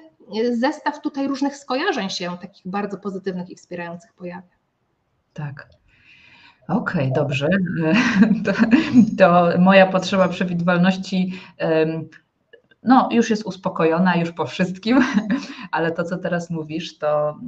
zestaw 0.52 1.00
tutaj 1.00 1.28
różnych 1.28 1.56
skojarzeń 1.56 2.10
się, 2.10 2.36
takich 2.40 2.68
bardzo 2.70 2.98
pozytywnych 2.98 3.50
i 3.50 3.56
wspierających 3.56 4.12
pojawia. 4.12 4.48
Tak. 5.32 5.68
Okej, 6.68 7.00
okay, 7.00 7.12
dobrze. 7.14 7.48
To, 8.44 8.52
to, 9.18 9.58
moja 9.58 9.86
potrzeba 9.86 10.28
przewidywalności 10.28 11.32
no, 12.82 13.08
już 13.12 13.30
jest 13.30 13.46
uspokojona, 13.46 14.16
już 14.16 14.32
po 14.32 14.46
wszystkim, 14.46 15.00
ale 15.70 15.92
to, 15.92 16.04
co 16.04 16.18
teraz 16.18 16.50
mówisz, 16.50 16.98
to. 16.98 17.38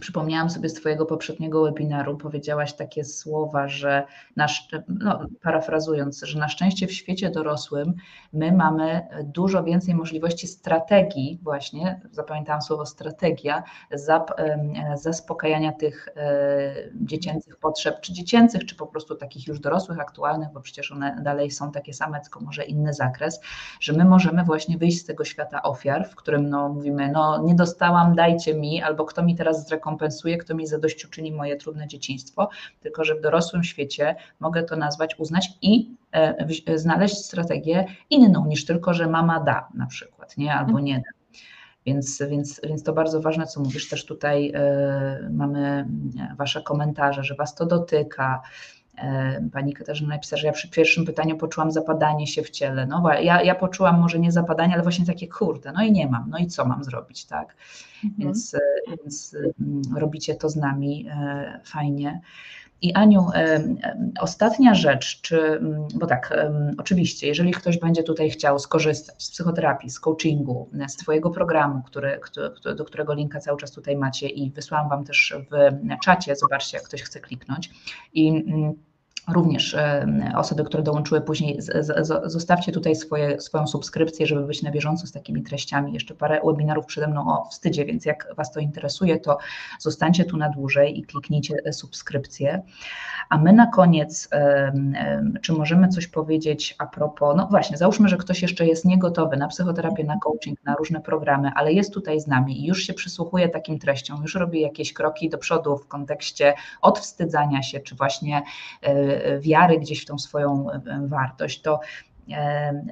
Przypomniałam 0.00 0.50
sobie 0.50 0.68
z 0.68 0.74
Twojego 0.74 1.06
poprzedniego 1.06 1.64
webinaru, 1.64 2.16
powiedziałaś 2.16 2.72
takie 2.72 3.04
słowa, 3.04 3.68
że 3.68 4.06
nasz, 4.36 4.68
no, 4.88 5.20
parafrazując, 5.42 6.22
że 6.22 6.38
na 6.38 6.48
szczęście 6.48 6.86
w 6.86 6.92
świecie 6.92 7.30
dorosłym 7.30 7.94
my 8.32 8.52
mamy 8.52 9.06
dużo 9.24 9.64
więcej 9.64 9.94
możliwości 9.94 10.46
strategii, 10.46 11.38
właśnie, 11.42 12.00
zapamiętałam 12.10 12.62
słowo 12.62 12.86
strategia, 12.86 13.62
zap, 13.92 14.30
zaspokajania 14.94 15.72
tych 15.72 16.08
dziecięcych 16.94 17.56
potrzeb, 17.56 18.00
czy 18.00 18.12
dziecięcych, 18.12 18.66
czy 18.66 18.76
po 18.76 18.86
prostu 18.86 19.14
takich 19.14 19.46
już 19.46 19.60
dorosłych, 19.60 20.00
aktualnych, 20.00 20.48
bo 20.54 20.60
przecież 20.60 20.92
one 20.92 21.20
dalej 21.22 21.50
są 21.50 21.72
takie 21.72 21.94
same, 21.94 22.20
tylko 22.20 22.40
może 22.40 22.64
inny 22.64 22.92
zakres, 22.92 23.40
że 23.80 23.92
my 23.92 24.04
możemy 24.04 24.44
właśnie 24.44 24.78
wyjść 24.78 25.00
z 25.00 25.04
tego 25.04 25.24
świata 25.24 25.62
ofiar, 25.62 26.08
w 26.08 26.14
którym 26.14 26.48
no, 26.48 26.68
mówimy, 26.68 27.10
no 27.12 27.42
nie 27.44 27.54
dostałam, 27.54 28.14
dajcie 28.14 28.54
mi, 28.54 28.82
albo 28.82 29.04
kto 29.04 29.22
mi 29.22 29.36
teraz 29.36 29.68
zrekompensuje, 29.68 29.87
zrekompensuje, 29.88 30.38
kto 30.38 30.54
mi 30.54 30.66
zadośćuczyni 30.66 31.32
moje 31.32 31.56
trudne 31.56 31.88
dzieciństwo, 31.88 32.48
tylko 32.80 33.04
że 33.04 33.14
w 33.14 33.20
dorosłym 33.20 33.64
świecie 33.64 34.16
mogę 34.40 34.62
to 34.62 34.76
nazwać, 34.76 35.18
uznać 35.18 35.50
i 35.62 35.96
e, 36.12 36.78
znaleźć 36.78 37.16
strategię 37.16 37.84
inną 38.10 38.46
niż 38.46 38.64
tylko, 38.64 38.94
że 38.94 39.06
mama 39.06 39.40
da 39.40 39.68
na 39.74 39.86
przykład, 39.86 40.36
nie, 40.36 40.54
albo 40.54 40.80
nie 40.80 40.96
da. 40.96 41.40
Więc, 41.86 42.22
więc, 42.30 42.60
więc 42.64 42.82
to 42.82 42.92
bardzo 42.92 43.20
ważne, 43.20 43.46
co 43.46 43.60
mówisz. 43.60 43.88
Też 43.88 44.06
tutaj 44.06 44.52
y, 45.26 45.30
mamy 45.30 45.86
Wasze 46.38 46.62
komentarze, 46.62 47.24
że 47.24 47.34
Was 47.34 47.54
to 47.54 47.66
dotyka. 47.66 48.42
Pani 49.52 49.72
Katarzyna 49.72 50.08
napisała, 50.08 50.40
że 50.40 50.46
ja 50.46 50.52
przy 50.52 50.70
pierwszym 50.70 51.04
pytaniu 51.04 51.36
poczułam 51.36 51.72
zapadanie 51.72 52.26
się 52.26 52.42
w 52.42 52.50
ciele. 52.50 52.86
No 52.86 53.12
ja, 53.20 53.42
ja 53.42 53.54
poczułam 53.54 54.00
może 54.00 54.18
nie 54.18 54.32
zapadanie, 54.32 54.74
ale 54.74 54.82
właśnie 54.82 55.06
takie 55.06 55.28
kurde, 55.28 55.72
no 55.72 55.82
i 55.82 55.92
nie 55.92 56.08
mam, 56.08 56.30
no 56.30 56.38
i 56.38 56.46
co 56.46 56.64
mam 56.64 56.84
zrobić, 56.84 57.24
tak? 57.24 57.56
Mhm. 58.04 58.12
Więc, 58.18 58.56
więc 58.88 59.36
robicie 59.96 60.34
to 60.34 60.48
z 60.48 60.56
nami 60.56 61.08
e, 61.10 61.60
fajnie. 61.64 62.20
I 62.82 62.94
Aniu, 62.94 63.26
ostatnia 64.20 64.74
rzecz, 64.74 65.20
czy, 65.20 65.60
bo 65.94 66.06
tak, 66.06 66.34
oczywiście, 66.78 67.26
jeżeli 67.26 67.52
ktoś 67.52 67.78
będzie 67.78 68.02
tutaj 68.02 68.30
chciał 68.30 68.58
skorzystać 68.58 69.22
z 69.22 69.30
psychoterapii, 69.30 69.90
z 69.90 70.00
coachingu, 70.00 70.68
z 70.88 70.96
Twojego 70.96 71.30
programu, 71.30 71.82
który, 71.82 72.20
który, 72.22 72.74
do 72.74 72.84
którego 72.84 73.14
linka 73.14 73.40
cały 73.40 73.58
czas 73.58 73.72
tutaj 73.72 73.96
macie 73.96 74.28
i 74.28 74.50
wysłałam 74.50 74.88
Wam 74.88 75.04
też 75.04 75.34
w 75.50 75.80
czacie, 76.04 76.36
zobaczcie, 76.36 76.76
jak 76.76 76.86
ktoś 76.86 77.02
chce 77.02 77.20
kliknąć. 77.20 77.70
I 78.12 78.44
również 79.32 79.74
e, 79.74 80.06
osoby, 80.36 80.64
które 80.64 80.82
dołączyły 80.82 81.20
później, 81.20 81.58
zostawcie 82.24 82.72
tutaj 82.72 82.96
swoje, 82.96 83.40
swoją 83.40 83.66
subskrypcję, 83.66 84.26
żeby 84.26 84.42
być 84.42 84.62
na 84.62 84.70
bieżąco 84.70 85.06
z 85.06 85.12
takimi 85.12 85.42
treściami. 85.42 85.92
Jeszcze 85.92 86.14
parę 86.14 86.40
webinarów 86.44 86.86
przede 86.86 87.06
mną 87.06 87.26
o 87.28 87.48
wstydzie, 87.50 87.84
więc 87.84 88.04
jak 88.04 88.28
Was 88.36 88.52
to 88.52 88.60
interesuje, 88.60 89.20
to 89.20 89.38
zostańcie 89.78 90.24
tu 90.24 90.36
na 90.36 90.48
dłużej 90.48 90.98
i 90.98 91.02
kliknijcie 91.02 91.54
e, 91.64 91.72
subskrypcję. 91.72 92.62
A 93.28 93.38
my 93.38 93.52
na 93.52 93.66
koniec, 93.66 94.28
czy 95.42 95.52
możemy 95.52 95.88
coś 95.88 96.06
powiedzieć 96.06 96.74
a 96.78 96.86
propos, 96.86 97.36
no 97.36 97.46
właśnie, 97.46 97.76
załóżmy, 97.76 98.08
że 98.08 98.16
ktoś 98.16 98.42
jeszcze 98.42 98.66
jest 98.66 98.84
niegotowy 98.84 99.36
na 99.36 99.48
psychoterapię, 99.48 100.04
na 100.04 100.18
coaching, 100.18 100.64
na 100.64 100.74
różne 100.74 101.00
programy, 101.00 101.50
ale 101.54 101.72
jest 101.72 101.94
tutaj 101.94 102.20
z 102.20 102.26
nami 102.26 102.60
i 102.60 102.66
już 102.66 102.82
się 102.82 102.94
przysłuchuje 102.94 103.48
takim 103.48 103.78
treściom, 103.78 104.22
już 104.22 104.34
robi 104.34 104.60
jakieś 104.60 104.92
kroki 104.92 105.28
do 105.28 105.38
przodu 105.38 105.76
w 105.76 105.88
kontekście 105.88 106.54
odwstydzania 106.82 107.62
się, 107.62 107.80
czy 107.80 107.94
właśnie 107.94 108.42
e, 108.82 109.17
wiary 109.40 109.78
gdzieś 109.78 110.02
w 110.02 110.06
tą 110.06 110.18
swoją 110.18 110.70
e, 110.70 110.80
wartość, 111.08 111.62
to 111.62 111.80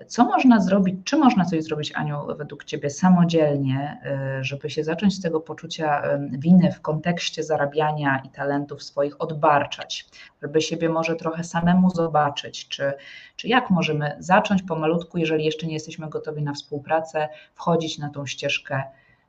co 0.07 0.25
można 0.25 0.61
zrobić, 0.61 0.97
czy 1.05 1.17
można 1.17 1.45
coś 1.45 1.65
zrobić, 1.65 1.93
Aniu, 1.95 2.27
według 2.39 2.65
Ciebie 2.65 2.91
samodzielnie, 2.91 4.01
e, 4.05 4.45
żeby 4.45 4.71
się 4.71 4.85
zacząć 4.85 5.15
z 5.15 5.21
tego 5.21 5.41
poczucia 5.41 6.03
winy 6.31 6.73
w 6.73 6.81
kontekście 6.81 7.43
zarabiania 7.43 8.23
i 8.25 8.29
talentów 8.29 8.83
swoich 8.83 9.21
odbarczać, 9.21 10.09
żeby 10.43 10.61
siebie 10.61 10.89
może 10.89 11.17
trochę 11.17 11.45
samemu 11.45 11.91
zobaczyć, 11.91 12.69
czy, 12.69 12.93
czy 13.37 13.49
jak 13.49 13.71
możemy 13.71 14.17
zacząć 14.19 14.63
pomalutku, 14.63 15.19
jeżeli 15.19 15.45
jeszcze 15.45 15.67
nie 15.67 15.75
jesteśmy 15.75 16.09
gotowi 16.09 16.43
na 16.43 16.53
współpracę, 16.53 17.29
wchodzić 17.55 17.99
na 17.99 18.11
tą 18.11 18.27
ścieżkę 18.27 18.83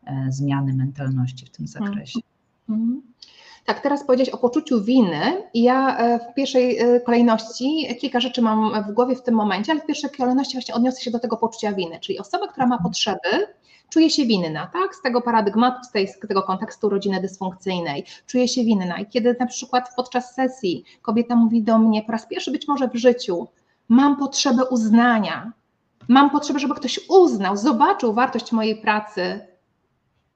e, 0.05 0.25
zmiany 0.29 0.73
mentalności 0.73 1.45
w 1.45 1.49
tym 1.49 1.65
mhm. 1.65 1.85
zakresie? 1.85 2.19
Mm. 2.69 3.01
Tak, 3.67 3.79
teraz 3.79 4.03
powiedzieć 4.03 4.29
o 4.29 4.37
poczuciu 4.37 4.83
winy 4.83 5.43
ja 5.53 5.97
e, 5.97 6.19
w 6.19 6.33
pierwszej 6.33 6.79
e, 6.79 6.99
kolejności 6.99 7.95
kilka 8.01 8.19
rzeczy 8.19 8.41
mam 8.41 8.83
w 8.83 8.91
głowie 8.91 9.15
w 9.15 9.21
tym 9.21 9.35
momencie, 9.35 9.71
ale 9.71 9.81
w 9.81 9.85
pierwszej 9.85 10.09
kolejności 10.09 10.53
właśnie 10.53 10.75
odniosę 10.75 11.01
się 11.01 11.11
do 11.11 11.19
tego 11.19 11.37
poczucia 11.37 11.73
winy, 11.73 11.99
czyli 11.99 12.19
osoba, 12.19 12.47
która 12.47 12.67
ma 12.67 12.77
potrzeby, 12.77 13.47
czuje 13.89 14.09
się 14.09 14.25
winna, 14.25 14.67
tak? 14.73 14.95
Z 14.95 15.01
tego 15.01 15.21
paradygmatu, 15.21 15.83
z, 15.83 15.91
tej, 15.91 16.07
z 16.07 16.19
tego 16.19 16.43
kontekstu 16.43 16.89
rodziny 16.89 17.21
dysfunkcyjnej, 17.21 18.05
czuje 18.27 18.47
się 18.47 18.63
winna. 18.63 18.99
I 18.99 19.05
kiedy 19.05 19.35
na 19.39 19.45
przykład 19.45 19.89
podczas 19.95 20.35
sesji 20.35 20.83
kobieta 21.01 21.35
mówi 21.35 21.63
do 21.63 21.77
mnie 21.79 22.03
po 22.03 22.11
raz 22.11 22.27
pierwszy 22.27 22.51
być 22.51 22.67
może 22.67 22.87
w 22.87 22.95
życiu, 22.95 23.47
mam 23.89 24.17
potrzebę 24.17 24.65
uznania, 24.65 25.51
mam 26.07 26.29
potrzebę, 26.29 26.59
żeby 26.59 26.75
ktoś 26.75 26.99
uznał, 27.09 27.57
zobaczył 27.57 28.13
wartość 28.13 28.51
mojej 28.51 28.75
pracy, 28.81 29.47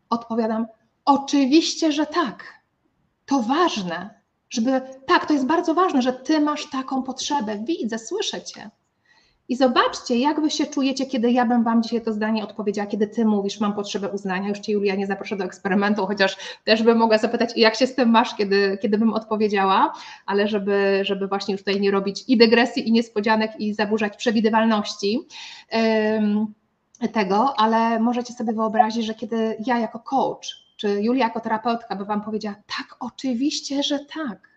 odpowiadam, 0.09 0.67
oczywiście, 1.05 1.91
że 1.91 2.05
tak 2.05 2.60
to 3.31 3.41
ważne, 3.41 4.09
żeby, 4.49 4.81
tak, 5.07 5.25
to 5.25 5.33
jest 5.33 5.45
bardzo 5.45 5.73
ważne, 5.73 6.01
że 6.01 6.13
ty 6.13 6.39
masz 6.39 6.69
taką 6.69 7.03
potrzebę, 7.03 7.59
widzę, 7.67 7.99
słyszę 7.99 8.41
cię. 8.41 8.69
I 9.49 9.55
zobaczcie, 9.55 10.17
jak 10.17 10.41
wy 10.41 10.51
się 10.51 10.65
czujecie, 10.65 11.05
kiedy 11.05 11.31
ja 11.31 11.45
bym 11.45 11.63
wam 11.63 11.83
dzisiaj 11.83 12.01
to 12.01 12.13
zdanie 12.13 12.43
odpowiedziała, 12.43 12.87
kiedy 12.87 13.07
ty 13.07 13.25
mówisz, 13.25 13.59
mam 13.59 13.73
potrzebę 13.73 14.09
uznania. 14.09 14.49
Już 14.49 14.59
cię 14.59 14.73
Julia 14.73 14.95
nie 14.95 15.07
zaproszę 15.07 15.35
do 15.35 15.43
eksperymentu, 15.43 16.07
chociaż 16.07 16.37
też 16.63 16.83
bym 16.83 16.97
mogła 16.97 17.17
zapytać, 17.17 17.49
jak 17.55 17.75
się 17.75 17.87
z 17.87 17.95
tym 17.95 18.09
masz, 18.09 18.35
kiedy, 18.35 18.77
kiedy 18.81 18.97
bym 18.97 19.13
odpowiedziała, 19.13 19.93
ale 20.25 20.47
żeby, 20.47 21.01
żeby 21.03 21.27
właśnie 21.27 21.51
już 21.51 21.61
tutaj 21.61 21.81
nie 21.81 21.91
robić 21.91 22.23
i 22.27 22.37
dygresji, 22.37 22.89
i 22.89 22.91
niespodzianek, 22.91 23.51
i 23.59 23.73
zaburzać 23.73 24.17
przewidywalności 24.17 25.19
tego, 27.13 27.59
ale 27.59 27.99
możecie 27.99 28.33
sobie 28.33 28.53
wyobrazić, 28.53 29.05
że 29.05 29.13
kiedy 29.13 29.57
ja 29.65 29.79
jako 29.79 29.99
coach, 29.99 30.60
czy 30.81 31.01
Julia 31.01 31.25
jako 31.25 31.39
terapeutka 31.39 31.95
by 31.95 32.05
wam 32.05 32.21
powiedziała, 32.21 32.55
tak, 32.77 32.95
oczywiście, 32.99 33.83
że 33.83 33.99
tak. 33.99 34.49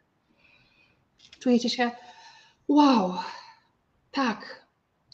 Czujecie 1.39 1.71
się, 1.71 1.91
wow, 2.69 3.15
tak, 4.11 4.67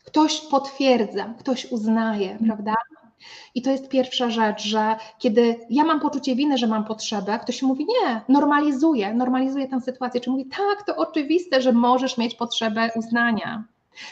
ktoś 0.05 0.41
potwierdza, 0.41 1.35
ktoś 1.39 1.73
uznaje, 1.73 2.31
mm. 2.31 2.45
prawda? 2.45 2.75
I 3.55 3.63
to 3.63 3.71
jest 3.71 3.89
pierwsza 3.89 4.31
rzecz, 4.31 4.63
że 4.63 4.97
kiedy 5.19 5.67
ja 5.71 5.85
mam 5.85 6.01
poczucie 6.01 6.37
winy, 6.37 6.59
że 6.59 6.67
mam 6.67 6.85
potrzebę, 6.85 7.39
ktoś 7.39 7.63
mówi 7.63 7.87
nie, 7.87 8.21
normalizuje, 8.29 9.15
normalizuje 9.15 9.69
tę 9.69 9.81
sytuację, 9.81 10.21
czy 10.21 10.31
mówi 10.31 10.47
tak, 10.47 10.87
to 10.87 10.97
oczywiste, 10.97 11.63
że 11.63 11.73
możesz 11.73 12.19
mieć 12.19 12.35
potrzebę 12.35 12.91
uznania. 12.97 13.65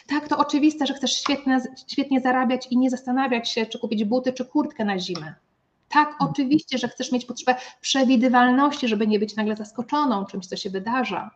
Tak, 0.06 0.28
to 0.28 0.39
oczywiste, 0.39 0.86
że 0.86 0.94
chcesz 0.94 1.12
świetnie, 1.12 1.60
świetnie 1.86 2.20
zarabiać 2.20 2.66
i 2.70 2.78
nie 2.78 2.90
zastanawiać 2.90 3.51
się, 3.51 3.66
czy 3.66 3.78
kupić 3.78 4.05
buty, 4.05 4.32
czy 4.32 4.44
kurtkę 4.44 4.85
na 4.85 4.98
zimę. 4.98 5.35
Tak, 5.89 6.16
oczywiście, 6.19 6.78
że 6.78 6.89
chcesz 6.89 7.12
mieć 7.12 7.24
potrzebę 7.24 7.55
przewidywalności, 7.81 8.89
żeby 8.89 9.06
nie 9.06 9.19
być 9.19 9.36
nagle 9.36 9.56
zaskoczoną 9.56 10.24
czymś, 10.24 10.47
co 10.47 10.56
się 10.56 10.70
wydarza. 10.70 11.31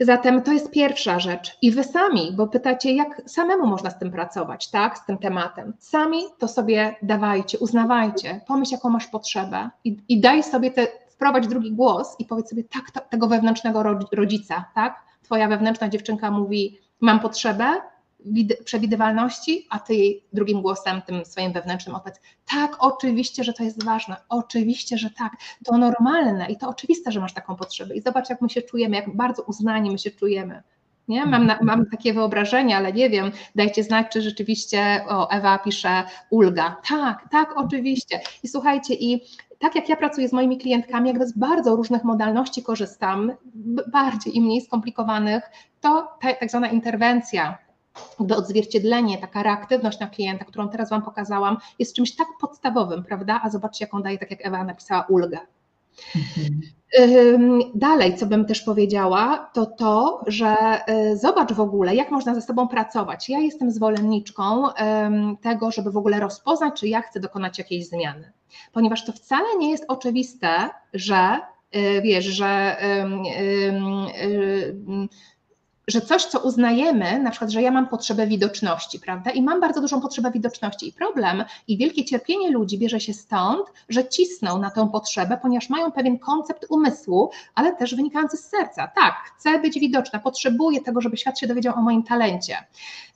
Zatem 0.00 0.42
to 0.42 0.52
jest 0.52 0.70
pierwsza 0.70 1.20
rzecz. 1.20 1.58
I 1.62 1.70
wy 1.70 1.84
sami, 1.84 2.32
bo 2.32 2.46
pytacie, 2.46 2.92
jak 2.92 3.22
samemu 3.26 3.66
można 3.66 3.90
z 3.90 3.98
tym 3.98 4.10
pracować, 4.10 4.70
tak, 4.70 4.98
z 4.98 5.06
tym 5.06 5.18
tematem. 5.18 5.72
Sami 5.78 6.22
to 6.38 6.48
sobie 6.48 6.96
dawajcie, 7.02 7.58
uznawajcie, 7.58 8.40
pomyśl, 8.46 8.72
jaką 8.72 8.90
masz 8.90 9.06
potrzebę 9.06 9.70
i, 9.84 9.96
i 10.08 10.20
daj 10.20 10.42
sobie 10.42 10.70
te, 10.70 10.86
wprowadź 11.08 11.46
drugi 11.46 11.72
głos 11.72 12.16
i 12.18 12.24
powiedz 12.24 12.50
sobie 12.50 12.64
tak, 12.64 12.90
to, 12.90 13.00
tego 13.00 13.26
wewnętrznego 13.26 13.82
rodzica, 14.12 14.64
tak? 14.74 15.02
Twoja 15.22 15.48
wewnętrzna 15.48 15.88
dziewczynka 15.88 16.30
mówi, 16.30 16.78
mam 17.00 17.20
potrzebę, 17.20 17.80
przewidywalności, 18.64 19.66
a 19.70 19.78
ty 19.78 19.94
jej 19.94 20.24
drugim 20.32 20.62
głosem, 20.62 21.02
tym 21.02 21.24
swoim 21.24 21.52
wewnętrznym 21.52 21.96
odpowiedz, 21.96 22.20
tak, 22.50 22.76
oczywiście, 22.78 23.44
że 23.44 23.52
to 23.52 23.62
jest 23.62 23.84
ważne, 23.84 24.16
oczywiście, 24.28 24.98
że 24.98 25.10
tak, 25.10 25.32
to 25.64 25.78
normalne 25.78 26.50
i 26.50 26.56
to 26.56 26.68
oczywiste, 26.68 27.12
że 27.12 27.20
masz 27.20 27.34
taką 27.34 27.56
potrzebę 27.56 27.96
i 27.96 28.00
zobacz, 28.00 28.30
jak 28.30 28.40
my 28.40 28.50
się 28.50 28.62
czujemy, 28.62 28.96
jak 28.96 29.16
bardzo 29.16 29.42
uznani 29.42 29.90
my 29.90 29.98
się 29.98 30.10
czujemy. 30.10 30.62
Nie? 31.08 31.26
Mam, 31.26 31.46
na, 31.46 31.58
mam 31.62 31.86
takie 31.90 32.14
wyobrażenie, 32.14 32.76
ale 32.76 32.92
nie 32.92 33.10
wiem, 33.10 33.30
dajcie 33.54 33.84
znać, 33.84 34.06
czy 34.12 34.22
rzeczywiście, 34.22 35.04
o, 35.08 35.30
Ewa 35.30 35.58
pisze 35.58 36.04
ulga. 36.30 36.76
Tak, 36.88 37.28
tak, 37.30 37.56
oczywiście. 37.56 38.20
I 38.42 38.48
słuchajcie, 38.48 38.94
i 38.94 39.22
tak 39.58 39.74
jak 39.74 39.88
ja 39.88 39.96
pracuję 39.96 40.28
z 40.28 40.32
moimi 40.32 40.58
klientkami, 40.58 41.08
jakby 41.08 41.26
z 41.26 41.38
bardzo 41.38 41.76
różnych 41.76 42.04
modalności 42.04 42.62
korzystam, 42.62 43.32
bardziej 43.92 44.36
i 44.36 44.40
mniej 44.40 44.60
skomplikowanych, 44.60 45.50
to 45.80 46.08
ta, 46.20 46.34
tak 46.34 46.50
zwana 46.50 46.68
interwencja 46.68 47.58
jakby 48.18 48.36
odzwierciedlenie, 48.36 49.18
taka 49.18 49.42
reaktywność 49.42 50.00
na 50.00 50.06
klienta, 50.06 50.44
którą 50.44 50.68
teraz 50.68 50.90
Wam 50.90 51.02
pokazałam, 51.02 51.56
jest 51.78 51.96
czymś 51.96 52.16
tak 52.16 52.28
podstawowym, 52.40 53.04
prawda? 53.04 53.40
A 53.42 53.50
zobaczcie, 53.50 53.84
jaką 53.84 54.02
daje, 54.02 54.18
tak 54.18 54.30
jak 54.30 54.46
Ewa 54.46 54.64
napisała, 54.64 55.06
ulgę. 55.08 55.38
Mhm. 56.16 56.60
Dalej, 57.74 58.16
co 58.16 58.26
bym 58.26 58.44
też 58.44 58.60
powiedziała, 58.60 59.50
to 59.52 59.66
to, 59.66 60.24
że 60.26 60.56
y, 61.12 61.16
zobacz 61.16 61.52
w 61.52 61.60
ogóle, 61.60 61.94
jak 61.94 62.10
można 62.10 62.34
ze 62.34 62.42
sobą 62.42 62.68
pracować. 62.68 63.28
Ja 63.28 63.38
jestem 63.38 63.70
zwolenniczką 63.70 64.68
tego, 65.40 65.70
żeby 65.70 65.90
w 65.90 65.96
ogóle 65.96 66.20
rozpoznać, 66.20 66.80
czy 66.80 66.88
ja 66.88 67.02
chcę 67.02 67.20
dokonać 67.20 67.58
jakiejś 67.58 67.88
zmiany, 67.88 68.32
ponieważ 68.72 69.04
to 69.04 69.12
wcale 69.12 69.56
nie 69.58 69.70
jest 69.70 69.84
oczywiste, 69.88 70.48
że 70.94 71.40
y, 71.76 72.02
wiesz, 72.02 72.24
że 72.24 72.76
y, 72.82 74.76
że 75.88 76.00
coś, 76.00 76.24
co 76.24 76.40
uznajemy, 76.40 77.18
na 77.18 77.30
przykład, 77.30 77.50
że 77.50 77.62
ja 77.62 77.70
mam 77.70 77.88
potrzebę 77.88 78.26
widoczności, 78.26 79.00
prawda? 79.00 79.30
I 79.30 79.42
mam 79.42 79.60
bardzo 79.60 79.80
dużą 79.80 80.00
potrzebę 80.00 80.30
widoczności. 80.30 80.88
I 80.88 80.92
problem 80.92 81.44
i 81.68 81.78
wielkie 81.78 82.04
cierpienie 82.04 82.50
ludzi 82.50 82.78
bierze 82.78 83.00
się 83.00 83.14
stąd, 83.14 83.66
że 83.88 84.08
cisną 84.08 84.58
na 84.58 84.70
tę 84.70 84.88
potrzebę, 84.92 85.38
ponieważ 85.42 85.70
mają 85.70 85.92
pewien 85.92 86.18
koncept 86.18 86.66
umysłu, 86.68 87.30
ale 87.54 87.76
też 87.76 87.94
wynikający 87.94 88.36
z 88.36 88.44
serca. 88.44 88.88
Tak, 88.94 89.14
chcę 89.36 89.58
być 89.58 89.80
widoczna, 89.80 90.18
potrzebuję 90.18 90.80
tego, 90.80 91.00
żeby 91.00 91.16
świat 91.16 91.38
się 91.38 91.46
dowiedział 91.46 91.74
o 91.74 91.82
moim 91.82 92.02
talencie. 92.02 92.56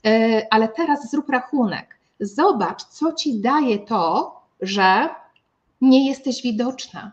Yy, 0.04 0.46
ale 0.50 0.68
teraz 0.68 1.10
zrób 1.10 1.30
rachunek. 1.30 1.98
Zobacz, 2.20 2.82
co 2.82 3.12
ci 3.12 3.40
daje 3.40 3.78
to, 3.78 4.36
że 4.60 5.08
nie 5.80 6.08
jesteś 6.08 6.42
widoczna. 6.42 7.12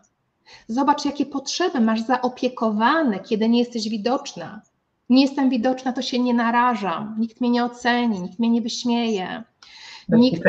Zobacz, 0.67 1.05
jakie 1.05 1.25
potrzeby 1.25 1.79
masz 1.79 2.01
zaopiekowane, 2.01 3.19
kiedy 3.19 3.49
nie 3.49 3.59
jesteś 3.59 3.89
widoczna 3.89 4.61
nie 5.09 5.21
jestem 5.21 5.49
widoczna, 5.49 5.93
to 5.93 6.01
się 6.01 6.19
nie 6.19 6.34
narażam, 6.34 7.15
nikt 7.19 7.41
mnie 7.41 7.49
nie 7.49 7.65
oceni, 7.65 8.21
nikt 8.21 8.39
mnie 8.39 8.49
nie 8.49 8.61
wyśmieje. 8.61 9.43
Nikt, 10.09 10.41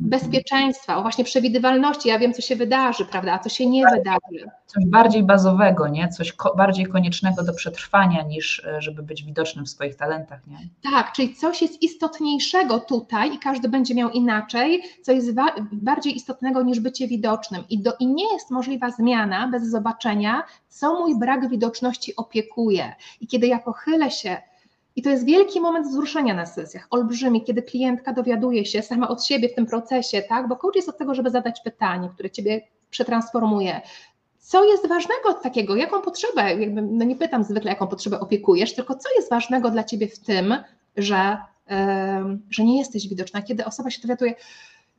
bezpieczeństwa, 0.00 0.96
o 0.96 1.02
właśnie 1.02 1.24
przewidywalności, 1.24 2.08
ja 2.08 2.18
wiem, 2.18 2.32
co 2.32 2.42
się 2.42 2.56
wydarzy, 2.56 3.04
prawda, 3.04 3.32
a 3.32 3.38
co 3.38 3.48
się 3.48 3.66
nie 3.66 3.84
wydarzy. 3.86 4.50
Coś 4.66 4.86
bardziej 4.86 5.22
bazowego, 5.22 5.88
nie? 5.88 6.08
Coś 6.08 6.32
ko 6.32 6.54
bardziej 6.56 6.86
koniecznego 6.86 7.44
do 7.44 7.52
przetrwania, 7.52 8.22
niż 8.22 8.64
e, 8.64 8.82
żeby 8.82 9.02
być 9.02 9.24
widocznym 9.24 9.64
w 9.64 9.70
swoich 9.70 9.96
talentach, 9.96 10.46
nie? 10.46 10.58
Tak, 10.90 11.12
czyli 11.12 11.34
coś 11.34 11.62
jest 11.62 11.82
istotniejszego 11.82 12.80
tutaj 12.80 13.34
i 13.34 13.38
każdy 13.38 13.68
będzie 13.68 13.94
miał 13.94 14.10
inaczej, 14.10 14.82
co 15.02 15.12
jest 15.12 15.30
bardziej 15.72 16.16
istotnego 16.16 16.62
niż 16.62 16.80
bycie 16.80 17.08
widocznym 17.08 17.64
I, 17.70 17.82
do, 17.82 17.92
i 18.00 18.06
nie 18.06 18.32
jest 18.32 18.50
możliwa 18.50 18.90
zmiana 18.90 19.48
bez 19.48 19.70
zobaczenia, 19.70 20.42
co 20.68 20.94
mój 20.94 21.18
brak 21.18 21.48
widoczności 21.48 22.16
opiekuje. 22.16 22.94
I 23.20 23.26
kiedy 23.26 23.46
ja 23.46 23.58
pochylę 23.58 24.10
się 24.10 24.36
i 25.00 25.02
to 25.02 25.10
jest 25.10 25.24
wielki 25.24 25.60
moment 25.60 25.86
wzruszenia 25.86 26.34
na 26.34 26.46
sesjach, 26.46 26.86
olbrzymi, 26.90 27.44
kiedy 27.44 27.62
klientka 27.62 28.12
dowiaduje 28.12 28.66
się 28.66 28.82
sama 28.82 29.08
od 29.08 29.24
siebie 29.24 29.48
w 29.48 29.54
tym 29.54 29.66
procesie, 29.66 30.22
tak? 30.22 30.48
Bo 30.48 30.56
coach 30.56 30.76
jest 30.76 30.88
od 30.88 30.98
tego, 30.98 31.14
żeby 31.14 31.30
zadać 31.30 31.60
pytanie, 31.60 32.08
które 32.14 32.30
ciebie 32.30 32.60
przetransformuje. 32.90 33.80
Co 34.38 34.64
jest 34.64 34.88
ważnego 34.88 35.32
takiego? 35.34 35.76
Jaką 35.76 36.02
potrzebę? 36.02 36.54
Jakby, 36.54 36.82
no 36.82 37.04
nie 37.04 37.16
pytam 37.16 37.44
zwykle, 37.44 37.70
jaką 37.70 37.86
potrzebę 37.86 38.20
opiekujesz, 38.20 38.74
tylko 38.74 38.94
co 38.94 39.08
jest 39.16 39.30
ważnego 39.30 39.70
dla 39.70 39.84
ciebie 39.84 40.08
w 40.08 40.18
tym, 40.18 40.54
że, 40.96 41.36
yy, 41.70 41.76
że 42.50 42.64
nie 42.64 42.78
jesteś 42.78 43.08
widoczna. 43.08 43.42
Kiedy 43.42 43.64
osoba 43.64 43.90
się 43.90 44.02
dowiaduje, 44.02 44.34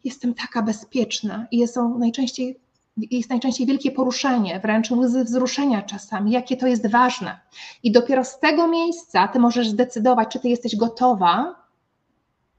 jestem 0.04 0.34
taka 0.34 0.62
bezpieczna 0.62 1.48
i 1.52 1.68
są 1.68 1.98
najczęściej 1.98 2.60
jest 2.98 3.30
najczęściej 3.30 3.68
wielkie 3.68 3.92
poruszenie, 3.92 4.60
wręcz 4.60 4.92
łzy 4.92 5.24
wzruszenia 5.24 5.82
czasami, 5.82 6.32
jakie 6.32 6.58
to 6.58 6.68
jest 6.68 6.88
ważne. 6.88 7.40
I 7.84 7.92
dopiero 7.92 8.24
z 8.24 8.40
tego 8.40 8.68
miejsca 8.68 9.28
ty 9.28 9.40
możesz 9.40 9.70
zdecydować, 9.70 10.30
czy 10.30 10.40
ty 10.40 10.50
jesteś 10.50 10.76
gotowa 10.76 11.62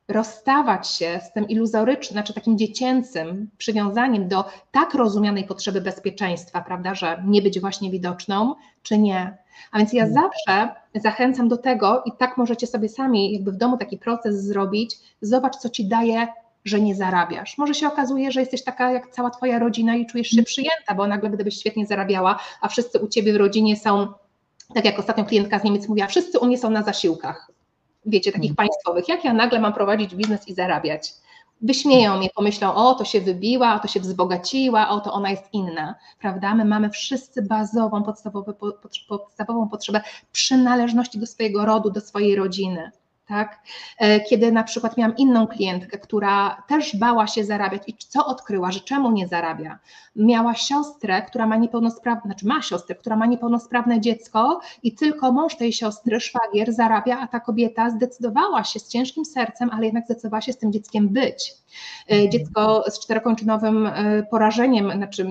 rozstawać 0.08 0.88
się 0.88 1.20
z 1.24 1.32
tym 1.32 1.48
iluzorycznym, 1.48 2.12
znaczy 2.12 2.34
takim 2.34 2.58
dziecięcym 2.58 3.50
przywiązaniem 3.58 4.28
do 4.28 4.44
tak 4.70 4.94
rozumianej 4.94 5.44
potrzeby 5.44 5.80
bezpieczeństwa, 5.80 6.60
prawda, 6.60 6.94
że 6.94 7.22
nie 7.26 7.42
być 7.42 7.60
właśnie 7.60 7.90
widoczną, 7.90 8.54
czy 8.82 8.98
nie. 8.98 9.38
A 9.72 9.78
więc 9.78 9.92
ja 9.92 10.04
mhm. 10.04 10.24
zawsze 10.24 10.74
zachęcam 10.94 11.48
do 11.48 11.56
tego 11.56 12.02
i 12.06 12.12
tak 12.18 12.36
możecie 12.36 12.66
sobie 12.66 12.88
sami 12.88 13.32
jakby 13.32 13.52
w 13.52 13.56
domu 13.56 13.78
taki 13.78 13.98
proces 13.98 14.44
zrobić, 14.44 14.96
zobacz, 15.20 15.56
co 15.56 15.68
ci 15.68 15.88
daje 15.88 16.26
że 16.64 16.80
nie 16.80 16.94
zarabiasz. 16.94 17.58
Może 17.58 17.74
się 17.74 17.88
okazuje, 17.88 18.32
że 18.32 18.40
jesteś 18.40 18.64
taka 18.64 18.92
jak 18.92 19.10
cała 19.10 19.30
twoja 19.30 19.58
rodzina 19.58 19.96
i 19.96 20.06
czujesz 20.06 20.28
się 20.28 20.36
mm. 20.36 20.44
przyjęta, 20.44 20.94
bo 20.96 21.06
nagle 21.06 21.30
gdybyś 21.30 21.60
świetnie 21.60 21.86
zarabiała, 21.86 22.38
a 22.60 22.68
wszyscy 22.68 22.98
u 22.98 23.08
ciebie 23.08 23.32
w 23.32 23.36
rodzinie 23.36 23.76
są, 23.76 24.12
tak 24.74 24.84
jak 24.84 24.98
ostatnio 24.98 25.24
klientka 25.24 25.58
z 25.58 25.64
Niemiec 25.64 25.88
mówiła, 25.88 26.06
wszyscy 26.06 26.38
u 26.38 26.46
mnie 26.46 26.58
są 26.58 26.70
na 26.70 26.82
zasiłkach, 26.82 27.50
wiecie, 28.06 28.32
takich 28.32 28.50
mm. 28.50 28.56
państwowych. 28.56 29.08
Jak 29.08 29.24
ja 29.24 29.32
nagle 29.32 29.60
mam 29.60 29.72
prowadzić 29.72 30.14
biznes 30.14 30.48
i 30.48 30.54
zarabiać? 30.54 31.12
Wyśmieją 31.60 32.16
mnie, 32.16 32.28
pomyślą, 32.34 32.74
o, 32.74 32.94
to 32.94 33.04
się 33.04 33.20
wybiła, 33.20 33.74
o, 33.74 33.78
to 33.78 33.88
się 33.88 34.00
wzbogaciła, 34.00 34.88
o, 34.88 35.00
to 35.00 35.12
ona 35.12 35.30
jest 35.30 35.44
inna, 35.52 35.94
prawda? 36.18 36.54
My 36.54 36.64
mamy 36.64 36.90
wszyscy 36.90 37.42
bazową, 37.42 38.02
podstawową, 38.02 38.52
podstawową 39.08 39.68
potrzebę 39.68 40.00
przynależności 40.32 41.18
do 41.18 41.26
swojego 41.26 41.64
rodu, 41.64 41.90
do 41.90 42.00
swojej 42.00 42.36
rodziny 42.36 42.90
tak? 43.32 43.58
E, 43.98 44.20
kiedy 44.20 44.52
na 44.52 44.64
przykład 44.64 44.96
miałam 44.96 45.16
inną 45.16 45.46
klientkę, 45.46 45.98
która 45.98 46.62
też 46.68 46.96
bała 46.96 47.26
się 47.26 47.44
zarabiać 47.44 47.82
i 47.86 47.94
co 48.08 48.26
odkryła, 48.26 48.72
że 48.72 48.80
czemu 48.80 49.12
nie 49.12 49.28
zarabia? 49.28 49.78
Miała 50.16 50.54
siostrę, 50.54 51.22
która 51.22 51.46
ma 51.46 51.56
niepełnosprawne, 51.56 52.22
znaczy 52.24 52.46
ma 52.46 52.62
siostrę, 52.62 52.94
która 52.94 53.16
ma 53.16 53.26
niepełnosprawne 53.26 54.00
dziecko 54.00 54.60
i 54.82 54.94
tylko 54.94 55.32
mąż 55.32 55.56
tej 55.56 55.72
siostry, 55.72 56.20
szwagier, 56.20 56.72
zarabia, 56.72 57.18
a 57.18 57.26
ta 57.26 57.40
kobieta 57.40 57.90
zdecydowała 57.90 58.64
się 58.64 58.80
z 58.80 58.88
ciężkim 58.88 59.24
sercem, 59.24 59.70
ale 59.72 59.84
jednak 59.84 60.04
zdecydowała 60.04 60.40
się 60.40 60.52
z 60.52 60.58
tym 60.58 60.72
dzieckiem 60.72 61.08
być. 61.08 61.54
E, 62.08 62.14
mhm. 62.14 62.30
Dziecko 62.30 62.84
z 62.90 63.00
czterokończynowym 63.00 63.86
e, 63.86 64.22
porażeniem, 64.30 64.92
znaczy 64.96 65.26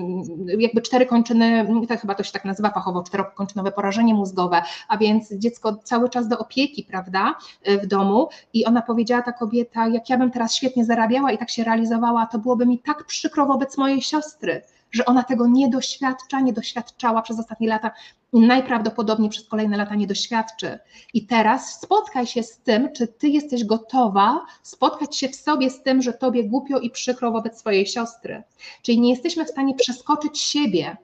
jakby 0.58 0.82
cztery 0.82 1.06
kończyny, 1.06 1.66
to 1.88 1.96
chyba 1.96 2.14
to 2.14 2.22
się 2.22 2.32
tak 2.32 2.44
nazywa 2.44 2.70
fachowo, 2.70 3.02
czterokończynowe 3.02 3.72
porażenie 3.72 4.14
mózgowe, 4.14 4.62
a 4.88 4.98
więc 4.98 5.34
dziecko 5.34 5.76
cały 5.84 6.10
czas 6.10 6.28
do 6.28 6.38
opieki, 6.38 6.84
prawda, 6.84 7.34
w 7.82 7.86
domu 7.92 8.28
i 8.52 8.64
ona 8.64 8.82
powiedziała, 8.82 9.22
ta 9.22 9.32
kobieta, 9.32 9.88
jak 9.88 10.10
ja 10.10 10.18
bym 10.18 10.30
teraz 10.30 10.54
świetnie 10.54 10.84
zarabiała 10.84 11.32
i 11.32 11.38
tak 11.38 11.50
się 11.50 11.64
realizowała, 11.64 12.26
to 12.26 12.38
byłoby 12.38 12.66
mi 12.66 12.78
tak 12.78 13.04
przykro 13.06 13.46
wobec 13.46 13.78
mojej 13.78 14.02
siostry, 14.02 14.62
że 14.90 15.04
ona 15.04 15.22
tego 15.22 15.46
nie 15.46 15.68
doświadcza, 15.68 16.40
nie 16.40 16.52
doświadczała 16.52 17.22
przez 17.22 17.38
ostatnie 17.38 17.68
lata 17.68 17.90
i 18.32 18.40
najprawdopodobniej 18.40 19.30
przez 19.30 19.48
kolejne 19.48 19.76
lata 19.76 19.94
nie 19.94 20.06
doświadczy. 20.06 20.78
I 21.14 21.26
teraz 21.26 21.80
spotkaj 21.80 22.26
się 22.26 22.42
z 22.42 22.58
tym, 22.58 22.92
czy 22.92 23.08
ty 23.08 23.28
jesteś 23.28 23.64
gotowa 23.64 24.40
spotkać 24.62 25.16
się 25.16 25.28
w 25.28 25.36
sobie 25.36 25.70
z 25.70 25.82
tym, 25.82 26.02
że 26.02 26.12
tobie 26.12 26.44
głupio 26.44 26.78
i 26.78 26.90
przykro 26.90 27.32
wobec 27.32 27.58
swojej 27.58 27.86
siostry. 27.86 28.42
Czyli 28.82 29.00
nie 29.00 29.10
jesteśmy 29.10 29.44
w 29.44 29.50
stanie 29.50 29.74
przeskoczyć 29.74 30.40
siebie, 30.40 30.96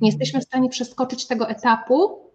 nie 0.00 0.08
jesteśmy 0.08 0.40
w 0.40 0.44
stanie 0.44 0.68
przeskoczyć 0.68 1.26
tego 1.26 1.48
etapu, 1.48 2.31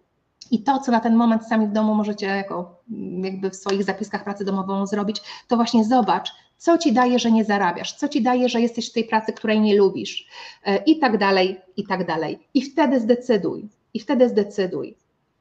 i 0.50 0.62
to, 0.62 0.78
co 0.78 0.92
na 0.92 1.00
ten 1.00 1.16
moment 1.16 1.46
sami 1.46 1.66
w 1.66 1.72
domu 1.72 1.94
możecie 1.94 2.26
jako, 2.26 2.82
jakby 3.22 3.50
w 3.50 3.56
swoich 3.56 3.84
zapiskach 3.84 4.24
pracy 4.24 4.44
domową 4.44 4.86
zrobić, 4.86 5.20
to 5.48 5.56
właśnie 5.56 5.84
zobacz, 5.84 6.30
co 6.56 6.78
ci 6.78 6.92
daje, 6.92 7.18
że 7.18 7.30
nie 7.30 7.44
zarabiasz, 7.44 7.92
co 7.92 8.08
ci 8.08 8.22
daje, 8.22 8.48
że 8.48 8.60
jesteś 8.60 8.90
w 8.90 8.92
tej 8.92 9.04
pracy, 9.04 9.32
której 9.32 9.60
nie 9.60 9.76
lubisz, 9.76 10.26
e, 10.64 10.76
i 10.76 10.98
tak 10.98 11.18
dalej, 11.18 11.60
i 11.76 11.84
tak 11.84 12.06
dalej. 12.06 12.38
I 12.54 12.62
wtedy 12.62 13.00
zdecyduj, 13.00 13.68
i 13.94 14.00
wtedy 14.00 14.28
zdecyduj. 14.28 14.96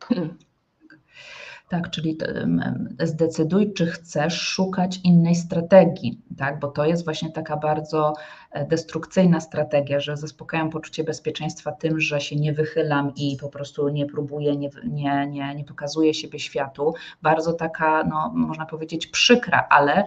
Tak, 1.69 1.89
czyli 1.89 2.17
zdecyduj, 3.03 3.73
czy 3.73 3.85
chcesz 3.85 4.41
szukać 4.41 4.99
innej 5.03 5.35
strategii, 5.35 6.21
tak? 6.37 6.59
bo 6.59 6.67
to 6.67 6.85
jest 6.85 7.05
właśnie 7.05 7.31
taka 7.31 7.57
bardzo 7.57 8.13
e, 8.51 8.65
destrukcyjna 8.65 9.39
strategia, 9.39 9.99
że 9.99 10.17
zaspokajam 10.17 10.69
poczucie 10.69 11.03
bezpieczeństwa 11.03 11.71
tym, 11.71 11.99
że 11.99 12.21
się 12.21 12.35
nie 12.35 12.53
wychylam 12.53 13.11
i 13.15 13.37
po 13.41 13.49
prostu 13.49 13.89
nie 13.89 14.05
próbuję, 14.05 14.57
nie, 14.57 14.69
nie, 14.83 15.27
nie, 15.27 15.55
nie 15.55 15.63
pokazuję 15.63 16.13
siebie 16.13 16.39
światu. 16.39 16.93
Bardzo 17.21 17.53
taka, 17.53 18.03
no, 18.03 18.31
można 18.35 18.65
powiedzieć, 18.65 19.07
przykra, 19.07 19.67
ale 19.69 20.03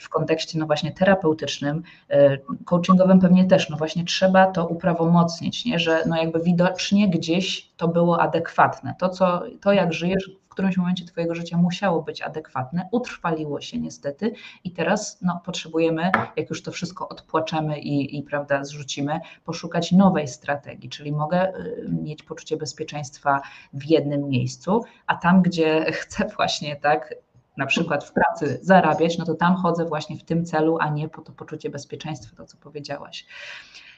w 0.00 0.08
kontekście 0.08 0.58
no 0.58 0.66
właśnie 0.66 0.92
terapeutycznym, 0.92 1.82
e, 2.10 2.38
coachingowym 2.64 3.20
pewnie 3.20 3.44
też, 3.44 3.70
no 3.70 3.76
właśnie 3.76 4.04
trzeba 4.04 4.46
to 4.46 4.66
uprawomocnić, 4.66 5.64
nie? 5.64 5.78
że 5.78 6.02
no 6.06 6.16
jakby 6.16 6.40
widocznie 6.40 7.08
gdzieś 7.08 7.72
to 7.76 7.88
było 7.88 8.20
adekwatne. 8.20 8.94
To, 8.98 9.08
co, 9.08 9.42
to 9.60 9.72
jak 9.72 9.92
żyjesz 9.92 10.30
którymś 10.54 10.76
momencie 10.76 11.04
Twojego 11.04 11.34
życia 11.34 11.56
musiało 11.56 12.02
być 12.02 12.22
adekwatne, 12.22 12.88
utrwaliło 12.92 13.60
się 13.60 13.78
niestety 13.78 14.32
i 14.64 14.70
teraz 14.70 15.18
no, 15.22 15.40
potrzebujemy, 15.44 16.10
jak 16.36 16.50
już 16.50 16.62
to 16.62 16.72
wszystko 16.72 17.08
odpłaczemy 17.08 17.78
i, 17.78 18.18
i 18.18 18.22
prawda, 18.22 18.64
zrzucimy, 18.64 19.20
poszukać 19.44 19.92
nowej 19.92 20.28
strategii, 20.28 20.90
czyli 20.90 21.12
mogę 21.12 21.54
y, 21.54 21.88
mieć 21.88 22.22
poczucie 22.22 22.56
bezpieczeństwa 22.56 23.40
w 23.72 23.84
jednym 23.84 24.28
miejscu, 24.28 24.84
a 25.06 25.16
tam, 25.16 25.42
gdzie 25.42 25.84
chcę 26.00 26.28
właśnie 26.36 26.76
tak 26.76 27.14
na 27.56 27.66
przykład 27.66 28.04
w 28.04 28.12
pracy 28.12 28.58
zarabiać, 28.62 29.18
no 29.18 29.24
to 29.24 29.34
tam 29.34 29.56
chodzę 29.56 29.84
właśnie 29.84 30.16
w 30.16 30.24
tym 30.24 30.44
celu, 30.44 30.78
a 30.80 30.88
nie 30.88 31.08
po 31.08 31.22
to 31.22 31.32
poczucie 31.32 31.70
bezpieczeństwa, 31.70 32.36
to 32.36 32.44
co 32.46 32.56
powiedziałaś. 32.56 33.26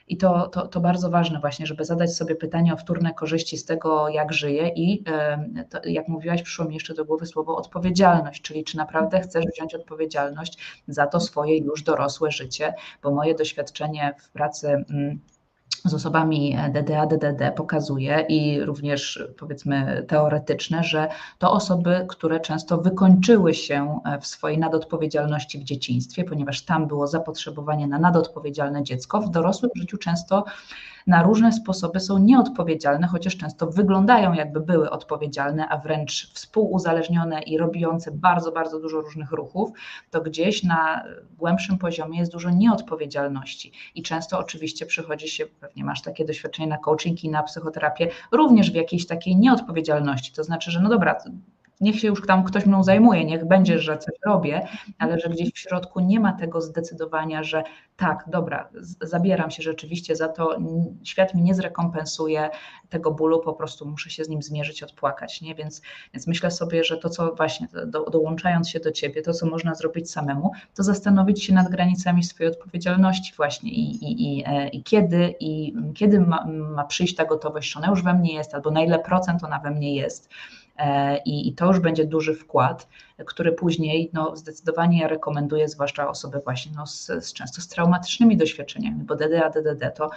I 0.08 0.16
to, 0.16 0.48
to, 0.48 0.68
to 0.68 0.80
bardzo 0.80 1.10
ważne 1.10 1.40
właśnie, 1.40 1.66
żeby 1.66 1.84
zadać 1.84 2.14
sobie 2.14 2.34
pytanie 2.34 2.74
o 2.74 2.76
wtórne 2.76 3.14
korzyści 3.14 3.58
z 3.58 3.64
tego, 3.64 4.08
jak 4.08 4.32
żyję 4.32 4.68
i 4.68 5.04
to, 5.70 5.78
jak 5.84 6.08
mówiłaś, 6.08 6.42
przyszło 6.42 6.64
mi 6.64 6.74
jeszcze 6.74 6.94
do 6.94 7.04
głowy 7.04 7.26
słowo 7.26 7.56
odpowiedzialność, 7.56 8.42
czyli 8.42 8.64
czy 8.64 8.76
naprawdę 8.76 9.20
chcesz 9.20 9.44
wziąć 9.54 9.74
odpowiedzialność 9.74 10.58
za 10.88 11.06
to 11.06 11.20
swoje 11.20 11.58
już 11.58 11.82
dorosłe 11.82 12.30
życie, 12.30 12.74
bo 13.02 13.10
moje 13.10 13.34
doświadczenie 13.34 14.14
w 14.18 14.30
pracy 14.30 14.68
mm, 14.68 15.20
z 15.84 15.94
osobami 15.94 16.56
DDA, 16.72 17.06
DDD 17.06 17.52
pokazuje 17.56 18.26
i 18.28 18.60
również 18.60 19.24
powiedzmy 19.38 20.04
teoretyczne, 20.08 20.84
że 20.84 21.08
to 21.38 21.52
osoby, 21.52 22.06
które 22.08 22.40
często 22.40 22.78
wykończyły 22.78 23.54
się 23.54 24.00
w 24.20 24.26
swojej 24.26 24.58
nadodpowiedzialności 24.58 25.58
w 25.58 25.64
dzieciństwie, 25.64 26.24
ponieważ 26.24 26.62
tam 26.62 26.86
było 26.86 27.06
zapotrzebowanie 27.06 27.86
na 27.86 27.98
nadodpowiedzialne 27.98 28.82
dziecko, 28.82 29.20
w 29.20 29.30
dorosłym 29.30 29.70
życiu 29.76 29.98
często 29.98 30.44
na 31.06 31.22
różne 31.22 31.52
sposoby 31.52 32.00
są 32.00 32.18
nieodpowiedzialne, 32.18 33.06
chociaż 33.06 33.36
często 33.36 33.66
wyglądają 33.66 34.32
jakby 34.32 34.60
były 34.60 34.90
odpowiedzialne, 34.90 35.68
a 35.68 35.78
wręcz 35.78 36.32
współuzależnione 36.34 37.42
i 37.42 37.58
robiące 37.58 38.10
bardzo, 38.10 38.52
bardzo 38.52 38.80
dużo 38.80 39.00
różnych 39.00 39.32
ruchów, 39.32 39.70
to 40.10 40.20
gdzieś 40.20 40.62
na 40.62 41.04
głębszym 41.38 41.78
poziomie 41.78 42.18
jest 42.18 42.32
dużo 42.32 42.50
nieodpowiedzialności. 42.50 43.72
I 43.94 44.02
często 44.02 44.38
oczywiście 44.38 44.86
przychodzi 44.86 45.28
się, 45.28 45.46
pewnie 45.46 45.84
masz 45.84 46.02
takie 46.02 46.24
doświadczenie 46.24 46.68
na 46.68 46.78
coaching 46.78 47.24
i 47.24 47.28
na 47.28 47.42
psychoterapię, 47.42 48.10
również 48.32 48.70
w 48.70 48.74
jakiejś 48.74 49.06
takiej 49.06 49.36
nieodpowiedzialności. 49.36 50.32
To 50.32 50.44
znaczy, 50.44 50.70
że 50.70 50.80
no 50.80 50.88
dobra, 50.88 51.18
niech 51.80 52.00
się 52.00 52.08
już 52.08 52.26
tam 52.26 52.44
ktoś 52.44 52.66
mną 52.66 52.82
zajmuje, 52.82 53.24
niech 53.24 53.44
będzie, 53.44 53.78
że 53.78 53.98
coś 53.98 54.14
robię, 54.26 54.66
ale 54.98 55.20
że 55.20 55.28
gdzieś 55.28 55.52
w 55.52 55.58
środku 55.58 56.00
nie 56.00 56.20
ma 56.20 56.32
tego 56.32 56.60
zdecydowania, 56.60 57.42
że 57.42 57.64
tak, 57.96 58.24
dobra, 58.28 58.68
zabieram 59.00 59.50
się 59.50 59.62
rzeczywiście 59.62 60.16
za 60.16 60.28
to, 60.28 60.58
świat 61.04 61.34
mi 61.34 61.42
nie 61.42 61.54
zrekompensuje 61.54 62.50
tego 62.88 63.10
bólu, 63.10 63.40
po 63.40 63.52
prostu 63.52 63.86
muszę 63.86 64.10
się 64.10 64.24
z 64.24 64.28
nim 64.28 64.42
zmierzyć, 64.42 64.82
odpłakać, 64.82 65.40
nie? 65.40 65.54
Więc, 65.54 65.82
więc 66.14 66.26
myślę 66.26 66.50
sobie, 66.50 66.84
że 66.84 66.96
to, 66.96 67.10
co 67.10 67.34
właśnie, 67.34 67.68
do, 67.86 68.04
dołączając 68.04 68.68
się 68.68 68.80
do 68.80 68.92
Ciebie, 68.92 69.22
to, 69.22 69.32
co 69.32 69.46
można 69.46 69.74
zrobić 69.74 70.10
samemu, 70.10 70.52
to 70.74 70.82
zastanowić 70.82 71.44
się 71.44 71.54
nad 71.54 71.68
granicami 71.68 72.24
swojej 72.24 72.52
odpowiedzialności 72.52 73.32
właśnie 73.36 73.70
i, 73.70 74.04
i, 74.04 74.38
i, 74.38 74.44
e, 74.46 74.68
i 74.68 74.82
kiedy, 74.82 75.34
i 75.40 75.74
kiedy 75.94 76.20
ma, 76.20 76.46
ma 76.46 76.84
przyjść 76.84 77.14
ta 77.14 77.24
gotowość, 77.24 77.72
czy 77.72 77.78
ona 77.78 77.88
już 77.88 78.02
we 78.02 78.14
mnie 78.14 78.34
jest, 78.34 78.54
albo 78.54 78.70
na 78.70 78.80
ile 78.80 78.98
procent 78.98 79.44
ona 79.44 79.58
we 79.58 79.70
mnie 79.70 79.94
jest, 79.94 80.30
i, 81.24 81.48
i 81.48 81.52
to 81.52 81.66
już 81.66 81.80
będzie 81.80 82.04
duży 82.04 82.34
wkład, 82.34 82.88
który 83.24 83.52
później 83.52 84.10
no, 84.12 84.36
zdecydowanie 84.36 85.00
ja 85.00 85.08
rekomenduję, 85.08 85.68
zwłaszcza 85.68 86.08
osoby 86.08 86.40
właśnie 86.44 86.72
no, 86.76 86.86
z, 86.86 87.06
z 87.06 87.32
często 87.32 87.60
z 87.60 87.68
traumatycznymi 87.68 88.36
doświadczeniami, 88.36 89.04
bo 89.04 89.16
DDA, 89.16 89.50
DDD 89.50 89.90
to, 89.90 90.10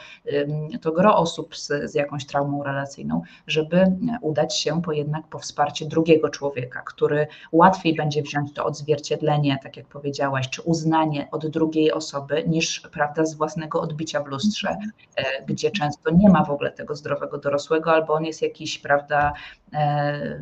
to 0.81 0.91
gro 0.91 1.17
osób 1.17 1.57
z, 1.57 1.91
z 1.91 1.95
jakąś 1.95 2.25
traumą 2.25 2.63
relacyjną, 2.63 3.21
żeby 3.47 3.97
udać 4.21 4.59
się 4.59 4.81
po 4.81 4.91
jednak 4.91 5.27
po 5.27 5.39
wsparcie 5.39 5.85
drugiego 5.85 6.29
człowieka, 6.29 6.81
który 6.85 7.27
łatwiej 7.51 7.95
będzie 7.95 8.21
wziąć 8.21 8.53
to 8.53 8.65
odzwierciedlenie, 8.65 9.57
tak 9.63 9.77
jak 9.77 9.87
powiedziałaś, 9.87 10.49
czy 10.49 10.61
uznanie 10.61 11.27
od 11.31 11.47
drugiej 11.47 11.91
osoby, 11.91 12.43
niż 12.47 12.79
prawda 12.79 13.25
z 13.25 13.35
własnego 13.35 13.81
odbicia 13.81 14.23
w 14.23 14.27
lustrze, 14.27 14.77
e, 15.15 15.45
gdzie 15.45 15.71
często 15.71 16.11
nie 16.11 16.29
ma 16.29 16.43
w 16.45 16.49
ogóle 16.49 16.71
tego 16.71 16.95
zdrowego 16.95 17.37
dorosłego, 17.37 17.91
albo 17.91 18.13
on 18.13 18.25
jest 18.25 18.41
jakiś, 18.41 18.79
prawda, 18.79 19.33
e, 19.73 20.39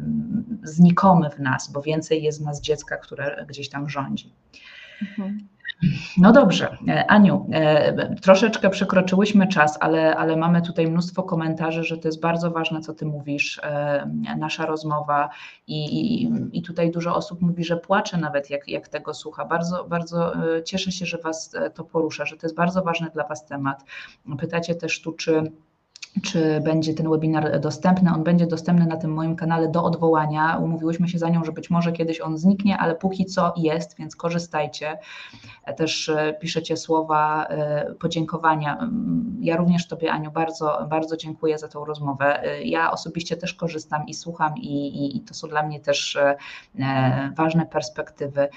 znikomy 0.63 1.29
w 1.29 1.39
nas, 1.39 1.71
bo 1.71 1.81
więcej 1.81 2.23
jest 2.23 2.46
nas 2.47 2.61
dziecka, 2.61 2.97
które 2.97 3.45
gdzieś 3.49 3.69
tam 3.69 3.89
rządzi. 3.89 4.33
Mhm. 5.01 5.47
No 6.17 6.31
dobrze, 6.31 6.77
e, 6.87 7.11
Aniu, 7.11 7.47
e, 7.51 8.15
troszeczkę 8.15 8.69
przekroczyłyśmy 8.69 9.47
czas, 9.47 9.77
ale, 9.81 10.15
ale 10.15 10.37
mamy 10.37 10.61
tutaj 10.61 10.87
mnóstwo 10.87 11.23
komentarzy, 11.23 11.83
że 11.83 11.97
to 11.97 12.07
jest 12.07 12.21
bardzo 12.21 12.51
ważne, 12.51 12.81
co 12.81 12.93
Ty 12.93 13.05
mówisz, 13.05 13.59
e, 13.63 14.09
nasza 14.37 14.65
rozmowa 14.65 15.29
i, 15.67 16.23
i, 16.23 16.31
i 16.51 16.61
tutaj 16.61 16.91
dużo 16.91 17.15
osób 17.15 17.41
mówi, 17.41 17.63
że 17.63 17.77
płacze 17.77 18.17
nawet, 18.17 18.49
jak, 18.49 18.67
jak 18.67 18.87
tego 18.87 19.13
słucha. 19.13 19.45
Bardzo, 19.45 19.83
bardzo 19.83 20.33
cieszę 20.65 20.91
się, 20.91 21.05
że 21.05 21.17
Was 21.17 21.55
to 21.73 21.83
porusza, 21.83 22.25
że 22.25 22.37
to 22.37 22.47
jest 22.47 22.55
bardzo 22.55 22.83
ważny 22.83 23.09
dla 23.13 23.23
Was 23.27 23.45
temat. 23.45 23.83
Pytacie 24.39 24.75
też 24.75 25.01
tu, 25.01 25.11
czy 25.11 25.51
czy 26.23 26.61
będzie 26.61 26.94
ten 26.94 27.10
webinar 27.10 27.60
dostępny. 27.60 28.11
On 28.14 28.23
będzie 28.23 28.48
dostępny 28.48 28.85
na 28.85 28.98
tym 28.98 29.14
moim 29.14 29.35
kanale 29.35 29.68
do 29.68 29.84
odwołania. 29.84 30.57
Umówiłyśmy 30.57 31.07
się 31.07 31.19
za 31.19 31.30
nią, 31.30 31.44
że 31.44 31.52
być 31.52 31.69
może 31.69 31.91
kiedyś 31.91 32.22
on 32.22 32.38
zniknie, 32.38 32.77
ale 32.77 32.95
póki 32.95 33.26
co 33.26 33.53
jest, 33.57 33.98
więc 33.98 34.15
korzystajcie. 34.15 34.98
Też 35.77 36.10
e, 36.10 36.34
piszecie 36.41 36.77
słowa 36.77 37.45
e, 37.45 37.94
podziękowania. 37.94 38.77
Mm, 38.77 39.38
ja 39.41 39.57
również 39.57 39.88
Tobie, 39.88 40.11
Aniu, 40.11 40.31
bardzo, 40.31 40.88
bardzo 40.89 41.18
dziękuję 41.18 41.57
za 41.57 41.68
tą 41.68 41.85
rozmowę. 41.85 42.44
E, 42.44 42.64
ja 42.64 42.91
osobiście 42.91 43.38
też 43.38 43.53
korzystam 43.53 44.07
i 44.07 44.14
słucham, 44.14 44.57
i, 44.57 44.88
i, 44.88 45.18
i 45.18 45.22
to 45.22 45.34
są 45.34 45.48
dla 45.48 45.64
mnie 45.64 45.80
też 45.80 46.18
ważne 47.35 47.65
perspektywy. 47.65 48.49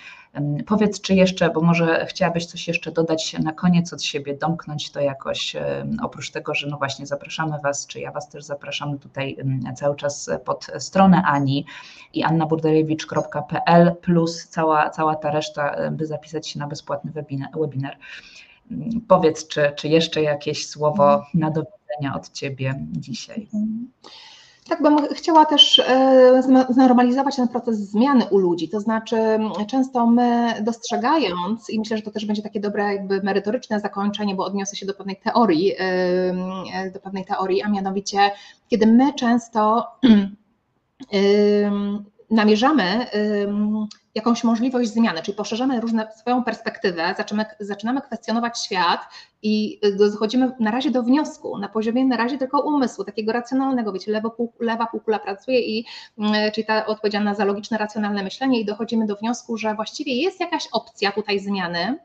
Powiedz, 0.67 1.01
czy 1.01 1.15
jeszcze, 1.15 1.51
bo 1.51 1.61
może 1.61 2.07
chciałabyś 2.07 2.47
coś 2.47 2.69
jeszcze 2.69 2.93
dodać 2.93 3.33
na 3.39 3.53
koniec 3.53 3.93
od 3.93 4.03
siebie, 4.03 4.35
domknąć 4.35 4.91
to 4.91 5.01
jakoś, 5.01 5.57
oprócz 6.03 6.31
tego, 6.31 6.55
że 6.55 6.67
no 6.67 6.79
właśnie 6.79 7.07
zapraszamy 7.07 7.59
Was, 7.65 7.87
czy 7.87 8.01
ja 8.01 8.13
Was 8.13 8.29
też 8.29 8.45
zapraszam 8.45 8.99
tutaj 8.99 9.37
cały 9.77 9.97
czas 9.97 10.31
pod 10.45 10.67
stronę 10.79 11.23
Ani 11.27 11.67
i 12.15 12.23
annaburderewicz.pl 12.23 13.97
plus 13.97 14.49
cała, 14.49 14.91
cała 14.91 15.17
ta 15.17 15.31
reszta, 15.31 15.91
by 15.91 16.07
zapisać 16.07 16.49
się 16.49 16.59
na 16.59 16.67
bezpłatny 16.67 17.13
webinar. 17.13 17.97
Powiedz, 19.09 19.49
czy, 19.49 19.73
czy 19.77 19.89
jeszcze 19.89 20.23
jakieś 20.23 20.69
słowo 20.69 21.25
na 21.35 21.51
do 21.51 21.63
od 22.15 22.33
Ciebie 22.33 22.75
dzisiaj? 22.93 23.49
Tak 24.69 24.83
bym 24.83 24.99
chciała 25.15 25.45
też 25.45 25.79
e, 25.79 26.43
znormalizować 26.71 27.37
ten 27.37 27.49
proces 27.49 27.79
zmiany 27.79 28.25
u 28.31 28.39
ludzi, 28.39 28.69
to 28.69 28.81
znaczy 28.81 29.17
często 29.69 30.07
my 30.07 30.55
dostrzegając, 30.63 31.71
i 31.71 31.79
myślę, 31.79 31.97
że 31.97 32.03
to 32.03 32.11
też 32.11 32.27
będzie 32.27 32.43
takie 32.43 32.61
dobre 32.61 32.95
jakby 32.95 33.23
merytoryczne 33.23 33.81
zakończenie, 33.81 34.35
bo 34.35 34.45
odniosę 34.45 34.77
się 34.77 34.87
do 34.87 34.95
pewnej 34.95 35.17
teorii, 35.17 35.73
e, 35.79 36.91
do 36.95 37.01
pewnej 37.01 37.25
teorii, 37.25 37.63
a 37.63 37.69
mianowicie 37.69 38.31
kiedy 38.69 38.87
my 38.87 39.15
często 39.15 39.87
namierzamy 42.31 43.07
jakąś 44.15 44.45
możliwość 44.45 44.91
zmiany, 44.91 45.23
czyli 45.23 45.37
poszerzamy 45.37 45.81
różne 45.81 46.13
swoją 46.17 46.45
perspektywę, 46.45 47.15
zaczynamy, 47.17 47.49
zaczynamy 47.61 48.01
kwestionować 48.01 48.65
świat 48.65 49.01
i 49.43 49.81
dochodzimy 49.99 50.53
na 50.61 50.71
razie 50.71 50.91
do 50.91 51.03
wniosku, 51.03 51.59
na 51.59 51.69
poziomie 51.69 52.05
na 52.05 52.17
razie 52.17 52.39
tylko 52.39 52.61
umysłu, 52.61 53.05
takiego 53.05 53.33
racjonalnego, 53.33 53.93
wiecie, 53.93 54.13
lewo, 54.13 54.37
lewa 54.61 54.87
półkula 54.87 55.19
pracuje 55.19 55.61
i 55.61 55.85
czyli 56.55 56.67
ta 56.67 56.87
odpowiedzialna 56.87 57.35
za 57.35 57.45
logiczne, 57.45 57.79
racjonalne 57.79 58.23
myślenie 58.23 58.61
i 58.61 58.65
dochodzimy 58.65 59.07
do 59.07 59.17
wniosku, 59.17 59.57
że 59.57 59.75
właściwie 59.75 60.15
jest 60.15 60.41
jakaś 60.41 60.69
opcja 60.73 61.13
tutaj 61.13 61.41
zmiany, 61.41 61.99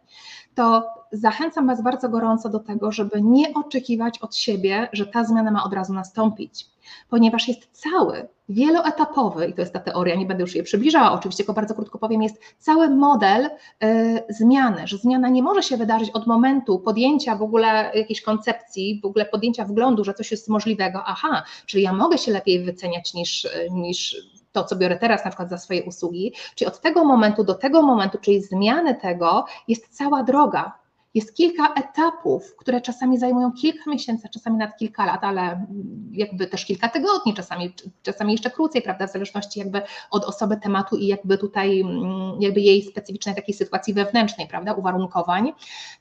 to 0.56 0.88
zachęcam 1.12 1.68
Was 1.68 1.84
bardzo 1.84 2.10
gorąco 2.10 2.50
do 2.50 2.60
tego, 2.60 2.92
żeby 2.92 3.22
nie 3.22 3.54
oczekiwać 3.54 4.20
od 4.20 4.36
siebie, 4.36 4.90
że 4.94 5.06
ta 5.06 5.24
zmiana 5.24 5.52
ma 5.52 5.64
od 5.64 5.74
razu 5.74 5.94
nastąpić, 5.94 6.68
ponieważ 7.10 7.48
jest 7.48 7.70
cały, 7.72 8.28
wieloetapowy, 8.50 9.48
i 9.48 9.54
to 9.54 9.62
jest 9.62 9.74
ta 9.74 9.80
teoria, 9.80 10.16
nie 10.16 10.26
będę 10.26 10.42
już 10.42 10.56
jej 10.56 10.64
przybliżała, 10.64 11.12
oczywiście, 11.12 11.44
tylko 11.44 11.54
bardzo 11.54 11.76
krótko 11.76 12.00
powiem, 12.00 12.24
jest 12.24 12.42
cały 12.60 12.90
model 12.90 13.46
y, 13.84 14.24
zmiany, 14.30 14.88
że 14.88 14.98
zmiana 14.98 15.30
nie 15.30 15.44
może 15.44 15.64
się 15.64 15.78
wydarzyć 15.78 16.10
od 16.10 16.28
momentu 16.28 16.80
podjęcia 16.80 17.36
w 17.36 17.42
ogóle 17.42 17.92
jakiejś 17.96 18.22
koncepcji, 18.22 19.00
w 19.04 19.06
ogóle 19.06 19.26
podjęcia 19.26 19.66
wglądu, 19.66 20.04
że 20.04 20.14
coś 20.14 20.32
jest 20.32 20.50
możliwego, 20.50 21.04
aha, 21.06 21.44
czyli 21.66 21.84
ja 21.84 21.94
mogę 21.94 22.18
się 22.18 22.32
lepiej 22.32 22.64
wyceniać 22.64 23.14
niż, 23.14 23.48
niż 23.72 24.16
to, 24.52 24.64
co 24.64 24.76
biorę 24.76 24.98
teraz 24.98 25.26
na 25.26 25.32
przykład 25.32 25.50
za 25.50 25.58
swoje 25.58 25.84
usługi, 25.84 26.34
czyli 26.56 26.68
od 26.68 26.82
tego 26.82 27.06
momentu 27.06 27.44
do 27.44 27.54
tego 27.54 27.82
momentu, 27.82 28.18
czyli 28.22 28.42
zmiany 28.42 28.96
tego, 28.96 29.46
jest 29.68 29.98
cała 29.98 30.24
droga. 30.24 30.85
Jest 31.16 31.36
kilka 31.36 31.74
etapów, 31.74 32.56
które 32.56 32.82
czasami 32.82 33.18
zajmują 33.18 33.52
kilka 33.52 33.90
miesięcy, 33.92 34.30
czasami 34.30 34.58
nawet 34.58 34.78
kilka 34.78 35.06
lat, 35.06 35.24
ale 35.24 35.66
jakby 36.12 36.48
też 36.48 36.66
kilka 36.66 36.90
tygodni, 36.90 37.34
czasami, 37.34 37.74
czasami 38.04 38.32
jeszcze 38.32 38.52
krócej, 38.52 38.82
prawda, 38.82 39.08
w 39.08 39.12
zależności 39.12 39.60
jakby 39.60 39.82
od 40.12 40.24
osoby 40.24 40.58
tematu 40.58 40.98
i 40.98 41.08
jakby 41.08 41.38
tutaj 41.38 41.82
mm, 41.82 42.42
jakby 42.42 42.62
jej 42.62 42.84
specyficznej 42.84 43.36
takiej 43.36 43.56
sytuacji 43.56 43.94
wewnętrznej, 43.94 44.48
prawda, 44.48 44.74
uwarunkowań. 44.74 45.54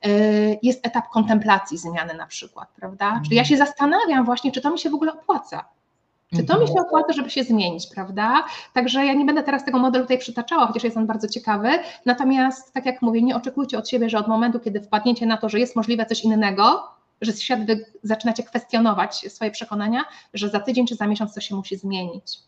Y, 0.07 0.59
jest 0.63 0.87
etap 0.87 1.09
kontemplacji 1.09 1.79
zmiany 1.79 2.15
na 2.15 2.27
przykład, 2.27 2.69
prawda, 2.77 3.21
czyli 3.25 3.37
ja 3.37 3.43
mhm. 3.43 3.45
się 3.45 3.65
zastanawiam 3.65 4.25
właśnie, 4.25 4.53
czy 4.53 4.61
to 4.61 4.71
mi 4.71 4.79
się 4.79 4.91
w 4.91 4.95
ogóle 4.95 5.13
opłaca, 5.13 5.69
czy 6.37 6.45
to 6.45 6.61
mi 6.61 6.67
się 6.67 6.73
mhm. 6.73 6.87
opłaca, 6.87 7.13
żeby 7.13 7.31
się 7.31 7.45
zmienić, 7.45 7.87
prawda? 7.87 8.45
Także 8.73 9.05
ja 9.07 9.13
nie 9.13 9.25
będę 9.25 9.43
teraz 9.43 9.65
tego 9.65 9.79
modelu 9.79 10.05
tutaj 10.05 10.19
przytaczała, 10.19 10.67
chociaż 10.67 10.85
jest 10.85 10.97
on 10.97 11.07
bardzo 11.07 11.29
ciekawy. 11.29 11.69
Natomiast, 12.07 12.73
tak 12.73 12.87
jak 12.87 13.03
mówię, 13.03 13.23
nie 13.23 13.37
oczekujcie 13.37 13.79
od 13.79 13.89
siebie, 13.89 14.11
że 14.11 14.19
od 14.19 14.29
momentu, 14.29 14.61
kiedy 14.61 14.81
wpadniecie 14.81 15.27
na 15.27 15.37
to, 15.37 15.49
że 15.49 15.59
jest 15.59 15.77
możliwe 15.77 16.07
coś 16.07 16.25
innego, 16.25 16.89
że 17.21 17.33
świat 17.33 17.67
wy 17.67 17.87
zaczynacie 18.03 18.43
kwestionować 18.43 19.33
swoje 19.33 19.51
przekonania, 19.51 20.05
że 20.35 20.49
za 20.49 20.61
tydzień 20.61 20.87
czy 20.87 20.95
za 20.95 21.07
miesiąc 21.07 21.33
coś 21.33 21.49
się 21.49 21.55
musi 21.55 21.77
zmienić. 21.77 22.39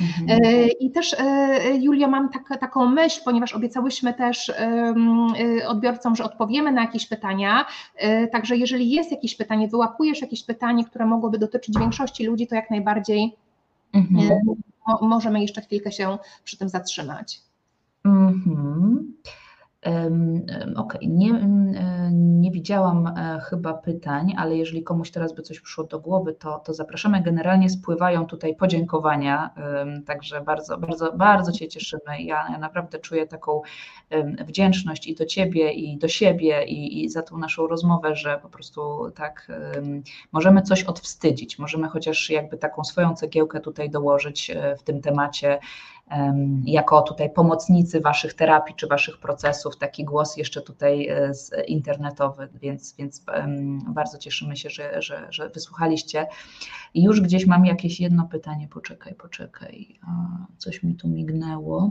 Mhm. 0.00 0.44
E, 0.44 0.66
I 0.66 0.90
też 0.90 1.16
e, 1.18 1.76
Julia, 1.76 2.08
mam 2.08 2.28
tak, 2.28 2.60
taką 2.60 2.86
myśl, 2.86 3.20
ponieważ 3.24 3.54
obiecałyśmy 3.54 4.14
też 4.14 4.48
e, 4.48 4.94
odbiorcom, 5.68 6.16
że 6.16 6.24
odpowiemy 6.24 6.72
na 6.72 6.80
jakieś 6.82 7.06
pytania. 7.06 7.66
Także 8.32 8.56
jeżeli 8.56 8.90
jest 8.90 9.10
jakieś 9.10 9.36
pytanie, 9.36 9.68
wyłapujesz 9.68 10.20
jakieś 10.20 10.44
pytanie, 10.44 10.84
które 10.84 11.06
mogłoby 11.06 11.38
dotyczyć 11.38 11.78
większości 11.78 12.26
ludzi, 12.26 12.46
to 12.46 12.54
jak 12.54 12.70
najbardziej 12.70 13.36
mhm. 13.92 14.40
możemy 15.02 15.40
jeszcze 15.40 15.60
chwilkę 15.60 15.92
się 15.92 16.18
przy 16.44 16.58
tym 16.58 16.68
zatrzymać. 16.68 17.40
Mhm. 18.04 19.12
Ok, 20.76 20.98
nie, 21.02 21.30
e, 21.34 22.10
nie 22.12 22.50
widziałam 22.50 23.06
e, 23.06 23.40
chyba 23.40 23.74
pytań, 23.74 24.34
ale 24.36 24.56
jeżeli 24.56 24.82
komuś 24.82 25.10
teraz 25.10 25.34
by 25.34 25.42
coś 25.42 25.60
przyszło 25.60 25.84
do 25.84 26.00
głowy, 26.00 26.34
to, 26.34 26.58
to 26.58 26.74
zapraszamy. 26.74 27.22
Generalnie 27.22 27.70
spływają 27.70 28.26
tutaj 28.26 28.56
podziękowania, 28.56 29.54
także 30.06 30.40
bardzo, 30.40 30.78
bardzo, 30.78 31.12
bardzo 31.12 31.52
Cię 31.52 31.68
cieszymy. 31.68 32.22
Ja, 32.22 32.46
ja 32.50 32.58
naprawdę 32.58 32.98
czuję 32.98 33.26
taką 33.26 33.62
wdzięczność 34.46 35.06
i 35.06 35.14
do 35.14 35.26
Ciebie, 35.26 35.72
i 35.72 35.98
do 35.98 36.08
siebie, 36.08 36.64
i, 36.64 37.04
i 37.04 37.08
za 37.08 37.22
tą 37.22 37.38
naszą 37.38 37.66
rozmowę, 37.66 38.16
że 38.16 38.38
po 38.42 38.48
prostu 38.48 39.10
tak 39.14 39.48
możemy 40.32 40.62
coś 40.62 40.84
odwstydzić, 40.84 41.58
możemy 41.58 41.88
chociaż 41.88 42.30
jakby 42.30 42.56
taką 42.56 42.84
swoją 42.84 43.14
cegiełkę 43.14 43.60
tutaj 43.60 43.90
dołożyć 43.90 44.50
e, 44.50 44.76
w 44.76 44.82
tym 44.82 45.00
temacie 45.00 45.58
jako 46.64 47.02
tutaj 47.02 47.30
pomocnicy 47.30 48.00
Waszych 48.00 48.34
terapii 48.34 48.74
czy 48.74 48.86
Waszych 48.86 49.18
procesów, 49.18 49.76
taki 49.76 50.04
głos 50.04 50.36
jeszcze 50.36 50.62
tutaj 50.62 51.08
e, 51.08 51.32
internetowy, 51.66 52.48
więc, 52.54 52.94
więc 52.96 53.24
bardzo 53.88 54.18
cieszymy 54.18 54.56
się, 54.56 54.70
że, 54.70 55.02
że, 55.02 55.26
że 55.30 55.48
wysłuchaliście. 55.48 56.26
I 56.94 57.02
już 57.02 57.20
gdzieś 57.20 57.46
mam 57.46 57.66
jakieś 57.66 58.00
jedno 58.00 58.24
pytanie, 58.24 58.68
poczekaj, 58.68 59.14
poczekaj, 59.14 59.98
coś 60.58 60.82
mi 60.82 60.94
tu 60.94 61.08
mignęło. 61.08 61.90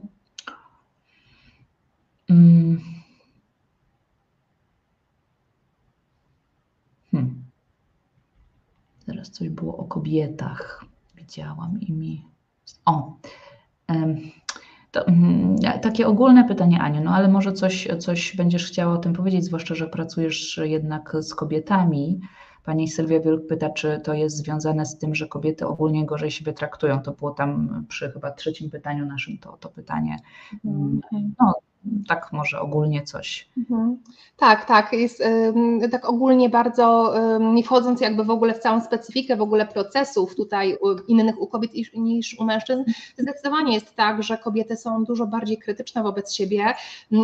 Hmm. 2.28 2.82
hmm. 7.12 7.46
Teraz 9.06 9.32
coś 9.32 9.50
było 9.50 9.78
o 9.78 9.84
kobietach. 9.84 10.86
Widziałam 11.16 11.82
i 11.82 11.94
mi. 11.94 12.26
O, 12.86 13.18
to, 14.92 15.08
mm, 15.08 15.56
takie 15.82 16.08
ogólne 16.08 16.48
pytanie, 16.48 16.82
Aniu, 16.82 17.04
no 17.04 17.12
ale 17.12 17.28
może 17.28 17.54
coś, 17.54 17.88
coś 18.00 18.36
będziesz 18.36 18.68
chciała 18.68 18.94
o 18.94 18.98
tym 18.98 19.14
powiedzieć, 19.14 19.46
zwłaszcza, 19.46 19.76
że 19.76 19.88
pracujesz 19.88 20.60
jednak 20.64 21.16
z 21.20 21.36
kobietami. 21.36 22.20
Pani 22.64 22.88
Sylwia 22.88 23.20
Wielk 23.20 23.48
pyta, 23.48 23.70
czy 23.70 24.00
to 24.04 24.14
jest 24.14 24.38
związane 24.38 24.86
z 24.86 24.98
tym, 24.98 25.16
że 25.16 25.28
kobiety 25.28 25.68
ogólnie 25.68 26.06
gorzej 26.06 26.32
siebie 26.32 26.54
traktują. 26.54 27.02
To 27.02 27.12
było 27.12 27.32
tam 27.32 27.86
przy 27.88 28.12
chyba 28.12 28.32
trzecim 28.32 28.70
pytaniu 28.70 29.06
naszym 29.06 29.38
to, 29.38 29.58
to 29.58 29.70
pytanie. 29.70 30.18
No, 31.40 31.54
tak 32.08 32.34
może 32.34 32.60
ogólnie 32.60 33.04
coś. 33.04 33.50
Mhm. 33.58 33.98
Tak, 34.38 34.66
tak, 34.66 34.94
jest 34.94 35.24
tak 35.92 36.10
ogólnie 36.10 36.50
bardzo, 36.50 37.14
nie 37.40 37.64
wchodząc 37.64 38.02
jakby 38.02 38.24
w 38.24 38.30
ogóle 38.30 38.54
w 38.54 38.60
całą 38.60 38.82
specyfikę 38.82 39.36
w 39.36 39.42
ogóle 39.42 39.66
procesów 39.66 40.36
tutaj 40.36 40.78
innych 41.08 41.42
u 41.42 41.48
kobiet 41.48 41.72
niż 41.94 42.40
u 42.40 42.44
mężczyzn, 42.44 42.84
zdecydowanie 43.18 43.74
jest 43.74 43.96
tak, 43.96 44.24
że 44.24 44.38
kobiety 44.38 44.78
są 44.78 45.04
dużo 45.04 45.28
bardziej 45.28 45.58
krytyczne 45.58 46.04
wobec 46.04 46.34
siebie 46.34 46.74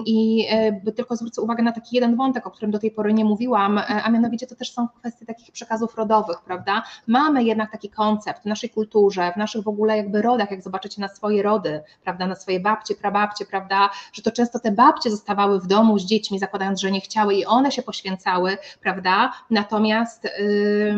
i 0.05 0.47
e, 0.49 0.91
tylko 0.91 1.15
zwrócę 1.15 1.41
uwagę 1.41 1.63
na 1.63 1.71
taki 1.71 1.95
jeden 1.95 2.15
wątek, 2.15 2.47
o 2.47 2.51
którym 2.51 2.71
do 2.71 2.79
tej 2.79 2.91
pory 2.91 3.13
nie 3.13 3.25
mówiłam, 3.25 3.77
e, 3.77 3.85
a 3.85 4.09
mianowicie 4.09 4.47
to 4.47 4.55
też 4.55 4.73
są 4.73 4.87
kwestie 4.87 5.25
takich 5.25 5.51
przekazów 5.51 5.95
rodowych, 5.95 6.41
prawda? 6.45 6.83
Mamy 7.07 7.43
jednak 7.43 7.71
taki 7.71 7.89
koncept 7.89 8.41
w 8.41 8.45
naszej 8.45 8.69
kulturze, 8.69 9.31
w 9.31 9.37
naszych 9.37 9.63
w 9.63 9.67
ogóle 9.67 9.97
jakby 9.97 10.21
rodach, 10.21 10.51
jak 10.51 10.61
zobaczycie 10.61 11.01
na 11.01 11.07
swoje 11.07 11.43
rody, 11.43 11.81
prawda, 12.03 12.27
na 12.27 12.35
swoje 12.35 12.59
babcie, 12.59 12.95
prababcie, 12.95 13.45
prawda, 13.45 13.89
że 14.13 14.21
to 14.21 14.31
często 14.31 14.50
często 14.51 14.69
te 14.69 14.71
babcie 14.71 15.11
zostawały 15.11 15.59
w 15.59 15.67
domu 15.67 15.99
z 15.99 16.05
dziećmi, 16.05 16.39
zakładając, 16.39 16.81
że 16.81 16.91
nie 16.91 17.01
chciały 17.01 17.35
i 17.35 17.45
one 17.45 17.71
się 17.71 17.81
poświęcały, 17.81 18.57
prawda? 18.81 19.33
Natomiast 19.49 20.23
yy, 20.23 20.95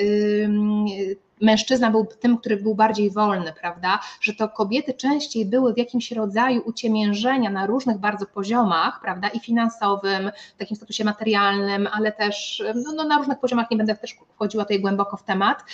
yy, 0.00 1.16
mężczyzna 1.40 1.90
był 1.90 2.06
tym, 2.06 2.38
który 2.38 2.56
był 2.56 2.74
bardziej 2.74 3.10
wolny, 3.10 3.52
prawda? 3.60 4.00
Że 4.20 4.34
to 4.34 4.48
kobiety 4.48 4.94
częściej 4.94 5.46
były 5.46 5.74
w 5.74 5.78
jakimś 5.78 6.12
rodzaju 6.12 6.62
uciemiężenia 6.64 7.50
na 7.50 7.66
różnych 7.66 7.98
bardzo 7.98 8.26
poziomach, 8.26 9.00
prawda? 9.02 9.28
I 9.28 9.40
finansowym, 9.40 10.30
w 10.54 10.58
takim 10.58 10.76
statusie 10.76 11.04
materialnym, 11.04 11.88
ale 11.92 12.12
też 12.12 12.62
no, 12.74 12.92
no 12.96 13.04
na 13.04 13.18
różnych 13.18 13.38
poziomach, 13.38 13.70
nie 13.70 13.76
będę 13.76 13.96
też 13.96 14.16
wchodziła 14.34 14.64
tutaj 14.64 14.80
głęboko 14.80 15.16
w 15.16 15.22
temat, 15.22 15.64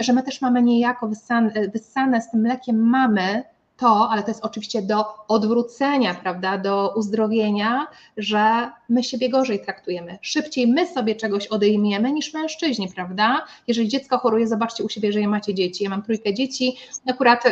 że 0.00 0.12
my 0.12 0.22
też 0.22 0.40
mamy 0.40 0.62
niejako 0.62 1.08
wyssane, 1.08 1.52
wyssane 1.72 2.22
z 2.22 2.30
tym 2.30 2.40
mlekiem 2.40 2.88
mamy 2.90 3.44
to, 3.82 4.08
ale 4.10 4.22
to 4.22 4.28
jest 4.28 4.44
oczywiście 4.44 4.82
do 4.82 5.04
odwrócenia, 5.28 6.14
prawda, 6.14 6.58
do 6.58 6.94
uzdrowienia, 6.96 7.86
że 8.16 8.70
my 8.88 9.04
siebie 9.04 9.28
gorzej 9.28 9.64
traktujemy. 9.64 10.18
Szybciej 10.20 10.66
my 10.66 10.86
sobie 10.86 11.14
czegoś 11.14 11.46
odejmiemy 11.46 12.12
niż 12.12 12.34
mężczyźni, 12.34 12.88
prawda? 12.94 13.46
Jeżeli 13.66 13.88
dziecko 13.88 14.18
choruje, 14.18 14.48
zobaczcie 14.48 14.84
u 14.84 14.88
siebie, 14.88 15.12
że 15.12 15.20
ja 15.20 15.28
macie 15.28 15.54
dzieci. 15.54 15.84
Ja 15.84 15.90
mam 15.90 16.02
trójkę 16.02 16.34
dzieci, 16.34 16.76
akurat 17.10 17.44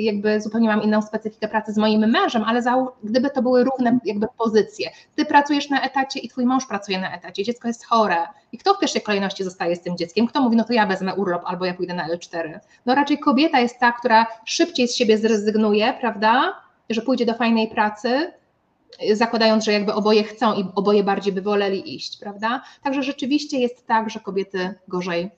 jakby 0.00 0.40
zupełnie 0.40 0.68
mam 0.68 0.82
inną 0.82 1.02
specyfikę 1.02 1.48
pracy 1.48 1.72
z 1.72 1.78
moim 1.78 2.10
mężem, 2.10 2.44
ale 2.44 2.62
za, 2.62 2.86
gdyby 3.04 3.30
to 3.30 3.42
były 3.42 3.64
równe 3.64 3.98
jakby 4.04 4.26
pozycje. 4.38 4.90
Ty 5.16 5.24
pracujesz 5.24 5.70
na 5.70 5.82
etacie 5.82 6.20
i 6.20 6.28
twój 6.28 6.46
mąż 6.46 6.66
pracuje 6.66 6.98
na 7.00 7.16
etacie, 7.16 7.44
dziecko 7.44 7.68
jest 7.68 7.86
chore. 7.86 8.26
I 8.52 8.58
kto 8.58 8.74
w 8.74 8.78
pierwszej 8.78 9.02
kolejności 9.02 9.44
zostaje 9.44 9.76
z 9.76 9.80
tym 9.80 9.96
dzieckiem? 9.96 10.26
Kto 10.26 10.40
mówi, 10.40 10.56
no 10.56 10.64
to 10.64 10.72
ja 10.72 10.86
wezmę 10.86 11.14
urlop 11.14 11.42
albo 11.44 11.64
ja 11.64 11.74
pójdę 11.74 11.94
na 11.94 12.08
L4? 12.08 12.58
No 12.86 12.94
raczej 12.94 13.18
kobieta 13.18 13.60
jest 13.60 13.78
ta, 13.78 13.92
która 13.92 14.26
szybciej 14.44 14.88
z 14.88 14.96
siebie 14.96 15.18
zrezygnuje, 15.18 15.94
prawda? 16.00 16.54
Że 16.90 17.02
pójdzie 17.02 17.26
do 17.26 17.34
fajnej 17.34 17.68
pracy, 17.68 18.32
zakładając, 19.12 19.64
że 19.64 19.72
jakby 19.72 19.94
oboje 19.94 20.24
chcą 20.24 20.54
i 20.54 20.64
oboje 20.74 21.04
bardziej 21.04 21.32
by 21.32 21.42
woleli 21.42 21.94
iść, 21.94 22.18
prawda? 22.18 22.62
Także 22.82 23.02
rzeczywiście 23.02 23.58
jest 23.58 23.86
tak, 23.86 24.10
że 24.10 24.20
kobiety 24.20 24.74
gorzej 24.88 25.30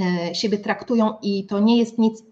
e, 0.00 0.34
siebie 0.34 0.58
traktują 0.58 1.14
i 1.22 1.46
to 1.46 1.60
nie 1.60 1.78
jest 1.78 1.98
nic, 1.98 2.22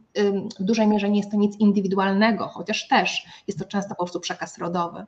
w 0.61 0.63
dużej 0.63 0.87
mierze 0.87 1.11
nie 1.11 1.19
jest 1.19 1.31
to 1.31 1.37
nic 1.37 1.57
indywidualnego, 1.57 2.49
chociaż 2.49 2.89
też 2.89 3.27
jest 3.47 3.59
to 3.59 3.65
często 3.65 3.89
po 3.95 4.05
prostu 4.05 4.21
przekaz 4.21 4.59
rodowy. 4.59 5.07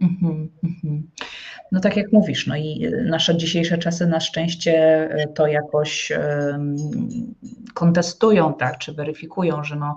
Mhm, 0.00 0.50
mhm. 0.64 1.10
No 1.72 1.80
tak 1.80 1.96
jak 1.96 2.12
mówisz, 2.12 2.46
no 2.46 2.56
i 2.56 2.90
nasze 3.04 3.36
dzisiejsze 3.36 3.78
czasy 3.78 4.06
na 4.06 4.20
szczęście 4.20 4.74
e, 5.10 5.28
to 5.28 5.46
jakoś 5.46 6.12
kontestują, 7.74 8.54
tak, 8.54 8.78
czy 8.78 8.92
weryfikują, 8.92 9.64
że 9.64 9.76
no, 9.76 9.94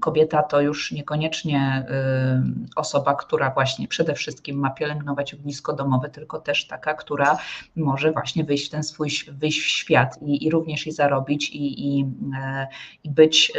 kobieta 0.00 0.42
to 0.42 0.60
już 0.60 0.92
niekoniecznie 0.92 1.86
osoba, 2.76 3.14
która 3.14 3.50
właśnie 3.50 3.88
przede 3.88 4.14
wszystkim 4.14 4.58
ma 4.58 4.70
pielęgnować 4.70 5.34
ognisko 5.34 5.72
domowe, 5.72 6.10
tylko 6.10 6.40
też 6.40 6.66
taka, 6.66 6.94
która 6.94 7.36
może 7.76 8.12
właśnie 8.12 8.44
wyjść 8.44 8.66
w 8.66 8.70
ten 8.70 8.82
swój, 8.82 9.10
wyjść 9.32 9.60
w 9.60 9.66
świat 9.66 10.18
i, 10.22 10.46
i 10.46 10.50
również 10.50 10.86
i 10.86 10.92
zarobić 10.92 11.50
i, 11.50 11.98
i, 11.98 12.06
i 13.04 13.10
być 13.10 13.52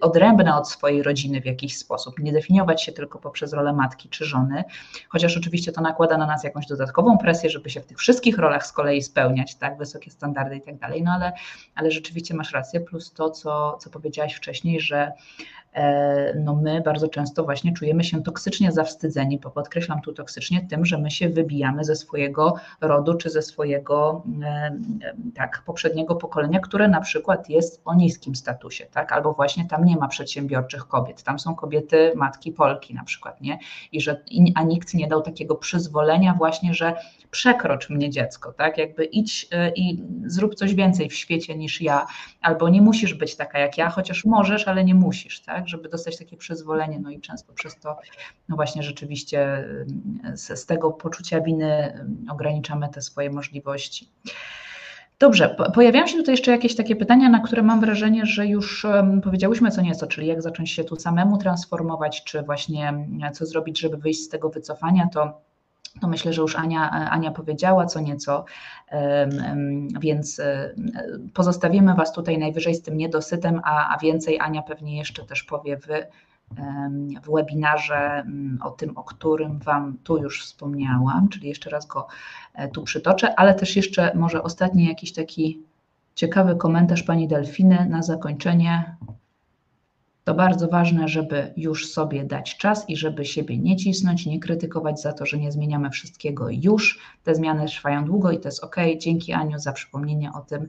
odrębna 0.00 0.58
od 0.58 0.68
swojej 0.68 1.02
rodziny 1.02 1.40
w 1.40 1.44
jakiś 1.44 1.78
sposób, 1.78 2.18
nie 2.18 2.32
definiować 2.32 2.82
się 2.82 2.92
tylko 2.92 3.18
poprzez 3.18 3.52
rolę 3.52 3.72
matki 3.72 4.08
czy 4.08 4.24
żony, 4.24 4.64
chociaż 5.08 5.36
oczywiście 5.36 5.72
to 5.72 5.80
nakłada 5.80 6.16
na 6.16 6.26
nas 6.26 6.44
jakąś 6.44 6.66
dodatkową 6.72 7.18
presję, 7.18 7.50
żeby 7.50 7.70
się 7.70 7.80
w 7.80 7.86
tych 7.86 7.98
wszystkich 7.98 8.38
rolach 8.38 8.66
z 8.66 8.72
kolei 8.72 9.02
spełniać, 9.02 9.54
tak, 9.54 9.78
wysokie 9.78 10.10
standardy 10.10 10.56
i 10.56 10.60
tak 10.60 10.78
dalej, 10.78 11.02
no 11.02 11.12
ale, 11.12 11.32
ale 11.74 11.90
rzeczywiście 11.90 12.34
masz 12.34 12.52
rację, 12.52 12.80
plus 12.80 13.12
to, 13.12 13.30
co, 13.30 13.76
co 13.80 13.90
powiedziałaś 13.90 14.34
wcześniej, 14.34 14.80
że 14.80 15.12
no 16.34 16.54
my 16.54 16.80
bardzo 16.80 17.08
często 17.08 17.44
właśnie 17.44 17.72
czujemy 17.72 18.04
się 18.04 18.22
toksycznie 18.22 18.72
zawstydzeni, 18.72 19.38
bo 19.38 19.50
podkreślam 19.50 20.00
tu 20.00 20.12
toksycznie 20.12 20.66
tym, 20.70 20.86
że 20.86 20.98
my 20.98 21.10
się 21.10 21.28
wybijamy 21.28 21.84
ze 21.84 21.96
swojego 21.96 22.54
rodu 22.80 23.14
czy 23.14 23.30
ze 23.30 23.42
swojego 23.42 24.22
e, 24.42 24.76
tak, 25.34 25.62
poprzedniego 25.66 26.16
pokolenia, 26.16 26.60
które 26.60 26.88
na 26.88 27.00
przykład 27.00 27.48
jest 27.48 27.82
o 27.84 27.94
niskim 27.94 28.34
statusie, 28.34 28.86
tak? 28.86 29.12
albo 29.12 29.32
właśnie 29.32 29.64
tam 29.64 29.84
nie 29.84 29.96
ma 29.96 30.08
przedsiębiorczych 30.08 30.88
kobiet, 30.88 31.22
tam 31.22 31.38
są 31.38 31.54
kobiety, 31.54 32.12
matki 32.16 32.52
Polki 32.52 32.94
na 32.94 33.04
przykład, 33.04 33.40
nie? 33.40 33.58
I 33.92 34.00
że, 34.00 34.22
a 34.54 34.62
nikt 34.62 34.94
nie 34.94 35.08
dał 35.08 35.22
takiego 35.22 35.54
przyzwolenia 35.54 36.34
właśnie, 36.34 36.74
że 36.74 36.94
przekrocz 37.30 37.90
mnie 37.90 38.10
dziecko, 38.10 38.52
tak? 38.52 38.78
Jakby 38.78 39.04
idź 39.04 39.48
e, 39.52 39.70
i 39.70 40.02
zrób 40.26 40.54
coś 40.54 40.74
więcej 40.74 41.08
w 41.08 41.14
świecie 41.14 41.56
niż 41.56 41.80
ja, 41.80 42.06
albo 42.40 42.68
nie 42.68 42.82
musisz 42.82 43.14
być 43.14 43.36
taka 43.36 43.58
jak 43.58 43.78
ja, 43.78 43.90
chociaż 43.90 44.24
możesz, 44.24 44.68
ale 44.68 44.84
nie 44.84 44.94
musisz, 44.94 45.40
tak? 45.40 45.61
Żeby 45.68 45.88
dostać 45.88 46.18
takie 46.18 46.36
przyzwolenie, 46.36 47.00
no 47.00 47.10
i 47.10 47.20
często 47.20 47.52
przez 47.52 47.76
to, 47.76 47.96
no 48.48 48.56
właśnie 48.56 48.82
rzeczywiście 48.82 49.40
e, 50.24 50.36
z, 50.36 50.60
z 50.60 50.66
tego 50.66 50.90
poczucia 50.90 51.40
winy 51.40 51.72
e, 51.72 52.06
ograniczamy 52.30 52.88
te 52.88 53.02
swoje 53.02 53.30
możliwości. 53.30 54.08
Dobrze, 55.18 55.56
pojawiają 55.74 56.06
się 56.06 56.16
tutaj 56.16 56.32
jeszcze 56.32 56.50
jakieś 56.50 56.76
takie 56.76 56.96
pytania, 56.96 57.28
na 57.28 57.40
które 57.40 57.62
mam 57.62 57.80
wrażenie, 57.80 58.26
że 58.26 58.46
już 58.46 58.86
powiedziałyśmy 59.24 59.70
co 59.70 59.82
nieco, 59.82 60.06
czyli 60.06 60.26
jak 60.26 60.42
zacząć 60.42 60.70
się 60.70 60.84
tu 60.84 60.96
samemu 60.96 61.38
transformować, 61.38 62.24
czy 62.24 62.42
właśnie 62.42 62.92
co 63.32 63.46
zrobić, 63.46 63.80
żeby 63.80 63.96
wyjść 63.96 64.20
z 64.20 64.28
tego 64.28 64.50
wycofania, 64.50 65.08
to 65.12 65.40
to 66.00 66.08
myślę, 66.08 66.32
że 66.32 66.42
już 66.42 66.56
Ania, 66.56 66.90
Ania 66.90 67.30
powiedziała 67.30 67.86
co 67.86 68.00
nieco, 68.00 68.44
więc 70.00 70.38
e, 70.38 70.74
pozostawimy 71.34 71.94
Was 71.94 72.12
tutaj 72.12 72.38
najwyżej 72.38 72.74
z 72.74 72.82
tym 72.82 72.96
niedosytem, 72.96 73.60
a, 73.64 73.94
a 73.94 73.98
więcej 73.98 74.40
Ania 74.40 74.62
pewnie 74.62 74.98
jeszcze 74.98 75.24
też 75.24 75.42
powie 75.42 75.76
w, 75.76 75.86
w 77.24 77.32
webinarze 77.34 77.96
mm, 77.96 78.58
o 78.62 78.70
tym, 78.70 78.98
o 78.98 79.04
którym 79.04 79.58
Wam 79.58 79.98
tu 80.04 80.16
już 80.16 80.44
wspomniałam, 80.44 81.28
czyli 81.28 81.48
jeszcze 81.48 81.70
raz 81.70 81.86
go 81.86 82.06
e, 82.54 82.68
tu 82.68 82.82
przytoczę, 82.82 83.34
ale 83.34 83.54
też 83.54 83.76
jeszcze 83.76 84.12
może 84.14 84.42
ostatni 84.42 84.84
jakiś 84.84 85.12
taki 85.12 85.62
ciekawy 86.14 86.56
komentarz 86.56 87.02
Pani 87.02 87.28
Delfiny 87.28 87.86
na 87.90 88.02
zakończenie. 88.02 88.96
To 90.24 90.34
bardzo 90.34 90.68
ważne, 90.68 91.08
żeby 91.08 91.52
już 91.56 91.92
sobie 91.92 92.24
dać 92.24 92.56
czas 92.56 92.90
i 92.90 92.96
żeby 92.96 93.24
siebie 93.24 93.58
nie 93.58 93.76
cisnąć, 93.76 94.26
nie 94.26 94.40
krytykować 94.40 95.00
za 95.00 95.12
to, 95.12 95.26
że 95.26 95.38
nie 95.38 95.52
zmieniamy 95.52 95.90
wszystkiego 95.90 96.46
już. 96.50 96.98
Te 97.24 97.34
zmiany 97.34 97.66
trwają 97.66 98.04
długo 98.04 98.30
i 98.30 98.40
to 98.40 98.48
jest 98.48 98.64
ok. 98.64 98.76
Dzięki 98.98 99.32
Aniu 99.32 99.58
za 99.58 99.72
przypomnienie 99.72 100.32
o 100.32 100.40
tym. 100.40 100.68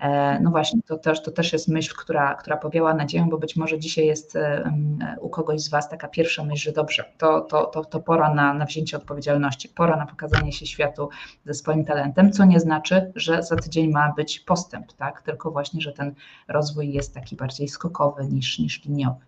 E, 0.00 0.40
no 0.40 0.50
właśnie, 0.50 0.80
to 0.86 0.98
też, 0.98 1.22
to 1.22 1.30
też 1.30 1.52
jest 1.52 1.68
myśl, 1.68 1.94
która, 1.96 2.34
która 2.34 2.56
powiała 2.56 2.94
nadzieję, 2.94 3.26
bo 3.30 3.38
być 3.38 3.56
może 3.56 3.78
dzisiaj 3.78 4.06
jest 4.06 4.36
e, 4.36 4.72
u 5.20 5.28
kogoś 5.28 5.60
z 5.60 5.70
Was 5.70 5.88
taka 5.88 6.08
pierwsza 6.08 6.44
myśl, 6.44 6.64
że 6.64 6.72
dobrze, 6.72 7.04
to, 7.18 7.40
to, 7.40 7.64
to, 7.64 7.84
to 7.84 8.00
pora 8.00 8.34
na, 8.34 8.54
na 8.54 8.64
wzięcie 8.64 8.96
odpowiedzialności, 8.96 9.68
pora 9.68 9.96
na 9.96 10.06
pokazanie 10.06 10.52
się 10.52 10.66
światu 10.66 11.08
ze 11.44 11.54
swoim 11.54 11.84
talentem, 11.84 12.32
co 12.32 12.44
nie 12.44 12.60
znaczy, 12.60 13.12
że 13.14 13.42
za 13.42 13.56
tydzień 13.56 13.90
ma 13.90 14.12
być 14.12 14.40
postęp, 14.40 14.92
tak? 14.92 15.22
tylko 15.22 15.50
właśnie, 15.50 15.80
że 15.80 15.92
ten 15.92 16.14
rozwój 16.48 16.92
jest 16.92 17.14
taki 17.14 17.36
bardziej 17.36 17.68
skokowy 17.68 18.26
niż, 18.26 18.58
niż 18.58 18.84
liniowy. 18.84 19.24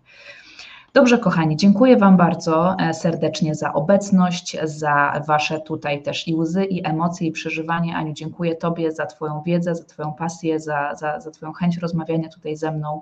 Dobrze, 0.95 1.17
kochani, 1.17 1.55
dziękuję 1.55 1.97
Wam 1.97 2.17
bardzo 2.17 2.75
e, 2.79 2.93
serdecznie 2.93 3.55
za 3.55 3.73
obecność, 3.73 4.57
za 4.63 5.21
Wasze 5.27 5.59
tutaj 5.59 6.03
też 6.03 6.27
i 6.27 6.35
łzy, 6.35 6.65
i 6.65 6.87
emocje, 6.87 7.27
i 7.27 7.31
przeżywanie. 7.31 7.95
Aniu, 7.95 8.13
dziękuję 8.13 8.55
Tobie 8.55 8.91
za 8.91 9.05
Twoją 9.05 9.41
wiedzę, 9.45 9.75
za 9.75 9.83
Twoją 9.83 10.13
pasję, 10.13 10.59
za, 10.59 10.95
za, 10.95 11.19
za 11.19 11.31
Twoją 11.31 11.53
chęć 11.53 11.77
rozmawiania 11.77 12.29
tutaj 12.29 12.55
ze 12.55 12.71
mną 12.71 13.01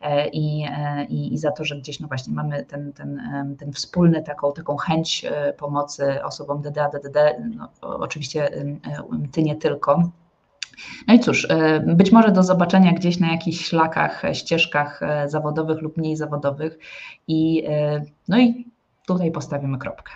e, 0.00 0.28
i, 0.28 0.66
e, 0.70 1.04
i, 1.04 1.34
i 1.34 1.38
za 1.38 1.50
to, 1.50 1.64
że 1.64 1.76
gdzieś 1.76 2.00
no 2.00 2.08
właśnie 2.08 2.34
mamy 2.34 2.64
ten, 2.64 2.92
ten, 2.92 3.20
ten 3.58 3.72
wspólny 3.72 4.22
taką, 4.22 4.52
taką 4.52 4.76
chęć 4.76 5.26
pomocy 5.58 6.24
osobom 6.24 6.62
DDA, 6.62 6.88
DDD, 6.88 7.18
no, 7.56 7.68
oczywiście 7.82 8.50
Ty 9.32 9.42
nie 9.42 9.56
tylko. 9.56 10.02
No 11.08 11.14
i 11.14 11.20
cóż, 11.20 11.46
e, 11.50 11.80
być 11.80 12.12
może 12.12 12.32
do 12.32 12.42
zobaczenia 12.42 12.92
gdzieś 12.92 13.18
na 13.18 13.32
jakichś 13.32 13.64
szlakach, 13.64 14.24
e, 14.24 14.34
ścieżkach 14.34 15.02
e, 15.02 15.28
zawodowych 15.28 15.82
lub 15.82 15.96
mniej 15.96 16.16
zawodowych 16.16 16.78
i 17.28 17.62
no 18.28 18.38
i 18.38 18.66
tutaj 19.06 19.30
postawimy 19.30 19.78
kropkę. 19.78 20.12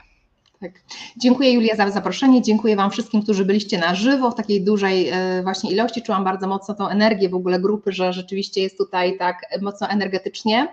Tak. 0.60 0.72
Dziękuję 1.16 1.52
Julia 1.52 1.76
za 1.76 1.90
zaproszenie, 1.90 2.42
dziękuję 2.42 2.76
Wam 2.76 2.90
wszystkim, 2.90 3.22
którzy 3.22 3.44
byliście 3.44 3.78
na 3.78 3.94
żywo 3.94 4.30
w 4.30 4.34
takiej 4.34 4.64
dużej 4.64 5.08
e, 5.08 5.42
właśnie 5.42 5.70
ilości. 5.70 6.02
Czułam 6.02 6.24
bardzo 6.24 6.46
mocno 6.46 6.74
tą 6.74 6.88
energię 6.88 7.28
w 7.28 7.34
ogóle 7.34 7.60
grupy, 7.60 7.92
że 7.92 8.12
rzeczywiście 8.12 8.62
jest 8.62 8.78
tutaj 8.78 9.18
tak 9.18 9.42
mocno 9.62 9.88
energetycznie 9.88 10.68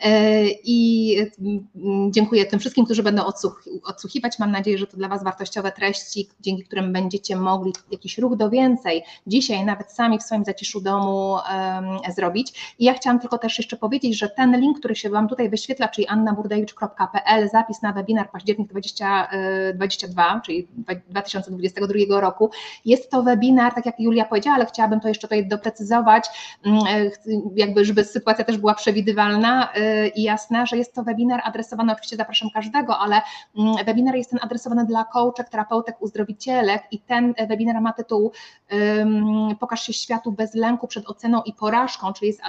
e, 0.00 0.44
i 0.64 1.16
mm, 1.74 2.12
dziękuję 2.12 2.46
tym 2.46 2.60
wszystkim, 2.60 2.84
którzy 2.84 3.02
będą 3.02 3.22
odsłuchiwać. 3.84 4.38
Mam 4.38 4.50
nadzieję, 4.50 4.78
że 4.78 4.86
to 4.86 4.96
dla 4.96 5.08
Was 5.08 5.24
wartościowe 5.24 5.72
treści, 5.72 6.28
dzięki 6.40 6.64
którym 6.64 6.92
będziecie 6.92 7.36
mogli 7.36 7.72
jakiś 7.90 8.18
ruch 8.18 8.36
do 8.36 8.50
więcej 8.50 9.02
dzisiaj 9.26 9.64
nawet 9.64 9.92
sami 9.92 10.18
w 10.18 10.22
swoim 10.22 10.44
zaciszu 10.44 10.80
domu 10.80 11.36
zrobić. 12.16 12.74
I 12.78 12.84
ja 12.84 12.94
chciałam 12.94 13.20
tylko 13.20 13.38
też 13.38 13.58
jeszcze 13.58 13.76
powiedzieć, 13.76 14.18
że 14.18 14.28
ten 14.28 14.60
link, 14.60 14.78
który 14.78 14.96
się 14.96 15.10
Wam 15.10 15.28
tutaj 15.28 15.50
wyświetla, 15.50 15.88
czyli 15.88 16.06
annaburdejewicz.pl, 16.06 17.48
zapis 17.48 17.82
na 17.82 17.92
webinar 17.92 18.30
październik 18.30 18.68
20 18.68 19.27
2022, 19.74 20.40
czyli 20.40 20.68
2022 21.08 22.20
roku. 22.20 22.50
Jest 22.84 23.10
to 23.10 23.22
webinar, 23.22 23.74
tak 23.74 23.86
jak 23.86 24.00
Julia 24.00 24.24
powiedziała, 24.24 24.56
ale 24.56 24.66
chciałabym 24.66 25.00
to 25.00 25.08
jeszcze 25.08 25.28
tutaj 25.28 25.48
doprecyzować, 25.48 26.26
mm, 26.66 26.84
jakby 27.56 27.84
żeby 27.84 28.04
sytuacja 28.04 28.44
też 28.44 28.58
była 28.58 28.74
przewidywalna 28.74 29.72
e, 29.74 30.08
i 30.08 30.22
jasna, 30.22 30.66
że 30.66 30.76
jest 30.76 30.94
to 30.94 31.02
webinar 31.02 31.40
adresowany, 31.44 31.92
oczywiście 31.92 32.16
zapraszam 32.16 32.50
każdego, 32.54 32.98
ale 32.98 33.20
mm, 33.58 33.84
webinar 33.84 34.16
jest 34.16 34.30
ten 34.30 34.38
adresowany 34.42 34.86
dla 34.86 35.04
coachek, 35.04 35.48
terapeutek, 35.48 36.02
uzdrowicielek 36.02 36.82
i 36.90 36.98
ten 37.00 37.34
webinar 37.48 37.80
ma 37.80 37.92
tytuł 37.92 38.32
Pokaż 39.60 39.82
się 39.82 39.92
światu 39.92 40.32
bez 40.32 40.54
lęku 40.54 40.88
przed 40.88 41.06
oceną 41.06 41.42
i 41.42 41.52
porażką, 41.52 42.12
czyli 42.12 42.26
jest, 42.26 42.40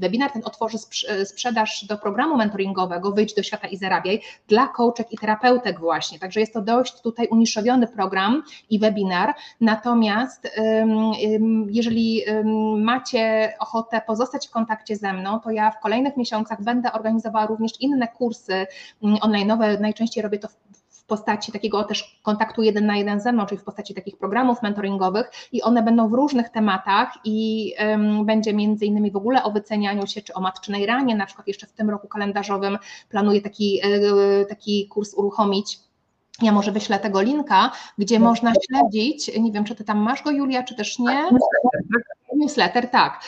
webinar 0.00 0.32
ten 0.32 0.42
otworzy 0.44 0.78
sprzedaż 1.24 1.84
do 1.84 1.98
programu 1.98 2.36
mentoringowego 2.36 3.12
Wyjdź 3.12 3.34
do 3.34 3.42
świata 3.42 3.68
i 3.68 3.76
zarabiaj 3.76 4.20
dla 4.48 4.68
coachek 4.68 5.12
i 5.12 5.18
terapeutek 5.18 5.80
właśnie, 5.80 6.18
Także 6.18 6.40
jest 6.40 6.52
to 6.52 6.62
dość 6.62 7.00
tutaj 7.00 7.28
uniszowiony 7.28 7.86
program 7.86 8.42
i 8.70 8.78
webinar. 8.78 9.34
Natomiast 9.60 10.58
jeżeli 11.66 12.22
macie 12.76 13.54
ochotę 13.58 14.02
pozostać 14.06 14.48
w 14.48 14.50
kontakcie 14.50 14.96
ze 14.96 15.12
mną, 15.12 15.40
to 15.40 15.50
ja 15.50 15.70
w 15.70 15.80
kolejnych 15.80 16.16
miesiącach 16.16 16.62
będę 16.62 16.92
organizowała 16.92 17.46
również 17.46 17.72
inne 17.80 18.08
kursy 18.08 18.66
online'owe. 19.02 19.80
Najczęściej 19.80 20.22
robię 20.22 20.38
to 20.38 20.48
w 20.48 20.79
postaci 21.10 21.52
takiego 21.52 21.84
też 21.84 22.20
kontaktu 22.22 22.62
jeden 22.62 22.86
na 22.86 22.96
jeden 22.96 23.20
ze 23.20 23.32
mną, 23.32 23.46
czyli 23.46 23.60
w 23.60 23.64
postaci 23.64 23.94
takich 23.94 24.18
programów 24.18 24.62
mentoringowych 24.62 25.30
i 25.52 25.62
one 25.62 25.82
będą 25.82 26.08
w 26.08 26.12
różnych 26.12 26.48
tematach 26.48 27.18
i 27.24 27.72
um, 27.78 28.26
będzie 28.26 28.54
między 28.54 28.86
innymi 28.86 29.10
w 29.10 29.16
ogóle 29.16 29.44
o 29.44 29.50
wycenianiu 29.50 30.06
się, 30.06 30.22
czy 30.22 30.34
o 30.34 30.40
matczynej 30.40 30.86
ranie, 30.86 31.16
na 31.16 31.26
przykład 31.26 31.48
jeszcze 31.48 31.66
w 31.66 31.72
tym 31.72 31.90
roku 31.90 32.08
kalendarzowym 32.08 32.78
planuję 33.08 33.42
taki, 33.42 33.80
e, 33.82 34.46
taki 34.46 34.88
kurs 34.88 35.14
uruchomić. 35.14 35.78
Ja 36.42 36.52
może 36.52 36.72
wyślę 36.72 36.98
tego 36.98 37.20
linka, 37.20 37.70
gdzie 37.98 38.20
można 38.20 38.52
śledzić, 38.66 39.30
nie 39.40 39.52
wiem, 39.52 39.64
czy 39.64 39.74
ty 39.74 39.84
tam 39.84 39.98
masz 39.98 40.22
go, 40.22 40.30
Julia, 40.30 40.62
czy 40.62 40.74
też 40.74 40.98
nie. 40.98 41.28
Newsletter, 42.40 42.90
tak. 42.90 43.20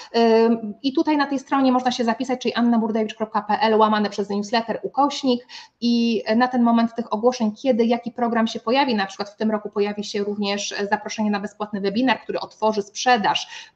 I 0.82 0.93
tutaj 0.93 1.16
na 1.16 1.26
tej 1.26 1.39
stronie 1.39 1.72
można 1.72 1.90
się 1.90 2.05
zapisać, 2.05 2.40
czyli 2.40 2.55
annaburdewicz.pl 2.55 3.74
łamane 3.74 4.10
przez 4.10 4.30
newsletter 4.30 4.80
ukośnik 4.82 5.47
i 5.80 6.22
na 6.36 6.48
ten 6.48 6.62
moment 6.62 6.94
tych 6.94 7.12
ogłoszeń, 7.12 7.52
kiedy 7.62 7.84
jaki 7.84 8.10
program 8.10 8.47
się 8.47 8.60
pojawi, 8.60 8.94
na 8.94 9.06
przykład 9.06 9.30
w 9.30 9.36
tym 9.36 9.51
roku 9.51 9.70
pojawi 9.70 10.05
się 10.05 10.24
również 10.24 10.74
zaproszenie 10.90 11.30
na 11.30 11.40
bezpłatny 11.40 11.80
webinar, 11.80 12.20
który 12.22 12.40
otworzy 12.40 12.82
sprzedaż, 12.82 13.70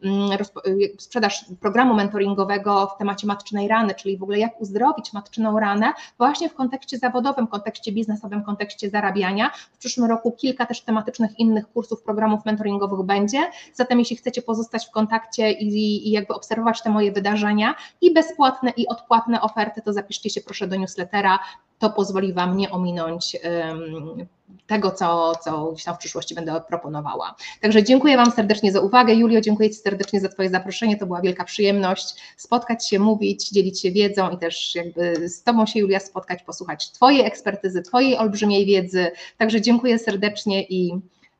y, 0.66 0.96
sprzedaż 0.98 1.44
programu 1.60 1.94
mentoringowego 1.94 2.86
w 2.86 2.98
temacie 2.98 3.26
matczynej 3.26 3.68
rany, 3.68 3.94
czyli 3.94 4.18
w 4.18 4.22
ogóle 4.22 4.38
jak 4.38 4.60
uzdrowić 4.60 5.12
matczyną 5.12 5.60
ranę 5.60 5.92
właśnie 6.18 6.48
w 6.48 6.54
kontekście 6.54 6.98
zawodowym, 6.98 7.46
kontekście 7.46 7.92
biznesowym, 7.92 8.44
kontekście 8.44 8.90
zarabiania. 8.90 9.50
W 9.72 9.78
przyszłym 9.78 10.10
roku 10.10 10.32
kilka 10.32 10.66
też 10.66 10.80
tematycznych 10.80 11.38
innych 11.38 11.72
kursów, 11.72 12.02
programów 12.02 12.44
mentoringowych 12.44 13.06
będzie, 13.06 13.50
zatem 13.74 13.98
jeśli 13.98 14.16
chcecie 14.16 14.42
pozostać 14.42 14.86
w 14.86 14.90
kontakcie 14.90 15.26
i, 15.39 16.09
i 16.09 16.11
jakby 16.11 16.35
obserwować 16.35 16.82
te 16.82 16.90
moje 16.90 17.12
wydarzenia 17.12 17.74
i 18.01 18.15
bezpłatne 18.15 18.73
i 18.77 18.89
odpłatne 18.89 19.40
oferty, 19.40 19.82
to 19.82 19.93
zapiszcie 19.93 20.31
się 20.31 20.40
proszę 20.40 20.66
do 20.66 20.77
newslettera, 20.77 21.39
to 21.78 21.90
pozwoli 21.90 22.32
Wam 22.32 22.57
nie 22.57 22.70
ominąć 22.70 23.36
um, 23.44 24.27
tego, 24.66 24.90
co, 24.90 25.32
co 25.44 25.74
tam 25.85 25.94
w 25.94 25.98
przyszłości 25.98 26.35
będę 26.35 26.61
proponowała. 26.69 27.35
Także 27.61 27.82
dziękuję 27.82 28.16
Wam 28.16 28.31
serdecznie 28.31 28.73
za 28.73 28.81
uwagę. 28.81 29.15
Julio, 29.15 29.40
dziękuję 29.40 29.70
Ci 29.70 29.77
serdecznie 29.77 30.20
za 30.20 30.28
Twoje 30.28 30.51
zaproszenie. 30.51 30.97
To 30.97 31.07
była 31.07 31.20
wielka 31.20 31.44
przyjemność 31.44 32.15
spotkać 32.36 32.89
się, 32.89 32.98
mówić, 32.98 33.51
dzielić 33.51 33.81
się 33.81 33.90
wiedzą 33.90 34.31
i 34.31 34.39
też 34.39 34.74
jakby 34.74 35.28
z 35.28 35.43
Tobą 35.43 35.66
się, 35.66 35.81
Julia, 35.81 36.01
spotkać, 36.01 36.43
posłuchać 36.43 36.90
Twojej 36.90 37.27
ekspertyzy, 37.27 37.82
Twojej 37.82 38.19
olbrzymiej 38.19 38.66
wiedzy. 38.66 39.11
Także 39.39 39.61
dziękuję 39.61 39.98
serdecznie 39.98 40.62
i, 40.62 40.89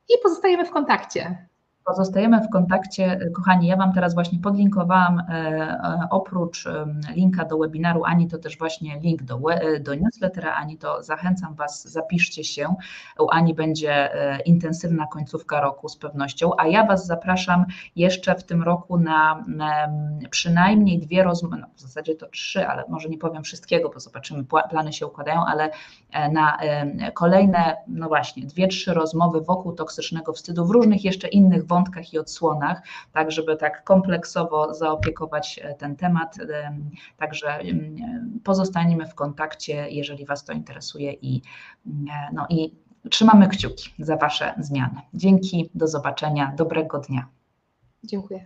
i 0.09 0.13
pozostajemy 0.23 0.65
w 0.65 0.71
kontakcie. 0.71 1.47
Pozostajemy 1.87 2.41
w 2.41 2.51
kontakcie. 2.51 3.19
Kochani, 3.35 3.67
ja 3.67 3.77
Wam 3.77 3.93
teraz 3.93 4.15
właśnie 4.15 4.39
podlinkowałam 4.41 5.23
oprócz 6.11 6.65
linka 7.15 7.45
do 7.45 7.59
webinaru 7.59 8.05
Ani, 8.05 8.29
to 8.29 8.39
też 8.39 8.59
właśnie 8.59 9.01
link 9.01 9.23
do, 9.23 9.41
do 9.81 9.95
newslettera 9.95 10.55
Ani, 10.55 10.79
to 10.79 11.03
zachęcam 11.03 11.55
Was, 11.55 11.89
zapiszcie 11.93 12.45
się. 12.45 12.75
U 13.19 13.27
Ani 13.31 13.55
będzie 13.55 14.11
intensywna 14.45 15.07
końcówka 15.07 15.61
roku 15.61 15.89
z 15.89 15.97
pewnością, 15.97 16.51
a 16.59 16.67
ja 16.67 16.85
Was 16.85 17.07
zapraszam 17.07 17.65
jeszcze 17.97 18.35
w 18.35 18.45
tym 18.45 18.63
roku 18.63 18.99
na, 18.99 19.45
na 19.49 19.89
przynajmniej 20.31 20.99
dwie 20.99 21.23
rozmowy, 21.23 21.57
no 21.57 21.67
w 21.75 21.81
zasadzie 21.81 22.15
to 22.15 22.27
trzy, 22.27 22.67
ale 22.69 22.85
może 22.89 23.09
nie 23.09 23.19
powiem 23.19 23.43
wszystkiego, 23.43 23.91
bo 23.95 24.01
zobaczymy, 24.01 24.45
plany 24.71 24.93
się 24.93 25.07
układają, 25.07 25.45
ale 25.45 25.71
na 26.33 26.59
kolejne, 27.15 27.77
no 27.89 28.09
właśnie, 28.09 28.47
dwie, 28.47 28.69
trzy 28.69 28.95
rozmowy 28.95 29.41
wokół 29.41 29.73
toksycznego 29.73 30.33
wstydu 30.33 30.67
w 30.67 30.71
różnych 30.71 31.05
jeszcze 31.05 31.29
innych 31.29 31.67
wątkach, 31.67 31.76
wątkach 31.77 32.13
i 32.13 32.19
odsłonach, 32.19 32.83
tak 33.13 33.31
żeby 33.31 33.57
tak 33.57 33.85
kompleksowo 33.85 34.75
zaopiekować 34.75 35.61
ten 35.79 35.97
temat. 35.97 36.37
Także 37.17 37.61
pozostaniemy 38.45 39.07
w 39.07 39.15
kontakcie, 39.15 39.91
jeżeli 39.91 40.27
Was 40.27 40.45
to 40.45 40.53
interesuje 40.53 41.13
i, 41.13 41.43
no 42.33 42.47
i 42.49 42.75
trzymamy 43.11 43.49
kciuki 43.49 43.95
za 43.99 44.17
Wasze 44.17 44.55
zmiany. 44.59 45.01
Dzięki, 45.15 45.71
do 45.75 45.89
zobaczenia, 45.89 46.53
dobrego 46.57 46.99
dnia. 46.99 47.29
Dziękuję. 48.05 48.45